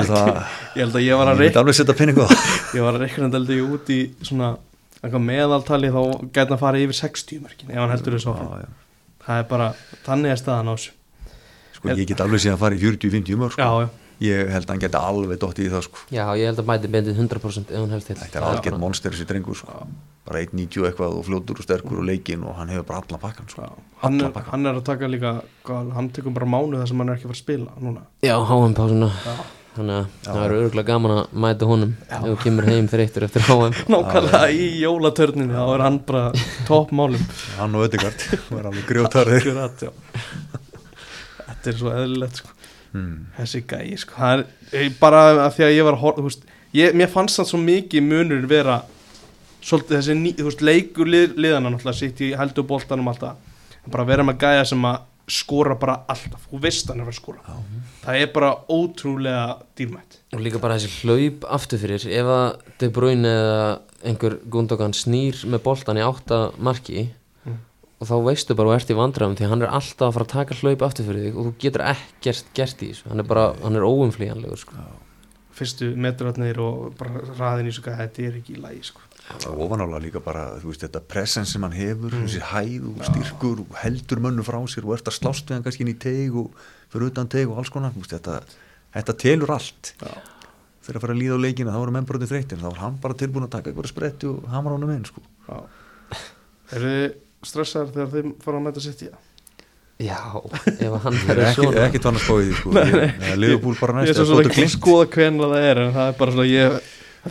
það. 0.08 0.30
Ég 0.76 0.86
held 0.86 0.96
að 0.96 1.04
ég 1.04 1.18
var 1.20 1.28
að 1.28 1.42
reikna 1.42 1.64
ég 2.78 2.86
var 2.86 2.96
að 2.96 3.02
reikna 3.04 3.28
þetta 3.28 3.58
út 3.68 3.90
í 3.92 3.98
svona 4.24 4.54
meðaltali 5.04 5.92
þá 5.94 6.02
gæti 6.34 6.40
hann 6.48 6.56
að 6.58 6.60
fara 6.60 6.78
yfir 6.82 6.98
60 7.02 7.42
mörkin 7.46 7.70
ef 7.72 7.78
hann 7.78 7.90
heldur 7.94 8.14
þessu 8.18 8.34
áfram 8.34 8.50
Já, 8.50 8.66
já. 8.66 8.68
það 9.28 9.38
er 9.44 9.48
bara, 9.52 9.68
þannig 10.08 10.32
er 10.32 10.42
staðan 10.42 10.72
á 10.72 10.74
þessu 10.76 10.92
Sko, 11.78 11.90
ég 11.94 12.08
get 12.10 12.22
alveg 12.26 12.42
síðan 12.42 12.58
að 12.58 12.64
fara 12.66 12.76
í 12.76 12.82
40-50 12.82 13.38
mörg 13.38 13.54
sko. 13.54 13.62
já, 13.62 13.86
já, 13.86 13.90
Ég 14.18 14.48
held 14.50 14.66
að 14.66 14.72
hann 14.74 14.80
geti 14.82 14.98
alveg 14.98 15.38
dottið 15.38 15.66
í 15.68 15.70
það 15.70 15.84
sko. 15.86 15.98
já, 16.10 16.24
ég 16.42 16.48
held 16.50 16.58
að 16.64 16.66
bæti 16.72 16.90
bendið 16.90 17.20
100% 17.22 17.70
ef 17.70 17.78
hann 17.84 17.92
helst 17.94 18.08
til 18.10 18.16
Þetta 18.18 18.40
er 18.40 18.46
algjörn 18.48 18.80
monster 18.82 19.14
þessi 19.14 19.28
drengur 19.30 19.60
sko. 19.60 19.86
bara 20.26 20.42
1.90 20.42 20.88
eitthvað 20.90 21.14
og 21.20 21.26
fljótur 21.28 21.62
og 21.62 21.68
sterkur 21.68 22.00
og 22.02 22.08
leikinn 22.10 22.42
og 22.44 22.56
hann 22.58 22.70
hefur 22.74 22.88
bara 22.90 23.04
allan 23.06 23.22
pakkan 23.22 23.48
sko. 23.48 23.68
Hann, 24.02 24.18
hann 24.50 24.66
er 24.66 24.74
að 24.82 24.84
taka 24.90 25.06
líka 25.08 25.36
hvað, 25.64 25.94
hann 25.94 26.10
tekur 26.10 26.34
bara 26.34 26.50
mánuð 26.50 26.82
þar 26.82 26.90
sem 26.90 26.98
hann 26.98 27.10
er 27.14 27.20
ekki 27.20 27.30
að 27.30 27.32
fara 27.32 27.38
að 27.38 27.44
spila 27.46 27.78
núna 27.78 28.02
já, 28.26 28.36
HM 28.42 28.74
pásuna 28.74 29.12
já. 29.14 29.36
Þannig 29.78 29.98
að 29.98 30.08
það 30.28 30.42
eru 30.48 30.58
örgulega 30.64 30.88
gaman 30.92 31.14
að 31.14 31.36
mæta 31.46 31.68
honum 31.70 31.94
ef 32.08 32.26
þú 32.26 32.36
kemur 32.44 32.68
heim 32.72 32.90
þreyttur 32.92 33.26
eftir 33.28 33.46
HM 33.48 33.76
nákvæmlega 33.94 34.42
í 34.54 34.68
jólatörninni 34.82 35.54
þá 35.56 35.64
er 35.76 35.84
hann 35.86 36.00
bara 36.08 36.24
topp 36.68 36.94
málum 37.00 37.24
Hann 37.58 37.78
og 37.78 37.88
Ödegard 37.88 38.26
var 38.52 38.70
alveg 38.72 38.86
grjótarðir 38.90 39.48
Akkurat, 39.48 39.86
já. 39.88 39.92
þetta 41.48 41.72
er 41.74 41.80
svo 41.82 41.94
eðlilegt 41.96 42.42
sko. 42.42 42.54
mm. 42.94 43.16
þessi 43.40 43.64
gæi 43.70 43.98
sko. 44.04 44.18
það 44.20 44.44
er 44.44 44.46
ég- 44.84 45.00
bara 45.02 45.24
að 45.48 45.52
því 45.58 45.68
að 45.68 45.76
ég 45.78 45.88
var 45.90 46.00
þú 46.04 46.28
veist, 46.28 46.48
ég, 46.78 46.96
mér 46.98 47.12
fannst 47.14 47.40
það 47.42 47.52
svo 47.52 47.62
mikið 47.64 48.08
munur 48.12 48.48
vera 48.50 48.80
svolítið 49.68 49.98
þessi 49.98 50.16
ný, 50.22 50.32
þú 50.38 50.48
veist, 50.50 50.62
leikur 50.64 51.10
lið, 51.12 51.38
liðana 51.38 51.74
náttúrulega 51.74 52.00
sitt 52.02 52.22
í 52.24 52.34
heldur 52.38 52.68
boltanum 52.70 53.08
alltaf 53.12 53.38
bara 53.88 54.04
vera 54.08 54.24
með 54.28 54.42
gæja 54.44 54.66
sem 54.68 54.84
að 54.88 55.06
skora 55.28 55.76
bara 55.76 55.98
alltaf, 56.08 56.46
þú 56.52 56.60
veist 56.64 56.88
hann 56.88 57.02
er 57.04 57.10
að 57.12 57.18
skora. 57.18 57.42
Það 58.06 58.20
er 58.22 58.30
bara 58.34 58.52
ótrúlega 58.72 59.58
dýrmætt. 59.76 60.22
Og 60.34 60.44
líka 60.44 60.62
bara 60.64 60.78
þessi 60.80 61.04
hlaup 61.04 61.48
aftur 61.58 61.82
fyrir. 61.82 62.06
Ef 62.08 62.30
að 62.32 62.78
De 62.80 62.90
Bruyne 62.96 63.28
eða 63.28 63.66
einhver 64.08 64.38
Gundogan 64.50 64.94
snýr 64.96 65.42
með 65.52 65.64
boltan 65.66 66.00
í 66.00 66.06
átta 66.06 66.52
marki 66.58 67.10
Mm. 67.48 67.60
og 68.02 68.08
þá 68.08 68.16
veistu 68.26 68.56
bara 68.56 68.70
og 68.70 68.76
ert 68.76 68.90
í 68.92 68.96
vandræðum 68.98 69.36
því 69.40 69.48
hann 69.50 69.62
er 69.64 69.70
alltaf 69.72 70.10
að 70.10 70.14
fara 70.18 70.26
að 70.26 70.34
taka 70.34 70.56
hlaup 70.62 70.82
aftur 70.84 71.06
fyrir 71.08 71.24
þig 71.28 71.38
og 71.38 71.46
þú 71.48 71.54
getur 71.64 71.84
ekkert 71.88 72.50
gert 72.54 72.82
í 72.84 72.90
þessu. 72.92 73.10
Hann 73.10 73.20
er 73.20 73.28
bara, 73.28 73.46
hann 73.64 73.76
er 73.76 73.86
óumflýjanlegur 73.88 74.58
sko. 74.60 74.74
fyrstu 75.58 75.96
metrarnir 75.98 76.60
og 76.62 76.94
bara 77.00 77.24
raðin 77.40 77.68
í 77.72 77.74
gæja, 77.74 77.96
þetta 77.98 78.28
er 78.28 78.36
ekki 78.38 78.58
í 78.58 78.62
lagi 78.62 78.84
sko. 78.84 79.02
Og 79.36 79.60
ofanála 79.66 80.00
líka 80.02 80.22
bara 80.24 80.46
þú 80.62 80.72
veist 80.72 80.86
þetta 80.86 81.02
presens 81.12 81.52
sem 81.54 81.64
hann 81.66 81.76
hefur 81.76 82.16
þessi 82.16 82.42
hæð 82.48 82.88
og 82.94 83.04
styrkur 83.10 83.62
og 83.66 83.76
heldur 83.82 84.22
mönnu 84.24 84.46
frá 84.48 84.58
sér 84.72 84.88
og 84.88 84.96
ert 84.96 85.12
að 85.12 85.18
slást 85.20 85.50
við 85.50 85.58
hann 85.58 85.68
kannski 85.68 85.84
inn 85.84 85.92
í 85.92 85.98
teig 86.00 86.36
og 86.40 86.56
fyrir 86.94 87.12
utan 87.12 87.30
teig 87.32 87.52
og 87.52 87.60
alls 87.60 87.72
konar 87.74 87.94
þú 87.96 88.06
veist, 88.06 88.16
þetta, 88.16 88.40
þetta 88.96 89.18
telur 89.24 89.54
allt 89.58 89.94
Já. 90.00 90.12
þegar 90.88 91.00
að 91.00 91.06
fara 91.06 91.18
að 91.18 91.22
líða 91.22 91.40
á 91.40 91.44
leikina 91.44 91.76
þá 91.76 91.80
voru 91.84 91.96
menn 91.98 92.10
bara 92.10 92.24
til 92.24 92.32
þreytir 92.32 92.64
þá 92.64 92.68
var 92.70 92.84
hann 92.86 93.00
bara 93.04 93.20
tilbúin 93.20 93.48
að 93.48 93.56
taka 93.58 93.72
eitthvað 93.72 93.92
spretti 93.92 94.32
og 94.32 94.48
hamra 94.54 94.78
honum 94.78 94.96
inn 94.96 95.08
sko. 95.08 95.24
Já. 95.48 95.58
eru 96.80 96.94
þið 96.96 97.08
stressaðar 97.52 97.96
þegar 97.96 98.14
þið 98.16 98.36
fara 98.44 98.62
að 98.62 98.70
mæta 98.70 98.86
sitt 98.88 99.04
í 99.04 99.12
það? 99.12 99.24
já, 99.98 100.18
ef 100.86 100.94
að 100.94 101.00
hann 101.08 101.16
ég 101.18 101.40
er 101.42 101.56
svona 101.56 101.86
ekki 101.88 102.02
tónast 102.04 102.28
spáið 102.28 102.48
því 102.48 102.58
sko. 102.60 102.74
ég, 102.78 103.32
Liverpool 103.42 103.78
bara 103.80 104.04
ég 104.06 104.12
er 104.12 104.14
næst 104.14 104.30
svo 104.30 104.38
Dóttur 104.38 104.54
ekki 104.54 104.66
að 104.68 104.74
skoða 104.76 105.08
hvenna 105.16 105.50
það 105.54 105.68
er 105.72 105.82
en 105.82 105.94
það 105.96 106.12
er 106.12 106.18
bara 106.20 106.36
svona 106.36 106.48
ég, 106.52 106.76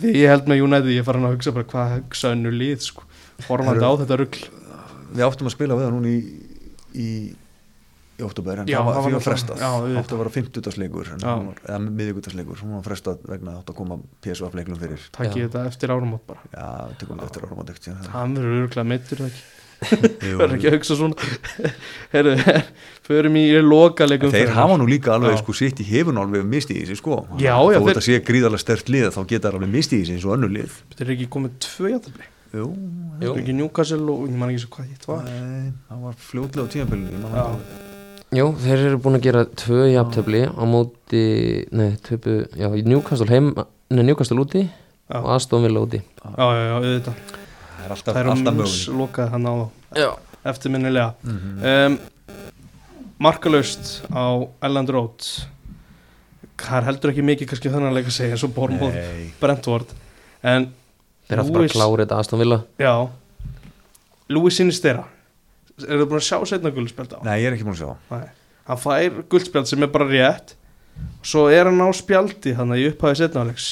því 0.03 0.13
ég 0.17 0.31
held 0.33 0.51
með 0.51 0.63
United 0.65 0.91
ég 0.93 1.01
er 1.03 1.07
farin 1.07 1.27
að 1.27 1.35
hugsa 1.37 1.55
bara 1.55 1.69
hvað 1.73 1.95
hugsa 1.97 2.31
önnu 2.35 2.53
lið 2.53 2.85
sko. 2.87 3.03
horfandi 3.47 3.85
á 3.85 3.91
þetta 4.03 4.19
rugl. 4.21 4.45
Við 5.13 5.25
áttum 5.27 5.49
að 5.49 5.55
spila 5.55 5.77
við 5.77 5.87
það 5.87 5.93
núna 5.97 6.13
í 6.13 6.21
í, 6.97 7.09
í 8.17 8.25
oktober 8.25 8.63
en 8.63 8.71
Já, 8.71 8.79
það 8.79 8.87
var, 8.87 8.97
það 8.97 9.15
var 9.17 9.25
frestað. 9.27 9.61
átti 10.01 10.15
að 10.15 10.21
vera 10.23 10.33
50-dagsleikur 10.37 11.11
Já. 11.13 11.33
eða 11.67 11.79
miðvíkudagsleikur 11.85 12.63
hún 12.63 12.73
var 12.77 12.87
frestað 12.87 13.27
vegna 13.29 13.57
átt 13.59 13.69
að 13.71 13.77
koma 13.77 13.99
PSV-leiklum 14.25 14.81
fyrir. 14.81 15.05
Takk 15.15 15.37
ég 15.37 15.47
þetta 15.51 15.67
eftir 15.69 15.93
áramót 15.93 16.25
bara. 16.27 16.41
Já, 16.51 16.97
tökum 16.97 17.21
við 17.21 17.29
eftir 17.29 17.47
árum 17.47 17.61
og 17.63 17.69
degt 17.69 17.89
hann 18.15 18.35
verður 18.37 18.59
öruglega 18.63 18.89
meittur 18.89 19.21
það 19.23 19.31
ekki 19.31 19.45
verður 19.81 20.55
ekki 20.57 20.69
að 20.71 20.75
hugsa 20.77 20.95
svona. 20.97 21.31
Herru, 22.13 22.33
förum 23.07 23.35
í 23.39 23.43
loka 23.63 24.07
leikum 24.09 24.31
þeir 24.33 24.51
hafa 24.55 24.77
nú 24.81 24.87
líka 24.89 25.13
alveg 25.15 25.37
sko 25.41 25.53
sitt 25.55 25.81
í 25.83 25.85
hefun 25.91 26.17
alveg 26.21 26.45
mistið 26.49 26.81
í 26.81 26.85
sig 26.89 26.99
sko. 27.01 27.21
Já, 27.41 27.53
þó 27.57 27.69
já, 27.73 27.79
þeir- 27.79 27.89
þetta 27.91 28.05
sé 28.07 28.19
gríðarlega 28.29 28.63
stert 28.63 28.89
lið 28.93 29.09
þá 29.15 29.21
geta 29.33 29.51
þær 29.51 29.59
alveg 29.61 29.73
mistið 29.77 30.01
í 30.01 30.07
sig 30.09 30.17
eins 30.17 30.25
og 30.27 30.35
önnur 30.37 30.53
lið. 30.57 30.79
Þetta 30.93 31.05
er 31.07 31.13
ekki 31.17 31.29
komið 31.37 31.59
tvö 31.67 31.91
jættabli 31.93 32.27
jú, 32.57 32.67
Jú. 33.21 33.33
ekki 33.37 33.53
Newcastle 33.57 34.07
og 34.13 34.25
ég 34.29 34.37
man 34.39 34.49
ekki 34.53 34.63
svo 34.65 34.71
hvað 34.77 34.89
hitt 34.91 35.07
var. 35.09 35.23
Nei, 35.27 35.71
það 35.91 36.01
var 36.07 36.17
fljótlega 36.27 36.63
á 36.65 36.71
tíðanbölinu 36.73 37.31
Já. 37.37 37.45
Jú, 38.37 38.45
þeir 38.59 38.81
eru 38.89 38.97
búin 38.99 39.15
að 39.15 39.23
gera 39.23 39.45
tvö 39.55 39.85
jafntöfli 39.93 40.41
á 40.51 40.63
móti, 40.67 41.21
nei, 41.71 41.93
töpu, 42.03 42.41
já, 42.59 42.67
í 42.75 42.81
Newcastle 42.83 43.27
heim, 43.31 43.53
nei, 43.93 44.03
Newcastle 44.03 44.41
úti 44.43 44.65
Já. 44.67 45.21
og 45.21 45.29
Aston 45.37 45.63
Villa 45.63 45.79
úti. 45.85 46.01
já, 46.01 46.33
já, 46.35 46.63
já, 46.67 46.73
auðvitað. 46.75 47.21
það 47.23 47.36
er 47.87 47.95
alltaf, 47.95 48.13
það 48.13 48.21
er 48.21 48.31
alltaf 48.33 48.57
möguleik 48.59 48.97
lokaði 49.01 49.33
hann 49.35 49.47
á 49.47 49.55
Já. 49.97 50.09
eftirminnilega. 50.53 51.09
Mhm. 51.23 51.59
um, 51.71 51.99
markalaust 53.19 53.93
á 54.13 54.25
Elland 54.67 54.89
Road. 54.93 55.25
Er 56.67 56.85
heldur 56.87 57.11
ekki 57.13 57.23
mikið 57.25 57.49
kannski 57.51 57.69
þannig 57.73 57.91
að 57.91 57.97
leika 57.99 58.13
segja 58.13 58.35
eins 58.35 58.43
og 58.45 58.53
Bormóð 58.55 58.95
Brentford. 59.41 59.91
En 60.43 60.71
Þeir 61.27 61.41
áttu 61.43 61.53
bara 61.53 61.67
að 61.67 61.73
klára 61.75 62.03
þetta 62.05 62.19
Aston 62.23 62.39
Villa. 62.39 62.61
já. 62.79 62.93
Louis 64.29 64.55
Sinistera 64.57 65.05
eru 65.87 66.03
þið 66.03 66.09
búin 66.09 66.19
að 66.19 66.25
sjá 66.27 66.37
setna 66.49 66.71
guldspjald 66.73 67.13
á? 67.15 67.19
Nei, 67.23 67.37
ég 67.41 67.47
er 67.47 67.55
ekki 67.55 67.63
búin 67.67 67.75
að 67.77 67.83
sjá. 67.83 67.91
Nei. 68.11 68.29
hann 68.67 68.79
fær 68.83 69.17
guldspjald 69.31 69.67
sem 69.69 69.83
er 69.83 69.91
bara 69.93 70.07
rétt. 70.09 70.55
Svo 71.23 71.45
er 71.53 71.69
hann 71.69 71.79
á 71.79 71.87
spjaldi 71.95 72.55
þannig 72.57 72.75
að 72.75 72.81
ég 72.81 72.95
upphæði 72.95 73.19
setna 73.21 73.43
áleiks 73.45 73.67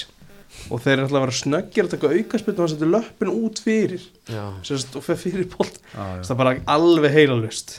og 0.71 0.81
þeir 0.81 0.93
er 0.97 1.03
alltaf 1.05 1.17
að 1.19 1.25
vera 1.25 1.37
snöggir 1.39 1.85
að 1.87 1.93
taka 1.95 2.11
aukaspjald 2.15 2.57
og 2.59 2.63
hann 2.65 2.73
setur 2.75 2.93
löppin 2.95 3.33
út 3.33 3.59
fyrir 3.65 4.05
Já. 4.31 4.43
Sérst, 4.65 4.95
og 4.97 5.03
fer 5.05 5.19
fyrir 5.21 5.49
bolt 5.51 5.79
já, 5.93 6.03
já, 6.17 6.21
það 6.25 6.31
er 6.35 6.39
bara 6.43 6.55
alveg 6.77 7.11
heilalust 7.19 7.75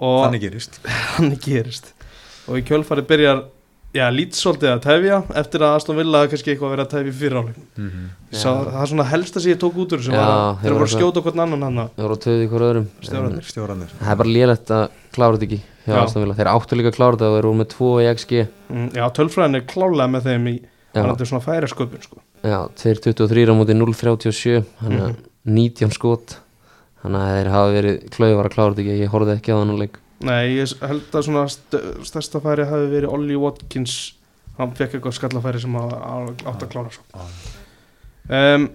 og 0.00 0.20
þannig 0.26 0.44
gerist 0.48 0.78
þannig 1.16 1.40
gerist 1.44 1.90
og 2.48 2.58
í 2.60 2.62
kjölfari 2.66 3.02
byrjar 3.06 3.42
já, 3.94 4.04
lít 4.14 4.36
svolítið 4.38 4.70
að 4.70 4.82
tefja 4.86 5.16
eftir 5.42 5.64
að 5.66 5.76
Aston 5.80 5.98
Villa 5.98 6.20
kannski 6.30 6.52
eitthvað 6.52 6.68
að 6.70 6.74
vera 6.76 6.84
að 6.86 6.92
tefja 6.94 7.14
fyrir 7.20 7.40
áleik 7.40 7.58
Mhm. 7.80 8.06
Já. 8.30 8.38
það 8.44 8.82
er 8.82 8.90
svona 8.92 9.04
helsta 9.10 9.40
sem 9.42 9.50
ég 9.52 9.58
tók 9.58 9.78
út 9.82 9.92
úr 9.96 10.02
sem 10.06 10.14
Já, 10.14 10.20
var 10.22 10.30
að 10.30 10.60
þeir 10.62 10.74
voru 10.76 10.86
að 10.86 10.92
skjóta 10.94 11.22
hvern 11.26 11.40
annan 11.44 11.62
hann 11.66 11.80
Þeir 11.96 12.06
voru 12.06 12.16
að 12.16 12.44
í 12.44 12.48
hver 12.52 12.64
öðrum. 12.68 12.86
Stjóranir 13.02 13.90
Það 13.98 14.10
er 14.14 14.18
bara 14.20 14.34
lélegt 14.36 14.70
að 14.76 14.84
klára 15.16 15.34
þetta 15.40 15.46
ekki. 15.48 15.58
Þeir 16.38 16.50
áttu 16.52 16.78
líka 16.78 16.92
að 16.92 16.96
klára 17.00 17.16
þetta 17.18 17.26
og 17.30 17.34
þeir 17.34 17.48
voru 17.48 17.58
með 17.58 17.68
2 17.74 17.88
í 17.98 18.06
XG. 18.14 18.44
Mm, 18.70 18.86
já, 18.94 19.04
tölfræðin 19.18 19.58
er 19.58 19.64
klálega 19.66 20.06
með 20.14 20.28
þeim 20.30 20.46
í 20.46 20.54
Já, 20.94 21.02
varandi 21.04 21.26
svona 21.28 21.44
færi 21.44 21.68
sköpun 21.70 22.02
sko. 22.02 22.16
já 22.42 22.58
2.23 22.74 23.50
á 23.50 23.54
móti 23.54 23.74
0.37, 23.78 24.64
hann 24.82 24.92
er 24.92 25.08
Mhm. 25.10 25.16
19 25.44 25.90
skot. 25.94 26.38
Þannig 27.02 27.20
að 27.20 27.34
þeir 27.36 27.50
hafa 27.50 27.72
verið 27.72 28.10
klauvar 28.10 28.46
að 28.46 28.54
klára 28.54 28.74
þetta 28.74 28.82
ekki. 28.84 29.00
Ég 29.00 29.08
horfði 29.08 29.36
ekki 29.38 29.52
á 29.54 29.60
þannig 29.60 29.78
leik. 29.78 29.94
nei, 30.20 30.56
ég 30.58 30.74
held 30.84 31.10
að 31.16 31.22
svona 31.24 31.48
st 31.48 31.78
stærsta 32.04 32.40
færi 32.44 32.66
hafi 32.68 32.90
verið 32.92 33.08
Ollie 33.12 33.36
Watkins 33.40 34.12
hann 34.58 34.72
fekk 34.76 34.98
eitthvað 34.98 35.14
skallafæri 35.16 35.60
sem 35.62 35.72
átt 35.72 36.60
að 36.60 36.68
klára 36.68 36.90
svo 36.92 37.02
um, 38.28 38.66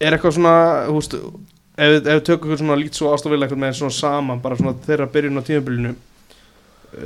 er 0.00 0.16
eitthvað 0.16 0.32
svona 0.38 0.54
þú 0.88 0.94
veist, 0.96 1.16
ef, 1.76 2.02
við- 2.06 2.24
tökum 2.24 2.48
eitthvað 2.48 2.62
svona 2.62 2.78
lít 2.80 2.94
svo 2.96 3.12
ástofil 3.12 3.42
eitthvað 3.44 3.60
með 3.66 3.76
svona 3.76 3.92
saman 3.98 4.40
bara 4.40 4.56
svona 4.56 4.72
þeirra 4.86 5.06
byrjun 5.12 5.36
á 5.36 5.42
tímabilinu 5.44 5.94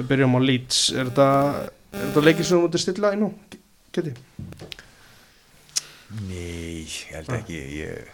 byrjum 0.09 0.37
á 0.39 0.41
Leeds 0.47 0.93
er 0.95 1.11
þetta, 1.11 1.29
er 1.93 2.07
þetta 2.13 2.25
leikir 2.29 2.45
sem 2.47 2.59
þú 2.59 2.69
mútið 2.69 2.85
stilla 2.85 3.13
inn 3.17 3.27
á 3.27 3.31
geti? 3.97 4.13
nei, 6.29 6.83
ég 6.85 7.15
held 7.17 7.33
ekki 7.39 7.57
ég, 7.79 8.11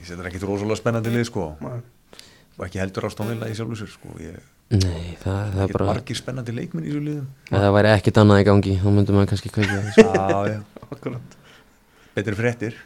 ég 0.00 0.08
setur 0.08 0.28
ekki 0.30 0.40
rosalega 0.44 0.80
spennandi 0.80 1.12
lið 1.12 1.26
sko 1.28 1.50
Nei. 1.60 1.78
og 2.56 2.64
ekki 2.66 2.80
heldur 2.82 3.08
ástónvilla 3.10 3.50
í 3.50 3.56
sjálfu 3.58 3.78
sér 3.82 3.92
sko 3.92 4.16
ég 4.22 4.40
Nei, 4.72 5.18
það, 5.20 5.40
það 5.52 5.62
er 5.66 5.74
bara... 5.76 5.86
margir 5.90 6.16
spennandi 6.16 6.54
leikminn 6.56 6.86
í 6.86 6.92
þessu 6.94 7.04
liðum 7.04 7.26
það 7.50 7.70
væri 7.76 7.92
ekkert 7.92 8.20
annað 8.22 8.40
í 8.40 8.46
gangi, 8.48 8.76
þá 8.80 8.88
myndum 8.88 9.18
maður 9.18 9.32
kannski 9.34 9.52
sko. 9.52 9.66
já, 10.08 10.38
já, 10.48 10.60
Akkurat. 10.94 11.36
betri 12.16 12.38
fréttir 12.38 12.78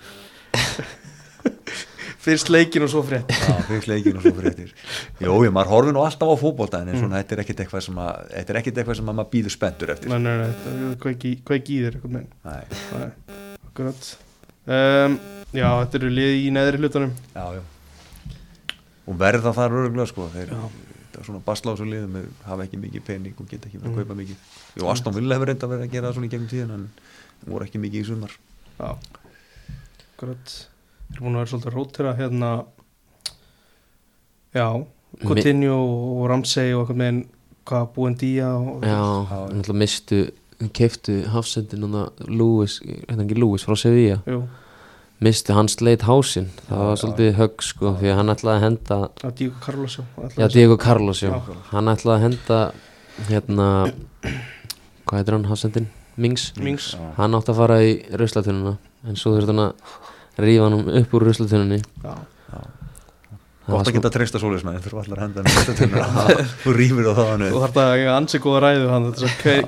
fyrst 2.27 2.51
leikin 2.53 2.85
og 2.87 2.91
svo 2.93 3.03
frétt 3.07 3.31
já, 3.31 3.55
fyrst 3.69 3.89
leikin 3.91 4.19
og 4.19 4.27
svo 4.27 4.35
fréttir. 4.37 4.75
Jó, 5.23 5.33
ég, 5.47 5.53
maður 5.55 5.73
horfir 5.73 5.97
nú 5.97 6.03
alltaf 6.05 6.33
á 6.33 6.37
fótbolta 6.41 6.83
en 6.83 6.93
svona, 6.99 7.23
þetta 7.23 7.37
er 7.37 7.43
ekkit 7.45 7.63
eitthvað 7.65 7.87
sem 7.87 8.03
að 8.03 8.21
þetta 8.33 8.55
er 8.55 8.61
ekkit 8.63 8.83
eitthvað 8.83 9.01
sem 9.01 9.11
að 9.13 9.19
maður 9.21 9.33
býður 9.37 9.55
spenntur 9.55 9.95
eftir. 9.95 10.13
Nei, 10.13 10.21
nei, 10.25 10.35
nei, 10.43 10.51
þetta 10.51 10.75
er 10.91 11.01
kveiki, 11.07 11.33
kveiki 11.47 11.79
í 11.79 11.81
þér 11.87 11.95
akkurat. 13.71 14.13
Um, 14.67 15.19
Já, 15.55 15.69
þetta 15.85 15.99
eru 16.01 16.11
lið 16.11 16.37
í 16.43 16.47
neðri 16.53 16.81
hlutunum 16.83 17.13
já, 17.33 17.45
já. 17.55 17.63
Og 19.07 19.19
verða 19.21 19.53
þar 19.55 19.77
öruglega 19.79 20.11
sko 20.11 20.27
þeir, 20.33 20.53
svona 21.23 21.41
baslásu 21.47 21.87
liðum 21.87 22.17
hafa 22.45 22.67
ekki 22.67 22.81
mikið 22.83 23.05
pening 23.07 23.39
og 23.41 23.47
geta 23.49 23.71
ekki 23.71 23.79
verið 23.79 23.93
að 23.93 24.01
kaupa 24.03 24.17
mikið. 24.19 24.49
Jú, 24.77 24.89
Aston 24.91 25.15
Villa 25.17 25.39
hefur 25.39 25.53
reynda 25.53 25.71
verið 25.71 25.87
að 25.87 25.95
gera 25.95 26.09
það 26.11 26.19
svona 26.19 26.29
í 26.29 26.33
gegnum 26.35 26.51
tíðin 26.51 26.75
en 26.75 26.89
voru 27.47 27.69
ekki 27.69 27.81
mikið 27.85 28.03
í 28.03 28.09
sumar. 28.11 28.35
Já, 28.77 28.91
akkurat 30.11 30.57
Þeir 31.07 31.17
eru 31.21 31.25
búin 31.27 31.37
að 31.37 31.41
vera 31.43 31.51
svolítið 31.53 31.77
rótira 31.77 32.15
hérna 32.19 32.51
Já, 34.57 34.69
Coutinho 35.23 35.77
og 36.21 36.27
Ramsey 36.31 36.73
og 36.75 36.85
eitthvað 36.87 37.01
með 37.03 37.23
hvað 37.67 37.89
búin 37.97 38.17
dýja 38.21 38.51
og 38.57 38.85
Já, 38.87 39.01
náttúrulega 39.53 39.81
mistu, 39.83 40.21
keiftu 40.77 41.17
hafsendin 41.33 41.87
og 41.89 42.23
Lewis, 42.31 42.79
hérna 43.09 43.27
ekki 43.27 43.37
Lewis 43.41 43.67
frá 43.67 43.77
Sevilla, 43.81 44.21
Jú, 44.29 44.41
mistu 45.25 45.57
hans 45.57 45.79
leit 45.85 46.05
hásinn, 46.07 46.49
það 46.69 46.81
Já, 46.81 46.87
var 46.91 47.01
svolítið 47.03 47.31
högg 47.41 47.67
sko, 47.67 47.93
því 48.01 48.13
að 48.13 48.19
hann 48.21 48.35
ætlaði 48.35 48.57
að 48.61 48.65
henda, 48.67 48.99
að 49.29 49.37
Diego 49.41 49.61
Carlos 49.67 49.99
já, 49.99 50.05
ætlaði 50.17 50.41
já 50.41 50.47
að 50.49 50.57
Diego 50.59 50.79
Carlos 50.87 51.23
já, 51.25 51.31
Já. 51.33 51.61
hann 51.73 51.93
ætlaði 51.93 52.17
að 52.17 52.27
henda, 52.27 52.61
hérna, 53.31 53.69
hvað 55.07 55.21
heitir 55.21 55.39
hann, 55.39 55.49
hafsendin, 55.53 55.89
Mings. 56.17 56.47
Mings. 56.57 56.95
Hann 57.19 57.37
átti 57.37 57.53
að 57.53 57.59
fara 57.61 57.75
í 57.85 57.91
ruslatununa, 58.17 58.79
en 59.05 59.19
svo 59.21 59.35
þurfti 59.35 59.53
hann 59.53 59.67
að 59.67 59.91
rífa 60.45 60.67
hann 60.67 60.81
upp 61.01 61.15
úr 61.17 61.27
var 63.67 63.79
gott 63.81 63.89
að 63.89 63.91
smá- 63.91 63.97
geta 63.99 64.11
treysta 64.15 64.39
þeir 64.79 64.91
eru 64.91 64.99
allar 65.03 65.19
að 65.19 65.23
henda 65.25 65.43
hann 65.43 65.49
í 65.51 65.55
þetta 65.67 66.49
þú 66.65 66.75
rýfur 66.77 67.09
á 67.11 67.13
það 67.19 67.31
hann 67.33 67.47
þú 67.51 67.63
þarf 67.65 67.79
að 67.83 68.03
ansi 68.15 68.41
góða 68.45 68.61
ræðu 68.67 68.91
hann 68.93 69.07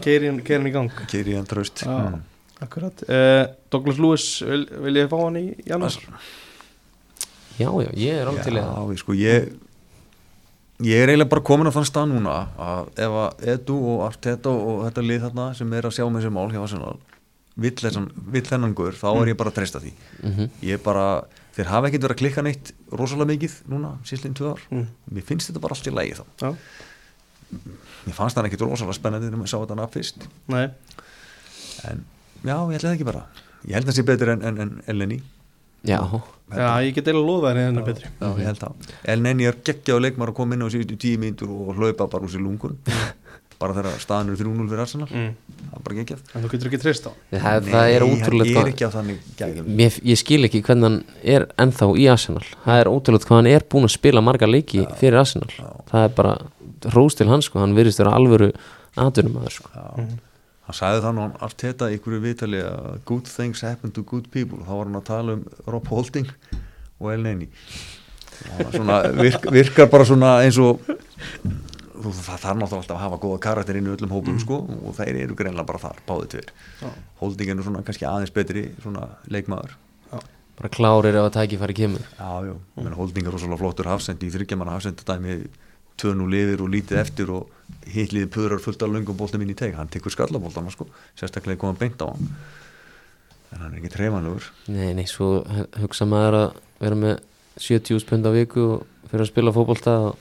keiri 0.05 0.31
hann 0.31 0.69
í 0.69 0.75
gang. 0.75 0.93
Keiri 1.11 1.39
hann 1.39 1.49
tröst 1.51 1.83
Já. 1.83 1.95
mm. 1.95 2.21
Akkurat. 2.59 3.03
Uh, 3.07 3.45
Douglas 3.71 3.99
Lewis, 4.03 4.27
vil, 4.43 4.65
vil 4.83 4.99
ég 4.99 5.11
fá 5.11 5.17
hann 5.23 5.39
í 5.39 5.45
janúar? 5.67 5.95
já, 7.59 7.71
já, 7.71 7.91
ég 7.99 8.21
er 8.23 8.31
alveg 8.31 8.47
til 8.47 8.55
það, 8.59 8.71
Já, 8.95 8.99
sko, 9.03 9.15
ég 9.19 9.49
ég 10.87 11.03
er 11.03 11.11
eiginlega 11.11 11.31
bara 11.33 11.43
komin 11.43 11.71
á 11.71 11.75
þann 11.75 11.87
stað 11.89 12.11
núna 12.13 12.35
að 12.63 12.91
ef 13.03 13.15
að 13.25 13.47
Edu 13.55 13.79
og 13.95 14.03
Arteta 14.07 14.51
og 14.55 14.85
þetta 14.87 15.07
lið 15.07 15.25
þarna 15.27 15.47
sem 15.59 15.73
er 15.75 15.89
að 15.89 15.97
sjá 15.97 16.05
með 16.07 16.21
þessi 16.21 16.35
mál 16.37 16.51
hjá 16.53 16.61
Arsenal 16.63 16.97
vill, 17.59 18.45
þennan 18.49 18.75
guður, 18.79 18.99
þá 18.99 19.09
er 19.11 19.33
ég 19.33 19.39
bara 19.41 19.53
að 19.53 19.59
treysta 19.59 19.83
því. 19.83 19.93
Mhm. 20.23 20.51
ég 20.63 20.79
er 20.79 20.83
bara, 20.85 21.07
þeir 21.57 21.71
hafa 21.73 21.89
ekkert 21.89 22.07
verið 22.07 22.17
að 22.17 22.23
klikka 22.23 22.45
neitt 22.47 22.73
rosalega 22.93 23.33
mikið 23.33 23.57
núna, 23.73 23.95
síðslegin 24.07 24.37
tvö 24.39 24.53
ár. 24.55 24.63
Mm. 24.71 24.87
mér 25.13 25.27
finnst 25.31 25.51
þetta 25.51 25.65
bara 25.65 25.75
allt 25.75 25.91
í 25.91 25.95
lægi 25.95 26.19
þá. 26.21 26.25
Já, 26.43 26.51
mér 28.07 28.15
fannst 28.15 28.39
það 28.39 28.51
ekkert 28.51 28.67
rosalega 28.67 28.99
spennandi 29.01 29.29
þegar 29.29 29.43
maður 29.43 29.53
sá 29.55 29.59
þetta 29.65 29.89
fyrst. 29.97 30.29
Nei, 30.49 30.69
en 31.91 32.05
já, 32.45 32.57
ég 32.57 32.77
held 32.79 32.87
það 32.87 32.95
ekki 32.95 33.11
bara. 33.11 33.27
Ég 33.67 33.75
held 33.75 33.91
það 33.91 33.99
sé 33.99 34.07
betur 34.07 34.31
en, 34.37 34.43
en, 34.47 34.59
en 34.63 34.83
Elneni 34.87 35.19
Já, 35.87 36.01
já, 36.51 36.83
ég 36.83 36.95
get 36.97 37.07
eða 37.13 37.21
lofa 37.23 37.53
þér 37.53 37.61
henni 37.69 37.83
betri. 37.87 38.09
Já, 38.19 38.29
ég 38.35 38.47
held 38.49 38.61
það. 38.63 38.89
Elneni 39.15 39.47
er 39.47 39.59
geggjaðu 39.67 40.03
leikmar 40.03 40.33
að 40.33 40.39
koma 40.41 40.57
inn 40.57 40.65
á 40.67 40.69
síðustu 40.75 40.99
tíu 40.99 41.21
mínútur 41.23 41.53
og 41.55 41.79
hlaupa 41.79 42.09
bara 42.11 42.27
úr 42.27 42.33
sér 42.33 42.43
lungun 42.43 42.75
bara 43.59 43.75
þegar 43.75 44.03
staðan 44.03 44.33
eru 44.33 44.39
3-0 44.45 44.69
fyrir 44.71 44.83
Arsenal. 44.85 45.09
Mm. 45.11 45.33
það 45.59 45.79
er 45.79 45.85
bara 45.87 45.97
geggjað. 45.99 46.21
En 46.33 46.45
þú 46.45 46.51
getur 46.53 46.71
ekki 46.71 46.81
treyst 46.83 47.09
á 47.09 47.13
það, 47.33 47.71
það 47.73 47.95
er 47.95 48.07
ótrúlega 48.07 48.47
Nei, 48.47 48.55
hann 48.55 48.69
er 48.69 48.73
ekki 48.73 48.87
á 48.87 48.93
þannig 48.95 49.25
geggjað 49.41 49.73
Mér, 49.81 49.99
ég 50.13 50.21
skil 50.21 50.41
ekki 50.49 50.63
hvernig 50.69 50.89
hann 50.89 51.01
er 51.37 51.49
ennþá 51.65 51.91
í 51.99 52.07
Arsenal. 52.13 52.45
Það 52.65 52.83
er 52.83 52.93
ótrúlega 52.93 53.31
hvað 53.31 53.41
hann 53.43 53.51
er 53.51 53.67
búinn 53.75 53.89
að 53.89 53.95
spila 53.97 54.25
marga 54.25 54.51
leiki 54.51 54.87
fyrir 55.01 55.21
Arsenal. 55.25 55.51
það 55.91 56.07
er 56.07 56.17
bara 56.21 56.37
rós 56.95 57.19
til 57.19 57.29
hans 57.29 57.51
sko, 57.51 57.63
hann 57.63 57.77
virðist 57.77 58.03
vera 58.03 58.15
alvöru 58.15 58.53
atvinnum 58.99 59.41
aður 59.43 59.59
sko. 59.59 59.85
Hann 60.69 60.77
sagði 60.77 61.05
þannig 61.07 61.25
hann 61.25 61.39
Arteta 61.47 61.89
í 61.89 61.97
ykkur 61.97 62.19
viðtali 62.23 62.59
að 62.61 62.99
good 63.09 63.27
things 63.27 63.65
happen 63.65 63.91
to 63.91 64.05
good 64.05 64.29
people. 64.31 64.61
Þá 64.67 64.75
var 64.75 64.91
hann 64.91 65.01
að 65.01 65.07
tala 65.09 65.39
um 65.39 65.47
Rob 65.67 65.89
Holding 65.89 66.29
og 66.99 67.15
svona, 68.75 69.01
virk, 69.19 69.49
virkar 69.51 69.89
bara 69.91 70.07
svona 70.07 70.35
eins 70.45 70.59
og 70.63 70.83
þú, 72.05 72.13
það 72.15 72.41
þarf 72.45 72.59
náttúrulega 72.63 72.81
alltaf 72.83 72.97
að 72.97 73.03
hafa 73.05 73.19
góða 73.25 73.41
karakter 73.47 73.79
inn 73.81 73.89
í 73.89 73.93
öllum 73.97 74.13
hópum 74.15 74.39
sko, 74.43 74.59
og 74.89 74.97
þeir 74.99 75.21
eru 75.25 75.37
greinlega 75.39 75.67
bara 75.69 75.83
þar, 75.83 76.01
báði 76.09 76.31
tveir. 76.35 76.51
Já. 76.83 76.89
Holding 77.21 77.51
er 77.53 77.59
nú 77.59 77.67
svona 77.67 77.83
kannski 77.87 78.07
aðeins 78.09 78.35
betri 78.35 78.65
svona 78.83 79.09
leikmaður. 79.29 79.77
Bara 80.59 80.73
klárir 80.75 81.15
ef 81.15 81.29
að 81.29 81.35
tækifæri 81.39 81.75
kemur. 81.79 82.07
Já, 82.19 82.31
já, 82.49 82.55
menn 82.83 82.97
Holding 82.99 83.29
er 83.31 83.35
rosalega 83.37 83.61
flottur 83.61 83.87
hafsend 83.93 84.25
í 84.27 84.31
þryggjaman 84.35 84.73
hafsend 84.73 85.05
dæmi 85.07 85.37
tvönu 85.99 86.27
lifir 86.31 86.61
og 86.65 86.71
lítið 86.73 86.99
eftir 86.99 87.31
og 87.35 87.53
hitliði 87.91 88.27
puðrar 88.35 88.61
fullt 88.63 88.83
af 88.83 88.91
löngum 88.91 89.17
bóltum 89.19 89.43
inn 89.43 89.51
í 89.55 89.57
teik 89.59 89.75
hann 89.79 89.91
tekur 89.91 90.11
skallabóltana 90.15 90.71
sko, 90.75 90.87
sérstaklega 91.19 91.59
koma 91.63 91.79
beint 91.79 92.03
á 92.03 92.11
hann. 92.11 92.29
En 93.55 93.63
hann 93.63 93.73
er 93.73 93.79
ekki 93.81 93.91
treymanlegur 93.95 94.45
Nei, 94.75 94.93
nei, 94.99 95.07
svo 95.09 95.41
hu- 95.47 95.67
hugsa 95.81 96.05
maður 96.11 96.37
að 96.43 96.59
vera 96.83 96.99
með 97.01 97.15
70 97.65 98.05
pund 98.11 98.27
á 98.29 98.33
viku 98.35 98.65
og 98.77 98.87
fyrir 99.11 99.25
að 99.25 99.31
spila 99.31 99.55
fótbolta 99.57 99.95
og 100.11 100.19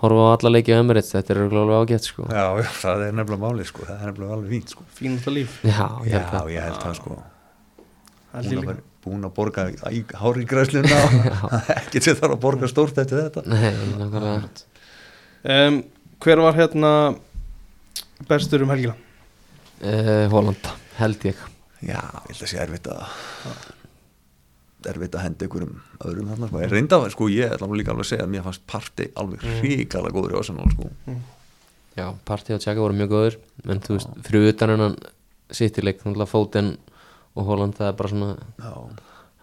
horfa 0.00 0.26
á 0.26 0.28
alla 0.36 0.50
leiki 0.54 0.72
á 0.74 0.80
Emirates, 0.80 1.12
þetta 1.14 1.34
er 1.34 1.40
alveg 1.46 1.76
ágætt 1.80 2.06
sko. 2.08 2.26
Já, 2.30 2.44
já, 2.60 2.68
það 2.82 3.02
er 3.06 3.16
nefnilega 3.18 3.42
málið 3.46 3.68
sko, 3.70 3.84
það 3.88 3.96
er 4.00 4.10
nefnilega 4.10 4.36
alveg 4.38 4.54
fínt 4.54 4.72
sko. 4.74 4.86
Fínasta 5.00 5.34
líf. 5.34 5.58
Já, 5.66 5.86
ég 6.06 6.14
Já, 6.14 6.20
held 6.20 6.38
að 6.40 6.50
ég 6.54 6.66
held 6.68 6.80
það 6.84 6.94
sko. 7.00 7.18
Það 8.30 8.40
er 8.40 8.48
búin 8.50 8.60
að, 8.62 8.68
vera- 8.70 8.86
búin 9.04 9.26
að 9.26 9.32
borga 9.40 9.64
í 9.90 10.02
hári 10.20 10.44
græsluna 10.46 11.00
ekki 11.80 12.02
sem 12.04 12.18
þarf 12.20 12.36
að 12.36 12.42
borga 12.44 12.68
stórt 12.70 13.00
eftir 13.02 13.22
þetta. 13.24 13.44
Nei, 13.48 13.70
nákvæmlega. 14.00 14.66
Um, 15.50 15.80
Hver 16.20 16.42
var 16.44 16.52
hérna 16.58 16.90
bestur 18.28 18.62
um 18.66 18.70
helgina? 18.74 18.92
uh, 19.80 20.26
Holland, 20.32 20.68
held 20.98 21.22
ég. 21.30 21.38
Já, 21.80 21.96
ég 21.96 22.34
held 22.34 22.42
að 22.44 22.50
sé 22.52 22.58
erfitt 22.60 22.90
að 22.92 23.04
erfitt 24.90 25.16
að 25.18 25.24
henda 25.26 25.46
einhverjum 25.46 25.74
öðrum 26.06 26.30
þarna. 26.32 26.48
Sko. 26.50 26.60
Ég 26.62 26.72
reynda, 26.74 27.00
sko, 27.14 27.28
ég 27.32 27.54
ætla 27.56 27.68
nú 27.68 27.78
líka 27.78 27.92
alveg 27.92 28.06
að 28.06 28.10
segja 28.12 28.26
að 28.26 28.32
mér 28.34 28.46
fannst 28.46 28.64
parti 28.70 29.08
alveg 29.20 29.44
hrikalega 29.60 30.16
góður 30.16 30.34
í 30.34 30.38
Arsenal 30.40 30.68
sko. 30.74 30.90
Já, 31.98 32.06
partí 32.24 32.54
og 32.54 32.62
tjaka 32.62 32.80
voru 32.80 32.96
mjög 32.96 33.10
góður 33.12 33.38
en 33.66 33.82
þú 33.84 33.96
veist, 33.96 34.14
fyrir 34.26 34.52
utan 34.52 34.74
hennan 34.74 34.94
sittileik, 35.50 36.04
náttúrulega 36.04 36.30
fótinn 36.30 36.70
og 37.34 37.48
Holland, 37.48 37.76
það 37.78 37.90
er 37.90 37.98
bara 37.98 38.12
svona 38.12 38.30
Já, 38.62 38.72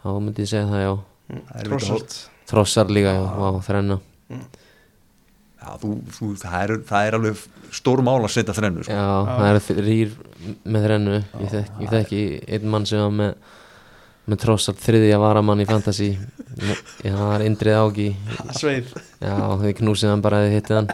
þá 0.04 0.08
myndi 0.24 0.46
ég 0.46 0.52
segja 0.54 0.70
það, 0.72 0.86
já. 0.86 0.94
Er 1.36 1.60
að 1.60 1.68
Trossart 1.68 2.18
Trossar 2.48 2.94
líka, 2.96 3.12
já, 3.12 3.28
á 3.28 3.50
þrenna. 3.68 4.00
Já, 5.58 5.70
þú, 5.82 5.92
þú, 6.16 6.32
það, 6.40 6.58
er, 6.62 6.74
það 6.88 7.08
er 7.10 7.18
alveg 7.18 7.46
stór 7.76 8.02
mál 8.06 8.22
að 8.22 8.32
setja 8.38 8.56
þrennu 8.56 8.86
sko. 8.88 8.96
Já, 8.96 9.08
það 9.28 9.50
eru 9.50 9.64
þrýr 9.68 10.14
með 10.64 10.86
þrennu. 10.88 11.18
Ég 11.44 11.52
þekki, 11.52 11.82
ég 11.84 11.94
þekki 11.94 12.22
einn 12.56 12.70
mann 12.72 12.88
sem 12.88 13.04
var 13.04 13.16
með 13.18 13.34
með 14.28 14.42
Trossar 14.44 14.76
þriðja 14.80 15.20
varamann 15.22 15.64
í 15.64 15.68
Fantasy 15.70 16.10
Já, 16.58 17.14
það 17.14 17.34
er 17.36 17.46
Indrið 17.48 17.80
Ági 17.80 18.08
Sveið 18.58 18.92
Já, 19.22 19.36
þau 19.62 19.72
knúsið 19.80 20.12
hann 20.12 20.24
bara 20.26 20.44
eða 20.46 20.58
hittið 20.58 20.80
hann 20.82 20.90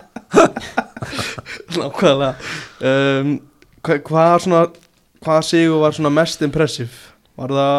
Nákvæðlega 1.80 2.34
um, 2.90 3.34
hva, 3.84 4.00
Hvað 4.10 4.36
svona 4.46 4.64
Hvað 5.24 5.42
sigur 5.48 5.80
var 5.80 5.96
svona 5.96 6.12
mest 6.12 6.42
impressiv? 6.44 6.96
Var 7.40 7.54
það 7.56 7.78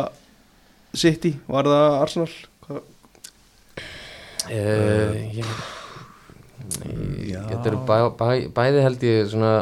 City? 0.97 1.35
Var 1.51 1.69
það 1.69 1.97
Arsenal? 2.01 2.29
Uh, 4.45 5.19
ég. 5.33 5.51
Þetta 6.75 7.69
eru 7.69 7.81
bæ, 7.85 7.97
bæ, 8.17 8.29
bæði 8.57 8.85
held 8.85 9.05
ég 9.05 9.29
svona 9.33 9.53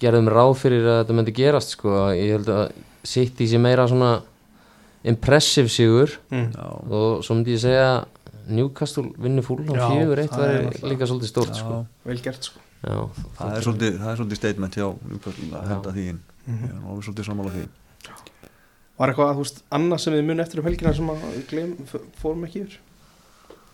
gerðum 0.00 0.28
ráð 0.32 0.54
fyrir 0.60 0.86
að 0.86 0.98
þetta 1.02 1.16
myndi 1.16 1.34
gerast 1.36 1.74
sko. 1.76 1.96
ég 2.16 2.36
held 2.36 2.50
að 2.52 2.64
City 3.04 3.48
sé 3.48 3.60
meira 3.60 3.88
svona 3.88 4.18
impressive 5.04 5.68
sigur. 5.72 6.10
Mm. 6.30 6.50
Og 6.90 7.22
svo 7.24 7.34
myndi 7.38 7.54
ég 7.56 7.62
segja 7.62 8.04
Newcastle 8.50 9.12
vinni 9.20 9.42
fúl 9.46 9.62
á 9.70 9.74
fjögur 9.90 10.18
eitt 10.18 10.32
náttúrulega- 10.34 10.90
líka 10.90 11.06
svolítið 11.06 11.30
stórt 11.30 11.54
já, 11.54 11.60
sko. 11.62 11.86
Vel 12.04 12.20
gert 12.20 12.42
sko. 12.42 12.58
Já, 12.80 12.96
það, 13.38 13.56
er 13.56 13.62
svolítið, 13.62 13.98
það 14.00 14.10
er 14.12 14.16
svolítið 14.20 14.36
statement 14.40 14.74
hjá 14.74 14.86
Newcastle 15.10 15.50
að 15.60 15.68
henda 15.68 15.92
því 15.94 16.04
inn. 16.14 16.20
Ég 16.48 16.64
er 16.70 16.78
alveg 16.80 17.04
svolítið 17.04 17.28
sammála 17.30 17.52
því. 17.54 17.66
Var 19.00 19.08
eitthvað, 19.08 19.34
þú 19.36 19.44
veist, 19.44 19.62
annað 19.72 20.00
sem 20.00 20.12
við 20.12 20.24
munum 20.28 20.40
eftir 20.44 20.58
um 20.60 20.64
helgina 20.68 20.94
sem 20.94 21.06
að 21.08 21.22
við 21.32 21.44
gleym, 21.48 21.70
fórum 22.20 22.44
ekki 22.44 22.60
yfir? 22.64 22.78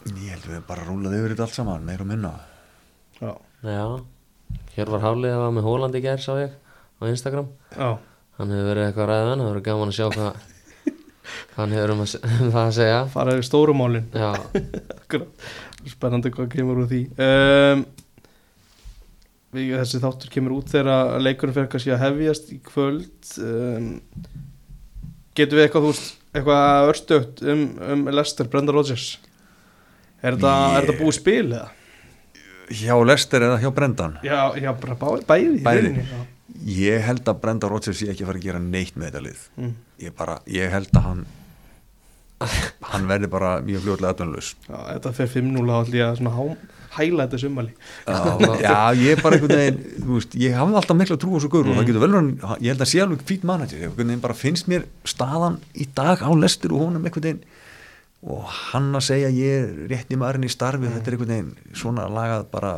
Ég 0.07 0.29
held 0.31 0.45
við 0.47 0.61
bara 0.68 0.85
rúlaði 0.87 1.18
yfir 1.18 1.33
þetta 1.35 1.47
allt 1.49 1.57
saman, 1.57 1.87
meira 1.87 2.05
og 2.05 2.11
minna. 2.12 2.33
Já, 3.20 3.33
Já, 3.66 3.87
hér 4.77 4.91
var 4.93 5.01
Haflið 5.03 5.33
að 5.35 5.41
var 5.43 5.55
með 5.57 5.64
Hóland 5.66 5.97
í 5.99 6.03
gær 6.05 6.20
sá 6.22 6.37
ég 6.39 6.53
á 7.01 7.03
Instagram. 7.09 7.49
Já, 7.74 7.99
hann 8.39 8.53
hefur 8.53 8.68
verið 8.70 8.85
eitthvað 8.93 9.09
ræðan, 9.11 9.41
það 9.43 9.49
verður 9.51 9.64
gaman 9.66 9.89
að 9.91 9.97
sjá 9.97 10.07
hvað 10.12 10.37
hvað 11.53 11.61
hann 11.62 11.74
hefur 11.77 11.93
um, 11.95 12.03
að, 12.05 12.11
se- 12.12 12.22
um 12.27 12.51
það 12.55 12.62
að 12.64 12.74
segja. 12.81 12.99
Fara 13.14 13.37
yfir 13.37 13.49
stórumálin. 13.51 14.09
Spennandi 15.97 16.33
hvað 16.35 16.51
kemur 16.57 16.83
úr 16.83 16.89
því. 16.91 17.01
Um, 17.22 17.85
við, 19.57 19.72
Þessi 19.79 20.03
þáttur 20.03 20.33
kemur 20.35 20.57
út 20.59 20.72
þegar 20.74 21.16
leikurinn 21.22 21.57
fyrir 21.57 21.70
kannski 21.72 21.95
að 21.95 22.03
hefjast 22.07 22.51
í 22.55 22.61
kvöld. 22.66 23.33
Um, 23.41 23.93
Getum 25.37 25.59
við 25.59 25.66
eitthvað, 25.66 25.85
þú 25.85 25.89
veist, 25.93 26.12
eitthvað 26.33 26.91
örstögt 26.91 27.43
um, 27.45 27.64
um 27.93 28.07
Lester, 28.16 28.49
Brenda 28.49 28.72
Rodgers? 28.72 29.11
Er 30.24 30.33
er 30.81 30.87
þetta 30.89 30.95
búið 31.03 31.18
spil 31.18 31.43
eða? 31.51 31.66
Hjá 32.72 32.97
Lester 33.07 33.45
eða 33.47 33.59
hjá 33.62 33.68
Brendan? 33.77 34.16
Já, 34.27 34.41
já, 34.59 34.72
bæði 35.29 35.53
í 35.53 35.61
Bæði. 35.62 35.91
Ég 36.65 37.03
held 37.07 37.27
að 37.29 37.41
Brenda 37.43 37.71
Rodgers 37.71 38.01
sé 38.01 38.11
ekki 38.13 38.29
fara 38.29 38.41
að 38.41 38.47
gera 38.49 38.63
neitt 38.63 38.97
með 38.97 39.11
þetta 39.11 39.25
lið. 39.27 39.43
Mm. 39.57 39.75
Ég 40.07 40.17
bara, 40.17 40.39
ég 40.51 40.73
held 40.73 40.95
að 40.97 41.11
hann 41.11 41.27
hann 42.93 43.07
verði 43.09 43.29
bara 43.33 43.59
mjög 43.65 43.85
fljóðlega 43.87 44.13
aðdunlaus 44.13 44.51
já, 44.66 44.77
þetta 44.77 45.12
fer 45.16 45.31
5-0 45.39 45.62
á 45.73 45.77
allir 45.78 46.03
að 46.05 46.19
hæla 46.97 47.27
þetta 47.27 47.41
sumali 47.41 47.73
Já, 48.61 48.93
ég 48.97 49.15
er 49.15 49.23
bara 49.24 49.39
einhvern 49.39 49.61
veginn 49.61 50.09
veist, 50.11 50.37
ég 50.41 50.57
hafði 50.57 50.78
alltaf 50.81 50.99
mikla 51.01 51.19
trú 51.20 51.37
á 51.37 51.39
svo 51.41 51.51
gaur 51.53 51.70
og 51.70 51.78
það 51.78 51.89
getur 51.91 52.05
vel 52.05 52.11
verið, 52.12 52.45
ég 52.61 52.74
held 52.74 52.85
að 52.85 52.91
sé 52.93 53.01
alveg 53.05 53.24
fít 53.28 53.47
manager. 53.49 53.95
Veginn 53.97 54.23
bara 54.24 54.37
finnst 54.37 54.69
mér 54.73 54.85
staðan 55.09 55.59
í 55.77 55.89
dag 55.97 56.20
á 56.24 56.31
lestur 56.37 56.77
og 56.77 56.87
honum 56.87 57.09
einhvern 57.09 57.27
veginn. 57.27 57.43
Og 58.27 58.45
hann 58.49 58.89
að 58.97 59.07
segja 59.11 59.33
ég 59.33 59.66
er 59.66 59.91
rétt 59.93 60.12
í 60.12 60.20
maðurinn 60.20 60.49
í 60.49 60.53
starfi 60.53 60.89
þetta 60.89 61.12
er 61.12 61.16
einhvern 61.19 61.35
veginn 61.35 61.77
svona 61.77 62.09
lagað 62.12 62.49
bara 62.53 62.73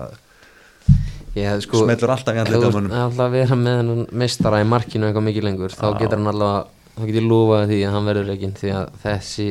ég, 1.37 1.61
sko, 1.65 1.83
Smellur 1.85 2.15
alltaf 2.15 2.37
í 2.37 2.43
andlitið 2.43 2.65
á 2.65 2.69
ef 2.69 2.79
þú 2.79 2.83
alltaf 3.03 3.25
að 3.27 3.37
vera 3.37 3.59
með 3.61 3.79
hennan 3.83 4.07
meistara 4.23 4.63
í 4.63 4.69
markinu 4.69 5.09
eitthvað 5.09 5.27
mikið 5.29 5.49
lengur 5.49 5.77
þá 5.77 5.87
getur 5.99 6.19
hann 6.19 6.33
allavega 6.33 6.65
þá 6.95 7.03
getur 7.05 7.21
ég 7.21 7.29
lofað 7.29 7.67
því 7.73 7.81
að 7.85 7.97
hann 7.97 8.09
verður 8.11 8.31
leikinn 8.33 8.57
því 8.59 8.73
að 8.79 8.87
þessi 9.05 9.49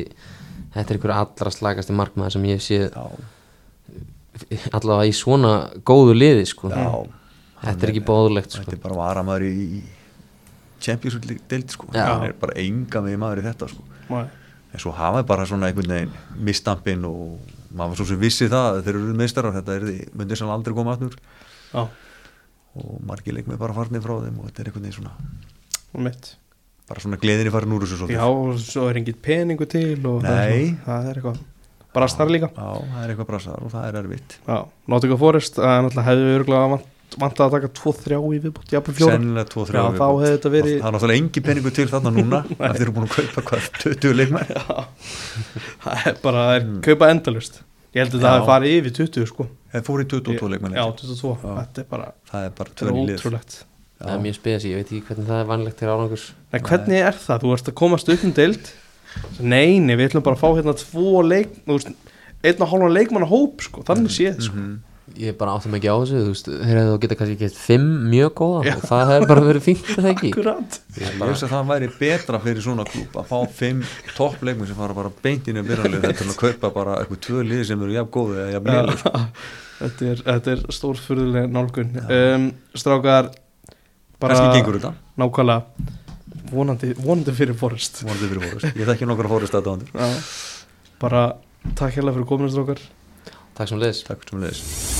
þetta 0.74 0.88
er 0.88 0.98
einhver 0.98 1.14
allra 1.16 1.54
slagasti 1.54 1.98
markmaður 2.00 2.36
sem 2.36 2.48
ég 2.48 2.58
hef 2.58 2.66
séð 2.66 2.88
já, 2.88 3.04
allavega 4.72 5.08
í 5.08 5.14
svona 5.16 5.54
góðu 5.86 6.18
liði 6.18 6.48
sko. 6.48 6.72
já 6.72 6.90
þetta 7.62 7.86
er 7.86 7.92
ekki 7.94 8.04
bóðulegt 8.06 8.54
sko. 8.54 8.64
þetta 8.66 8.76
er 8.76 8.82
bara 8.82 8.98
varamaður 8.98 9.48
í 9.48 9.54
í 9.78 9.80
Champions 10.82 11.18
League 11.26 11.44
deild 11.50 11.72
sko 11.74 11.88
Já. 11.92 12.04
hann 12.06 12.28
er 12.28 12.36
bara 12.38 12.56
enga 12.60 13.02
með 13.02 13.18
maður 13.20 13.42
í 13.42 13.46
þetta 13.48 13.68
sko 13.72 13.84
Nei. 14.08 14.24
en 14.72 14.82
svo 14.82 14.92
hafa 14.94 15.20
þeir 15.20 15.28
bara 15.32 15.46
svona 15.50 15.70
einhvern 15.70 15.94
veginn 15.94 16.44
misstampin 16.48 17.06
og 17.08 17.54
maður 17.68 17.92
var 17.92 18.00
svo 18.00 18.08
sem 18.12 18.20
vissi 18.22 18.48
það 18.48 18.68
að 18.70 18.80
þeir 18.86 18.94
eru 18.94 19.16
meistarar, 19.18 19.56
þetta 19.58 19.74
er 19.74 19.86
því 19.88 19.96
myndir 20.20 20.40
sem 20.40 20.52
aldrei 20.54 20.76
koma 20.76 20.94
aftur 20.94 21.18
Já, 21.74 21.82
og 22.78 22.98
margir 23.06 23.34
leikmið 23.36 23.58
bara 23.60 23.74
farnir 23.76 24.00
frá 24.04 24.14
þeim 24.24 24.38
og 24.40 24.48
þetta 24.50 24.60
er 24.64 24.70
einhvern 24.70 24.84
veginn 24.88 24.98
svona 25.00 25.14
bara 26.88 27.00
svona 27.04 27.18
gleðinni 27.20 27.50
farin 27.52 27.72
úr 27.76 27.82
þessu 27.84 27.98
svolítið. 28.00 28.16
Já, 28.16 28.26
og 28.28 28.60
svo 28.64 28.84
er 28.88 28.96
engin 29.00 29.16
peningu 29.24 29.66
til 29.68 30.06
og 30.08 30.22
það 30.24 30.38
er 30.38 30.52
svona- 30.52 30.84
það 30.86 31.08
er 31.10 31.18
eitthvað 31.18 31.40
brast 31.98 32.16
þar 32.20 32.30
líka. 32.32 32.48
Já, 32.54 32.68
það 32.92 33.02
er 33.04 33.08
eitthvað 33.14 33.26
brasar 33.32 33.58
og 33.64 33.72
það 33.72 33.88
er 33.88 33.98
erfitt. 34.02 34.38
Já, 34.48 34.58
Nottingham 34.88 35.18
Forest, 35.18 35.58
er 36.12 36.22
við 36.24 36.38
örgulega 36.38 36.70
vant, 36.72 36.86
vant 37.18 37.34
að 37.40 37.50
taka 37.56 37.68
2-3 37.68 38.20
í 38.36 38.40
viðbútt, 38.44 38.68
Sennilega 39.18 39.48
2-3 39.48 39.72
Já, 39.72 39.84
þá 39.96 40.06
hefði 40.20 40.32
þetta 40.36 40.50
verið 40.54 40.80
Það 40.80 40.88
er 40.88 40.96
náttúrulega 40.96 41.20
engi 41.22 41.40
peningu 41.48 41.70
til 41.74 41.88
þarna 41.88 42.12
núna 42.12 42.40
eftir 42.68 42.82
eru 42.86 42.92
búin 42.92 43.08
að 43.08 43.16
kaupa 43.16 43.44
hvað 43.48 43.70
20 43.84 44.12
leikmenn? 44.14 44.46
Það 45.84 46.06
er 46.06 46.18
bara, 46.22 46.42
það 46.48 46.56
er 46.56 46.64
Mm. 46.68 46.80
kaupa 46.84 47.08
endalust 47.12 47.60
Ég 47.94 48.02
held 48.04 48.14
að 48.18 48.20
það 48.24 48.34
hefði 48.36 48.48
farið 48.48 48.74
yfir 48.78 48.94
20 48.98 49.26
sko. 49.30 49.46
Það 49.72 49.84
fór 49.88 50.02
í 50.02 50.06
22 50.12 50.48
leikmenn 50.52 50.74
Já, 50.76 50.84
leikir. 50.84 51.08
22, 51.08 51.32
Já. 51.42 51.54
þetta 51.58 51.82
er 51.82 51.86
bara 51.92 52.08
Það 52.30 52.44
er 52.48 52.52
bara 52.58 52.74
tvöni 52.80 53.04
lið. 53.08 53.18
ótrúlegt. 53.18 53.56
Það 53.98 54.12
er 54.14 54.20
mjög 54.22 54.34
spes, 54.38 54.64
ég 54.68 54.76
veit 54.78 54.90
ekki 54.92 55.00
hvernig 55.08 55.26
það 55.28 55.40
er 55.42 55.48
vanlegt 55.48 55.78
til 55.80 55.88
árangurs. 55.88 56.26
Nei, 56.52 56.60
hvernig 56.68 57.00
er 57.08 57.16
það? 57.18 57.40
Þú 57.42 57.52
ert 57.56 57.70
að 57.72 57.74
komast 57.80 58.08
upp 58.14 58.24
um 58.28 58.34
deild. 58.36 58.68
Nei, 59.40 59.78
nei, 59.82 59.94
við 59.98 60.04
ætlum 60.10 60.22
bara 60.28 60.36
að 60.36 60.42
fá 60.44 60.48
hérna 60.54 60.74
tvo 60.78 61.22
leik, 61.26 61.56
einn 61.66 62.62
og 62.62 62.68
hálfa 62.70 62.90
leikmanna 62.92 63.26
hóp 63.26 63.64
sko, 63.64 63.82
þannig 63.88 64.12
séð 64.14 64.38
sko. 64.46 64.54
Mhm. 64.54 64.76
Ég 65.16 65.36
bara 65.38 65.54
áttum 65.56 65.74
ekki 65.78 65.88
á 65.88 65.96
þessu, 66.00 66.18
þú 66.22 66.32
veist 66.32 66.48
þeir 66.50 66.78
hefðu 66.78 66.98
geta 67.02 67.16
kannski 67.18 67.36
gett 67.40 67.56
fimm 67.58 67.86
mjög 68.12 68.32
góða 68.40 68.60
Já. 68.66 68.72
og 68.76 68.84
það 68.90 69.12
hefði 69.12 69.28
bara 69.30 69.44
verið 69.48 69.64
fínt 69.64 69.88
er 69.88 69.98
það 69.98 70.10
ekki? 70.12 70.30
Akkurat. 70.34 70.78
Ég 70.98 71.16
veist 71.22 71.46
að 71.46 71.52
það 71.54 71.70
væri 71.72 71.90
betra 71.98 72.40
fyrir 72.44 72.64
svona 72.66 72.86
klúb 72.88 73.18
að 73.22 73.28
fá 73.30 73.38
fimm 73.60 73.82
toppleikmenn 74.16 74.70
sem 74.70 74.78
fara 74.78 74.96
bara 74.98 75.12
beint 75.24 75.48
inn 75.48 75.60
í 75.60 75.64
byrjanlið 75.68 76.04
þetta 76.08 76.24
er 76.26 76.32
að 76.34 76.40
kaupa 76.42 76.72
bara 76.74 76.98
eitthvað 77.02 77.22
tvö 77.28 77.44
lið 77.48 77.64
sem 77.70 77.86
eru 77.86 77.96
jafn 77.96 78.12
góði 78.18 78.42
eða 78.44 78.56
jafn 78.56 78.98
sko. 79.02 79.24
þetta 79.78 80.10
er, 80.12 80.22
þetta 80.28 80.54
er 80.54 80.64
stórfurðuleg 80.78 81.48
nálgun. 81.54 81.94
Um, 82.08 82.50
Strákar 82.74 83.30
bara 84.18 84.36
Kannski 84.38 84.60
gengur 84.60 84.78
þetta, 84.80 84.94
nákvæmlega. 85.22 85.96
Vonandi, 86.48 86.94
vonandi 86.96 87.34
fyrir 87.36 87.56
Forrest. 87.58 88.02
Vonandi 88.06 88.30
fyrir 88.30 88.46
fórust 88.48 88.78
Ég 88.78 88.88
þekki 88.88 89.08
nokkra 89.08 89.28
fórust 89.28 89.58
aðdándur 89.58 89.90
Já. 89.92 90.08
bara 91.02 91.26
takk 91.76 91.98
hérlega 91.98 92.16
fyrir 92.16 92.30
kominu 92.30 92.52
strákar. 92.52 92.80
Takk 93.58 93.74
sem 93.74 93.82
leðis 93.82 94.04
Takk 94.08 94.24
sem 94.30 94.40
leiðis 94.40 94.97